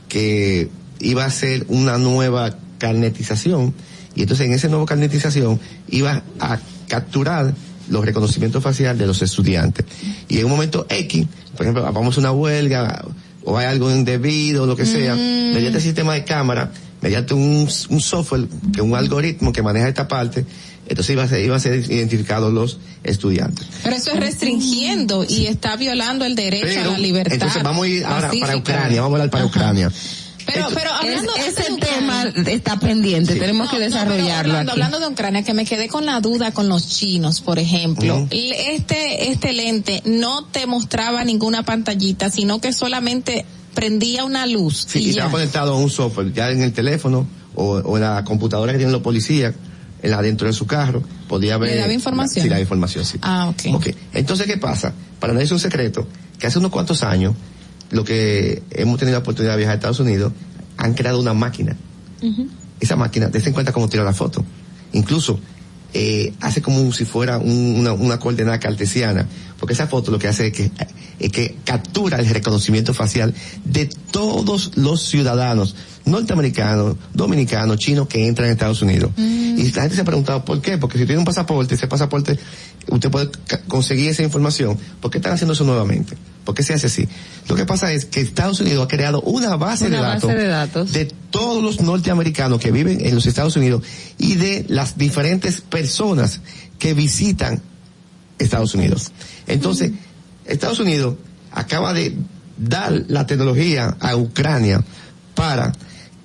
que 0.08 0.68
iba 1.00 1.24
a 1.24 1.26
hacer 1.28 1.64
una 1.68 1.96
nueva 1.96 2.56
carnetización 2.78 3.72
y 4.14 4.22
entonces 4.22 4.46
en 4.46 4.52
esa 4.52 4.68
nueva 4.68 4.84
carnetización 4.86 5.60
iba 5.88 6.22
a 6.40 6.58
capturar 6.88 7.54
los 7.88 8.04
reconocimientos 8.04 8.62
faciales 8.62 8.98
de 8.98 9.06
los 9.06 9.22
estudiantes. 9.22 9.84
Y 10.28 10.38
en 10.38 10.44
un 10.44 10.50
momento 10.50 10.86
X, 10.90 11.26
por 11.56 11.62
ejemplo, 11.62 11.82
vamos 11.90 12.16
a 12.16 12.20
una 12.20 12.32
huelga, 12.32 13.02
o 13.44 13.56
hay 13.56 13.66
algo 13.66 13.90
indebido, 13.90 14.66
lo 14.66 14.76
que 14.76 14.86
sea, 14.86 15.14
mm. 15.14 15.18
mediante 15.54 15.78
el 15.78 15.82
sistema 15.82 16.14
de 16.14 16.24
cámara, 16.24 16.70
mediante 17.00 17.34
un, 17.34 17.68
un 17.88 18.00
software, 18.00 18.46
que 18.72 18.80
un 18.82 18.94
algoritmo 18.94 19.52
que 19.52 19.62
maneja 19.62 19.88
esta 19.88 20.06
parte, 20.08 20.44
entonces 20.86 21.12
iba 21.12 21.22
a 21.22 21.28
ser, 21.28 21.44
iba 21.44 21.56
a 21.56 21.60
ser 21.60 21.76
identificados 21.90 22.52
los 22.52 22.78
estudiantes. 23.04 23.66
Pero 23.84 23.96
eso 23.96 24.10
es 24.10 24.20
restringiendo 24.20 25.24
y 25.28 25.46
está 25.46 25.76
violando 25.76 26.24
el 26.24 26.34
derecho 26.34 26.80
a 26.80 26.92
la 26.92 26.98
libertad. 26.98 27.34
Entonces 27.34 27.62
vamos 27.62 27.86
a 27.86 27.88
ir 27.88 28.04
ahora 28.04 28.30
para 28.40 28.56
Ucrania, 28.56 29.00
vamos 29.00 29.14
a 29.18 29.20
hablar 29.20 29.30
para 29.30 29.46
Ucrania. 29.46 29.90
Pero, 30.54 30.68
pero 30.74 30.90
hablando 30.92 31.34
ese 31.36 31.76
tema 31.76 32.24
está 32.48 32.78
pendiente, 32.78 33.36
tenemos 33.36 33.70
que 33.70 33.78
desarrollarlo. 33.78 34.52
hablando, 34.52 34.72
hablando, 34.72 35.00
de 35.00 35.06
Ucrania, 35.08 35.42
que 35.42 35.54
me 35.54 35.64
quedé 35.64 35.88
con 35.88 36.06
la 36.06 36.20
duda 36.20 36.52
con 36.52 36.68
los 36.68 36.88
chinos, 36.88 37.40
por 37.40 37.58
ejemplo. 37.58 38.26
Este, 38.30 39.30
este 39.30 39.52
lente 39.52 40.02
no 40.04 40.44
te 40.46 40.66
mostraba 40.66 41.24
ninguna 41.24 41.62
pantallita, 41.62 42.30
sino 42.30 42.60
que 42.60 42.72
solamente 42.72 43.44
prendía 43.74 44.24
una 44.24 44.46
luz. 44.46 44.86
Sí, 44.88 45.04
y, 45.06 45.10
estaba 45.10 45.30
conectado 45.30 45.74
a 45.74 45.76
un 45.78 45.90
software, 45.90 46.32
ya 46.32 46.50
en 46.50 46.62
el 46.62 46.72
teléfono 46.72 47.26
o, 47.54 47.96
en 47.96 48.02
la 48.02 48.24
computadora 48.24 48.72
que 48.72 48.78
tienen 48.78 48.92
los 48.92 49.02
policías 49.02 49.54
en 50.02 50.10
la 50.10 50.22
dentro 50.22 50.46
de 50.46 50.54
su 50.54 50.66
carro, 50.66 51.02
podía 51.28 51.58
ver. 51.58 51.72
¿Le 51.72 51.76
daba 51.80 51.92
información? 51.92 52.42
Sí, 52.44 52.48
la 52.48 52.58
información, 52.58 53.04
sí. 53.04 53.18
Ah, 53.20 53.50
ok. 53.50 53.88
Entonces, 54.14 54.46
¿qué 54.46 54.56
pasa? 54.56 54.94
Para 55.18 55.34
nadie 55.34 55.44
es 55.44 55.52
un 55.52 55.60
secreto 55.60 56.08
que 56.38 56.46
hace 56.46 56.58
unos 56.58 56.70
cuantos 56.72 57.02
años 57.02 57.34
lo 57.90 58.04
que 58.04 58.62
hemos 58.70 58.98
tenido 58.98 59.16
la 59.16 59.20
oportunidad 59.20 59.52
de 59.52 59.58
viajar 59.58 59.74
a 59.74 59.76
Estados 59.76 60.00
Unidos, 60.00 60.32
han 60.76 60.94
creado 60.94 61.20
una 61.20 61.34
máquina. 61.34 61.76
Esa 62.78 62.96
máquina, 62.96 63.28
de 63.28 63.38
en 63.38 63.52
cuenta 63.52 63.72
cómo 63.72 63.88
tira 63.88 64.04
la 64.04 64.12
foto. 64.14 64.44
Incluso, 64.92 65.38
eh, 65.92 66.32
hace 66.40 66.62
como 66.62 66.92
si 66.92 67.04
fuera 67.04 67.38
una, 67.38 67.92
una 67.92 68.18
coordenada 68.18 68.60
cartesiana, 68.60 69.26
porque 69.58 69.72
esa 69.74 69.86
foto 69.86 70.10
lo 70.10 70.18
que 70.18 70.28
hace 70.28 70.52
que, 70.52 70.70
es 71.18 71.32
que 71.32 71.56
captura 71.64 72.18
el 72.18 72.28
reconocimiento 72.28 72.94
facial 72.94 73.34
de 73.64 73.86
todos 74.10 74.76
los 74.76 75.02
ciudadanos, 75.02 75.74
norteamericanos, 76.04 76.96
dominicanos, 77.12 77.76
chinos 77.78 78.08
que 78.08 78.26
entran 78.26 78.46
en 78.48 78.52
Estados 78.52 78.82
Unidos. 78.82 79.12
Mm. 79.16 79.58
Y 79.58 79.70
la 79.72 79.82
gente 79.82 79.94
se 79.96 80.00
ha 80.00 80.04
preguntado 80.04 80.44
por 80.44 80.60
qué, 80.60 80.78
porque 80.78 80.98
si 80.98 81.04
tiene 81.04 81.18
un 81.18 81.24
pasaporte, 81.24 81.74
ese 81.74 81.86
pasaporte, 81.86 82.38
usted 82.88 83.10
puede 83.10 83.30
conseguir 83.68 84.08
esa 84.10 84.22
información. 84.22 84.78
¿Por 85.00 85.10
qué 85.10 85.18
están 85.18 85.34
haciendo 85.34 85.52
eso 85.54 85.64
nuevamente? 85.64 86.16
¿Por 86.44 86.54
qué 86.54 86.62
se 86.62 86.74
hace 86.74 86.86
así? 86.86 87.06
Lo 87.48 87.54
que 87.54 87.66
pasa 87.66 87.92
es 87.92 88.06
que 88.06 88.20
Estados 88.20 88.60
Unidos 88.60 88.84
ha 88.84 88.88
creado 88.88 89.20
una 89.22 89.56
base, 89.56 89.90
de, 89.90 89.98
datos 89.98 90.92
de, 90.92 91.04
todos 91.30 91.62
los 91.62 91.80
norteamericanos 91.80 92.58
que 92.60 92.72
viven 92.72 93.04
en 93.04 93.14
los 93.14 93.26
Estados 93.26 93.54
Unidos 93.56 93.82
y 94.18 94.34
de 94.36 94.64
las 94.68 94.96
diferentes 94.96 95.60
personas 95.60 96.40
que 96.78 96.94
visitan 96.94 97.60
Estados 98.38 98.74
Unidos. 98.74 99.10
Entonces, 99.46 99.92
mm. 99.92 99.96
Estados 100.46 100.80
Unidos 100.80 101.16
acaba 101.52 101.92
de 101.92 102.16
dar 102.56 102.92
la 103.08 103.26
tecnología 103.26 103.96
a 104.00 104.16
Ucrania 104.16 104.82
para 105.34 105.72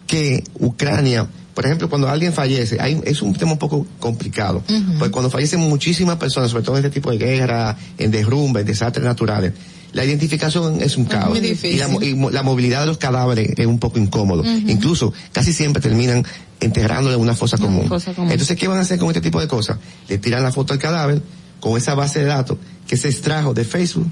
que 0.08 0.43
Ucrania, 0.59 1.27
por 1.53 1.66
ejemplo, 1.66 1.90
cuando 1.90 2.08
alguien 2.09 2.34
fallece, 2.34 2.77
es 3.06 3.22
un 3.22 3.34
tema 3.34 3.53
un 3.53 3.58
poco 3.58 3.85
complicado, 4.00 4.61
porque 5.00 5.11
cuando 5.11 5.30
fallecen 5.30 5.59
muchísimas 5.61 6.17
personas, 6.17 6.51
sobre 6.51 6.64
todo 6.64 6.77
en 6.77 6.85
este 6.85 6.93
tipo 7.00 7.11
de 7.11 7.17
guerra, 7.17 7.77
en 7.98 8.11
derrumbes, 8.11 8.61
en 8.61 8.67
desastres 8.67 9.06
naturales, 9.06 9.53
la 9.93 10.03
identificación 10.03 10.82
es 10.82 10.98
un 10.98 11.06
caos. 11.06 11.38
y, 11.38 11.77
la, 11.77 11.88
y, 12.06 12.14
la, 12.32 12.43
movilidad 12.43 12.82
de 12.82 12.88
los 12.88 12.98
cadáveres 12.98 13.53
es 13.58 13.66
un 13.66 13.80
poco 13.80 13.98
incómodo. 13.98 14.43
Incluso 14.43 15.14
casi 15.32 15.53
siempre 15.53 15.82
terminan 15.82 16.25
enterrándolo 16.59 17.16
en 17.16 17.22
una 17.22 17.34
fosa, 17.34 17.58
común. 17.58 17.84
Entonces, 18.27 18.58
¿qué 18.58 18.67
van 18.67 18.77
a 18.77 18.82
hacer 18.82 19.00
con 19.00 19.08
este 19.08 19.22
tipo 19.22 19.40
de 19.40 19.48
cosas? 19.48 19.77
Le 20.09 20.17
tiran 20.17 20.43
la 20.43 20.51
foto 20.51 20.74
al 20.74 20.80
cadáver 20.80 21.22
con 21.61 21.77
esa 21.77 21.95
base 21.95 22.19
de 22.19 22.25
datos 22.25 22.58
que 22.88 22.98
se 22.98 23.08
extrajo 23.08 23.53
de 23.53 23.64
Facebook, 23.64 24.08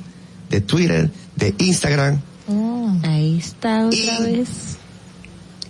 de 0.49 0.61
Twitter, 0.61 1.11
de 1.35 1.53
Instagram. 1.57 2.21
Oh. 2.47 2.91
ahí 3.03 3.37
está 3.37 3.85
otra 3.87 4.19
vez 4.29 4.49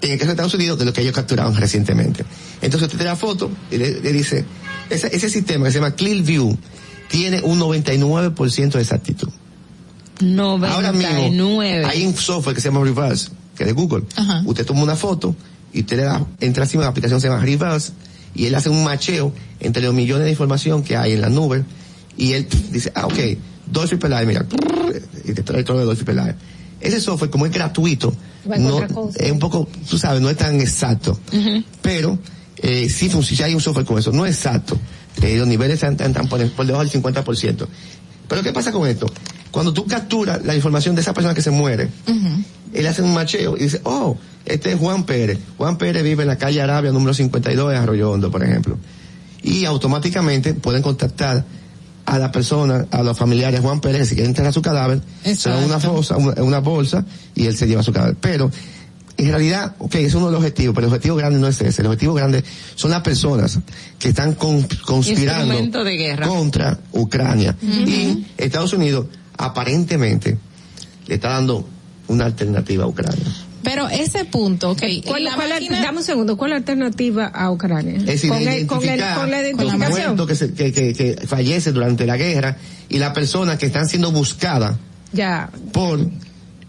en 0.06 0.12
el 0.14 0.18
caso 0.18 0.28
de 0.28 0.34
Estados 0.34 0.54
Unidos, 0.54 0.80
de 0.80 0.86
lo 0.86 0.92
que 0.94 1.02
ellos 1.02 1.14
capturaron 1.14 1.56
recientemente. 1.56 2.26
Entonces 2.62 2.88
usted 2.88 2.98
te 3.00 3.06
da 3.06 3.16
foto 3.16 3.50
y 3.72 3.78
le, 3.78 3.94
dice, 4.02 4.44
ese, 4.90 5.30
sistema 5.30 5.66
que 5.66 5.72
se 5.72 5.80
llama 5.80 5.96
Clearview 5.96 6.56
tiene 7.10 7.40
un 7.42 7.60
99% 7.60 8.72
de 8.72 8.82
exactitud. 8.82 9.30
99. 10.20 10.68
Ahora 10.68 10.92
mismo 10.92 11.62
hay 11.62 12.06
un 12.06 12.16
software 12.16 12.54
que 12.56 12.60
se 12.62 12.68
llama 12.70 12.84
Reverse, 12.84 13.30
que 13.56 13.64
es 13.64 13.68
de 13.68 13.74
Google. 13.74 14.04
Usted 14.46 14.66
toma 14.66 14.84
una 14.84 14.96
foto 14.98 15.36
y 15.72 15.82
usted 15.82 15.98
le 15.98 16.04
da, 16.04 16.26
entra 16.42 16.64
encima 16.66 16.84
de 16.84 16.88
la 16.88 16.92
aplicación 16.92 17.20
que 17.20 17.22
se 17.22 17.30
llama 17.30 17.42
Reverse 17.46 17.94
y 18.36 18.46
él 18.48 18.56
hace 18.56 18.68
un 18.70 18.84
macheo 18.84 19.32
entre 19.62 19.84
los 19.84 19.94
millones 19.94 20.26
de 20.26 20.32
información 20.32 20.84
que 20.84 20.98
hay 20.98 21.14
en 21.14 21.22
la 21.22 21.30
nube 21.30 21.64
y 22.18 22.34
él 22.34 22.48
dice, 22.72 22.92
ah, 22.96 23.06
ok, 23.06 23.16
Dolphin 23.68 24.00
Peláez, 24.00 24.28
mira, 24.28 24.46
y 25.24 25.32
te 25.32 25.44
trae 25.44 25.64
todo 25.64 25.80
de 25.80 25.86
Dolphin 25.86 26.06
Peláez. 26.06 26.36
Ese 26.82 27.00
software, 27.00 27.30
como 27.32 27.46
es 27.46 27.52
gratuito, 27.54 28.14
es 29.22 29.32
un 29.32 29.40
poco, 29.40 29.68
tú 29.90 29.98
sabes, 29.98 30.22
no 30.22 30.30
es 30.30 30.38
tan 30.38 30.60
exacto. 30.60 31.18
Pero 31.82 32.18
eh, 32.58 32.90
sí 32.90 33.10
funciona, 33.10 33.46
hay 33.46 33.56
un 33.56 33.62
software 33.62 33.86
con 33.86 33.98
eso, 34.00 34.12
no 34.12 34.26
es 34.26 34.36
exacto. 34.36 34.78
Eh, 35.22 35.38
los 35.38 35.48
niveles 35.48 35.82
están, 35.82 36.14
por, 36.28 36.40
debajo 36.40 36.84
del 36.86 36.92
50%. 36.92 37.68
Pero 38.28 38.42
¿qué 38.44 38.52
pasa 38.52 38.72
con 38.72 38.88
esto? 38.88 39.06
Cuando 39.52 39.72
tú 39.74 39.86
capturas 39.86 40.44
la 40.44 40.56
información 40.56 40.96
de 40.96 41.02
esa 41.02 41.14
persona 41.14 41.36
que 41.36 41.42
se 41.44 41.52
muere, 41.52 41.88
él 42.74 42.88
hace 42.88 43.04
un 43.04 43.14
macheo 43.14 43.56
y 43.56 43.62
dice, 43.64 43.82
oh, 43.84 44.18
este 44.46 44.72
es 44.74 44.80
Juan 44.80 45.04
Pérez. 45.04 45.38
Juan 45.58 45.78
Pérez 45.78 46.04
vive 46.04 46.24
en 46.24 46.30
la 46.30 46.38
calle 46.38 46.60
Arabia 46.62 46.92
número 46.92 47.14
52 47.14 47.70
de 47.72 47.78
Arroyo 47.78 48.12
Hondo, 48.12 48.32
por 48.32 48.44
ejemplo. 48.44 48.78
Y 49.44 49.66
automáticamente 49.66 50.54
pueden 50.56 50.82
contactar 50.82 51.46
a 52.06 52.20
la 52.20 52.32
persona, 52.32 52.86
a 52.92 53.04
los 53.04 53.18
familiares 53.18 53.62
Juan 53.62 53.80
Pérez, 53.80 54.00
que 54.00 54.06
si 54.06 54.16
quieren 54.16 54.32
enterrar 54.32 54.54
su 54.54 54.62
cadáver, 54.62 55.02
se 55.24 55.50
da 55.50 55.58
una, 55.58 55.80
fosa, 55.80 56.18
una, 56.18 56.60
bolsa 56.60 57.06
y 57.36 57.46
él 57.48 57.56
se 57.56 57.68
lleva 57.68 57.84
su 57.84 57.94
cadáver. 57.94 58.16
Pero, 58.20 58.52
en 59.16 59.28
realidad, 59.30 59.76
ok, 59.80 59.96
es 59.96 60.14
uno 60.16 60.26
de 60.28 60.34
los 60.34 60.40
objetivos, 60.40 60.76
pero 60.76 60.88
el 60.88 60.94
objetivo 60.94 61.16
grande 61.16 61.40
no 61.40 61.48
es 61.48 61.62
ese. 61.62 61.82
El 61.82 61.88
objetivo 61.88 62.14
grande 62.14 62.44
son 62.76 62.92
las 62.92 63.02
personas 63.02 63.60
que 64.00 64.10
están 64.10 64.34
conspirando 64.36 65.56
contra 66.28 66.80
Ucrania. 66.92 67.56
Y 67.62 68.26
Estados 68.38 68.74
Unidos, 68.74 69.08
aparentemente, 69.38 70.38
le 71.08 71.16
está 71.16 71.30
dando 71.30 71.68
una 72.08 72.26
alternativa 72.26 72.84
a 72.84 72.88
Ucrania. 72.88 73.32
Pero 73.64 73.88
ese 73.88 74.26
punto, 74.26 74.76
eh, 74.82 75.02
¿Cuál, 75.06 75.26
dame 75.82 75.98
un 76.00 76.04
segundo, 76.04 76.36
¿cuál 76.38 76.52
es 76.52 76.54
la 76.54 76.58
alternativa 76.58 77.26
a 77.34 77.50
Ucrania? 77.50 77.96
Es 77.96 78.06
decir, 78.06 78.30
con, 78.30 78.46
el, 78.48 78.68
con, 78.68 78.86
la 79.32 79.42
identificación. 79.42 80.28
que, 80.28 80.36
se, 80.36 80.54
que, 80.54 81.18
fallece 81.26 81.72
durante 81.72 82.06
la 82.06 82.18
guerra 82.18 82.58
y 82.90 82.98
las 83.00 83.14
personas 83.14 83.58
que 83.58 83.68
están 83.68 83.88
siendo 83.88 84.12
buscadas 84.12 84.78
por 85.72 86.00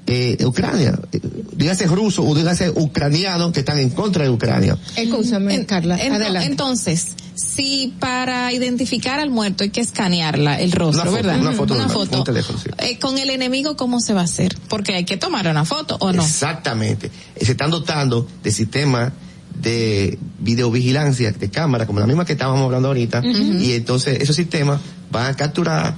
eh, 0.07 0.37
Ucrania, 0.45 0.99
eh, 1.13 1.21
dígase 1.53 1.87
ruso 1.87 2.23
o 2.25 2.35
dígase 2.35 2.71
ucraniano 2.71 3.51
que 3.53 3.61
están 3.61 3.79
en 3.79 3.91
contra 3.91 4.25
de 4.25 4.31
Ucrania. 4.31 4.77
Escúchame, 4.97 5.65
Carla. 5.67 5.99
Entonces, 6.45 7.09
si 7.35 7.95
para 7.99 8.53
identificar 8.53 9.19
al 9.21 9.31
muerto 9.31 9.65
hay 9.65 9.71
que 9.71 9.81
escanearla, 9.81 10.61
el 10.61 10.73
rostro, 10.73 11.09
una 11.11 11.23
¿verdad? 11.23 11.41
Una 11.41 11.53
foto, 11.53 11.75
Un 12.19 12.25
teléfono, 12.25 12.59
eh, 12.79 12.99
con 12.99 13.17
el 13.19 13.31
enemigo, 13.31 13.77
¿cómo 13.77 14.01
se 14.01 14.13
va 14.15 14.23
a 14.23 14.25
hacer? 14.25 14.57
Porque 14.69 14.95
hay 14.95 15.05
que 15.05 15.17
tomar 15.17 15.49
una 15.49 15.65
foto 15.65 15.97
o 16.01 16.13
no. 16.13 16.23
Exactamente. 16.23 17.11
Se 17.41 17.53
están 17.53 17.71
dotando 17.71 18.27
de 18.43 18.51
sistemas 18.51 19.13
de 19.59 20.19
videovigilancia, 20.41 21.31
de 21.33 21.49
cámara 21.49 21.87
como 21.87 22.01
la 22.01 22.07
misma 22.07 22.25
que 22.25 22.33
estábamos 22.33 22.65
hablando 22.65 22.89
ahorita, 22.89 23.23
y 23.25 23.73
entonces 23.73 24.21
esos 24.21 24.35
sistemas 24.35 24.81
van 25.13 25.31
a 25.33 25.37
capturar, 25.37 25.97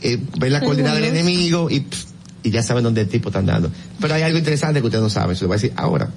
eh, 0.00 0.18
ver 0.38 0.50
la 0.50 0.60
coordinada 0.60 0.96
del 0.96 1.04
enemigo 1.04 1.70
y 1.70 1.86
y 2.44 2.50
ya 2.50 2.62
saben 2.62 2.84
dónde 2.84 3.00
el 3.00 3.08
tipo 3.08 3.30
está 3.30 3.40
andando. 3.40 3.72
Pero 3.98 4.14
hay 4.14 4.22
algo 4.22 4.38
interesante 4.38 4.80
que 4.80 4.86
ustedes 4.86 5.02
no 5.02 5.10
saben, 5.10 5.34
se 5.34 5.46
voy 5.46 5.54
a 5.54 5.56
decir 5.56 5.72
ahora, 5.76 6.10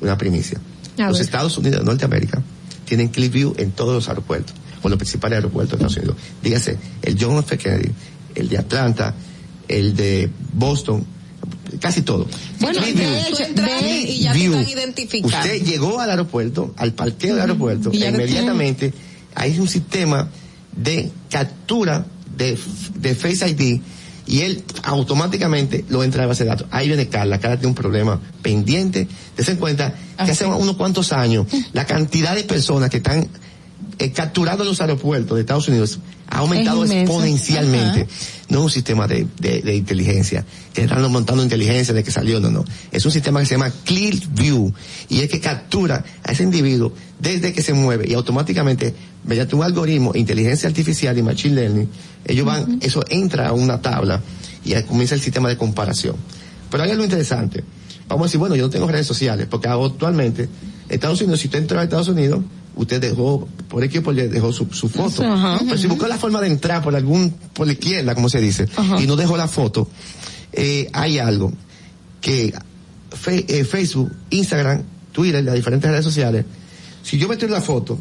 una 0.00 0.16
primicia. 0.16 0.58
los 0.96 1.20
Estados 1.20 1.58
Unidos 1.58 1.80
de 1.80 1.84
Norteamérica 1.84 2.40
tienen 2.86 3.08
clip 3.08 3.32
view 3.32 3.54
en 3.58 3.72
todos 3.72 3.92
los 3.92 4.08
aeropuertos, 4.08 4.54
o 4.82 4.88
los 4.88 4.96
principales 4.96 5.36
aeropuertos 5.36 5.78
de 5.78 5.84
Estados 5.86 5.96
Unidos. 5.96 6.16
Dígase, 6.42 6.78
el 7.02 7.16
John 7.20 7.36
F. 7.38 7.58
Kennedy, 7.58 7.90
el 8.36 8.48
de 8.48 8.58
Atlanta, 8.58 9.12
el 9.66 9.96
de 9.96 10.30
Boston, 10.52 11.04
casi 11.80 12.02
todo. 12.02 12.28
Bueno, 12.60 12.78
y 12.86 14.18
ya 14.20 14.32
Usted 14.34 15.64
llegó 15.64 15.98
al 16.00 16.10
aeropuerto, 16.10 16.74
al 16.76 16.92
parqueo 16.92 17.34
del 17.34 17.40
aeropuerto, 17.42 17.90
e 17.92 17.96
inmediatamente 18.08 18.94
hay 19.34 19.58
un 19.58 19.66
sistema 19.66 20.28
de 20.76 21.10
captura 21.28 22.06
de, 22.36 22.56
de 23.00 23.14
Face 23.16 23.48
ID 23.50 23.80
y 24.26 24.42
él 24.42 24.62
automáticamente 24.84 25.84
lo 25.88 26.04
entra 26.04 26.24
a 26.24 26.26
base 26.26 26.44
de 26.44 26.50
datos. 26.50 26.66
Ahí 26.70 26.88
viene 26.88 27.08
Carla, 27.08 27.38
Carla 27.40 27.56
tiene 27.56 27.68
un 27.68 27.74
problema 27.74 28.20
pendiente. 28.42 29.08
en 29.36 29.56
cuenta 29.56 29.94
que 30.24 30.30
hace 30.30 30.46
unos 30.46 30.76
cuantos 30.76 31.12
años 31.12 31.46
la 31.72 31.86
cantidad 31.86 32.34
de 32.34 32.44
personas 32.44 32.90
que 32.90 32.98
están 32.98 33.26
eh, 33.98 34.12
capturando 34.12 34.64
los 34.64 34.80
aeropuertos 34.80 35.34
de 35.36 35.40
Estados 35.42 35.68
Unidos 35.68 35.98
ha 36.28 36.38
aumentado 36.38 36.84
exponencialmente. 36.84 38.06
No 38.48 38.58
es 38.58 38.64
un 38.64 38.70
sistema 38.70 39.08
de, 39.08 39.26
inteligencia, 39.74 40.44
que 40.72 40.82
están 40.82 41.10
montando 41.10 41.42
inteligencia 41.42 41.92
de 41.92 42.04
que 42.04 42.10
salió, 42.10 42.38
no, 42.38 42.50
no. 42.50 42.64
Es 42.90 43.04
un 43.04 43.10
sistema 43.10 43.40
que 43.40 43.46
se 43.46 43.54
llama 43.54 43.70
Clear 43.84 44.14
View. 44.30 44.72
y 45.08 45.20
es 45.20 45.28
que 45.28 45.40
captura 45.40 46.04
a 46.22 46.32
ese 46.32 46.44
individuo 46.44 46.92
desde 47.18 47.52
que 47.52 47.62
se 47.62 47.72
mueve 47.74 48.08
y 48.08 48.14
automáticamente 48.14 48.94
mediante 49.24 49.54
un 49.54 49.62
algoritmo, 49.62 50.12
inteligencia 50.14 50.68
artificial 50.68 51.16
y 51.16 51.22
machine 51.22 51.54
learning, 51.54 51.88
ellos 52.24 52.44
van, 52.46 52.78
eso 52.82 53.04
entra 53.08 53.48
a 53.48 53.52
una 53.52 53.80
tabla 53.80 54.20
y 54.64 54.74
ahí 54.74 54.82
comienza 54.82 55.14
el 55.14 55.20
sistema 55.20 55.48
de 55.48 55.56
comparación. 55.56 56.16
Pero 56.70 56.82
hay 56.82 56.90
algo 56.90 57.04
interesante. 57.04 57.62
Vamos 58.08 58.24
a 58.24 58.26
decir, 58.26 58.40
bueno, 58.40 58.56
yo 58.56 58.64
no 58.64 58.70
tengo 58.70 58.86
redes 58.88 59.06
sociales, 59.06 59.46
porque 59.48 59.68
actualmente, 59.68 60.48
Estados 60.88 61.20
Unidos, 61.20 61.40
si 61.40 61.46
usted 61.46 61.60
entra 61.60 61.80
a 61.80 61.84
Estados 61.84 62.08
Unidos, 62.08 62.40
usted 62.74 63.00
dejó, 63.00 63.46
por 63.68 63.84
equipo 63.84 64.12
le 64.12 64.28
dejó 64.28 64.52
su, 64.52 64.66
foto. 64.66 65.24
Pero 65.64 65.78
si 65.78 65.86
buscó 65.86 66.08
la 66.08 66.18
forma 66.18 66.40
de 66.40 66.48
entrar 66.48 66.82
por 66.82 66.94
algún, 66.94 67.30
por 67.52 67.66
la 67.66 67.72
izquierda, 67.74 68.14
como 68.14 68.28
se 68.28 68.40
dice, 68.40 68.66
y 69.00 69.06
no 69.06 69.16
dejó 69.16 69.36
la 69.36 69.48
foto, 69.48 69.88
eh, 70.52 70.88
hay 70.92 71.18
algo 71.18 71.52
que 72.20 72.52
eh, 73.28 73.64
Facebook, 73.64 74.12
Instagram, 74.30 74.82
Twitter, 75.12 75.42
las 75.44 75.54
diferentes 75.54 75.90
redes 75.90 76.04
sociales, 76.04 76.44
si 77.02 77.18
yo 77.18 77.28
meto 77.28 77.46
en 77.46 77.52
la 77.52 77.60
foto, 77.60 77.98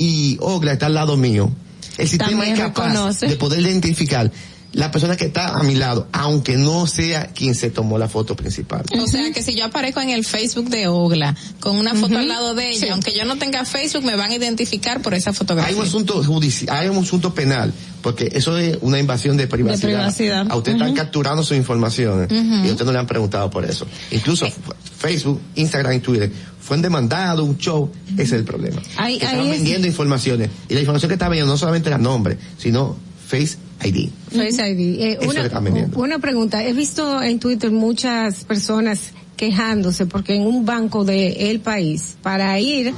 y 0.00 0.38
Ogla 0.40 0.72
está 0.72 0.86
al 0.86 0.94
lado 0.94 1.16
mío, 1.18 1.50
el 1.98 2.08
sistema 2.08 2.48
es 2.48 2.58
capaz 2.58 3.20
de 3.20 3.36
poder 3.36 3.60
identificar 3.60 4.30
la 4.72 4.90
persona 4.90 5.16
que 5.16 5.24
está 5.26 5.48
a 5.58 5.62
mi 5.62 5.74
lado, 5.74 6.06
aunque 6.12 6.56
no 6.56 6.86
sea 6.86 7.28
quien 7.28 7.54
se 7.54 7.70
tomó 7.70 7.98
la 7.98 8.08
foto 8.08 8.36
principal. 8.36 8.84
O 9.00 9.06
sea 9.06 9.30
que 9.32 9.42
si 9.42 9.56
yo 9.56 9.64
aparezco 9.64 10.00
en 10.00 10.10
el 10.10 10.24
Facebook 10.24 10.68
de 10.70 10.86
Ogla 10.86 11.34
con 11.58 11.76
una 11.76 11.94
foto 11.94 12.18
al 12.18 12.28
lado 12.28 12.54
de 12.54 12.70
ella, 12.70 12.92
aunque 12.92 13.12
yo 13.16 13.24
no 13.24 13.36
tenga 13.36 13.64
Facebook, 13.64 14.04
me 14.04 14.14
van 14.16 14.30
a 14.30 14.34
identificar 14.36 15.02
por 15.02 15.14
esa 15.14 15.32
fotografía. 15.32 15.74
Hay 15.74 15.80
un 15.80 15.86
asunto 15.86 16.22
hay 16.70 16.88
un 16.88 16.98
asunto 16.98 17.34
penal, 17.34 17.72
porque 18.02 18.30
eso 18.32 18.56
es 18.58 18.78
una 18.80 18.98
invasión 18.98 19.36
de 19.36 19.46
privacidad. 19.48 20.04
A 20.50 20.56
usted 20.56 20.72
están 20.72 20.94
capturando 20.94 21.42
sus 21.42 21.56
informaciones 21.56 22.28
y 22.30 22.68
a 22.68 22.70
usted 22.72 22.84
no 22.84 22.92
le 22.92 22.98
han 22.98 23.06
preguntado 23.08 23.50
por 23.50 23.64
eso. 23.64 23.86
Incluso 24.12 24.46
Facebook, 24.98 25.40
Instagram 25.56 25.94
y 25.94 25.98
Twitter 26.00 26.30
fue 26.60 26.76
un 26.76 26.82
demandado, 26.82 27.42
un 27.44 27.58
show, 27.58 27.90
ese 28.14 28.22
es 28.22 28.32
el 28.32 28.44
problema. 28.44 28.80
que 29.08 29.26
vendiendo 29.26 29.86
informaciones 29.88 30.48
y 30.68 30.74
la 30.74 30.80
información 30.80 31.08
que 31.08 31.14
está 31.14 31.28
vendiendo 31.28 31.52
no 31.52 31.58
solamente 31.58 31.88
era 31.88 31.98
nombre, 31.98 32.38
sino 32.56 32.96
Facebook 33.26 33.69
ID. 33.84 34.08
ID. 34.34 35.00
Eh, 35.00 35.18
una, 35.96 36.18
pregunta. 36.18 36.64
He 36.64 36.72
visto 36.72 37.22
en 37.22 37.38
Twitter 37.40 37.70
muchas 37.70 38.44
personas 38.44 39.12
quejándose 39.36 40.06
porque 40.06 40.34
en 40.36 40.42
un 40.42 40.66
banco 40.66 41.04
de 41.04 41.50
el 41.50 41.60
país 41.60 42.16
para 42.22 42.58
ir 42.60 42.92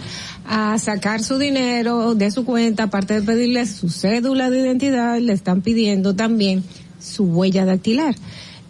a 0.46 0.76
sacar 0.78 1.22
su 1.22 1.38
dinero 1.38 2.16
de 2.16 2.30
su 2.32 2.44
cuenta, 2.44 2.84
aparte 2.84 3.20
de 3.20 3.22
pedirle 3.22 3.64
su 3.66 3.88
cédula 3.90 4.50
de 4.50 4.58
identidad, 4.58 5.18
le 5.20 5.32
están 5.32 5.60
pidiendo 5.62 6.16
también 6.16 6.64
su 7.00 7.24
huella 7.24 7.64
dactilar. 7.64 8.14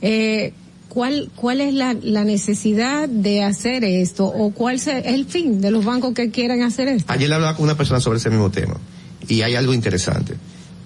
Eh, 0.03 0.53
¿Cuál, 0.91 1.31
cuál 1.35 1.63
es 1.63 1.73
la, 1.73 1.95
necesidad 1.95 3.09
de 3.09 3.43
hacer 3.43 3.83
esto 3.83 4.27
o 4.27 4.51
cuál 4.51 4.75
es 4.77 4.87
el 4.89 5.25
fin 5.25 5.63
de 5.63 5.71
los 5.71 5.87
bancos 5.87 6.13
que 6.13 6.31
quieran 6.31 6.61
hacer 6.61 6.89
esto? 6.89 7.11
Ayer 7.11 7.31
le 7.31 7.37
hablaba 7.37 7.57
con 7.57 7.65
una 7.65 7.79
persona 7.79 7.99
sobre 7.99 8.19
ese 8.19 8.29
mismo 8.29 8.51
tema 8.51 8.75
y 9.27 9.41
hay 9.41 9.55
algo 9.55 9.73
interesante 9.73 10.35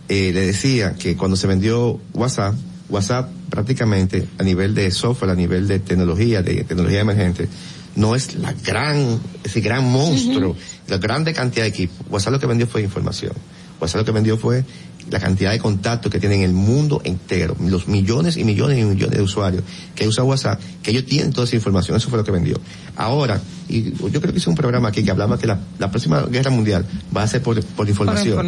eh, 0.08 0.30
le 0.32 0.40
decía 0.46 0.94
que 0.94 1.16
cuando 1.16 1.36
se 1.36 1.46
vendió 1.46 2.00
WhatsApp, 2.12 2.54
WhatsApp 2.88 3.28
prácticamente 3.50 4.28
a 4.38 4.42
nivel 4.42 4.74
de 4.74 4.90
software, 4.90 5.30
a 5.30 5.34
nivel 5.34 5.66
de 5.66 5.80
tecnología, 5.80 6.42
de 6.42 6.64
tecnología 6.64 7.00
emergente, 7.00 7.48
no 7.96 8.14
es 8.14 8.34
la 8.36 8.52
gran, 8.52 9.18
ese 9.42 9.60
gran 9.60 9.90
monstruo, 9.90 10.54
la 10.86 10.98
grande 10.98 11.32
cantidad 11.32 11.64
de 11.64 11.70
equipos. 11.70 12.06
WhatsApp 12.10 12.34
lo 12.34 12.40
que 12.40 12.46
vendió 12.46 12.66
fue 12.66 12.82
información. 12.82 13.32
WhatsApp 13.80 14.00
lo 14.02 14.04
que 14.04 14.12
vendió 14.12 14.38
fue 14.38 14.64
la 15.10 15.20
cantidad 15.20 15.52
de 15.52 15.58
contactos 15.58 16.10
que 16.10 16.18
tienen 16.18 16.40
el 16.42 16.52
mundo 16.52 17.00
entero, 17.04 17.56
los 17.60 17.86
millones 17.88 18.36
y 18.36 18.44
millones 18.44 18.78
y 18.78 18.84
millones 18.84 19.16
de 19.16 19.22
usuarios 19.22 19.62
que 19.94 20.06
usan 20.08 20.26
WhatsApp, 20.26 20.60
que 20.82 20.90
ellos 20.90 21.04
tienen 21.06 21.32
toda 21.32 21.46
esa 21.46 21.56
información, 21.56 21.96
eso 21.96 22.08
fue 22.08 22.18
lo 22.18 22.24
que 22.24 22.32
vendió. 22.32 22.58
Ahora, 22.96 23.40
y 23.68 23.92
yo 23.92 24.20
creo 24.20 24.32
que 24.32 24.38
hice 24.38 24.48
un 24.50 24.56
programa 24.56 24.88
aquí 24.88 25.04
que 25.04 25.10
hablaba 25.10 25.38
que 25.38 25.46
la, 25.46 25.58
próxima 25.90 26.20
guerra 26.22 26.50
mundial 26.50 26.84
va 27.16 27.22
a 27.22 27.28
ser 27.28 27.42
por, 27.42 27.56
información. 27.88 28.40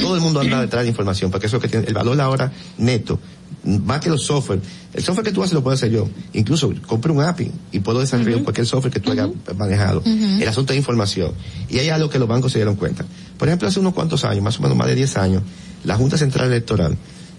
todo 0.00 0.14
el 0.16 0.20
mundo 0.20 0.40
anda 0.40 0.60
detrás 0.60 0.84
de 0.84 0.88
información, 0.90 1.30
porque 1.30 1.46
eso 1.46 1.56
es 1.56 1.62
lo 1.62 1.62
que 1.62 1.68
tiene, 1.70 1.86
el 1.86 1.94
valor 1.94 2.20
ahora 2.20 2.52
neto 2.78 3.18
más 3.64 3.98
que 4.00 4.10
los 4.10 4.22
software. 4.22 4.60
El 4.92 5.02
software 5.02 5.24
que 5.24 5.32
tú 5.32 5.42
haces 5.42 5.54
lo 5.54 5.62
puedo 5.62 5.74
hacer 5.74 5.90
yo. 5.90 6.06
Incluso 6.34 6.70
compro 6.86 7.14
un 7.14 7.22
API 7.22 7.50
y 7.72 7.80
puedo 7.80 8.00
desarrollar 8.00 8.42
cualquier 8.42 8.66
software 8.66 8.92
que 8.92 9.00
tú 9.00 9.10
hayas 9.12 9.30
manejado. 9.56 10.02
El 10.04 10.46
asunto 10.46 10.74
de 10.74 10.78
información. 10.78 11.32
Y 11.70 11.78
hay 11.78 11.88
algo 11.88 12.10
que 12.10 12.18
los 12.18 12.28
bancos 12.28 12.52
se 12.52 12.58
dieron 12.58 12.76
cuenta. 12.76 13.06
Por 13.38 13.48
ejemplo, 13.48 13.66
hace 13.66 13.80
unos 13.80 13.94
cuantos 13.94 14.22
años, 14.24 14.42
más 14.44 14.58
o 14.58 14.62
menos 14.62 14.76
más 14.76 14.86
de 14.88 14.94
10 14.96 15.16
años, 15.16 15.42
la 15.84 15.96
Junta 15.96 16.16
Central 16.18 16.48
Electoral 16.48 16.96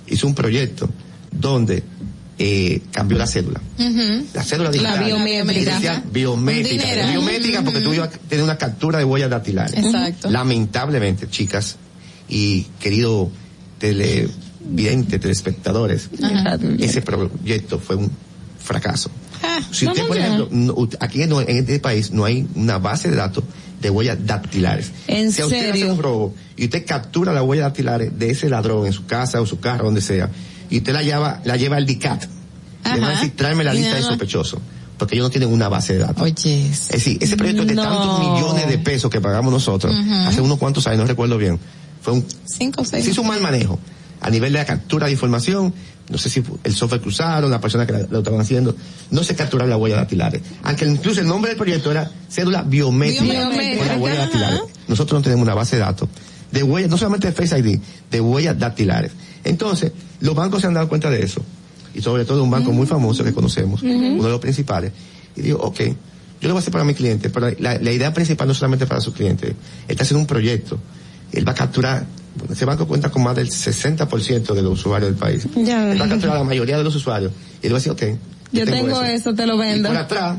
hizo 0.08 0.28
un 0.28 0.36
proyecto 0.36 0.90
donde 1.32 1.84
eh, 2.38 2.82
cambió 2.92 3.18
la 3.18 3.28
célula, 3.28 3.60
La 4.34 4.44
cédula 4.44 4.70
digital. 4.70 5.00
La 5.00 5.04
biométrica. 5.06 6.04
Biométrica. 6.12 7.64
porque 7.64 7.82
tú 7.82 7.94
ibas 7.94 8.10
a 8.10 8.12
tener 8.12 8.44
una 8.44 8.58
captura 8.58 9.00
de 9.00 9.06
huellas 9.06 9.30
dactilares. 9.30 9.74
Exacto. 9.76 10.30
Lamentablemente, 10.30 11.28
chicas 11.30 11.78
y 12.30 12.64
queridos 12.80 13.30
televidentes, 13.80 15.20
telespectadores, 15.20 16.10
ese 16.80 17.02
proyecto 17.02 17.80
fue 17.80 17.96
un 17.96 18.12
fracaso 18.60 19.10
si 19.72 19.88
usted, 19.88 20.08
por 20.08 20.18
ejemplo, 20.18 20.48
aquí 21.00 21.22
en, 21.22 21.32
este 21.48 21.80
país 21.80 22.12
no 22.12 22.26
hay 22.26 22.48
una 22.56 22.78
base 22.80 23.10
de 23.10 23.16
datos 23.16 23.44
de 23.82 23.90
huellas 23.90 24.18
dactilares. 24.26 24.92
¿En 25.08 25.32
si 25.32 25.44
usted 25.44 25.72
hace 25.72 25.86
un 25.92 26.02
robo 26.02 26.34
y 26.56 26.66
usted 26.66 26.86
captura 26.86 27.34
la 27.34 27.44
huella 27.44 27.64
dactilares 27.64 28.18
de 28.18 28.32
ese 28.32 28.50
ladrón 28.50 28.88
en 28.88 28.94
su 28.94 29.06
casa 29.06 29.42
o 29.42 29.46
su 29.46 29.60
carro, 29.60 29.86
donde 29.86 30.02
sea, 30.02 30.30
y 30.70 30.78
usted 30.78 30.94
la 30.94 31.04
lleva, 31.04 31.42
la 31.44 31.58
lleva 31.58 31.78
al 31.78 31.86
DICAT, 31.86 32.26
le 32.94 33.00
va 33.00 33.08
a 33.08 33.12
decir, 33.12 33.34
tráeme 33.36 33.64
la 33.64 33.74
lista 33.74 33.96
de 33.96 34.02
sospechosos 34.02 34.60
porque 34.98 35.16
ellos 35.16 35.26
no 35.26 35.30
tienen 35.32 35.52
una 35.52 35.68
base 35.68 35.94
de 35.94 36.00
datos. 36.00 36.22
Oye. 36.24 36.70
Es 36.72 36.88
decir, 36.88 37.18
ese 37.20 37.36
proyecto 37.36 37.66
de 37.66 37.76
tantos 37.76 38.20
millones 38.20 38.70
de 38.70 38.78
pesos 38.78 39.12
que 39.12 39.20
pagamos 39.22 39.52
nosotros, 39.52 39.94
hace 40.28 40.40
unos 40.42 40.58
cuantos 40.58 40.88
años, 40.88 41.00
no 41.00 41.06
recuerdo 41.08 41.38
bien, 41.38 41.60
fue 42.02 42.14
un... 42.14 42.26
Cinco 42.46 42.82
o 42.82 42.86
seis. 42.86 43.04
Se 43.04 43.12
hizo 43.12 43.22
un 43.22 43.28
mal 43.28 43.42
manejo 43.42 43.78
a 44.22 44.30
nivel 44.30 44.54
de 44.54 44.60
la 44.60 44.66
captura 44.66 45.08
de 45.08 45.12
información, 45.12 45.74
no 46.10 46.18
sé 46.18 46.30
si 46.30 46.44
el 46.64 46.74
software 46.74 47.02
que 47.02 47.10
usaron, 47.10 47.50
la 47.50 47.60
persona 47.60 47.86
que 47.86 47.94
lo 48.10 48.20
estaban 48.20 48.40
haciendo, 48.40 48.76
no 49.12 49.24
se 49.24 49.36
capturaron 49.36 49.72
las 49.72 49.80
huellas 49.80 49.98
dactilares. 50.00 50.42
Aunque 50.64 50.86
incluso 50.86 51.22
el 51.22 51.28
nombre 51.28 51.50
del 51.50 51.58
proyecto 51.58 51.92
era 51.92 52.10
cédula 52.30 52.62
biométrica, 52.62 53.50
con 53.50 54.02
huellas 54.02 54.30
Nosotros 54.88 55.20
no 55.20 55.24
tenemos 55.24 55.44
una 55.44 55.56
base 55.56 55.78
de 55.78 55.82
datos 55.82 56.10
de 56.52 56.64
huellas, 56.64 56.90
no 56.90 56.98
solamente 56.98 57.28
de 57.28 57.34
Face 57.34 57.58
ID, 57.58 57.80
de 58.12 58.22
huellas 58.22 58.58
dactilares. 58.58 59.12
Entonces, 59.44 59.92
los 60.22 60.36
bancos 60.36 60.62
se 60.62 60.68
han 60.68 60.74
dado 60.74 60.88
cuenta 60.88 61.10
de 61.10 61.24
eso. 61.24 61.42
Y 61.94 62.02
sobre 62.02 62.24
todo 62.26 62.44
un 62.44 62.52
banco 62.52 62.72
muy 62.72 62.86
famoso 62.88 63.24
que 63.24 63.34
conocemos, 63.34 63.82
uno 63.82 64.24
de 64.24 64.30
los 64.30 64.40
principales. 64.40 64.92
Y 65.36 65.42
digo, 65.42 65.60
ok, 65.60 65.80
yo 65.80 65.96
lo 66.48 66.50
voy 66.50 66.58
a 66.58 66.60
hacer 66.60 66.72
para 66.72 66.84
mi 66.84 66.94
cliente, 66.94 67.30
pero 67.30 67.48
la, 67.60 67.92
idea 67.92 68.14
principal 68.14 68.48
no 68.48 68.54
solamente 68.54 68.86
para 68.86 69.02
su 69.02 69.12
cliente, 69.14 69.56
está 69.88 70.04
haciendo 70.04 70.20
un 70.22 70.28
proyecto. 70.28 70.78
Él 71.32 71.48
va 71.48 71.54
a 71.54 71.56
capturar 71.56 72.06
ese 72.50 72.66
banco 72.66 72.86
cuenta 72.88 73.10
con 73.10 73.24
más 73.24 73.36
del 73.36 73.50
60% 73.50 74.54
de 74.54 74.62
los 74.62 74.74
usuarios 74.74 75.10
del 75.12 75.20
país. 75.20 75.48
Ya. 75.56 75.86
la 75.94 76.44
mayoría 76.44 76.78
de 76.78 76.84
los 76.84 76.96
usuarios. 76.96 77.32
Y 77.64 77.70
luego 77.70 77.92
ok. 77.94 78.04
Yo, 78.52 78.66
tengo, 78.66 79.02
eso. 79.04 79.34
te 79.34 79.46
lo 79.46 79.58
vendo. 79.58 79.88
Y 79.88 79.92
por 79.94 79.98
atrás 80.02 80.38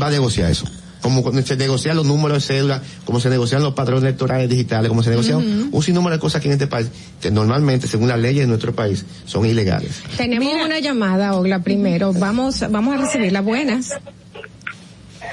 va 0.00 0.06
a 0.06 0.10
negociar 0.10 0.50
eso. 0.50 0.66
Como 1.02 1.22
cuando 1.22 1.42
se 1.42 1.56
negocian 1.56 1.96
los 1.96 2.06
números 2.06 2.48
de 2.48 2.54
cédula, 2.54 2.82
como 3.04 3.20
se 3.20 3.28
negocian 3.28 3.62
los 3.62 3.74
patrones 3.74 4.04
electorales 4.04 4.48
digitales, 4.48 4.88
como 4.88 5.02
se 5.02 5.10
negocian 5.10 5.68
un 5.70 5.82
sinnúmero 5.82 6.16
de 6.16 6.20
cosas 6.20 6.38
aquí 6.38 6.46
en 6.48 6.54
este 6.54 6.66
país, 6.66 6.88
que 7.20 7.30
normalmente, 7.30 7.86
según 7.86 8.08
las 8.08 8.18
leyes 8.18 8.42
de 8.44 8.46
nuestro 8.46 8.74
país, 8.74 9.04
son 9.26 9.44
ilegales. 9.44 10.00
Tenemos 10.16 10.54
una 10.64 10.78
llamada, 10.80 11.34
Ogla, 11.36 11.58
primero. 11.62 12.14
Vamos, 12.14 12.64
vamos 12.70 13.10
a 13.14 13.18
las 13.30 13.44
Buenas. 13.44 13.90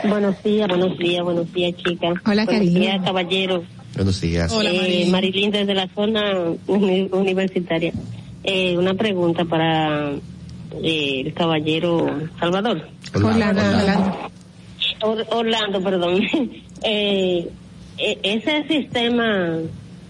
Buenos 0.03 0.43
días, 0.43 0.67
buenos 0.67 0.97
días, 0.99 1.23
buenos 1.23 1.53
días, 1.53 1.73
chicas. 1.77 2.15
Hola, 2.25 2.43
buenos 2.45 2.69
Buenos 2.73 3.05
caballero. 3.05 3.63
Hola, 3.95 4.71
Eh, 4.71 5.11
desde 5.51 5.73
la 5.73 5.87
zona 5.93 6.21
universitaria. 7.11 7.91
Eh, 8.43 8.77
una 8.77 8.93
pregunta 8.93 9.43
para 9.45 10.11
eh, 10.81 11.23
el 11.25 11.33
caballero 11.33 12.07
Salvador. 12.39 12.87
Orlando. 13.13 13.61
Orlando, 15.31 15.81
perdón. 15.81 16.21
Eh, 16.83 17.47
e-, 17.99 18.17
ese 18.23 18.65
sistema 18.67 19.55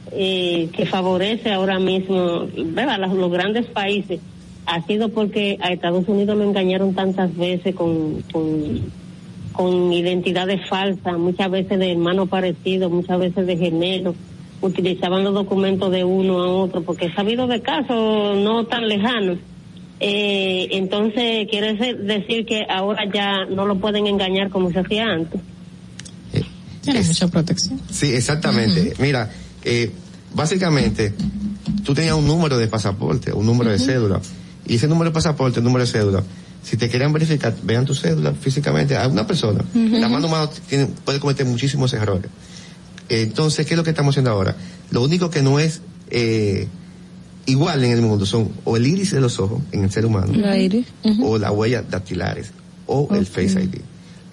que 0.09 0.87
favorece 0.89 1.51
ahora 1.51 1.79
mismo 1.79 2.47
a 2.77 2.97
Los, 2.97 3.13
los 3.13 3.29
grandes 3.29 3.65
países 3.65 4.21
ha 4.65 4.81
sido 4.87 5.09
porque 5.09 5.57
a 5.59 5.73
Estados 5.73 6.07
Unidos 6.07 6.37
lo 6.37 6.45
engañaron 6.45 6.93
tantas 6.95 7.35
veces 7.35 7.75
con 7.75 8.23
con 9.51 9.91
identidades 9.93 10.61
falsas, 10.69 11.17
muchas 11.17 11.51
veces 11.51 11.79
de 11.79 11.91
hermanos 11.91 12.29
parecidos, 12.29 12.91
muchas 12.91 13.19
veces 13.19 13.45
de 13.45 13.57
gemelos, 13.57 14.15
utilizaban 14.61 15.23
los 15.23 15.33
documentos 15.33 15.91
de 15.91 16.03
uno 16.03 16.39
a 16.39 16.47
otro, 16.47 16.81
porque 16.83 17.07
he 17.07 17.13
sabido 17.13 17.47
de 17.47 17.61
casos 17.61 18.37
no 18.37 18.65
tan 18.65 18.87
lejanos. 18.87 19.37
Eh, 19.99 20.67
entonces, 20.71 21.47
quiere 21.49 21.73
decir 22.05 22.45
que 22.45 22.61
ahora 22.69 23.01
ya 23.13 23.45
no 23.45 23.65
lo 23.65 23.77
pueden 23.79 24.07
engañar 24.07 24.49
como 24.49 24.71
se 24.71 24.79
hacía 24.79 25.05
antes. 25.07 25.41
Eh, 26.33 26.43
Tiene 26.81 27.01
mucha 27.03 27.27
protección. 27.27 27.79
Sí, 27.89 28.07
exactamente. 28.13 28.93
Mira, 28.99 29.29
eh, 29.63 29.91
básicamente, 30.33 31.13
tú 31.83 31.93
tenías 31.93 32.15
un 32.15 32.25
número 32.27 32.57
de 32.57 32.67
pasaporte, 32.67 33.31
un 33.33 33.45
número 33.45 33.69
de 33.71 33.79
cédula, 33.79 34.19
y 34.65 34.75
ese 34.75 34.87
número 34.87 35.09
de 35.11 35.13
pasaporte, 35.13 35.59
el 35.59 35.65
número 35.65 35.85
de 35.85 35.91
cédula, 35.91 36.23
si 36.63 36.77
te 36.77 36.89
querían 36.89 37.11
verificar, 37.11 37.55
vean 37.63 37.85
tu 37.85 37.95
cédula 37.95 38.33
físicamente 38.33 38.95
a 38.97 39.07
una 39.07 39.25
persona. 39.25 39.63
La 39.73 40.07
mano 40.07 40.27
humana 40.27 40.49
tiene, 40.69 40.87
puede 41.03 41.19
cometer 41.19 41.45
muchísimos 41.45 41.91
errores. 41.93 42.29
Entonces, 43.09 43.65
¿qué 43.65 43.73
es 43.73 43.77
lo 43.77 43.83
que 43.83 43.89
estamos 43.89 44.13
haciendo 44.13 44.31
ahora? 44.31 44.55
Lo 44.91 45.01
único 45.01 45.29
que 45.29 45.41
no 45.41 45.59
es 45.59 45.81
eh, 46.11 46.67
igual 47.45 47.83
en 47.83 47.91
el 47.91 48.01
mundo 48.01 48.25
son 48.25 48.51
o 48.63 48.77
el 48.77 48.85
iris 48.87 49.11
de 49.11 49.19
los 49.21 49.39
ojos 49.39 49.61
en 49.71 49.83
el 49.83 49.91
ser 49.91 50.05
humano, 50.05 50.33
la 50.35 50.57
iris. 50.57 50.85
o 51.21 51.37
la 51.37 51.51
huella 51.51 51.81
dactilares, 51.81 52.51
o 52.85 53.09
el 53.15 53.25
Face 53.25 53.61
ID. 53.61 53.75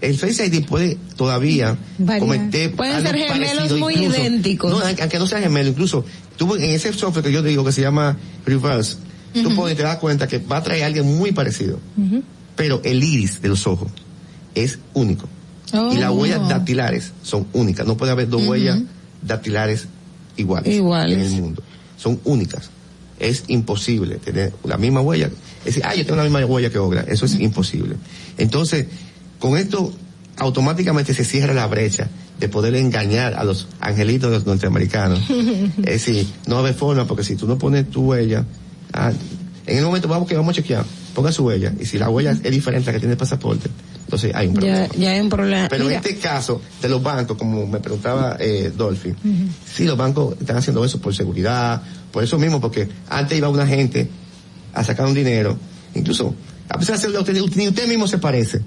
El 0.00 0.16
Face 0.16 0.47
ID 0.47 0.65
puede 0.66 0.97
todavía 1.16 1.76
cometer. 2.20 2.73
Pueden 2.76 3.02
ser 3.02 3.16
gemelos 3.16 3.78
muy 3.81 3.94
idénticos. 3.97 4.70
No, 4.70 4.78
aunque 4.86 5.18
no 5.18 5.26
sean 5.26 5.42
gemelos, 5.42 5.73
incluso 5.73 6.05
tuvo 6.36 6.57
en 6.57 6.65
ese 6.70 6.92
software 6.92 7.24
que 7.24 7.32
yo 7.32 7.42
digo 7.42 7.65
que 7.65 7.73
se 7.73 7.81
llama 7.81 8.16
Reverse, 8.47 8.98
Tú 9.32 9.62
te 9.66 9.82
das 9.82 9.97
cuenta 9.98 10.26
que 10.26 10.39
va 10.39 10.58
a 10.58 10.62
traer 10.62 10.84
alguien 10.84 11.07
muy 11.16 11.32
parecido. 11.32 11.78
Pero 12.57 12.81
el 12.84 13.02
iris 13.02 13.40
de 13.40 13.48
los 13.48 13.66
ojos 13.66 13.89
es 14.55 14.78
único. 14.94 15.28
Y 15.92 15.97
las 15.98 16.10
oh. 16.10 16.15
huellas 16.15 16.48
dactilares 16.48 17.12
son 17.23 17.47
únicas. 17.52 17.86
No 17.86 17.97
puede 17.97 18.12
haber 18.12 18.28
dos 18.28 18.47
huellas 18.47 18.81
dactilares 19.23 19.86
iguales, 20.36 20.74
en 20.78 21.20
el 21.20 21.31
mundo. 21.42 21.62
Son 21.97 22.18
únicas. 22.24 22.70
Es 23.20 23.44
imposible 23.48 24.16
tener 24.16 24.52
la 24.65 24.76
misma 24.78 25.00
huella. 25.00 25.26
Es 25.58 25.65
decir, 25.66 25.82
ah, 25.84 25.94
yo 25.94 26.05
tengo 26.05 26.16
la 26.16 26.23
misma 26.23 26.44
huella 26.47 26.70
que 26.70 26.78
Ogra. 26.78 27.02
Eso 27.07 27.26
es 27.26 27.39
imposible. 27.39 27.97
Entonces, 28.39 28.86
con 29.39 29.57
esto 29.58 29.92
automáticamente 30.36 31.15
se 31.15 31.24
cierra 31.24 31.52
la 31.52 31.66
brecha 31.66 32.08
de 32.39 32.48
poder 32.48 32.76
engañar 32.76 33.34
a 33.34 33.42
los 33.44 33.66
angelitos 33.81 34.31
de 34.31 34.36
los 34.39 34.47
norteamericanos. 34.47 35.20
es 35.78 36.07
decir, 36.07 36.28
no 36.47 36.65
hay 36.65 36.73
forma, 36.73 37.07
porque 37.08 37.24
si 37.24 37.34
tú 37.34 37.48
no 37.48 37.58
pones 37.58 37.90
tu 37.90 38.02
huella, 38.10 38.44
Ah, 38.92 39.12
en 39.67 39.78
el 39.78 39.84
momento 39.84 40.08
vamos 40.08 40.28
que 40.28 40.34
vamos 40.36 40.52
a 40.52 40.55
chequear, 40.55 40.84
ponga 41.15 41.31
su 41.31 41.44
huella, 41.44 41.73
y 41.78 41.84
si 41.84 41.99
la 41.99 42.08
huella 42.08 42.33
es 42.33 42.50
diferente 42.50 42.89
a 42.89 42.92
la 42.92 42.97
que 42.97 43.00
tiene 43.00 43.12
el 43.12 43.18
pasaporte, 43.18 43.68
entonces 44.05 44.33
hay 44.34 44.49
un 44.49 44.55
problema. 44.55 44.86
Ya, 44.97 45.10
hay 45.10 45.20
un 45.20 45.28
problema. 45.28 45.68
Pero 45.68 45.84
en 45.91 45.97
este 45.97 46.17
caso 46.17 46.62
de 46.81 46.89
los 46.89 47.02
bancos, 47.02 47.36
como 47.36 47.67
me 47.67 47.78
preguntaba 47.78 48.36
eh, 48.41 48.73
Dolphy, 48.75 49.15
sí, 49.70 49.84
los 49.84 49.97
bancos 49.97 50.36
están 50.41 50.57
haciendo 50.57 50.84
eso 50.84 50.99
por 51.00 51.15
seguridad, 51.15 51.83
por 52.10 52.25
eso 52.25 52.39
mismo, 52.39 52.60
porque 52.60 52.89
antes 53.10 53.36
iba 53.36 53.50
una 53.50 53.67
gente 53.67 54.08
a 54.73 54.83
sacar 54.83 55.05
un 55.07 55.12
dinero, 55.15 55.58
incluso, 55.94 56.34
a 56.70 56.78
pesar 56.78 56.94
de 56.97 57.02
ser 57.02 57.18
usted, 57.18 57.36
usted, 57.39 57.89
mismo 57.89 58.08
se 58.08 58.17
parece. 58.17 58.62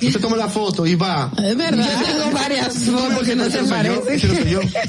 Usted 0.00 0.20
toma 0.20 0.36
la 0.36 0.48
foto 0.48 0.86
y 0.86 0.94
va. 0.94 1.32
Es 1.42 1.56
verdad. 1.56 1.88
Yo 1.90 2.06
tengo 2.06 2.30
varias 2.32 2.72
fotos 2.74 3.12
no, 3.14 3.20
que 3.22 3.34
no, 3.34 3.50
se 3.50 3.64
parece 3.64 4.28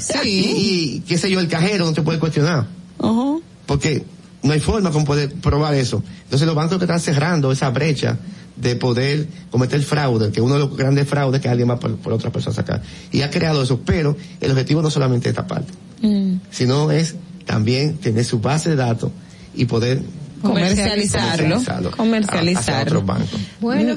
Sí. 0.00 0.20
Y, 0.24 1.00
qué 1.00 1.18
sé 1.18 1.28
yo, 1.30 1.40
el 1.40 1.48
cajero 1.48 1.86
no 1.86 1.92
te 1.92 2.02
puede 2.02 2.18
cuestionar. 2.20 2.66
Uh 3.00 3.40
Porque 3.66 4.04
no 4.42 4.52
hay 4.52 4.60
forma 4.60 4.90
como 4.90 5.04
poder 5.04 5.32
probar 5.40 5.74
eso. 5.74 6.02
Entonces 6.24 6.46
los 6.46 6.54
bancos 6.54 6.78
que 6.78 6.84
están 6.84 7.00
cerrando 7.00 7.50
esa 7.52 7.70
brecha 7.70 8.16
de 8.56 8.76
poder 8.76 9.26
cometer 9.50 9.80
fraude, 9.82 10.32
que 10.32 10.40
uno 10.40 10.54
de 10.54 10.60
los 10.60 10.76
grandes 10.76 11.08
fraudes 11.08 11.40
que 11.40 11.48
alguien 11.48 11.68
va 11.70 11.78
por, 11.78 11.96
otra 12.12 12.30
persona 12.30 12.54
sacar. 12.54 12.82
Y 13.12 13.22
ha 13.22 13.30
creado 13.30 13.62
eso, 13.62 13.80
pero 13.84 14.16
el 14.40 14.50
objetivo 14.50 14.82
no 14.82 14.90
solamente 14.90 15.28
es 15.28 15.32
esta 15.32 15.46
parte, 15.46 15.72
mm. 16.02 16.36
sino 16.50 16.90
es 16.90 17.14
también 17.46 17.98
tener 17.98 18.24
su 18.24 18.40
base 18.40 18.70
de 18.70 18.76
datos 18.76 19.10
y 19.54 19.64
poder 19.64 20.02
comercializarlo, 20.42 21.60
comercializarlo, 21.96 22.78
A, 22.78 22.82
otros 23.02 23.06
bancos. 23.06 23.40
Bueno. 23.60 23.96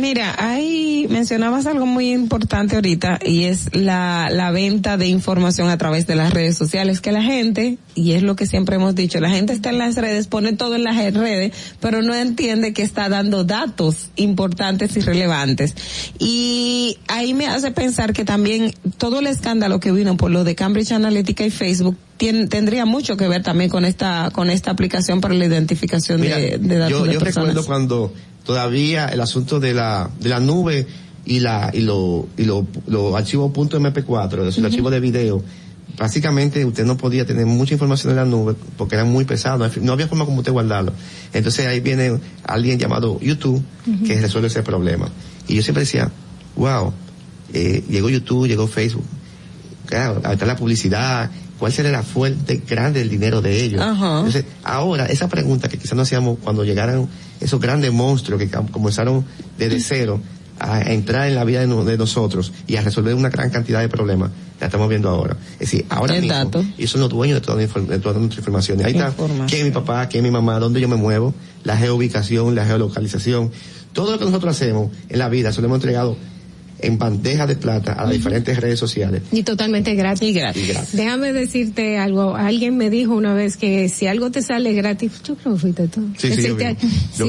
Mira, 0.00 0.34
ahí 0.38 1.06
mencionabas 1.08 1.64
algo 1.66 1.86
muy 1.86 2.12
importante 2.12 2.74
ahorita 2.74 3.18
y 3.24 3.44
es 3.44 3.74
la, 3.74 4.28
la 4.30 4.50
venta 4.50 4.96
de 4.98 5.06
información 5.06 5.70
a 5.70 5.78
través 5.78 6.06
de 6.06 6.14
las 6.14 6.34
redes 6.34 6.56
sociales, 6.58 7.00
que 7.00 7.12
la 7.12 7.22
gente, 7.22 7.78
y 7.94 8.12
es 8.12 8.22
lo 8.22 8.36
que 8.36 8.46
siempre 8.46 8.76
hemos 8.76 8.94
dicho, 8.94 9.18
la 9.20 9.30
gente 9.30 9.54
está 9.54 9.70
en 9.70 9.78
las 9.78 9.94
redes, 9.96 10.26
pone 10.26 10.52
todo 10.52 10.74
en 10.74 10.84
las 10.84 10.96
redes, 10.96 11.52
pero 11.80 12.02
no 12.02 12.14
entiende 12.14 12.72
que 12.74 12.82
está 12.82 13.08
dando 13.08 13.44
datos 13.44 14.10
importantes 14.16 14.96
y 14.96 15.00
relevantes. 15.00 15.74
Y 16.18 16.98
ahí 17.08 17.32
me 17.32 17.46
hace 17.46 17.70
pensar 17.70 18.12
que 18.12 18.24
también 18.24 18.74
todo 18.98 19.20
el 19.20 19.26
escándalo 19.26 19.80
que 19.80 19.92
vino 19.92 20.16
por 20.18 20.30
lo 20.30 20.44
de 20.44 20.54
Cambridge 20.54 20.92
Analytica 20.92 21.44
y 21.44 21.50
Facebook 21.50 21.96
tendría 22.18 22.84
mucho 22.86 23.16
que 23.16 23.28
ver 23.28 23.42
también 23.42 23.68
con 23.68 23.84
esta 23.84 24.30
con 24.32 24.48
esta 24.48 24.70
aplicación 24.70 25.20
para 25.20 25.34
la 25.34 25.44
identificación 25.44 26.22
de, 26.22 26.56
de, 26.58 26.78
datos 26.78 27.12
yo, 27.12 27.20
recuerdo 27.20 27.66
cuando 27.66 28.10
todavía 28.46 29.06
el 29.06 29.20
asunto 29.20 29.60
de 29.60 29.74
la, 29.74 30.08
de 30.20 30.28
la 30.30 30.40
nube 30.40 30.86
y 31.26 31.40
la, 31.40 31.70
y 31.74 31.80
lo, 31.80 32.28
y 32.38 32.44
los 32.44 32.64
lo 32.86 33.14
archivos 33.16 33.52
.mp4, 33.52 34.36
los 34.36 34.58
archivos 34.64 34.92
de 34.92 35.00
video, 35.00 35.42
básicamente 35.98 36.64
usted 36.64 36.84
no 36.86 36.96
podía 36.96 37.26
tener 37.26 37.44
mucha 37.44 37.72
información 37.74 38.10
en 38.10 38.16
la 38.16 38.24
nube 38.24 38.54
porque 38.78 38.94
era 38.94 39.04
muy 39.04 39.24
pesado, 39.24 39.68
no 39.82 39.92
había 39.92 40.06
forma 40.06 40.24
como 40.24 40.38
usted 40.38 40.52
guardarlo. 40.52 40.92
Entonces 41.34 41.66
ahí 41.66 41.80
viene 41.80 42.18
alguien 42.46 42.78
llamado 42.78 43.20
YouTube 43.20 43.60
que 44.06 44.18
resuelve 44.20 44.46
ese 44.48 44.62
problema. 44.62 45.10
Y 45.48 45.56
yo 45.56 45.62
siempre 45.62 45.82
decía, 45.82 46.08
wow, 46.54 46.92
eh, 47.52 47.84
llegó 47.90 48.08
YouTube, 48.08 48.46
llegó 48.46 48.68
Facebook, 48.68 49.04
claro, 49.86 50.20
ahí 50.24 50.34
está 50.34 50.46
la 50.46 50.56
publicidad, 50.56 51.30
cuál 51.58 51.72
será 51.72 51.90
la 51.90 52.04
fuente 52.04 52.62
grande 52.68 53.00
del 53.00 53.08
dinero 53.08 53.42
de 53.42 53.64
ellos. 53.64 53.80
Entonces, 53.84 54.44
ahora, 54.62 55.06
esa 55.06 55.28
pregunta 55.28 55.68
que 55.68 55.78
quizás 55.78 55.96
no 55.96 56.02
hacíamos 56.02 56.38
cuando 56.44 56.64
llegaran 56.64 57.08
esos 57.40 57.60
grandes 57.60 57.92
monstruos 57.92 58.40
que 58.40 58.50
comenzaron 58.70 59.24
desde 59.58 59.80
cero 59.80 60.20
a 60.58 60.80
entrar 60.80 61.28
en 61.28 61.34
la 61.34 61.44
vida 61.44 61.60
de, 61.66 61.96
nosotros 61.98 62.52
y 62.66 62.76
a 62.76 62.80
resolver 62.80 63.14
una 63.14 63.28
gran 63.28 63.50
cantidad 63.50 63.80
de 63.80 63.90
problemas, 63.90 64.30
la 64.58 64.66
estamos 64.66 64.88
viendo 64.88 65.10
ahora. 65.10 65.36
Es 65.54 65.58
decir, 65.70 65.84
ahora 65.90 66.14
mismo, 66.14 66.32
y 66.78 66.86
son 66.86 67.02
los 67.02 67.10
dueños 67.10 67.40
de 67.40 67.46
toda, 67.46 67.56
de 67.58 67.98
toda 67.98 68.18
nuestra 68.18 68.38
información. 68.40 68.82
ahí 68.84 68.92
está, 68.92 69.12
¿quién 69.48 69.60
es 69.60 69.64
mi 69.64 69.70
papá? 69.70 70.08
¿Quién 70.08 70.24
es 70.24 70.30
mi 70.30 70.32
mamá? 70.32 70.58
¿Dónde 70.58 70.80
yo 70.80 70.88
me 70.88 70.96
muevo? 70.96 71.34
La 71.62 71.76
geoubicación, 71.76 72.54
la 72.54 72.64
geolocalización. 72.64 73.50
Todo 73.92 74.12
lo 74.12 74.18
que 74.18 74.24
nosotros 74.24 74.56
hacemos 74.56 74.90
en 75.10 75.18
la 75.18 75.28
vida 75.28 75.52
se 75.52 75.60
lo 75.60 75.66
hemos 75.66 75.76
entregado 75.76 76.16
en 76.78 76.98
bandeja 76.98 77.46
de 77.46 77.56
plata 77.56 77.92
a 77.92 78.04
las 78.04 78.12
diferentes 78.12 78.58
redes 78.60 78.78
sociales. 78.78 79.22
Y 79.32 79.42
totalmente 79.42 79.94
gratis. 79.94 80.22
Y 80.28 80.32
gratis. 80.32 80.72
Déjame 80.92 81.32
decirte 81.32 81.98
algo. 81.98 82.36
Alguien 82.36 82.76
me 82.76 82.90
dijo 82.90 83.14
una 83.14 83.34
vez 83.34 83.56
que 83.56 83.88
si 83.88 84.06
algo 84.06 84.30
te 84.30 84.42
sale 84.42 84.72
gratis, 84.74 85.12
yo 85.24 85.36
creo 85.36 85.54
que 85.54 85.60
fuiste 85.60 85.88
tú. 85.88 86.08
si 86.18 86.46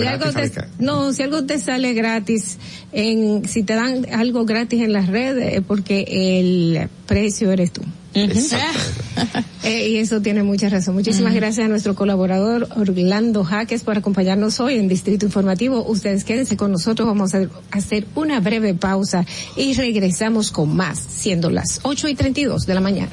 algo 0.05 0.31
te, 0.33 0.49
no, 0.79 1.13
si 1.13 1.23
algo 1.23 1.45
te 1.45 1.59
sale 1.59 1.93
gratis, 1.93 2.57
en, 2.91 3.47
si 3.47 3.63
te 3.63 3.73
dan 3.75 4.05
algo 4.13 4.45
gratis 4.45 4.81
en 4.81 4.93
las 4.93 5.07
redes, 5.07 5.55
es 5.55 5.61
porque 5.61 6.05
el 6.07 6.89
precio 7.07 7.51
eres 7.51 7.71
tú. 7.71 7.81
Eh, 9.63 9.89
y 9.89 9.97
eso 9.97 10.21
tiene 10.21 10.43
mucha 10.43 10.69
razón. 10.69 10.93
Muchísimas 10.95 11.33
gracias 11.33 11.65
a 11.65 11.67
nuestro 11.67 11.93
colaborador 11.95 12.67
Orlando 12.77 13.43
Jaques 13.43 13.83
por 13.83 13.97
acompañarnos 13.97 14.59
hoy 14.59 14.75
en 14.77 14.87
Distrito 14.87 15.25
Informativo. 15.25 15.83
Ustedes 15.83 16.23
quédense 16.23 16.55
con 16.55 16.71
nosotros, 16.71 17.05
vamos 17.07 17.33
a 17.35 17.41
hacer 17.71 18.05
una 18.15 18.39
breve 18.39 18.75
pausa 18.75 19.25
y 19.57 19.73
regresamos 19.73 20.51
con 20.51 20.73
más, 20.75 20.99
siendo 20.99 21.49
las 21.49 21.79
8 21.83 22.07
y 22.07 22.15
32 22.15 22.65
de 22.65 22.73
la 22.75 22.81
mañana. 22.81 23.11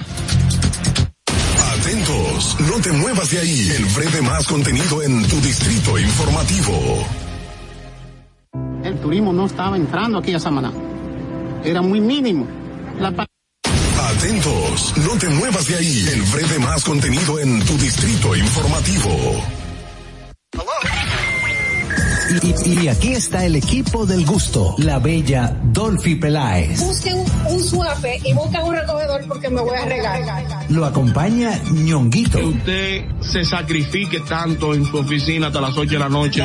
Atentos, 1.81 2.57
no 2.71 2.81
te 2.81 2.93
muevas 2.93 3.31
de 3.31 3.39
ahí. 3.39 3.69
El 3.77 3.85
breve 3.97 4.23
más 4.23 4.47
contenido 4.47 5.03
en 5.03 5.23
tu 5.25 5.37
Distrito 5.41 5.99
Informativo. 5.99 7.05
El 8.85 8.95
turismo 9.01 9.33
no 9.33 9.47
estaba 9.47 9.77
entrando 9.79 10.19
aquella 10.19 10.39
semana 10.39 10.71
Era 11.65 11.81
muy 11.81 12.01
mínimo 12.01 12.47
te 15.29 15.73
de 15.73 15.77
ahí. 15.79 16.05
El 16.13 16.23
breve 16.23 16.59
más 16.59 16.85
contenido 16.85 17.39
en 17.41 17.61
tu 17.65 17.77
distrito 17.79 18.37
informativo. 18.37 19.43
Y, 22.77 22.89
aquí 22.89 23.13
está 23.13 23.45
el 23.45 23.55
equipo 23.57 24.05
del 24.07 24.27
gusto, 24.27 24.75
la 24.79 24.99
bella 24.99 25.57
Dolphy 25.63 26.17
Peláez. 26.17 26.81
Busque 26.85 27.15
un 27.49 27.63
suave 27.63 28.19
y 28.25 28.33
busca 28.35 28.63
un 28.65 28.75
recogedor 28.75 29.21
porque 29.29 29.49
me 29.51 29.61
voy 29.61 29.77
a 29.77 29.85
regar. 29.85 30.45
Lo 30.69 30.85
acompaña 30.85 31.51
ñonguito. 31.71 32.39
Que 32.39 32.45
usted 32.45 33.05
se 33.21 33.45
sacrifique 33.45 34.21
tanto 34.21 34.75
en 34.75 34.85
su 34.85 34.97
oficina 34.99 35.47
hasta 35.47 35.61
las 35.61 35.77
8 35.77 35.91
de 35.91 35.99
la 35.99 36.09
noche. 36.09 36.45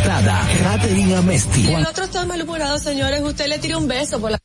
Caterina 0.63 1.21
Mesti. 1.21 1.73
El 1.73 1.85
otro 1.85 2.05
está 2.05 2.25
malhumorado, 2.25 2.77
señores. 2.79 3.21
Usted 3.21 3.47
le 3.47 3.59
tira 3.59 3.77
un 3.77 3.87
beso 3.87 4.19
por 4.19 4.31
la. 4.31 4.40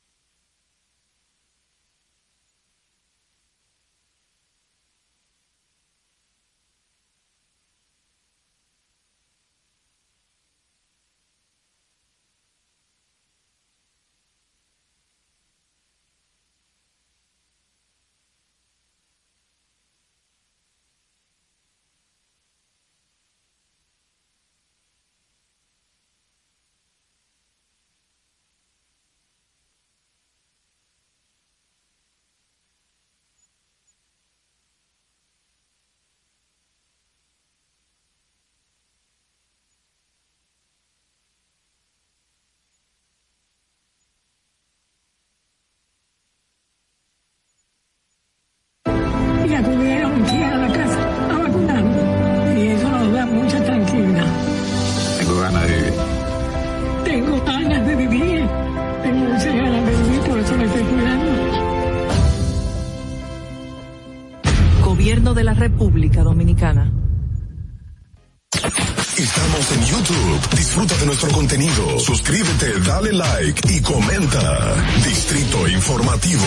nuestro 71.16 71.34
contenido. 71.34 71.98
Suscríbete, 71.98 72.78
dale 72.80 73.10
like 73.10 73.58
y 73.72 73.80
comenta. 73.80 74.74
Distrito 75.02 75.66
Informativo 75.66 76.44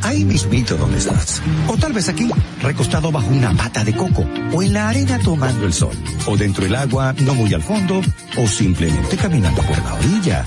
ahí 0.00 0.22
mismito 0.24 0.76
donde 0.76 0.98
estás. 0.98 1.40
O 1.66 1.76
tal 1.78 1.92
vez 1.94 2.08
aquí, 2.10 2.28
recostado 2.60 3.10
bajo 3.10 3.26
una 3.28 3.54
pata 3.54 3.82
de 3.84 3.94
coco, 3.96 4.22
o 4.52 4.62
en 4.62 4.74
la 4.74 4.90
arena 4.90 5.18
tomando 5.18 5.64
el 5.64 5.72
sol, 5.72 5.94
o 6.26 6.36
dentro 6.36 6.62
del 6.64 6.74
agua, 6.74 7.14
no 7.20 7.34
muy 7.34 7.54
al 7.54 7.62
fondo, 7.62 8.02
o 8.36 8.46
simplemente 8.46 9.16
caminando 9.16 9.62
por 9.62 9.82
la 9.82 9.94
orilla. 9.94 10.46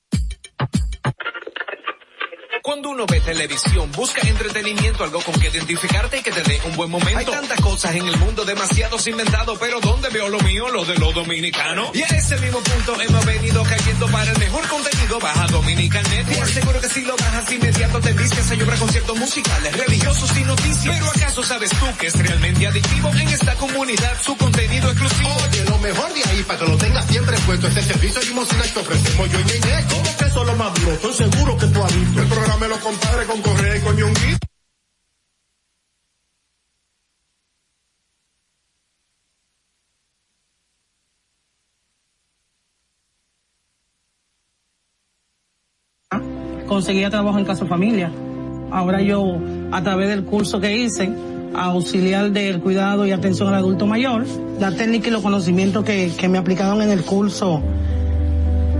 Cuando 2.63 2.91
uno 2.91 3.07
ve 3.07 3.19
televisión, 3.21 3.91
busca 3.91 4.21
entretenimiento, 4.27 5.03
algo 5.03 5.19
con 5.21 5.33
que 5.39 5.49
identificarte 5.49 6.19
y 6.19 6.21
que 6.21 6.31
te 6.31 6.43
dé 6.43 6.61
un 6.69 6.75
buen 6.75 6.91
momento. 6.91 7.17
Hay 7.17 7.25
tantas 7.25 7.59
cosas 7.59 7.95
en 7.95 8.05
el 8.07 8.15
mundo, 8.17 8.45
demasiados 8.45 9.07
inventados, 9.07 9.57
pero 9.59 9.79
¿dónde 9.79 10.09
veo 10.09 10.29
lo 10.29 10.39
mío? 10.41 10.69
Lo 10.69 10.85
de 10.85 10.93
los 10.99 11.11
dominicanos. 11.15 11.89
Y 11.95 12.03
a 12.03 12.05
ese 12.05 12.37
mismo 12.37 12.59
punto 12.59 13.01
hemos 13.01 13.25
venido 13.25 13.63
cayendo 13.63 14.07
para 14.09 14.31
el 14.31 14.37
mejor 14.37 14.67
contenido, 14.67 15.19
baja 15.19 15.47
Dominican 15.47 16.03
Net. 16.11 16.27
Te 16.27 16.41
aseguro 16.41 16.81
que 16.81 16.87
si 16.89 17.01
lo 17.01 17.15
bajas 17.17 17.51
inmediato 17.51 17.99
te 17.99 18.13
vistes 18.13 18.51
a 18.51 18.53
llorar 18.53 18.77
conciertos 18.77 19.17
musicales, 19.17 19.77
religiosos 19.77 20.37
y 20.37 20.41
noticias. 20.43 20.95
Pero 20.99 21.09
¿acaso 21.09 21.41
sabes 21.43 21.71
tú 21.71 21.85
que 21.99 22.07
es 22.07 22.19
realmente 22.19 22.67
adictivo 22.67 23.09
en 23.09 23.27
esta 23.27 23.55
comunidad 23.55 24.21
su 24.21 24.37
contenido 24.37 24.91
exclusivo? 24.91 25.29
Oye, 25.49 25.65
lo 25.65 25.77
mejor 25.79 26.13
de 26.13 26.23
ahí 26.29 26.43
para 26.43 26.59
que 26.59 26.65
lo 26.67 26.77
tengas 26.77 27.05
siempre 27.07 27.37
puesto, 27.39 27.67
este 27.69 27.81
servicio 27.81 28.21
de 28.21 28.27
que 28.31 28.79
ofrecemos 28.79 29.29
yo 29.31 29.39
y 29.39 29.43
¿Cómo 29.89 30.17
que 30.17 30.25
eso 30.25 30.43
lo 30.43 30.55
más 30.57 30.73
duro? 30.75 30.91
Estoy 30.93 31.13
seguro 31.15 31.57
que 31.57 31.65
tú 31.65 31.83
has 31.83 31.91
compadre 32.81 33.25
con 33.27 33.41
correa 33.41 33.77
y 33.77 33.79
con 33.79 33.91
conseguía 46.67 47.09
trabajo 47.09 47.37
en 47.37 47.45
Casa 47.45 47.65
Familia. 47.65 48.11
Ahora 48.71 49.01
yo, 49.01 49.35
a 49.73 49.83
través 49.83 50.07
del 50.07 50.23
curso 50.23 50.61
que 50.61 50.75
hice, 50.77 51.09
auxiliar 51.53 52.31
del 52.31 52.61
cuidado 52.61 53.05
y 53.05 53.11
atención 53.11 53.49
al 53.49 53.55
adulto 53.55 53.85
mayor, 53.85 54.25
la 54.59 54.71
técnica 54.75 55.09
y 55.09 55.11
los 55.11 55.21
conocimientos 55.21 55.83
que, 55.83 56.11
que 56.17 56.29
me 56.29 56.37
aplicaron 56.37 56.81
en 56.81 56.89
el 56.89 57.03
curso 57.03 57.61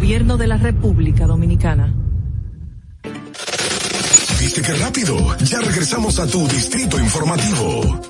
Gobierno 0.00 0.38
de 0.38 0.46
la 0.46 0.56
República 0.56 1.26
Dominicana. 1.26 1.92
¿Viste 4.40 4.62
que 4.62 4.72
rápido? 4.72 5.14
Ya 5.44 5.60
regresamos 5.60 6.18
a 6.18 6.26
tu 6.26 6.48
distrito 6.48 6.98
informativo. 6.98 8.00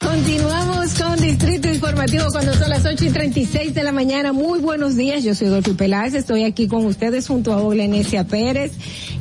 Continuamos 0.00 0.94
con 1.00 1.16
Distrito 1.20 1.68
informativo 1.78 2.24
cuando 2.32 2.54
son 2.54 2.70
las 2.70 2.84
8 2.84 3.04
y 3.04 3.10
36 3.10 3.72
de 3.72 3.82
la 3.84 3.92
mañana. 3.92 4.32
Muy 4.32 4.58
buenos 4.58 4.96
días, 4.96 5.22
yo 5.22 5.36
soy 5.36 5.46
Dolphy 5.46 5.74
Peláez, 5.74 6.12
estoy 6.14 6.42
aquí 6.42 6.66
con 6.66 6.84
ustedes 6.84 7.28
junto 7.28 7.52
a 7.52 7.58
Oglenecia 7.58 8.24
Pérez 8.26 8.72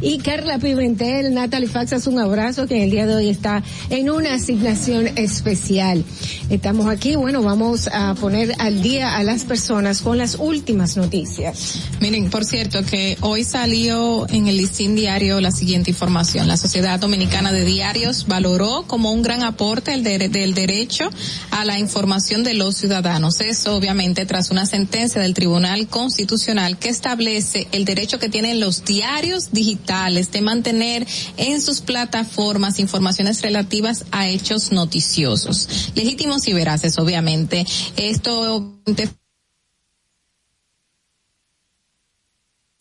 y 0.01 0.17
Carla 0.17 0.57
Pimentel. 0.57 1.35
Natalie 1.35 1.69
Faxas, 1.69 2.07
un 2.07 2.17
abrazo 2.19 2.65
que 2.65 2.77
en 2.77 2.81
el 2.81 2.89
día 2.89 3.05
de 3.05 3.13
hoy 3.13 3.29
está 3.29 3.61
en 3.91 4.09
una 4.09 4.33
asignación 4.33 5.07
especial. 5.19 6.03
Estamos 6.49 6.87
aquí, 6.87 7.15
bueno, 7.15 7.43
vamos 7.43 7.89
a 7.93 8.15
poner 8.15 8.55
al 8.57 8.81
día 8.81 9.15
a 9.17 9.23
las 9.23 9.43
personas 9.43 10.01
con 10.01 10.17
las 10.17 10.35
últimas 10.39 10.97
noticias. 10.97 11.77
Miren, 12.01 12.27
por 12.31 12.43
cierto, 12.43 12.81
que 12.83 13.19
hoy 13.21 13.43
salió 13.43 14.27
en 14.29 14.47
el 14.47 14.57
listín 14.57 14.95
diario 14.95 15.39
la 15.41 15.51
siguiente 15.51 15.91
información. 15.91 16.47
La 16.47 16.57
Sociedad 16.57 16.99
Dominicana 16.99 17.51
de 17.51 17.65
Diarios 17.65 18.25
valoró 18.27 18.83
como 18.87 19.11
un 19.11 19.21
gran 19.21 19.43
aporte 19.43 19.93
el 19.93 20.03
del 20.03 20.55
derecho 20.55 21.07
a 21.51 21.63
la 21.63 21.77
información 21.77 22.45
de 22.47 22.53
los 22.53 22.75
ciudadanos. 22.77 23.41
Eso 23.41 23.75
obviamente 23.75 24.25
tras 24.25 24.51
una 24.51 24.65
sentencia 24.65 25.21
del 25.21 25.33
Tribunal 25.33 25.87
Constitucional 25.87 26.79
que 26.79 26.87
establece 26.87 27.67
el 27.73 27.83
derecho 27.83 28.19
que 28.19 28.29
tienen 28.29 28.61
los 28.61 28.85
diarios 28.85 29.51
digitales 29.51 30.31
de 30.31 30.41
mantener 30.41 31.05
en 31.35 31.59
sus 31.61 31.81
plataformas 31.81 32.79
informaciones 32.79 33.41
relativas 33.41 34.05
a 34.11 34.29
hechos 34.29 34.71
noticiosos, 34.71 35.91
legítimos 35.93 36.47
y 36.47 36.53
veraces, 36.53 36.97
obviamente. 36.97 37.65
Esto 37.97 38.73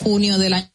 junio 0.01 0.39
del 0.39 0.55
año 0.55 0.71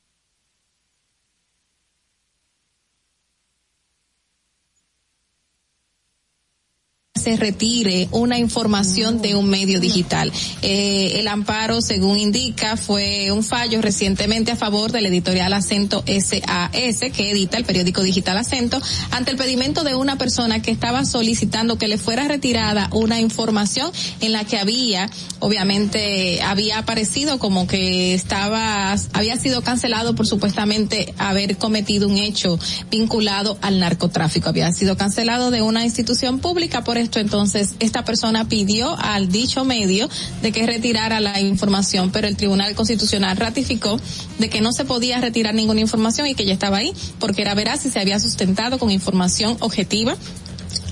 se 7.21 7.37
retire 7.37 8.07
una 8.11 8.39
información 8.39 9.21
de 9.21 9.35
un 9.35 9.47
medio 9.47 9.79
digital. 9.79 10.31
Eh, 10.63 11.19
el 11.19 11.27
amparo, 11.27 11.81
según 11.81 12.17
indica, 12.17 12.75
fue 12.77 13.31
un 13.31 13.43
fallo 13.43 13.81
recientemente 13.81 14.51
a 14.51 14.55
favor 14.55 14.91
del 14.91 15.05
editorial 15.05 15.53
Acento 15.53 16.03
SAS, 16.07 16.99
que 17.13 17.31
edita 17.31 17.57
el 17.57 17.63
periódico 17.65 18.01
digital 18.01 18.37
Acento, 18.37 18.81
ante 19.11 19.31
el 19.31 19.37
pedimento 19.37 19.83
de 19.83 19.95
una 19.95 20.17
persona 20.17 20.61
que 20.61 20.71
estaba 20.71 21.05
solicitando 21.05 21.77
que 21.77 21.87
le 21.87 21.99
fuera 21.99 22.27
retirada 22.27 22.89
una 22.91 23.19
información 23.19 23.91
en 24.19 24.31
la 24.31 24.43
que 24.43 24.57
había, 24.57 25.09
obviamente, 25.39 26.41
había 26.41 26.79
aparecido 26.79 27.37
como 27.37 27.67
que 27.67 28.15
estaba, 28.15 28.95
había 29.13 29.37
sido 29.37 29.61
cancelado 29.61 30.15
por 30.15 30.25
supuestamente 30.25 31.13
haber 31.19 31.57
cometido 31.57 32.07
un 32.07 32.17
hecho 32.17 32.57
vinculado 32.89 33.59
al 33.61 33.79
narcotráfico. 33.79 34.49
Había 34.49 34.71
sido 34.73 34.97
cancelado 34.97 35.51
de 35.51 35.61
una 35.61 35.83
institución 35.83 36.39
pública 36.39 36.83
por 36.83 36.97
entonces 37.19 37.75
esta 37.79 38.05
persona 38.05 38.47
pidió 38.47 38.95
al 38.99 39.31
dicho 39.31 39.65
medio 39.65 40.09
de 40.41 40.51
que 40.51 40.65
retirara 40.65 41.19
la 41.19 41.39
información, 41.41 42.11
pero 42.11 42.27
el 42.27 42.37
Tribunal 42.37 42.73
Constitucional 42.75 43.37
ratificó 43.37 43.99
de 44.39 44.49
que 44.49 44.61
no 44.61 44.71
se 44.71 44.85
podía 44.85 45.19
retirar 45.19 45.53
ninguna 45.53 45.81
información 45.81 46.27
y 46.27 46.35
que 46.35 46.45
ya 46.45 46.53
estaba 46.53 46.77
ahí 46.77 46.93
porque 47.19 47.41
era 47.41 47.53
veraz 47.55 47.85
y 47.85 47.89
se 47.89 47.99
había 47.99 48.19
sustentado 48.19 48.79
con 48.79 48.91
información 48.91 49.57
objetiva 49.59 50.15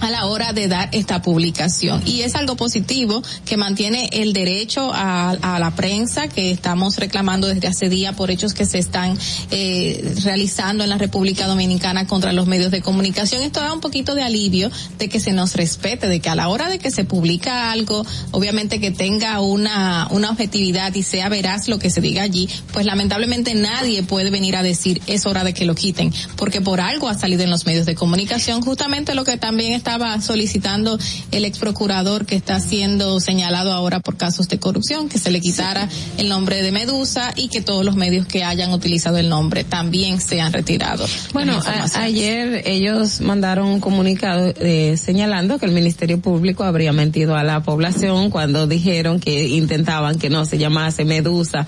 a 0.01 0.09
la 0.09 0.25
hora 0.25 0.53
de 0.53 0.67
dar 0.67 0.89
esta 0.93 1.21
publicación. 1.21 2.01
Y 2.05 2.21
es 2.21 2.35
algo 2.35 2.55
positivo 2.55 3.21
que 3.45 3.57
mantiene 3.57 4.09
el 4.11 4.33
derecho 4.33 4.91
a, 4.93 5.37
la 5.59 5.71
prensa 5.75 6.27
que 6.27 6.51
estamos 6.51 6.97
reclamando 6.97 7.47
desde 7.47 7.67
hace 7.67 7.89
día 7.89 8.13
por 8.13 8.31
hechos 8.31 8.53
que 8.53 8.65
se 8.65 8.77
están 8.77 9.17
eh, 9.51 10.15
realizando 10.23 10.83
en 10.83 10.89
la 10.89 10.97
República 10.97 11.47
Dominicana 11.47 12.07
contra 12.07 12.33
los 12.33 12.47
medios 12.47 12.71
de 12.71 12.81
comunicación. 12.81 13.41
Esto 13.43 13.59
da 13.59 13.73
un 13.73 13.79
poquito 13.81 14.15
de 14.15 14.21
alivio 14.23 14.69
de 14.97 15.09
que 15.09 15.19
se 15.19 15.31
nos 15.31 15.55
respete, 15.55 16.07
de 16.07 16.19
que 16.19 16.29
a 16.29 16.35
la 16.35 16.49
hora 16.49 16.69
de 16.69 16.79
que 16.79 16.91
se 16.91 17.03
publica 17.05 17.71
algo, 17.71 18.05
obviamente 18.31 18.79
que 18.79 18.91
tenga 18.91 19.39
una, 19.41 20.07
una 20.11 20.29
objetividad 20.29 20.93
y 20.95 21.03
sea 21.03 21.29
veraz 21.29 21.67
lo 21.67 21.79
que 21.79 21.89
se 21.89 21.99
diga 22.01 22.23
allí, 22.23 22.47
pues 22.71 22.85
lamentablemente 22.85 23.53
nadie 23.55 24.03
puede 24.03 24.29
venir 24.31 24.55
a 24.55 24.63
decir 24.63 25.01
es 25.07 25.25
hora 25.25 25.43
de 25.43 25.53
que 25.53 25.65
lo 25.65 25.75
quiten, 25.75 26.13
porque 26.35 26.61
por 26.61 26.79
algo 26.81 27.09
ha 27.09 27.17
salido 27.17 27.43
en 27.43 27.49
los 27.49 27.65
medios 27.65 27.85
de 27.85 27.95
comunicación 27.95 28.61
justamente 28.61 29.15
lo 29.15 29.23
que 29.23 29.37
también 29.37 29.68
estaba 29.73 30.19
solicitando 30.21 30.97
el 31.31 31.45
ex 31.45 31.57
procurador 31.59 32.25
que 32.25 32.35
está 32.35 32.59
siendo 32.59 33.19
señalado 33.19 33.73
ahora 33.73 33.99
por 33.99 34.17
casos 34.17 34.47
de 34.47 34.59
corrupción, 34.59 35.09
que 35.09 35.17
se 35.19 35.31
le 35.31 35.41
quitara 35.41 35.87
el 36.17 36.29
nombre 36.29 36.61
de 36.61 36.71
Medusa 36.71 37.33
y 37.35 37.49
que 37.49 37.61
todos 37.61 37.85
los 37.85 37.95
medios 37.95 38.25
que 38.25 38.43
hayan 38.43 38.73
utilizado 38.73 39.17
el 39.17 39.29
nombre 39.29 39.63
también 39.63 40.21
sean 40.21 40.53
retirados. 40.53 41.29
Bueno, 41.33 41.59
ayer 41.95 42.63
ellos 42.65 43.21
mandaron 43.21 43.67
un 43.67 43.79
comunicado 43.79 44.53
eh, 44.59 44.97
señalando 44.97 45.59
que 45.59 45.65
el 45.65 45.71
Ministerio 45.71 46.19
Público 46.19 46.63
habría 46.63 46.93
mentido 46.93 47.35
a 47.35 47.43
la 47.43 47.61
población 47.63 48.29
cuando 48.29 48.67
dijeron 48.67 49.19
que 49.19 49.47
intentaban 49.49 50.19
que 50.19 50.29
no 50.29 50.45
se 50.45 50.57
llamase 50.57 51.05
Medusa 51.05 51.67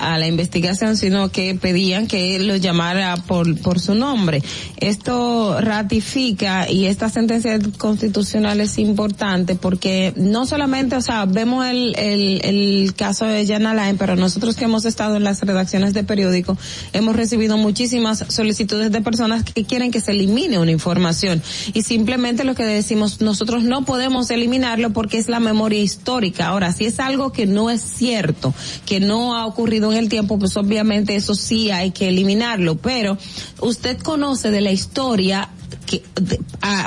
a 0.00 0.18
la 0.18 0.26
investigación, 0.26 0.96
sino 0.96 1.30
que 1.30 1.54
pedían 1.54 2.06
que 2.06 2.38
lo 2.38 2.56
llamara 2.56 3.16
por, 3.16 3.60
por 3.60 3.80
su 3.80 3.94
nombre. 3.94 4.42
Esto 4.78 5.60
ratifica 5.60 6.70
y 6.70 6.86
es 6.86 6.97
esta 6.98 7.10
sentencia 7.10 7.56
constitucional 7.78 8.60
es 8.60 8.76
importante 8.76 9.54
porque 9.54 10.12
no 10.16 10.46
solamente, 10.46 10.96
o 10.96 11.00
sea, 11.00 11.26
vemos 11.26 11.64
el, 11.64 11.94
el, 11.96 12.40
el 12.44 12.92
caso 12.96 13.24
de 13.24 13.46
Jan 13.46 13.66
Alain, 13.66 13.96
pero 13.96 14.16
nosotros 14.16 14.56
que 14.56 14.64
hemos 14.64 14.84
estado 14.84 15.14
en 15.14 15.22
las 15.22 15.40
redacciones 15.42 15.94
de 15.94 16.02
periódico 16.02 16.58
hemos 16.92 17.14
recibido 17.14 17.56
muchísimas 17.56 18.24
solicitudes 18.28 18.90
de 18.90 19.00
personas 19.00 19.44
que 19.44 19.62
quieren 19.64 19.92
que 19.92 20.00
se 20.00 20.10
elimine 20.10 20.58
una 20.58 20.72
información 20.72 21.40
y 21.72 21.82
simplemente 21.84 22.42
lo 22.42 22.56
que 22.56 22.64
decimos, 22.64 23.20
nosotros 23.20 23.62
no 23.62 23.84
podemos 23.84 24.28
eliminarlo 24.32 24.90
porque 24.92 25.18
es 25.18 25.28
la 25.28 25.38
memoria 25.38 25.80
histórica. 25.80 26.48
Ahora, 26.48 26.72
si 26.72 26.86
es 26.86 26.98
algo 26.98 27.30
que 27.30 27.46
no 27.46 27.70
es 27.70 27.80
cierto, 27.80 28.52
que 28.86 28.98
no 28.98 29.36
ha 29.36 29.46
ocurrido 29.46 29.92
en 29.92 29.98
el 29.98 30.08
tiempo, 30.08 30.36
pues 30.40 30.56
obviamente 30.56 31.14
eso 31.14 31.36
sí 31.36 31.70
hay 31.70 31.92
que 31.92 32.08
eliminarlo, 32.08 32.74
pero 32.76 33.16
usted 33.60 33.98
conoce 33.98 34.50
de 34.50 34.62
la 34.62 34.72
historia 34.72 35.50
que, 35.86 36.02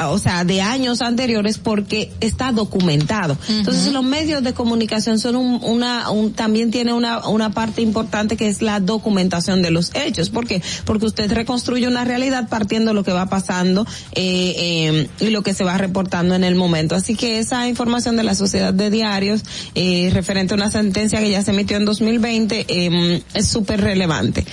o 0.07 0.19
sea, 0.19 0.43
de 0.45 0.61
años 0.61 1.01
anteriores 1.01 1.57
porque 1.57 2.11
está 2.21 2.51
documentado. 2.51 3.37
Entonces 3.49 3.91
los 3.91 4.03
medios 4.03 4.43
de 4.43 4.53
comunicación 4.53 5.19
son 5.19 5.35
una, 5.35 6.05
también 6.35 6.71
tiene 6.71 6.93
una, 6.93 7.27
una 7.27 7.51
parte 7.51 7.81
importante 7.81 8.37
que 8.37 8.47
es 8.47 8.61
la 8.61 8.79
documentación 8.79 9.61
de 9.61 9.71
los 9.71 9.91
hechos. 9.95 10.29
¿Por 10.29 10.45
Porque 10.85 11.05
usted 11.05 11.31
reconstruye 11.31 11.87
una 11.87 12.03
realidad 12.05 12.47
partiendo 12.49 12.93
lo 12.93 13.03
que 13.03 13.11
va 13.13 13.27
pasando 13.27 13.85
eh, 14.13 14.87
em, 15.19 15.27
y 15.27 15.31
lo 15.31 15.41
que 15.43 15.53
se 15.53 15.63
va 15.63 15.77
reportando 15.77 16.35
en 16.35 16.43
el 16.43 16.55
momento. 16.55 16.95
Así 16.95 17.15
que 17.15 17.39
esa 17.39 17.67
información 17.67 18.17
de 18.17 18.23
la 18.23 18.35
sociedad 18.35 18.73
de 18.73 18.89
diarios 18.89 19.41
eh, 19.75 20.09
referente 20.13 20.53
a 20.53 20.55
una 20.57 20.69
sentencia 20.71 21.19
que 21.19 21.29
ya 21.29 21.41
se 21.43 21.51
emitió 21.51 21.77
en 21.77 21.85
2020 21.85 22.65
em, 22.67 23.21
es 23.33 23.47
súper 23.47 23.81
relevante. 23.81 24.45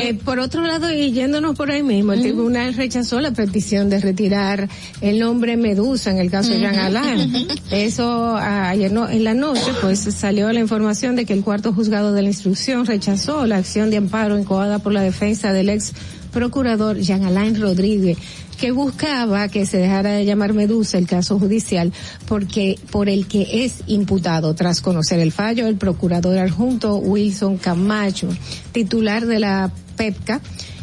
Eh, 0.00 0.14
por 0.14 0.38
otro 0.38 0.62
lado, 0.62 0.92
y 0.92 1.12
yéndonos 1.12 1.56
por 1.56 1.70
ahí 1.70 1.82
mismo, 1.82 2.12
el 2.12 2.20
uh 2.20 2.22
tribunal 2.28 2.74
rechazó 2.74 3.20
la 3.20 3.32
petición 3.32 3.67
de 3.70 4.00
retirar 4.00 4.68
el 5.02 5.18
nombre 5.20 5.58
Medusa 5.58 6.10
en 6.10 6.18
el 6.18 6.30
caso 6.30 6.52
de 6.52 6.60
Jean 6.60 6.78
Alain. 6.78 7.46
Eso 7.70 8.34
ah, 8.36 8.68
ayer 8.70 8.90
no, 8.90 9.08
en 9.10 9.24
la 9.24 9.34
noche 9.34 9.60
pues 9.82 9.98
salió 10.00 10.50
la 10.54 10.60
información 10.60 11.16
de 11.16 11.26
que 11.26 11.34
el 11.34 11.42
cuarto 11.44 11.74
juzgado 11.74 12.12
de 12.14 12.22
la 12.22 12.28
instrucción 12.28 12.86
rechazó 12.86 13.44
la 13.46 13.58
acción 13.58 13.90
de 13.90 13.98
amparo 13.98 14.38
encoada 14.38 14.78
por 14.78 14.92
la 14.92 15.02
defensa 15.02 15.52
del 15.52 15.68
ex 15.68 15.92
procurador 16.32 16.98
Jean 16.98 17.24
Alain 17.24 17.60
Rodríguez 17.60 18.16
que 18.58 18.70
buscaba 18.70 19.48
que 19.48 19.66
se 19.66 19.76
dejara 19.76 20.12
de 20.12 20.24
llamar 20.24 20.54
Medusa 20.54 20.96
el 20.96 21.06
caso 21.06 21.38
judicial 21.38 21.92
porque 22.26 22.78
por 22.90 23.10
el 23.10 23.26
que 23.26 23.66
es 23.66 23.82
imputado 23.86 24.54
tras 24.54 24.80
conocer 24.80 25.18
el 25.20 25.30
fallo 25.30 25.66
el 25.66 25.76
procurador 25.76 26.38
adjunto 26.38 26.96
Wilson 26.96 27.58
Camacho 27.58 28.28
titular 28.72 29.26
de 29.26 29.40
la 29.40 29.70
PEPCA 29.98 30.40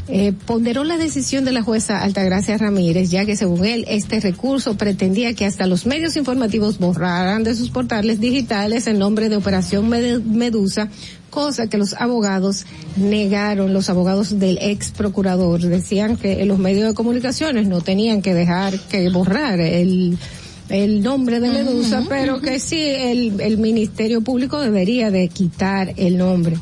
eh, 0.07 0.33
ponderó 0.45 0.83
la 0.83 0.97
decisión 0.97 1.45
de 1.45 1.51
la 1.51 1.63
jueza 1.63 2.01
Altagracia 2.03 2.57
Ramírez, 2.59 3.09
ya 3.09 3.25
que 3.25 3.35
según 3.35 3.65
él 3.65 3.85
este 3.87 4.19
recurso 4.19 4.77
pretendía 4.77 5.33
que 5.33 5.45
hasta 5.45 5.65
los 5.65 5.87
medios 5.87 6.15
informativos 6.15 6.77
borraran 6.77 7.43
de 7.43 7.55
sus 7.55 7.71
portales 7.71 8.19
digitales 8.19 8.85
el 8.85 8.99
nombre 8.99 9.29
de 9.29 9.37
Operación 9.37 9.89
Medusa, 9.89 10.89
cosa 11.31 11.67
que 11.67 11.79
los 11.79 11.93
abogados 11.95 12.65
negaron, 12.97 13.73
los 13.73 13.89
abogados 13.89 14.37
del 14.37 14.59
ex 14.61 14.91
procurador. 14.91 15.59
Decían 15.61 16.17
que 16.17 16.45
los 16.45 16.59
medios 16.59 16.87
de 16.87 16.93
comunicaciones 16.93 17.67
no 17.67 17.81
tenían 17.81 18.21
que 18.21 18.35
dejar 18.35 18.79
que 18.81 19.09
borrar 19.09 19.59
el 19.59 20.19
nombre 21.01 21.39
de 21.39 21.49
Medusa, 21.49 22.03
pero 22.07 22.41
que 22.41 22.59
sí 22.59 22.79
el, 22.79 23.41
el 23.41 23.57
Ministerio 23.57 24.21
Público 24.21 24.61
debería 24.61 25.09
de 25.09 25.29
quitar 25.29 25.93
el 25.97 26.17
nombre 26.19 26.57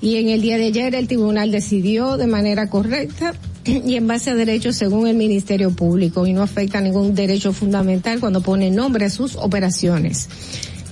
y 0.00 0.16
en 0.16 0.28
el 0.28 0.40
día 0.40 0.58
de 0.58 0.66
ayer 0.66 0.94
el 0.94 1.08
tribunal 1.08 1.50
decidió 1.50 2.16
de 2.16 2.26
manera 2.26 2.68
correcta 2.70 3.34
y 3.64 3.96
en 3.96 4.06
base 4.06 4.30
a 4.30 4.34
derechos 4.34 4.76
según 4.76 5.06
el 5.08 5.16
Ministerio 5.16 5.70
Público 5.72 6.26
y 6.26 6.32
no 6.32 6.42
afecta 6.42 6.80
ningún 6.80 7.14
derecho 7.14 7.52
fundamental 7.52 8.20
cuando 8.20 8.40
pone 8.40 8.70
nombre 8.70 9.06
a 9.06 9.10
sus 9.10 9.36
operaciones. 9.36 10.28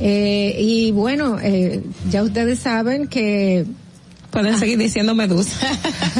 Eh, 0.00 0.56
y 0.60 0.92
bueno, 0.92 1.38
eh, 1.40 1.82
ya 2.10 2.22
ustedes 2.22 2.58
saben 2.58 3.06
que 3.06 3.64
Ah. 4.36 4.36
Pueden 4.36 4.58
seguir 4.58 4.78
diciendo 4.78 5.14
Medusa. 5.14 5.56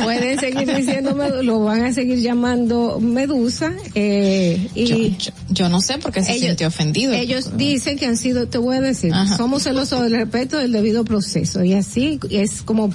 Pueden 0.02 0.40
seguir 0.40 0.74
diciendo 0.74 1.14
Medusa, 1.14 1.42
lo 1.42 1.60
van 1.60 1.82
a 1.84 1.92
seguir 1.92 2.18
llamando 2.18 2.98
Medusa. 2.98 3.74
Eh, 3.94 4.68
y 4.74 5.14
yo, 5.50 5.68
no 5.68 5.82
sé 5.82 5.98
por 5.98 6.12
qué 6.12 6.22
se 6.22 6.38
sintió 6.38 6.68
ofendido. 6.68 7.12
Ellos 7.12 7.58
dicen 7.58 7.98
que 7.98 8.06
han 8.06 8.16
sido, 8.16 8.48
te 8.48 8.56
voy 8.56 8.76
a 8.76 8.80
decir, 8.80 9.12
somos 9.36 9.64
celosos 9.64 10.02
del 10.04 10.12
respeto 10.12 10.56
del 10.56 10.72
debido 10.72 11.04
proceso 11.04 11.62
y 11.62 11.74
así 11.74 12.18
es 12.30 12.62
como, 12.62 12.90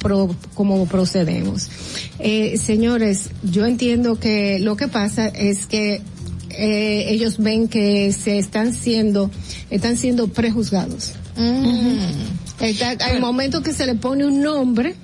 como 0.56 0.88
procedemos. 0.88 1.68
Eh, 2.18 2.58
señores, 2.58 3.30
yo 3.44 3.66
entiendo 3.68 4.20
que 4.20 4.58
lo 4.60 4.76
que 4.76 4.88
pasa 4.88 5.28
es 5.28 5.68
que 5.68 6.02
eh, 6.50 7.06
ellos 7.10 7.38
ven 7.38 7.68
que 7.68 8.12
se 8.12 8.40
están 8.40 8.74
siendo, 8.74 9.30
están 9.70 9.98
siendo 9.98 10.30
prejuzgados. 10.30 11.14
Mm. 11.38 12.08
Al 13.00 13.20
momento 13.20 13.62
que 13.62 13.72
se 13.72 13.86
le 13.86 13.94
pone 13.96 14.26
un 14.26 14.42
nombre 14.42 14.96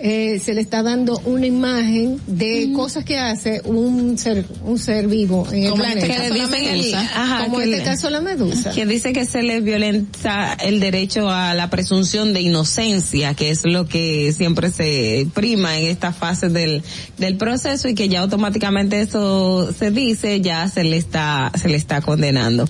eh, 0.00 0.38
se 0.38 0.54
le 0.54 0.60
está 0.60 0.84
dando 0.84 1.18
una 1.24 1.46
imagen 1.46 2.20
de 2.28 2.70
cosas 2.72 3.04
que 3.04 3.18
hace 3.18 3.60
un 3.64 4.16
ser 4.16 4.46
un 4.62 4.78
ser 4.78 5.08
vivo 5.08 5.44
en 5.50 5.64
el 5.64 5.72
planeta. 5.72 6.06
Este 6.26 6.94
ajá, 6.94 7.44
como 7.46 7.60
en 7.60 7.72
este 7.74 7.84
caso 7.84 8.08
la 8.08 8.20
medusa. 8.20 8.70
Que 8.70 8.86
dice 8.86 9.12
que 9.12 9.24
se 9.26 9.42
le 9.42 9.60
violenta 9.60 10.52
el 10.62 10.78
derecho 10.78 11.28
a 11.28 11.52
la 11.54 11.68
presunción 11.68 12.32
de 12.32 12.42
inocencia, 12.42 13.34
que 13.34 13.50
es 13.50 13.62
lo 13.64 13.88
que 13.88 14.32
siempre 14.32 14.70
se 14.70 15.26
prima 15.34 15.76
en 15.80 15.86
esta 15.88 16.12
fase 16.12 16.48
del, 16.48 16.84
del 17.16 17.36
proceso 17.36 17.88
y 17.88 17.94
que 17.96 18.08
ya 18.08 18.20
automáticamente 18.20 19.00
eso 19.00 19.68
se 19.76 19.90
dice, 19.90 20.40
ya 20.40 20.68
se 20.68 20.84
le 20.84 20.96
está 20.96 21.50
se 21.60 21.68
le 21.68 21.76
está 21.76 22.02
condenando. 22.02 22.68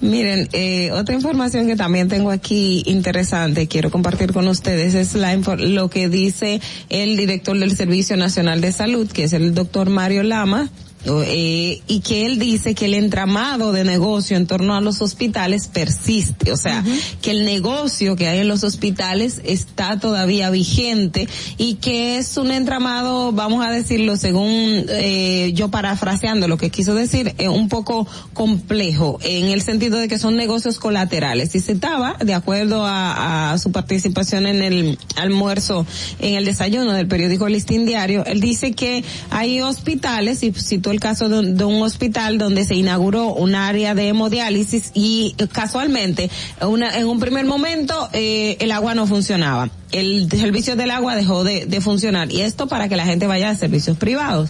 Miren, 0.00 0.48
eh, 0.54 0.92
otra 0.92 1.14
información 1.14 1.66
que 1.66 1.76
también 1.76 2.08
tengo 2.08 2.30
aquí 2.30 2.82
interesante, 2.86 3.66
quiero 3.68 3.90
compartir 3.90 4.32
con 4.32 4.46
ustedes 4.48 4.94
es 4.94 5.14
la 5.14 5.30
lo 5.36 5.90
que 5.90 6.08
dice 6.08 6.60
el 6.88 7.16
director 7.16 7.58
del 7.58 7.76
Servicio 7.76 8.16
Nacional 8.16 8.60
de 8.60 8.72
Salud, 8.72 9.10
que 9.10 9.24
es 9.24 9.32
el 9.32 9.54
doctor 9.54 9.90
Mario 9.90 10.22
Lama, 10.22 10.70
eh, 11.06 11.80
y 11.86 12.00
que 12.00 12.26
él 12.26 12.38
dice 12.38 12.74
que 12.74 12.84
el 12.86 12.94
entramado 12.94 13.72
de 13.72 13.84
negocio 13.84 14.36
en 14.36 14.46
torno 14.46 14.74
a 14.74 14.80
los 14.80 15.00
hospitales 15.00 15.68
persiste, 15.68 16.52
o 16.52 16.56
sea, 16.56 16.84
que 17.22 17.30
el 17.30 17.44
negocio 17.44 18.16
que 18.16 18.28
hay 18.28 18.40
en 18.40 18.48
los 18.48 18.64
hospitales 18.64 19.40
está 19.44 19.98
todavía 19.98 20.50
vigente 20.50 21.28
y 21.56 21.74
que 21.74 22.18
es 22.18 22.36
un 22.36 22.50
entramado, 22.50 23.32
vamos 23.32 23.64
a 23.64 23.70
decirlo 23.70 24.16
según 24.16 24.84
eh, 24.88 25.52
yo 25.54 25.68
parafraseando 25.70 26.48
lo 26.48 26.58
que 26.58 26.70
quiso 26.70 26.94
decir, 26.94 27.28
es 27.28 27.44
eh, 27.44 27.48
un 27.48 27.68
poco 27.68 28.06
complejo 28.34 29.18
en 29.22 29.46
el 29.46 29.62
sentido 29.62 29.98
de 29.98 30.08
que 30.08 30.18
son 30.18 30.36
negocios 30.36 30.78
colaterales. 30.78 31.54
Y 31.54 31.60
citaba, 31.60 32.16
de 32.22 32.34
acuerdo 32.34 32.84
a, 32.86 33.56
su 33.60 33.72
participación 33.72 34.46
en 34.46 34.62
el 34.62 34.98
almuerzo, 35.16 35.86
en 36.20 36.34
el 36.36 36.44
desayuno 36.44 36.92
del 36.92 37.08
periódico 37.08 37.48
Listín 37.48 37.84
Diario, 37.86 38.24
él 38.26 38.40
dice 38.40 38.72
que 38.72 39.04
hay 39.30 39.60
hospitales 39.60 40.42
y 40.42 40.52
citó 40.52 40.89
el 40.90 41.00
caso 41.00 41.28
de, 41.28 41.64
un 41.64 41.82
hospital 41.82 42.38
donde 42.38 42.64
se 42.64 42.74
inauguró 42.74 43.28
un 43.34 43.54
área 43.54 43.94
de 43.94 44.08
hemodiálisis 44.08 44.90
y 44.94 45.34
eh, 45.38 45.46
casualmente 45.50 46.30
una, 46.60 46.96
en 46.98 47.06
un 47.06 47.20
primer 47.20 47.44
momento 47.46 48.08
eh, 48.12 48.56
el 48.60 48.72
agua 48.72 48.94
no 48.94 49.06
funcionaba 49.06 49.70
el 49.92 50.30
servicio 50.30 50.76
del 50.76 50.90
agua 50.92 51.16
dejó 51.16 51.42
de, 51.42 51.66
de, 51.66 51.80
funcionar 51.80 52.30
y 52.32 52.42
esto 52.42 52.68
para 52.68 52.88
que 52.88 52.94
la 52.96 53.04
gente 53.06 53.26
vaya 53.26 53.50
a 53.50 53.56
servicios 53.56 53.96
privados. 53.96 54.48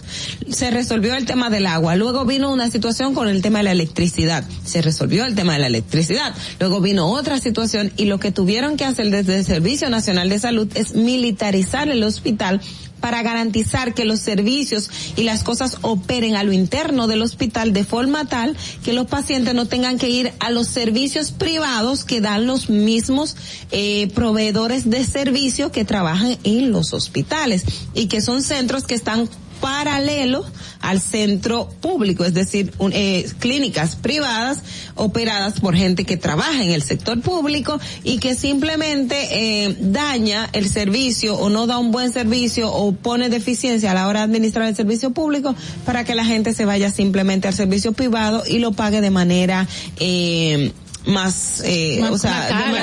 Se 0.51 0.69
resolvió 0.69 1.15
el 1.15 1.25
tema 1.25 1.49
del 1.49 1.65
agua, 1.65 1.95
luego 1.95 2.25
vino 2.25 2.53
una 2.53 2.69
situación 2.69 3.15
con 3.15 3.27
el 3.27 3.41
tema 3.41 3.57
de 3.59 3.63
la 3.63 3.71
electricidad, 3.71 4.43
se 4.63 4.83
resolvió 4.83 5.25
el 5.25 5.33
tema 5.33 5.53
de 5.53 5.59
la 5.59 5.65
electricidad, 5.67 6.35
luego 6.59 6.79
vino 6.79 7.07
otra 7.07 7.39
situación 7.39 7.91
y 7.97 8.05
lo 8.05 8.19
que 8.19 8.31
tuvieron 8.31 8.77
que 8.77 8.85
hacer 8.85 9.09
desde 9.09 9.37
el 9.37 9.43
Servicio 9.43 9.89
Nacional 9.89 10.29
de 10.29 10.37
Salud 10.37 10.67
es 10.75 10.93
militarizar 10.93 11.89
el 11.89 12.03
hospital 12.03 12.61
para 13.01 13.21
garantizar 13.23 13.93
que 13.93 14.05
los 14.05 14.21
servicios 14.21 14.89
y 15.17 15.23
las 15.23 15.43
cosas 15.43 15.79
operen 15.81 16.35
a 16.37 16.43
lo 16.43 16.53
interno 16.53 17.07
del 17.07 17.23
hospital 17.23 17.73
de 17.73 17.83
forma 17.83 18.25
tal 18.25 18.55
que 18.85 18.93
los 18.93 19.07
pacientes 19.07 19.53
no 19.53 19.65
tengan 19.65 19.97
que 19.97 20.09
ir 20.09 20.31
a 20.39 20.51
los 20.51 20.67
servicios 20.67 21.31
privados 21.31 22.05
que 22.05 22.21
dan 22.21 22.45
los 22.47 22.69
mismos 22.69 23.35
eh, 23.71 24.09
proveedores 24.15 24.89
de 24.89 25.03
servicio 25.03 25.71
que 25.71 25.83
trabajan 25.83 26.37
en 26.43 26.71
los 26.71 26.93
hospitales 26.93 27.65
y 27.95 28.05
que 28.07 28.21
son 28.21 28.43
centros 28.43 28.85
que 28.85 28.95
están 28.95 29.27
paralelo 29.61 30.43
al 30.81 30.99
centro 30.99 31.69
público, 31.79 32.25
es 32.25 32.33
decir, 32.33 32.73
eh, 32.91 33.25
clínicas 33.39 33.95
privadas 33.95 34.57
operadas 34.95 35.59
por 35.61 35.75
gente 35.75 36.03
que 36.03 36.17
trabaja 36.17 36.63
en 36.63 36.71
el 36.71 36.81
sector 36.81 37.21
público 37.21 37.79
y 38.03 38.17
que 38.17 38.35
simplemente 38.35 39.15
eh, 39.63 39.77
daña 39.79 40.49
el 40.53 40.67
servicio 40.67 41.35
o 41.35 41.49
no 41.49 41.67
da 41.67 41.77
un 41.77 41.91
buen 41.91 42.11
servicio 42.11 42.73
o 42.73 42.91
pone 42.93 43.29
deficiencia 43.29 43.91
a 43.91 43.93
la 43.93 44.07
hora 44.07 44.21
de 44.21 44.25
administrar 44.25 44.67
el 44.67 44.75
servicio 44.75 45.11
público 45.11 45.55
para 45.85 46.03
que 46.03 46.15
la 46.15 46.25
gente 46.25 46.53
se 46.53 46.65
vaya 46.65 46.89
simplemente 46.91 47.47
al 47.47 47.53
servicio 47.53 47.93
privado 47.93 48.43
y 48.47 48.57
lo 48.59 48.71
pague 48.71 48.99
de 49.01 49.11
manera 49.11 49.67
eh, 49.99 50.71
más, 51.05 51.61
eh, 51.65 51.99
o 52.09 52.17
sea, 52.17 52.77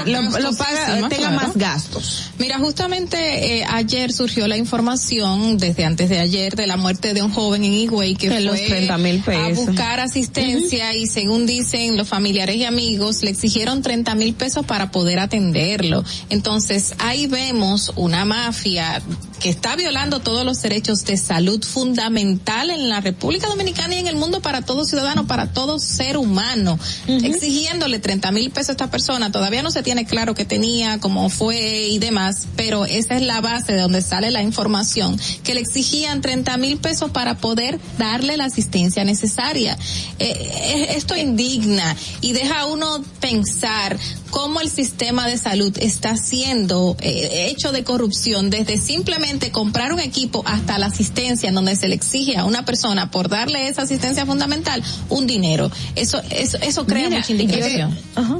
tenga 1.09 1.31
más 1.31 1.57
gastos. 1.57 2.31
Mira, 2.39 2.59
justamente 2.59 3.59
eh, 3.59 3.65
ayer 3.69 4.13
surgió 4.13 4.47
la 4.49 4.57
información, 4.57 5.57
desde 5.59 5.85
antes 5.85 6.09
de 6.09 6.19
ayer, 6.19 6.57
de 6.57 6.67
la 6.67 6.77
muerte 6.77 7.15
de 7.15 7.23
un 7.23 7.31
joven 7.31 7.65
en 7.65 7.73
Higüey 7.73 8.17
que 8.17 8.29
fue 8.29 9.33
a 9.35 9.49
buscar 9.55 10.01
asistencia 10.01 10.95
y 10.95 11.07
según 11.07 11.47
dicen 11.47 11.97
los 11.97 12.09
familiares 12.09 12.57
y 12.57 12.65
amigos, 12.65 13.23
le 13.23 13.31
exigieron 13.31 13.83
30 13.83 14.15
mil 14.17 14.35
pesos 14.35 14.67
para 14.67 14.91
poder 14.91 15.21
atenderlo. 15.21 16.05
Entonces, 16.31 16.95
ahí 16.99 17.27
vemos 17.27 17.93
una 17.97 18.25
mafia 18.25 19.01
que 19.41 19.49
está 19.49 19.77
violando 19.77 20.19
todos 20.21 20.45
los 20.45 20.61
derechos 20.63 21.05
de 21.05 21.17
salud 21.17 21.63
fundamental 21.65 22.71
en 22.71 22.89
la 22.89 23.01
República 23.01 23.47
Dominicana 23.47 23.95
y 23.95 23.99
en 23.99 24.09
el 24.09 24.17
mundo 24.17 24.43
para 24.43 24.63
todo 24.63 24.85
ciudadano, 24.85 25.29
para 25.29 25.53
todo 25.53 25.79
ser 25.79 26.17
humano, 26.17 26.77
exigiéndole 27.07 28.01
30 28.09 28.33
mil 28.33 28.51
pesos 28.51 28.71
esta 28.71 28.91
persona, 28.91 29.31
todavía 29.31 29.63
no 29.63 29.71
se 29.71 29.83
tiene 29.83 30.07
claro 30.07 30.35
qué 30.35 30.47
tenía, 30.47 30.99
cómo 30.99 31.29
fue 31.29 31.89
y 31.91 31.99
demás, 31.99 32.47
pero 32.57 32.87
esa 32.87 33.17
es 33.17 33.23
la 33.23 33.43
base 33.43 33.75
de 33.75 33.83
donde 33.83 34.01
sale 34.01 34.31
la 34.31 34.43
información, 34.43 35.21
que 35.45 35.53
le 35.53 35.61
exigían 35.61 36.23
30 36.23 36.57
mil 36.57 36.79
pesos 36.79 37.11
para 37.11 37.37
poder 37.37 37.79
darle 37.99 38.39
la 38.39 38.47
asistencia 38.47 39.05
necesaria. 39.05 39.77
Eh, 40.19 40.33
eh, 40.39 40.87
esto 40.97 41.15
indigna 41.19 41.95
y 42.23 42.33
deja 42.33 42.65
uno 42.65 43.05
pensar 43.21 43.99
cómo 44.31 44.61
el 44.61 44.71
sistema 44.71 45.27
de 45.27 45.39
salud 45.39 45.77
está 45.81 46.17
siendo 46.17 46.97
eh, 47.01 47.49
hecho 47.51 47.73
de 47.73 47.85
corrupción 47.85 48.51
desde 48.51 48.79
simplemente 48.79 49.51
comprar 49.51 49.93
un 49.93 50.01
equipo 50.01 50.43
hasta 50.47 50.79
la 50.79 50.87
asistencia 50.87 51.49
en 51.49 51.55
donde 51.55 51.77
se 51.77 51.89
le 51.89 51.95
exige 51.95 52.37
a 52.37 52.45
una 52.45 52.65
persona 52.65 53.11
por 53.11 53.29
darle 53.29 53.69
esa 53.69 53.83
asistencia 53.83 54.27
fundamental 54.27 54.83
un 55.09 55.27
dinero. 55.27 55.71
Eso 55.97 56.21
eso, 56.31 56.57
eso 56.61 56.87
crea 56.87 57.11
mucha 57.11 57.33
eh, 57.33 57.37
indicación. 57.37 57.99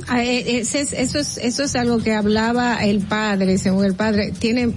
Ah, 0.09 0.25
eh, 0.25 0.61
eso, 0.61 0.79
es, 0.79 0.93
eso, 0.93 1.19
es, 1.19 1.39
eso 1.39 1.63
es 1.63 1.75
algo 1.77 1.99
que 1.99 2.13
hablaba 2.15 2.85
el 2.85 3.01
padre, 3.01 3.59
según 3.59 3.85
el 3.85 3.95
padre. 3.95 4.33
Tiene 4.39 4.73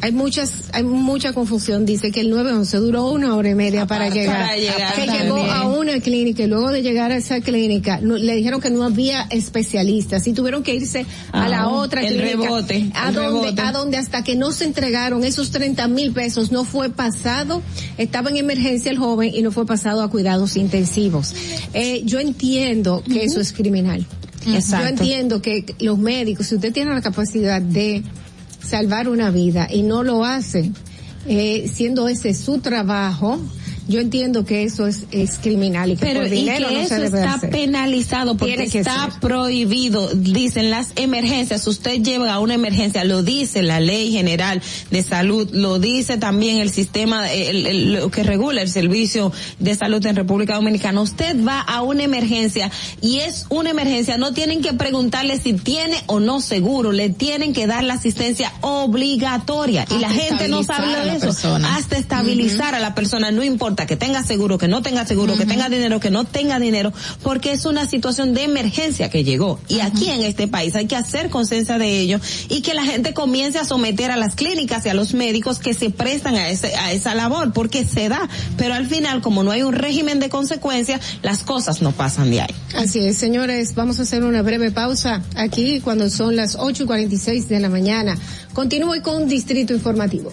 hay 0.00 0.12
muchas, 0.12 0.68
hay 0.72 0.84
mucha 0.84 1.32
confusión. 1.32 1.84
Dice 1.84 2.10
que 2.12 2.20
el 2.20 2.30
911 2.30 2.76
duró 2.78 3.08
una 3.10 3.34
hora 3.34 3.50
y 3.50 3.54
media 3.54 3.86
para, 3.86 4.08
llegar, 4.08 4.42
para 4.46 4.54
que 4.92 5.10
llegó 5.22 5.36
a 5.36 5.66
una 5.68 5.98
clínica 6.00 6.44
y 6.44 6.46
luego 6.46 6.70
de 6.70 6.82
llegar 6.82 7.10
a 7.10 7.16
esa 7.16 7.40
clínica 7.40 8.00
le 8.00 8.36
dijeron 8.36 8.60
que 8.60 8.70
no 8.70 8.84
había 8.84 9.22
especialistas 9.30 10.26
y 10.26 10.32
tuvieron 10.32 10.62
que 10.62 10.74
irse 10.74 11.04
a 11.32 11.48
la 11.48 11.62
ah, 11.62 11.68
otra 11.68 12.02
clínica. 12.02 12.22
Rebote, 12.22 12.90
a 12.94 13.10
donde, 13.72 13.96
A 13.96 14.00
hasta 14.00 14.22
que 14.22 14.36
no 14.36 14.52
se 14.52 14.64
entregaron 14.64 15.24
esos 15.24 15.50
30 15.50 15.88
mil 15.88 16.12
pesos 16.12 16.52
no 16.52 16.64
fue 16.64 16.90
pasado. 16.90 17.62
Estaba 17.96 18.30
en 18.30 18.36
emergencia 18.36 18.90
el 18.92 18.98
joven 18.98 19.32
y 19.34 19.42
no 19.42 19.50
fue 19.50 19.66
pasado 19.66 20.02
a 20.02 20.10
cuidados 20.10 20.56
intensivos. 20.56 21.34
Eh, 21.74 22.02
yo 22.04 22.20
entiendo 22.20 23.02
que 23.04 23.24
eso 23.24 23.40
es 23.40 23.52
criminal. 23.52 24.06
Exacto. 24.46 24.84
Yo 24.86 24.90
entiendo 24.90 25.42
que 25.42 25.66
los 25.80 25.98
médicos, 25.98 26.46
si 26.46 26.54
usted 26.54 26.72
tiene 26.72 26.94
la 26.94 27.02
capacidad 27.02 27.60
de 27.60 28.02
salvar 28.68 29.08
una 29.08 29.30
vida 29.30 29.66
y 29.70 29.82
no 29.82 30.02
lo 30.02 30.24
hace, 30.24 30.70
eh, 31.26 31.68
siendo 31.72 32.06
ese 32.08 32.34
su 32.34 32.58
trabajo, 32.58 33.40
yo 33.88 34.00
entiendo 34.00 34.44
que 34.44 34.62
eso 34.64 34.86
es, 34.86 35.06
es 35.10 35.38
criminal 35.38 35.90
y 35.90 35.96
que 35.96 36.04
Pero, 36.04 36.20
por 36.20 36.28
dinero 36.30 36.68
no 36.70 36.78
eso 36.78 36.94
está 36.96 37.40
penalizado 37.50 38.36
porque 38.36 38.62
está 38.72 39.08
prohibido. 39.20 40.08
Dicen 40.14 40.70
las 40.70 40.88
emergencias, 40.96 41.66
usted 41.66 42.02
lleva 42.02 42.34
a 42.34 42.38
una 42.38 42.52
emergencia, 42.54 43.02
lo 43.04 43.22
dice 43.22 43.62
la 43.62 43.80
ley 43.80 44.12
general 44.12 44.60
de 44.90 45.02
salud, 45.02 45.48
lo 45.54 45.78
dice 45.78 46.18
también 46.18 46.58
el 46.58 46.70
sistema 46.70 47.32
el, 47.32 47.98
que 48.12 48.22
regula 48.22 48.60
el 48.60 48.68
servicio 48.68 49.32
de 49.58 49.74
salud 49.74 50.04
en 50.04 50.14
República 50.16 50.54
Dominicana. 50.56 51.00
Usted 51.00 51.42
va 51.44 51.62
a 51.62 51.80
una 51.80 52.02
emergencia 52.02 52.70
y 53.00 53.20
es 53.20 53.46
una 53.48 53.70
emergencia, 53.70 54.18
no 54.18 54.34
tienen 54.34 54.60
que 54.60 54.74
preguntarle 54.74 55.40
si 55.40 55.54
tiene 55.54 55.96
o 56.06 56.20
no 56.20 56.42
seguro, 56.42 56.92
le 56.92 57.08
tienen 57.08 57.54
que 57.54 57.66
dar 57.66 57.82
la 57.84 57.94
asistencia 57.94 58.52
obligatoria 58.60 59.86
y 59.90 59.98
la 59.98 60.10
gente 60.10 60.46
no 60.48 60.62
sabe 60.62 60.88
de 60.88 61.16
eso, 61.16 61.34
hasta 61.64 61.96
estabilizar 61.96 62.74
a 62.74 62.80
la 62.80 62.94
persona, 62.94 63.30
no 63.30 63.42
importa 63.42 63.77
que 63.86 63.96
tenga 63.96 64.22
seguro, 64.24 64.58
que 64.58 64.68
no 64.68 64.82
tenga 64.82 65.06
seguro, 65.06 65.36
que 65.36 65.46
tenga 65.46 65.68
dinero, 65.68 66.00
que 66.00 66.10
no 66.10 66.24
tenga 66.24 66.58
dinero, 66.58 66.92
porque 67.22 67.52
es 67.52 67.64
una 67.64 67.86
situación 67.86 68.34
de 68.34 68.44
emergencia 68.44 69.08
que 69.10 69.24
llegó. 69.24 69.60
Y 69.68 69.80
aquí 69.80 70.10
en 70.10 70.22
este 70.22 70.48
país 70.48 70.74
hay 70.74 70.86
que 70.86 70.96
hacer 70.96 71.30
conciencia 71.30 71.78
de 71.78 72.00
ello 72.00 72.18
y 72.48 72.60
que 72.62 72.74
la 72.74 72.84
gente 72.84 73.14
comience 73.14 73.58
a 73.58 73.64
someter 73.64 74.10
a 74.10 74.16
las 74.16 74.34
clínicas 74.34 74.84
y 74.86 74.88
a 74.88 74.94
los 74.94 75.14
médicos 75.14 75.58
que 75.58 75.74
se 75.74 75.90
prestan 75.90 76.34
a, 76.34 76.48
esa 76.48 77.14
labor, 77.14 77.52
porque 77.52 77.84
se 77.84 78.08
da. 78.08 78.28
Pero 78.56 78.74
al 78.74 78.86
final, 78.86 79.20
como 79.20 79.42
no 79.42 79.50
hay 79.50 79.62
un 79.62 79.74
régimen 79.74 80.20
de 80.20 80.28
consecuencias, 80.28 81.00
las 81.22 81.42
cosas 81.44 81.82
no 81.82 81.92
pasan 81.92 82.30
de 82.30 82.40
ahí. 82.42 82.54
Así 82.74 83.00
es, 83.00 83.18
señores, 83.18 83.74
vamos 83.74 84.00
a 84.00 84.02
hacer 84.02 84.24
una 84.24 84.42
breve 84.42 84.70
pausa 84.70 85.22
aquí 85.34 85.80
cuando 85.80 86.10
son 86.10 86.36
las 86.36 86.56
8 86.58 86.84
y 86.98 87.40
de 87.42 87.60
la 87.60 87.68
mañana. 87.68 88.16
continúo 88.54 88.94
con 89.02 89.28
Distrito 89.28 89.72
Informativo. 89.74 90.32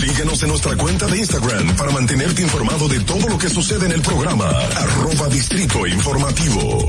Síguenos 0.00 0.42
en 0.42 0.48
nuestra 0.48 0.76
cuenta 0.78 1.06
de 1.06 1.18
Instagram 1.18 1.76
para 1.76 1.90
mantenerte 1.92 2.40
informado 2.42 2.88
de 2.88 3.00
todo 3.00 3.28
lo 3.28 3.36
que 3.38 3.48
sucede 3.50 3.84
en 3.86 3.92
el 3.92 4.00
programa. 4.02 4.48
Arroba 4.48 5.28
Distrito 5.28 5.86
Informativo. 5.86 6.86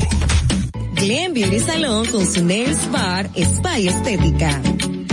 Glen 0.96 1.34
Beauty 1.34 1.60
Salón 1.60 2.06
con 2.06 2.26
su 2.32 2.44
Nails 2.46 2.90
Bar 2.92 3.30
Spa 3.36 3.78
Estética 3.80 4.62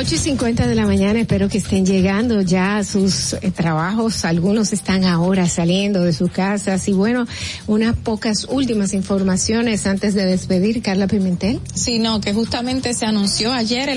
8 0.00 0.12
y 0.14 0.18
50 0.18 0.68
de 0.68 0.76
la 0.76 0.86
mañana, 0.86 1.18
espero 1.20 1.48
que 1.48 1.58
estén 1.58 1.84
llegando 1.84 2.40
ya 2.40 2.76
a 2.76 2.84
sus 2.84 3.32
eh, 3.32 3.50
trabajos. 3.52 4.24
Algunos 4.24 4.72
están 4.72 5.02
ahora 5.02 5.48
saliendo 5.48 6.04
de 6.04 6.12
sus 6.12 6.30
casas. 6.30 6.86
Y 6.86 6.92
bueno, 6.92 7.26
unas 7.66 7.96
pocas 7.96 8.46
últimas 8.48 8.92
informaciones 8.94 9.88
antes 9.88 10.14
de 10.14 10.24
despedir, 10.24 10.82
Carla 10.82 11.08
Pimentel. 11.08 11.58
Sí, 11.74 11.98
no, 11.98 12.20
que 12.20 12.32
justamente 12.32 12.94
se 12.94 13.06
anunció 13.06 13.52
ayer 13.52 13.88
el, 13.88 13.96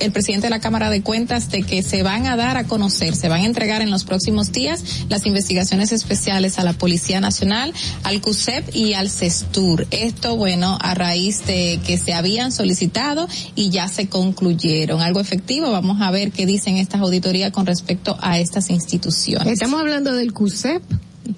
el 0.00 0.12
presidente 0.14 0.46
de 0.46 0.48
la 0.48 0.58
Cámara 0.60 0.88
de 0.88 1.02
Cuentas 1.02 1.50
de 1.50 1.62
que 1.64 1.82
se 1.82 2.02
van 2.02 2.24
a 2.28 2.34
dar 2.36 2.56
a 2.56 2.64
conocer, 2.64 3.14
se 3.14 3.28
van 3.28 3.42
a 3.42 3.44
entregar 3.44 3.82
en 3.82 3.90
los 3.90 4.04
próximos 4.04 4.52
días 4.52 4.82
las 5.10 5.26
investigaciones 5.26 5.92
especiales 5.92 6.58
a 6.58 6.64
la 6.64 6.72
Policía 6.72 7.20
Nacional, 7.20 7.74
al 8.04 8.22
CUSEP 8.22 8.74
y 8.74 8.94
al 8.94 9.10
CESTUR. 9.10 9.86
Esto, 9.90 10.34
bueno, 10.34 10.78
a 10.80 10.94
raíz 10.94 11.44
de 11.44 11.78
que 11.86 11.98
se 11.98 12.14
habían 12.14 12.52
solicitado 12.52 13.28
y 13.54 13.68
ya 13.68 13.88
se 13.88 14.08
concluyeron. 14.08 15.02
Algo 15.02 15.20
efectivo 15.20 15.41
Vamos 15.70 16.00
a 16.00 16.10
ver 16.10 16.30
qué 16.32 16.46
dicen 16.46 16.76
estas 16.76 17.00
auditorías 17.00 17.50
con 17.50 17.66
respecto 17.66 18.16
a 18.20 18.38
estas 18.38 18.70
instituciones. 18.70 19.48
Estamos 19.52 19.80
hablando 19.80 20.12
del 20.14 20.32
CUSEP. 20.32 20.82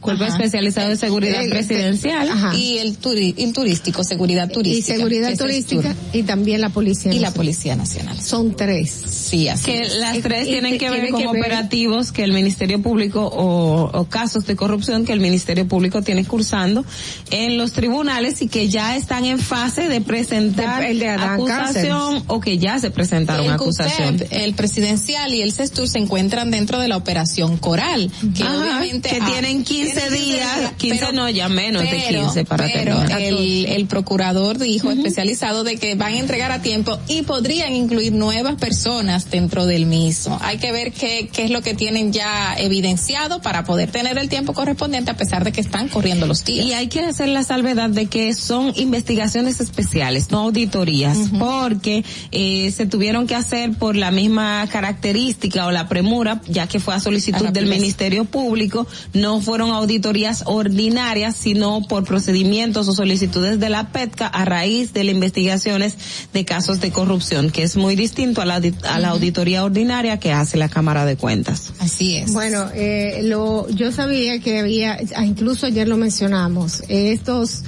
Cuerpo 0.00 0.24
Especializado 0.24 0.88
de 0.90 0.96
Seguridad 0.96 1.40
Presidencial. 1.48 2.28
Eh, 2.54 2.58
y 2.58 2.78
el, 2.78 2.96
turístico, 2.96 4.02
Seguridad 4.02 4.50
Turística. 4.50 4.94
Y 4.94 4.96
Seguridad 4.96 5.36
Turística 5.36 5.94
y 6.12 6.22
también 6.22 6.60
la 6.62 6.70
Policía 6.70 7.10
Nacional. 7.12 7.20
la 7.20 7.34
Policía 7.36 7.76
Nacional. 7.76 8.20
Son 8.20 8.56
tres. 8.56 8.90
Sí, 8.90 9.46
así 9.48 9.64
Que 9.66 9.84
las 10.00 10.18
tres 10.20 10.46
tienen 10.46 10.78
que 10.78 10.88
ver 10.90 11.10
con 11.10 11.26
operativos 11.26 12.12
que 12.12 12.24
el 12.24 12.32
Ministerio 12.32 12.80
Público 12.82 13.28
o, 13.30 14.06
casos 14.08 14.46
de 14.46 14.56
corrupción 14.56 15.04
que 15.04 15.12
el 15.12 15.20
Ministerio 15.20 15.68
Público 15.68 16.00
tiene 16.02 16.24
cursando 16.24 16.84
en 17.30 17.58
los 17.58 17.72
tribunales 17.72 18.40
y 18.40 18.48
que 18.48 18.68
ya 18.68 18.96
están 18.96 19.24
en 19.26 19.38
fase 19.38 19.88
de 19.88 20.00
presentar 20.00 20.82
el 20.82 20.98
de 20.98 21.10
acusación 21.10 22.24
o 22.28 22.40
que 22.40 22.58
ya 22.58 22.78
se 22.78 22.90
presentaron 22.90 23.50
acusaciones 23.50 24.22
acusación. 24.22 24.42
el 24.42 24.54
presidencial 24.54 25.32
y 25.34 25.42
el 25.42 25.52
CESTUR 25.52 25.88
se 25.88 25.98
encuentran 25.98 26.50
dentro 26.50 26.78
de 26.78 26.88
la 26.88 26.96
operación 26.96 27.58
Coral, 27.58 28.10
que 28.34 28.44
obviamente 28.44 29.18
tienen 29.26 29.64
que 29.64 29.73
15 29.74 30.10
días, 30.10 30.72
15 30.76 31.12
no, 31.14 31.28
ya 31.28 31.48
menos 31.48 31.82
de 31.82 31.96
15 32.08 32.44
para 32.44 32.66
tener. 32.66 32.94
El, 33.18 33.66
el 33.66 33.86
procurador 33.86 34.58
dijo 34.58 34.90
especializado 34.92 35.64
de 35.64 35.76
que 35.76 35.96
van 35.96 36.12
a 36.14 36.18
entregar 36.20 36.52
a 36.52 36.62
tiempo 36.62 36.96
y 37.08 37.22
podrían 37.22 37.74
incluir 37.74 38.12
nuevas 38.12 38.54
personas 38.54 39.28
dentro 39.32 39.66
del 39.66 39.86
mismo. 39.86 40.38
Hay 40.42 40.58
que 40.58 40.70
ver 40.70 40.92
qué, 40.92 41.28
qué 41.32 41.44
es 41.44 41.50
lo 41.50 41.62
que 41.62 41.74
tienen 41.74 42.12
ya 42.12 42.54
evidenciado 42.56 43.42
para 43.42 43.64
poder 43.64 43.90
tener 43.90 44.16
el 44.16 44.28
tiempo 44.28 44.52
correspondiente 44.52 45.10
a 45.10 45.16
pesar 45.16 45.42
de 45.42 45.50
que 45.52 45.60
están 45.60 45.88
corriendo 45.88 46.26
los 46.26 46.44
días. 46.44 46.64
Y 46.66 46.72
hay 46.72 46.86
que 46.86 47.00
hacer 47.00 47.28
la 47.30 47.42
salvedad 47.42 47.90
de 47.90 48.06
que 48.06 48.32
son 48.34 48.72
investigaciones 48.76 49.60
especiales, 49.60 50.30
no 50.30 50.38
auditorías, 50.40 51.18
porque 51.36 52.04
eh, 52.30 52.70
se 52.74 52.86
tuvieron 52.86 53.26
que 53.26 53.34
hacer 53.34 53.72
por 53.72 53.96
la 53.96 54.10
misma 54.12 54.66
característica 54.70 55.66
o 55.66 55.72
la 55.72 55.88
premura, 55.88 56.40
ya 56.46 56.68
que 56.68 56.78
fue 56.78 56.94
a 56.94 57.00
solicitud 57.00 57.46
del 57.48 57.66
Ministerio 57.66 58.24
Público, 58.24 58.86
no 59.12 59.40
fueron 59.40 59.63
auditorías 59.72 60.42
ordinarias, 60.46 61.36
sino 61.36 61.82
por 61.86 62.04
procedimientos 62.04 62.88
o 62.88 62.92
solicitudes 62.92 63.58
de 63.60 63.70
la 63.70 63.88
PETCA 63.90 64.26
a 64.26 64.44
raíz 64.44 64.92
de 64.92 65.04
las 65.04 65.14
investigaciones 65.14 65.96
de 66.32 66.44
casos 66.44 66.80
de 66.80 66.90
corrupción, 66.90 67.50
que 67.50 67.62
es 67.62 67.76
muy 67.76 67.96
distinto 67.96 68.42
a 68.42 68.46
la, 68.46 68.60
a 68.84 68.98
la 68.98 69.08
auditoría 69.08 69.64
ordinaria 69.64 70.18
que 70.18 70.32
hace 70.32 70.56
la 70.56 70.68
Cámara 70.68 71.04
de 71.04 71.16
Cuentas. 71.16 71.72
Así 71.78 72.16
es. 72.16 72.32
Bueno, 72.32 72.66
eh, 72.74 73.20
lo, 73.24 73.68
yo 73.70 73.92
sabía 73.92 74.38
que 74.40 74.58
había, 74.58 74.98
ah, 75.16 75.24
incluso 75.24 75.66
ayer 75.66 75.88
lo 75.88 75.96
mencionamos, 75.96 76.82
estos 76.88 77.62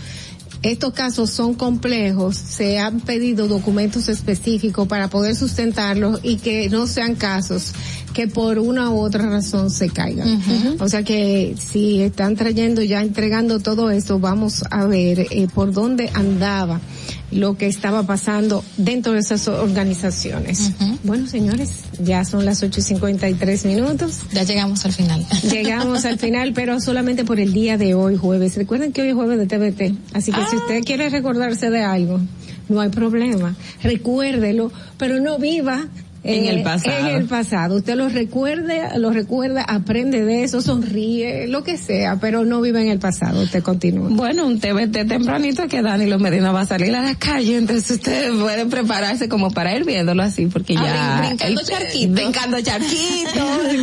estos 0.62 0.93
casos 0.94 1.31
son 1.31 1.55
complejos, 1.55 2.36
se 2.36 2.78
han 2.78 3.01
pedido 3.01 3.49
documentos 3.49 4.09
específicos 4.09 4.89
para 4.89 5.09
poder 5.09 5.35
sustentarlos 5.36 6.20
y 6.23 6.36
que 6.36 6.68
no 6.68 6.86
sean 6.86 7.15
casos 7.15 7.73
que 8.15 8.28
por 8.28 8.59
una 8.59 8.91
u 8.91 8.99
otra 8.99 9.26
razón 9.26 9.68
se 9.70 9.91
caigan. 9.91 10.41
O 10.81 10.89
sea 10.89 11.02
que 11.02 11.55
si 11.59 12.01
están 12.01 12.35
trayendo 12.36 12.83
ya 12.83 13.02
entregando 13.02 13.59
todo 13.60 13.91
esto, 13.91 14.18
vamos 14.18 14.65
a 14.70 14.86
ver 14.86 15.26
eh, 15.31 15.47
por 15.55 15.73
dónde 15.73 16.10
andaba 16.15 16.81
lo 17.31 17.57
que 17.59 17.67
estaba 17.67 18.05
pasando 18.05 18.65
dentro 18.77 19.13
de 19.13 19.21
esas 19.21 19.49
organizaciones. 19.49 20.73
Bueno, 21.03 21.27
señores, 21.27 21.71
ya 21.99 22.25
son 22.25 22.45
las 22.45 22.63
ocho 22.63 22.81
y 22.81 23.35
tres 23.35 23.65
minutos. 23.65 24.21
Ya 24.33 24.45
llegamos 24.45 24.85
al 24.85 24.93
final. 24.93 25.25
Llegamos 25.43 26.05
al 26.05 26.19
final, 26.19 26.53
pero 26.55 26.81
solamente 26.81 27.25
por 27.25 27.41
el 27.41 27.53
día 27.53 27.79
de 27.79 27.95
hoy, 27.95 28.17
jueves. 28.17 28.57
Recuerden 28.57 28.93
que 28.93 29.03
hoy 29.03 29.09
es 29.09 29.15
jueves 29.15 29.39
de 29.39 29.47
TBT? 29.47 29.97
así 30.15 30.31
que 30.33 30.41
si 30.51 30.57
usted 30.57 30.79
ah. 30.79 30.83
quiere 30.85 31.09
recordarse 31.09 31.71
de 31.71 31.81
algo, 31.83 32.21
no 32.69 32.81
hay 32.81 32.91
problema. 32.91 33.55
Recuérdelo, 33.83 34.73
pero 34.99 35.21
no 35.21 35.39
viva 35.39 35.89
en 36.27 36.47
el 36.47 36.59
eh, 36.59 36.63
pasado. 36.65 37.07
En 37.09 37.17
el 37.17 37.25
pasado. 37.27 37.77
Usted 37.77 37.95
lo 37.95 38.09
recuerde, 38.09 38.81
lo 38.99 39.11
recuerda, 39.11 39.63
aprende 39.63 40.25
de 40.25 40.45
eso, 40.45 40.61
sonríe, 40.61 41.47
lo 41.47 41.63
que 41.65 41.77
sea, 41.79 42.17
pero 42.21 42.45
no 42.45 42.61
vive 42.61 42.83
en 42.83 42.89
el 42.89 42.99
pasado. 42.99 43.43
Usted 43.43 43.63
continúa. 43.63 44.09
Bueno, 44.11 44.47
un 44.47 44.61
TBT 44.61 45.07
tempranito 45.09 45.67
que 45.69 45.83
Danilo 45.83 46.19
Medina 46.19 46.53
va 46.53 46.63
a 46.63 46.67
salir 46.67 46.95
a 46.95 47.03
la 47.03 47.15
calle, 47.15 47.57
entonces 47.57 47.91
ustedes 47.91 48.31
pueden 48.39 48.69
prepararse 48.71 49.29
como 49.29 49.51
para 49.51 49.75
ir 49.77 49.85
viéndolo 49.85 50.23
así, 50.23 50.47
porque 50.47 50.75
ya. 50.75 51.21
brincando 51.27 51.63
charquitos. 51.63 52.15
Brincando 52.15 52.61
charquitos, 52.61 53.33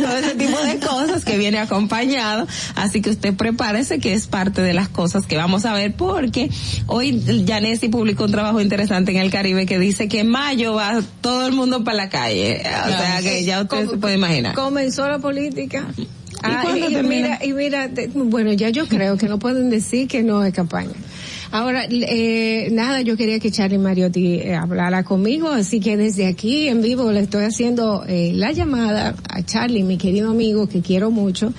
todo 0.02 0.16
ese 0.18 0.34
tipo 0.36 0.58
de 0.62 0.78
cosas 0.78 1.24
que 1.24 1.38
viene 1.38 1.58
acompañado. 1.58 2.46
Así 2.76 3.00
que 3.00 3.10
usted 3.10 3.34
prepárese 3.34 3.98
que 3.98 4.12
es 4.12 4.26
parte 4.26 4.62
de 4.62 4.74
las 4.74 4.88
cosas 4.88 5.26
que 5.26 5.36
vamos 5.36 5.64
a 5.64 5.74
ver, 5.74 5.94
porque 5.94 6.50
hoy 6.86 7.22
Janessi 7.46 7.88
publicó 7.88 8.24
un 8.24 8.32
trabajo 8.32 8.60
interesante 8.60 9.12
en 9.12 9.18
el 9.18 9.30
Caribe 9.30 9.66
que 9.66 9.78
dice 9.78 10.08
que 10.08 10.20
en 10.20 10.28
mayo 10.28 10.74
va 10.74 11.00
todo 11.20 11.46
el 11.46 11.52
mundo 11.52 11.84
para 11.84 11.96
la 11.96 12.08
calle 12.08 12.33
que 12.34 12.62
eh, 13.38 13.44
ya 13.44 13.62
usted 13.62 13.88
se 13.90 13.96
puede 13.96 14.14
imaginar. 14.16 14.54
Comenzó 14.54 15.08
la 15.08 15.18
política. 15.18 15.86
¿Y, 15.96 16.06
ah, 16.42 16.64
mira, 17.02 17.38
bueno, 18.14 18.52
ya 18.52 18.68
yo 18.70 18.86
creo 18.86 19.16
que 19.16 19.28
no 19.28 19.38
pueden 19.38 19.70
decir 19.70 20.08
que 20.08 20.22
no 20.22 20.44
es 20.44 20.52
campaña. 20.52 20.90
Ahora, 21.50 21.84
eh, 21.88 22.68
nada, 22.72 23.00
yo 23.02 23.16
quería 23.16 23.38
que 23.38 23.50
Charlie 23.50 23.78
Mariotti 23.78 24.34
eh, 24.40 24.54
hablara 24.54 25.04
conmigo, 25.04 25.48
así 25.50 25.78
que 25.80 25.96
desde 25.96 26.26
aquí 26.26 26.68
en 26.68 26.82
vivo 26.82 27.12
le 27.12 27.20
estoy 27.20 27.44
haciendo 27.44 28.04
la 28.06 28.52
llamada 28.52 29.14
a 29.30 29.42
Charlie, 29.42 29.84
mi 29.84 29.96
querido 29.96 30.30
amigo 30.30 30.68
que 30.68 30.82
quiero 30.82 31.10
mucho, 31.10 31.52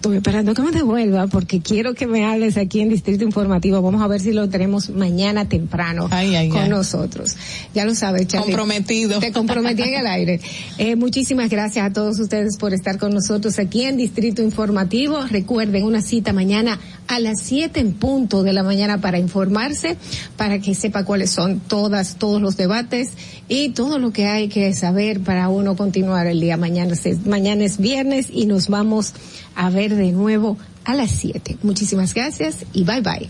estoy 0.00 0.16
esperando 0.16 0.54
que 0.54 0.62
me 0.62 0.70
devuelva 0.70 1.26
porque 1.26 1.60
quiero 1.60 1.92
que 1.92 2.06
me 2.06 2.24
hables 2.24 2.56
aquí 2.56 2.80
en 2.80 2.88
Distrito 2.88 3.22
Informativo. 3.22 3.82
Vamos 3.82 4.00
a 4.00 4.06
ver 4.06 4.18
si 4.22 4.32
lo 4.32 4.48
tenemos 4.48 4.88
mañana 4.88 5.46
temprano 5.46 6.08
con 6.50 6.70
nosotros. 6.70 7.36
Ya 7.74 7.84
lo 7.84 7.94
sabes, 7.94 8.26
Charlie, 8.26 8.46
Comprometido. 8.46 9.18
Te 9.18 9.30
comprometí 9.30 9.82
en 9.82 9.94
el 10.00 10.06
aire. 10.06 10.40
Eh, 10.78 10.96
muchísimas 10.96 11.50
gracias 11.50 11.84
a 11.84 11.92
todos 11.92 12.18
ustedes 12.20 12.56
por 12.56 12.72
estar 12.72 12.96
con 12.96 13.12
nosotros 13.12 13.58
aquí 13.58 13.82
en 13.82 13.98
Distrito 13.98 14.40
Informativo. 14.42 15.20
Recuerden 15.26 15.84
una 15.84 16.00
cita 16.00 16.32
mañana 16.32 16.80
a 17.06 17.18
las 17.20 17.42
7 17.42 17.80
en 17.80 17.92
punto 17.92 18.42
de 18.42 18.54
la 18.54 18.62
mañana 18.62 18.98
para 18.98 19.18
informarse, 19.18 19.98
para 20.36 20.58
que 20.58 20.74
sepa 20.74 21.04
cuáles 21.04 21.30
son 21.32 21.60
todas, 21.60 22.16
todos 22.16 22.40
los 22.40 22.56
debates 22.56 23.10
y 23.46 23.70
todo 23.70 23.98
lo 23.98 24.10
que 24.12 24.26
hay 24.26 24.48
que 24.48 24.72
saber 24.72 25.20
para 25.20 25.48
uno 25.50 25.76
continuar 25.76 26.26
el 26.26 26.40
día. 26.40 26.56
Mañana, 26.56 26.94
mañana 27.26 27.64
es 27.64 27.76
viernes 27.76 28.28
y 28.32 28.46
nos 28.46 28.68
vamos 28.68 29.12
a 29.60 29.68
ver 29.68 29.94
de 29.94 30.10
nuevo 30.12 30.56
a 30.86 30.94
las 30.94 31.10
7. 31.10 31.58
Muchísimas 31.62 32.14
gracias 32.14 32.64
y 32.72 32.84
bye 32.84 33.02
bye. 33.02 33.28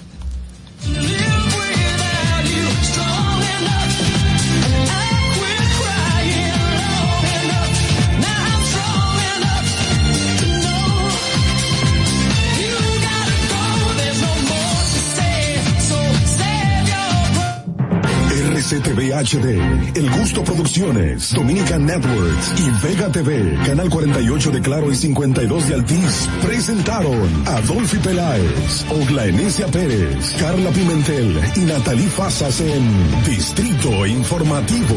CTV 18.70 19.10
HD, 19.10 19.96
El 19.98 20.10
Gusto 20.10 20.44
Producciones, 20.44 21.32
Dominican 21.32 21.84
Networks 21.86 22.52
y 22.56 22.86
Vega 22.86 23.10
TV, 23.10 23.58
Canal 23.66 23.90
48 23.90 24.50
de 24.52 24.62
Claro 24.62 24.92
y 24.92 24.94
52 24.94 25.68
de 25.68 25.74
Altiz, 25.74 26.28
presentaron 26.40 27.42
a 27.48 27.56
Adolfi 27.56 27.96
Peláez, 27.96 28.84
Oglaenecia 28.90 29.66
Pérez, 29.66 30.36
Carla 30.38 30.70
Pimentel 30.70 31.40
y 31.56 31.60
Natalí 31.60 32.06
Fasas 32.06 32.60
en 32.60 33.24
Distrito 33.24 34.06
Informativo. 34.06 34.96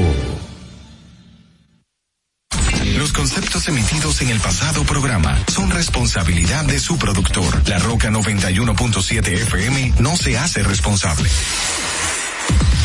Los 2.96 3.12
conceptos 3.12 3.68
emitidos 3.70 4.22
en 4.22 4.30
el 4.30 4.40
pasado 4.40 4.84
programa 4.84 5.36
son 5.52 5.72
responsabilidad 5.72 6.64
de 6.66 6.80
su 6.80 6.96
productor. 7.00 7.68
La 7.68 7.80
Roca 7.80 8.12
91.7 8.12 9.30
FM 9.30 9.94
no 10.00 10.16
se 10.16 10.38
hace 10.38 10.62
responsable. 10.62 11.28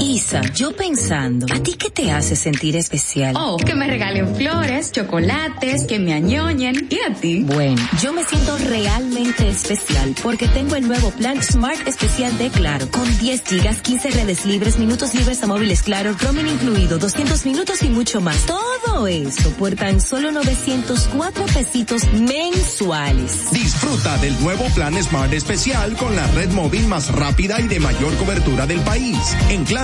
Isa, 0.00 0.40
yo 0.56 0.74
pensando, 0.74 1.44
¿a 1.54 1.62
ti 1.62 1.74
qué 1.74 1.90
te 1.90 2.10
hace 2.10 2.34
sentir 2.34 2.76
especial? 2.76 3.34
Oh, 3.38 3.58
que 3.58 3.74
me 3.74 3.86
regalen 3.86 4.34
flores, 4.34 4.90
chocolates, 4.90 5.84
que 5.86 5.98
me 5.98 6.14
añoñen. 6.14 6.88
¿Y 6.88 6.98
a 7.00 7.12
ti? 7.14 7.42
Bueno, 7.42 7.76
yo 8.02 8.14
me 8.14 8.24
siento 8.24 8.56
realmente 8.56 9.50
especial 9.50 10.14
porque 10.22 10.48
tengo 10.48 10.76
el 10.76 10.88
nuevo 10.88 11.10
plan 11.10 11.42
Smart 11.42 11.86
Especial 11.86 12.36
de 12.38 12.48
Claro, 12.48 12.90
con 12.90 13.04
10 13.18 13.42
gigas, 13.46 13.82
15 13.82 14.10
redes 14.12 14.46
libres, 14.46 14.78
minutos 14.78 15.12
libres 15.14 15.42
a 15.42 15.46
móviles 15.46 15.82
Claro, 15.82 16.16
roaming 16.18 16.48
incluido, 16.48 16.96
200 16.98 17.44
minutos 17.44 17.82
y 17.82 17.90
mucho 17.90 18.22
más. 18.22 18.38
Todo 18.46 19.06
eso 19.06 19.50
por 19.58 19.74
tan 19.74 20.00
solo 20.00 20.32
904 20.32 21.44
pesitos 21.52 22.04
mensuales. 22.14 23.50
Disfruta 23.52 24.16
del 24.18 24.40
nuevo 24.42 24.64
plan 24.74 24.94
Smart 25.02 25.32
Especial 25.34 25.92
con 25.98 26.16
la 26.16 26.26
red 26.28 26.48
móvil 26.52 26.86
más 26.86 27.12
rápida 27.14 27.60
y 27.60 27.68
de 27.68 27.78
mayor 27.78 28.14
cobertura 28.16 28.66
del 28.66 28.80
país. 28.80 29.18
En 29.50 29.64
Claro 29.66 29.81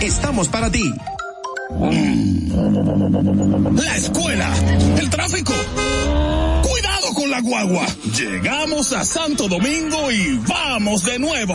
estamos 0.00 0.48
para 0.48 0.70
ti. 0.70 0.92
La 3.74 3.96
escuela, 3.96 4.54
el 4.98 5.10
tráfico. 5.10 5.52
Cuidado 6.68 7.08
con 7.14 7.30
la 7.30 7.40
guagua. 7.42 7.86
Llegamos 8.16 8.92
a 8.92 9.04
Santo 9.04 9.48
Domingo 9.48 10.10
y 10.10 10.38
vamos 10.46 11.04
de 11.04 11.18
nuevo. 11.18 11.54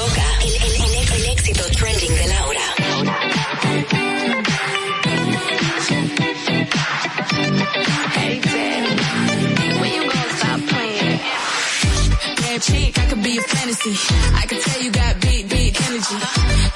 chick, 12.71 12.93
I 12.97 13.05
could 13.09 13.23
be 13.27 13.33
a 13.37 13.41
fantasy. 13.53 13.93
I 14.41 14.43
can 14.49 14.59
tell 14.65 14.79
you 14.85 14.91
got 15.01 15.11
big, 15.27 15.43
big 15.55 15.71
energy. 15.85 16.17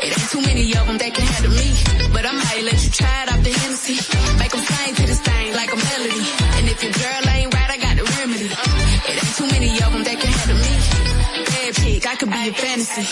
It 0.03 0.09
ain't 0.14 0.27
too 0.33 0.41
many 0.49 0.65
of 0.80 0.83
them 0.90 0.98
that 1.01 1.11
can 1.15 1.25
handle 1.33 1.53
me. 1.61 1.69
But 2.15 2.24
I 2.30 2.33
might 2.43 2.64
let 2.69 2.80
you 2.85 2.91
try 2.99 3.15
it 3.24 3.27
out 3.33 3.41
the 3.48 3.53
Hennessy. 3.61 3.95
Make 4.41 4.51
them 4.56 4.64
sing 4.69 4.91
to 4.99 5.03
this 5.09 5.22
thing 5.27 5.48
like 5.59 5.72
a 5.72 5.80
melody. 5.88 6.24
And 6.57 6.64
if 6.74 6.77
your 6.83 6.93
girl 7.01 7.22
ain't 7.38 7.49
right, 7.57 7.72
I 7.75 7.77
got 7.85 7.93
the 7.99 8.06
remedy. 8.19 8.49
It 9.09 9.15
ain't 9.19 9.35
too 9.40 9.48
many 9.56 9.72
of 9.85 9.90
them 9.95 10.03
that 10.07 10.17
can 10.24 10.32
handle 10.40 10.59
me. 10.65 10.74
Bad 11.53 11.72
chick, 11.80 12.01
I 12.06 12.14
could 12.19 12.32
be 12.35 12.41
a 12.49 12.53
fantasy. 12.64 13.06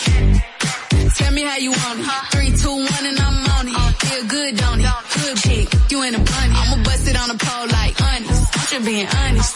Tell 1.20 1.32
me 1.38 1.44
how 1.50 1.58
you 1.66 1.72
want 1.84 1.98
it. 2.00 2.10
Three, 2.34 2.52
two, 2.62 2.74
one, 2.90 3.06
and 3.12 3.18
I'm 3.28 3.38
on 3.56 3.66
it. 3.72 3.78
Feel 4.04 4.24
good, 4.36 4.52
don't 4.64 4.82
it? 4.82 4.98
Good 5.24 5.38
chick, 5.46 5.68
you 5.92 5.98
in 6.08 6.14
a 6.16 6.22
bunny. 6.32 6.56
I'ma 6.62 6.78
bust 6.88 7.04
it 7.12 7.18
on 7.22 7.30
a 7.30 7.38
pole 7.48 7.68
like 7.80 7.94
honest. 8.08 8.42
i 8.52 8.60
not 8.60 8.70
you 8.74 8.80
being 8.88 9.08
honest 9.22 9.54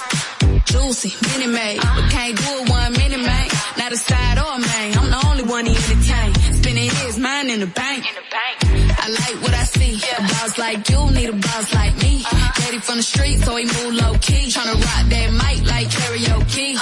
Juicy, 0.67 1.13
mini 1.31 1.47
made, 1.47 1.79
but 1.79 2.09
can't 2.11 2.35
do 2.35 2.43
it 2.59 2.69
one 2.69 2.91
mini 2.91 3.15
man. 3.15 3.47
Not 3.77 3.93
a 3.93 3.95
side 3.97 4.37
or 4.37 4.51
a 4.51 4.59
main. 4.59 4.97
I'm 4.97 5.09
the 5.11 5.21
only 5.29 5.43
one 5.43 5.65
he 5.65 5.73
entertain. 5.73 6.29
Spinning 6.59 6.89
his 7.01 7.17
mind 7.19 7.49
in 7.49 7.61
the 7.61 7.67
bank. 7.67 8.03
I 8.03 9.05
like 9.17 9.41
what 9.43 9.53
I 9.53 9.63
see. 9.63 9.93
Yeah. 9.95 10.25
A 10.25 10.27
boss 10.27 10.57
like 10.57 10.89
you 10.89 11.09
need 11.11 11.29
a 11.29 11.37
boss 11.47 11.73
like 11.73 11.95
me. 12.03 12.21
Daddy 12.21 12.43
uh-huh. 12.43 12.81
from 12.81 12.97
the 12.97 13.03
street, 13.13 13.37
so 13.45 13.55
he 13.55 13.63
move 13.63 13.93
low 14.01 14.13
key. 14.19 14.41
Tryna 14.53 14.75
rock 14.87 15.03
that 15.13 15.29
mic 15.41 15.59
like 15.71 15.87
karaoke. 15.87 16.75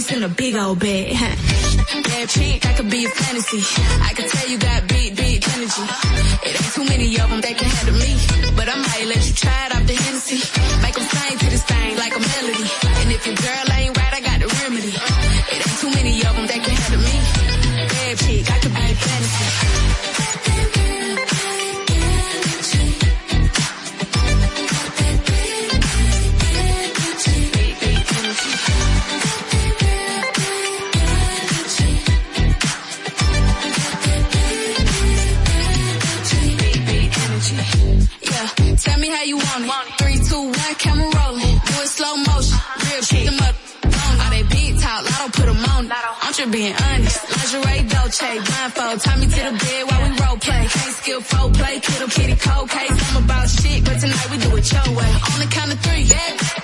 space 0.00 0.16
in 0.16 0.22
a 0.24 0.28
big 0.28 0.54
old 0.56 0.78
bed. 0.80 1.12
huh? 1.14 2.02
Bad 2.02 2.28
chick, 2.28 2.66
I 2.66 2.72
could 2.74 2.90
be 2.90 3.04
a 3.04 3.08
fantasy. 3.08 3.60
I 4.02 4.12
could 4.14 4.28
tell 4.28 4.48
you 4.50 4.58
got 4.58 4.88
big, 4.88 5.16
big 5.16 5.44
energy. 5.44 5.86
It 6.44 6.62
ain't 6.62 6.72
too 6.74 6.84
many 6.84 7.18
of 7.18 7.30
them 7.30 7.40
that 7.40 7.54
can 7.58 7.68
handle 7.70 7.96
me. 7.98 8.14
But 8.56 8.68
I 8.68 8.76
might 8.76 9.06
let 9.06 9.26
you 9.26 9.34
try 9.34 9.66
it 9.66 9.74
out 9.74 9.86
the 9.86 9.94
Hennessy. 9.94 10.82
Make 10.82 10.94
them 10.94 11.06
me 39.04 39.10
how 39.16 39.22
you 39.30 39.36
want 39.36 39.60
it. 39.64 39.86
Three, 40.00 40.18
two, 40.28 40.44
one, 40.62 40.74
camera 40.84 41.08
rolling. 41.20 41.54
Do 41.68 41.74
it 41.84 41.90
slow 41.98 42.14
motion. 42.28 42.58
Real 42.88 43.02
shit 43.10 43.24
them 43.28 43.40
up. 43.48 43.54
All 44.22 44.30
they 44.32 44.44
big 44.54 44.70
talk, 44.82 45.00
don't 45.06 45.32
put 45.38 45.46
them 45.50 45.60
on. 45.74 45.82
I'm 46.22 46.32
just 46.36 46.50
being 46.58 46.74
honest. 46.88 47.20
Lingerie, 47.34 47.80
Dolce, 47.92 48.30
blindfold. 48.48 48.96
Tie 49.04 49.16
me 49.22 49.26
to 49.36 49.40
the 49.48 49.52
bed 49.62 49.82
while 49.88 50.00
we 50.04 50.10
role 50.24 50.38
play. 50.46 50.62
Can't 50.76 50.94
skill 51.00 51.20
pro 51.30 51.42
play, 51.58 51.74
kiddo, 51.86 52.06
oh, 52.08 52.12
kitty, 52.16 52.36
cold 52.48 52.68
case. 52.74 52.96
I'm 53.06 53.16
about 53.24 53.48
shit, 53.58 53.80
but 53.86 53.96
tonight 54.02 54.28
we 54.32 54.36
do 54.44 54.50
it 54.58 54.66
your 54.72 54.88
way. 54.98 55.10
On 55.32 55.38
the 55.44 55.48
count 55.56 55.70
of 55.74 55.78
three, 55.84 56.04
yeah. 56.14 56.63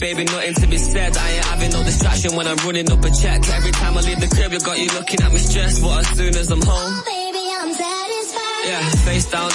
baby, 0.00 0.24
nothing 0.24 0.54
to 0.54 0.66
be 0.66 0.78
said. 0.78 1.16
I 1.16 1.30
ain't 1.30 1.44
having 1.44 1.70
no 1.72 1.82
distraction 1.84 2.36
when 2.36 2.46
I'm 2.46 2.56
running 2.58 2.90
up 2.90 3.04
a 3.04 3.10
check. 3.10 3.48
Every 3.50 3.72
time 3.72 3.96
I 3.98 4.00
leave 4.02 4.20
the 4.20 4.28
crib, 4.34 4.52
you 4.52 4.60
got 4.60 4.78
you 4.78 4.88
looking 4.94 5.22
at 5.22 5.32
me 5.32 5.38
stressed. 5.38 5.82
But 5.82 5.98
as 6.00 6.06
soon 6.16 6.34
as 6.36 6.50
I'm 6.50 6.62
home, 6.62 6.70
oh, 6.96 7.02
baby, 7.04 7.44
I'm 7.58 7.72
satisfied. 7.72 8.68
Yeah, 8.68 8.88
face 9.06 9.30
down, 9.30 9.50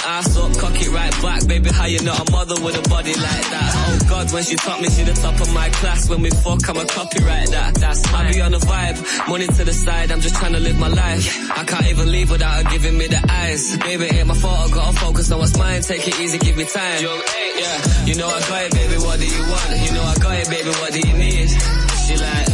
back. 1.22 1.46
Baby, 1.46 1.70
how 1.70 1.86
you 1.86 2.00
not 2.02 2.16
a 2.26 2.32
mother 2.32 2.54
with 2.64 2.74
a 2.74 2.88
body 2.88 3.12
like 3.14 3.46
that? 3.54 3.70
Oh 3.76 3.98
God, 4.08 4.32
when 4.32 4.42
she 4.44 4.56
taught 4.56 4.80
me, 4.80 4.88
she 4.88 5.02
the 5.02 5.12
top 5.12 5.38
of 5.40 5.52
my 5.52 5.68
class. 5.70 6.08
When 6.08 6.22
we 6.22 6.30
fuck, 6.30 6.66
I'm 6.68 6.76
a 6.78 6.84
copyright 6.86 7.48
that. 7.50 7.74
That's 7.74 8.10
right. 8.12 8.26
I 8.26 8.32
be 8.32 8.40
on 8.40 8.54
a 8.54 8.58
vibe, 8.58 9.28
money 9.28 9.46
to 9.46 9.64
the 9.64 9.72
side. 9.72 10.10
I'm 10.10 10.20
just 10.20 10.34
trying 10.36 10.52
to 10.54 10.60
live 10.60 10.78
my 10.78 10.88
life. 10.88 11.50
I 11.52 11.64
can't 11.64 11.86
even 11.86 12.10
leave 12.10 12.30
without 12.30 12.64
her 12.64 12.70
giving 12.70 12.96
me 12.98 13.06
the 13.06 13.20
eyes. 13.30 13.76
Baby, 13.78 14.04
ain't 14.14 14.26
my 14.28 14.34
fault. 14.34 14.70
I 14.72 14.74
gotta 14.74 14.96
focus 14.96 15.30
on 15.30 15.38
what's 15.40 15.56
mine. 15.58 15.82
Take 15.82 16.06
it 16.08 16.18
easy, 16.20 16.38
give 16.38 16.56
me 16.56 16.64
time. 16.64 17.02
yeah. 17.02 18.06
You 18.06 18.14
know 18.16 18.28
I 18.28 18.40
got 18.48 18.62
it, 18.64 18.72
baby. 18.72 18.96
What 19.02 19.18
do 19.20 19.26
you 19.26 19.42
want? 19.42 19.68
You 19.84 19.92
know 19.92 20.02
I 20.04 20.14
got 20.18 20.34
it, 20.38 20.48
baby. 20.48 20.70
What 20.70 20.92
do 20.92 21.00
you 21.00 21.14
need? 21.16 21.48
She 21.48 22.14
like. 22.16 22.48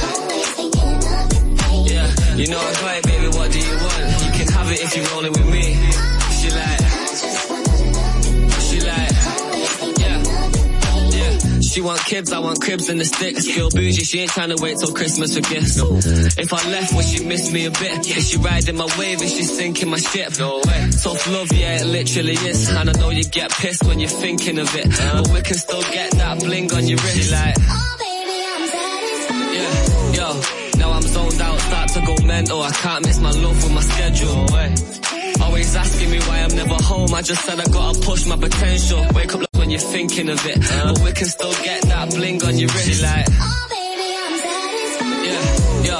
Yeah. 1.88 2.10
You 2.38 2.48
know 2.48 2.60
I 2.61 2.74
got 2.80 2.95
it, 3.00 3.03
baby. 3.06 3.27
What 3.38 3.52
do 3.52 3.60
you 3.60 3.76
want? 3.82 4.03
You 4.24 4.32
can 4.43 4.48
have 4.53 4.69
it 4.72 4.80
if 4.82 4.95
you're 4.95 5.10
rolling 5.14 5.32
with 5.34 5.50
me. 5.50 6.12
She 11.74 11.82
want 11.82 12.02
kibs, 12.02 12.32
I 12.32 12.38
want 12.38 12.61
cribs 12.61 12.88
and 12.88 13.00
the 13.00 13.06
sticks. 13.06 13.48
Feel 13.48 13.68
bougie, 13.72 14.03
she 14.03 14.19
ain't 14.19 14.30
trying 14.30 14.56
to 14.56 14.61
wait 14.61 14.77
till 14.77 14.93
Christmas 14.93 15.34
for 15.35 15.42
gifts. 15.42 15.76
No. 15.76 15.98
If 15.98 16.53
I 16.53 16.61
left, 16.69 16.93
would 16.93 17.03
she 17.06 17.26
miss 17.26 17.52
me 17.52 17.66
a 17.66 17.72
bit? 17.72 18.16
Is 18.16 18.30
she 18.30 18.38
riding 18.38 18.77
my 18.77 18.85
wave? 19.00 19.19
Is 19.24 19.34
she 19.34 19.42
sinking 19.42 19.90
my 19.90 19.98
ship? 19.98 20.38
No 20.38 20.58
way. 20.68 20.90
Tough 21.02 21.27
love, 21.34 21.52
yeah, 21.52 21.82
it 21.82 21.85
literally 21.88 22.34
is. 22.34 22.69
And 22.69 22.92
I 22.92 22.93
know 22.93 23.10
you 23.10 23.24
get 23.24 23.50
pissed 23.53 23.84
when 23.85 24.00
you're 24.00 24.08
thinking 24.24 24.60
of 24.60 24.69
it. 24.76 24.85
Uh-huh. 24.85 25.24
But 25.24 25.34
we 25.34 25.42
can 25.42 25.58
still 25.58 25.82
get 25.82 26.11
that 26.11 26.40
bling 26.43 26.72
on 26.74 26.85
your 26.88 26.98
wrist. 27.00 27.18
She 27.24 27.32
like, 27.32 27.56
oh 27.58 27.95
baby, 27.98 28.38
I'm 28.53 28.68
satisfied. 28.69 29.53
Yeah, 29.58 30.14
yo, 30.14 30.77
now 30.80 30.92
I'm 30.95 31.02
zoned 31.02 31.42
out, 31.42 31.60
start 31.60 31.90
to 31.98 32.02
go 32.06 32.16
mental. 32.24 32.61
I 32.61 32.69
can't 32.72 33.03
miss 33.08 33.18
my 33.19 33.32
love 33.32 33.64
with 33.64 33.74
my 33.74 33.82
schedule. 33.82 35.43
Always 35.43 35.76
asking 35.76 36.11
me 36.11 36.19
why 36.19 36.38
I'm 36.38 36.56
never 36.56 36.77
home. 36.84 37.16
I 37.16 37.22
just 37.24 37.43
said 37.43 37.60
I 37.60 37.66
gotta 37.66 38.00
push 38.02 38.27
my 38.27 38.35
potential. 38.38 39.06
Wake 39.16 39.34
up 39.34 39.42
you're 39.74 39.82
thinking 39.95 40.30
of 40.30 40.40
it. 40.45 40.60
Uh, 40.72 40.93
but 40.93 41.00
we 41.03 41.11
can 41.14 41.26
still 41.26 41.56
get 41.64 41.82
that 41.90 42.06
bling 42.14 42.38
on 42.43 42.56
your 42.60 42.69
wrist. 42.77 43.02
like, 43.02 43.26
oh 43.32 43.66
baby, 43.74 44.08
I'm 44.24 44.35
satisfied. 44.45 45.22
Yeah, 45.27 45.88
yo, 45.90 46.00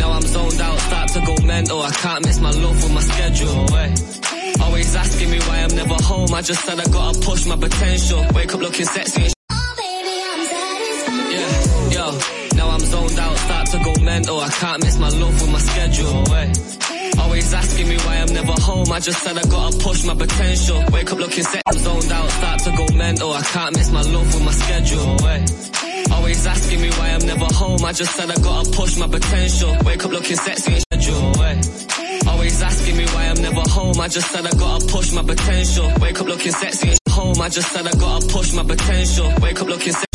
now 0.00 0.10
I'm 0.10 0.22
zoned 0.26 0.60
out, 0.60 0.78
start 0.90 1.08
to 1.14 1.20
go 1.30 1.34
mental. 1.46 1.82
I 1.82 1.90
can't 2.02 2.26
miss 2.26 2.38
my 2.40 2.50
love 2.50 2.82
with 2.82 2.92
my 2.92 3.00
schedule. 3.00 3.68
Hey. 3.70 3.94
Eh. 3.94 4.64
Always 4.64 4.94
asking 4.96 5.30
me 5.30 5.38
why 5.46 5.58
I'm 5.62 5.74
never 5.76 5.98
home. 6.02 6.34
I 6.34 6.42
just 6.42 6.64
said 6.66 6.80
I 6.80 6.84
gotta 6.90 7.20
push 7.20 7.46
my 7.46 7.54
potential. 7.56 8.24
Wake 8.34 8.52
up 8.54 8.60
looking 8.60 8.86
sexy 8.86 9.22
Oh 9.22 9.74
baby, 9.78 10.14
I'm 10.28 10.42
I'm 11.14 11.32
Yeah, 11.34 11.94
yo, 11.94 12.06
now 12.58 12.76
zoned 12.78 13.18
out, 13.20 13.36
start 13.46 13.66
to 13.74 13.78
go 13.86 13.92
mental. 14.02 14.40
I 14.40 14.48
can't 14.48 14.82
miss 14.82 14.98
my 14.98 15.10
love 15.10 15.34
with 15.40 15.52
my 15.56 15.60
schedule. 15.70 16.26
Hey. 16.26 16.48
Eh. 16.50 17.22
Always 17.22 17.54
asking 17.54 17.88
me 17.88 17.96
why 17.98 18.16
I'm 18.16 18.32
never 18.34 18.56
home. 18.66 18.90
I 18.90 18.98
just 18.98 19.22
said 19.22 19.38
I 19.38 19.42
gotta 19.46 19.78
push 19.78 20.02
my 20.04 20.14
potential. 20.14 20.82
Wake 20.90 21.12
up 21.12 21.18
looking 21.20 21.44
sexy. 21.44 21.61
Can't 23.52 23.76
miss 23.76 23.92
my 23.92 24.00
love 24.00 24.32
with 24.32 24.42
my 24.46 24.50
schedule. 24.50 25.26
Eh. 25.26 25.44
Always 26.10 26.46
asking 26.46 26.80
me 26.80 26.88
why 26.92 27.08
I'm 27.10 27.26
never 27.26 27.44
home. 27.52 27.84
I 27.84 27.92
just 27.92 28.16
said 28.16 28.30
I 28.30 28.36
gotta 28.36 28.70
push 28.70 28.96
my 28.96 29.06
potential. 29.06 29.76
Wake 29.84 30.02
up 30.06 30.10
looking 30.10 30.36
sexy 30.38 30.72
and 30.72 30.80
schedule. 30.80 31.42
Eh. 31.42 32.30
Always 32.30 32.62
asking 32.62 32.96
me 32.96 33.04
why 33.08 33.24
I'm 33.26 33.42
never 33.42 33.60
home. 33.68 34.00
I 34.00 34.08
just 34.08 34.30
said 34.32 34.46
I 34.46 34.52
gotta 34.56 34.86
push 34.86 35.12
my 35.12 35.22
potential. 35.22 35.92
Wake 36.00 36.18
up 36.22 36.26
looking 36.28 36.52
sexy 36.52 36.88
and 36.92 36.98
home. 37.10 37.38
I 37.42 37.48
just 37.50 37.70
said 37.72 37.86
I 37.86 37.92
gotta 37.92 38.26
push 38.28 38.54
my 38.54 38.62
potential. 38.62 39.30
Wake 39.42 39.60
up 39.60 39.68
looking 39.68 39.92
sexy. 39.92 40.11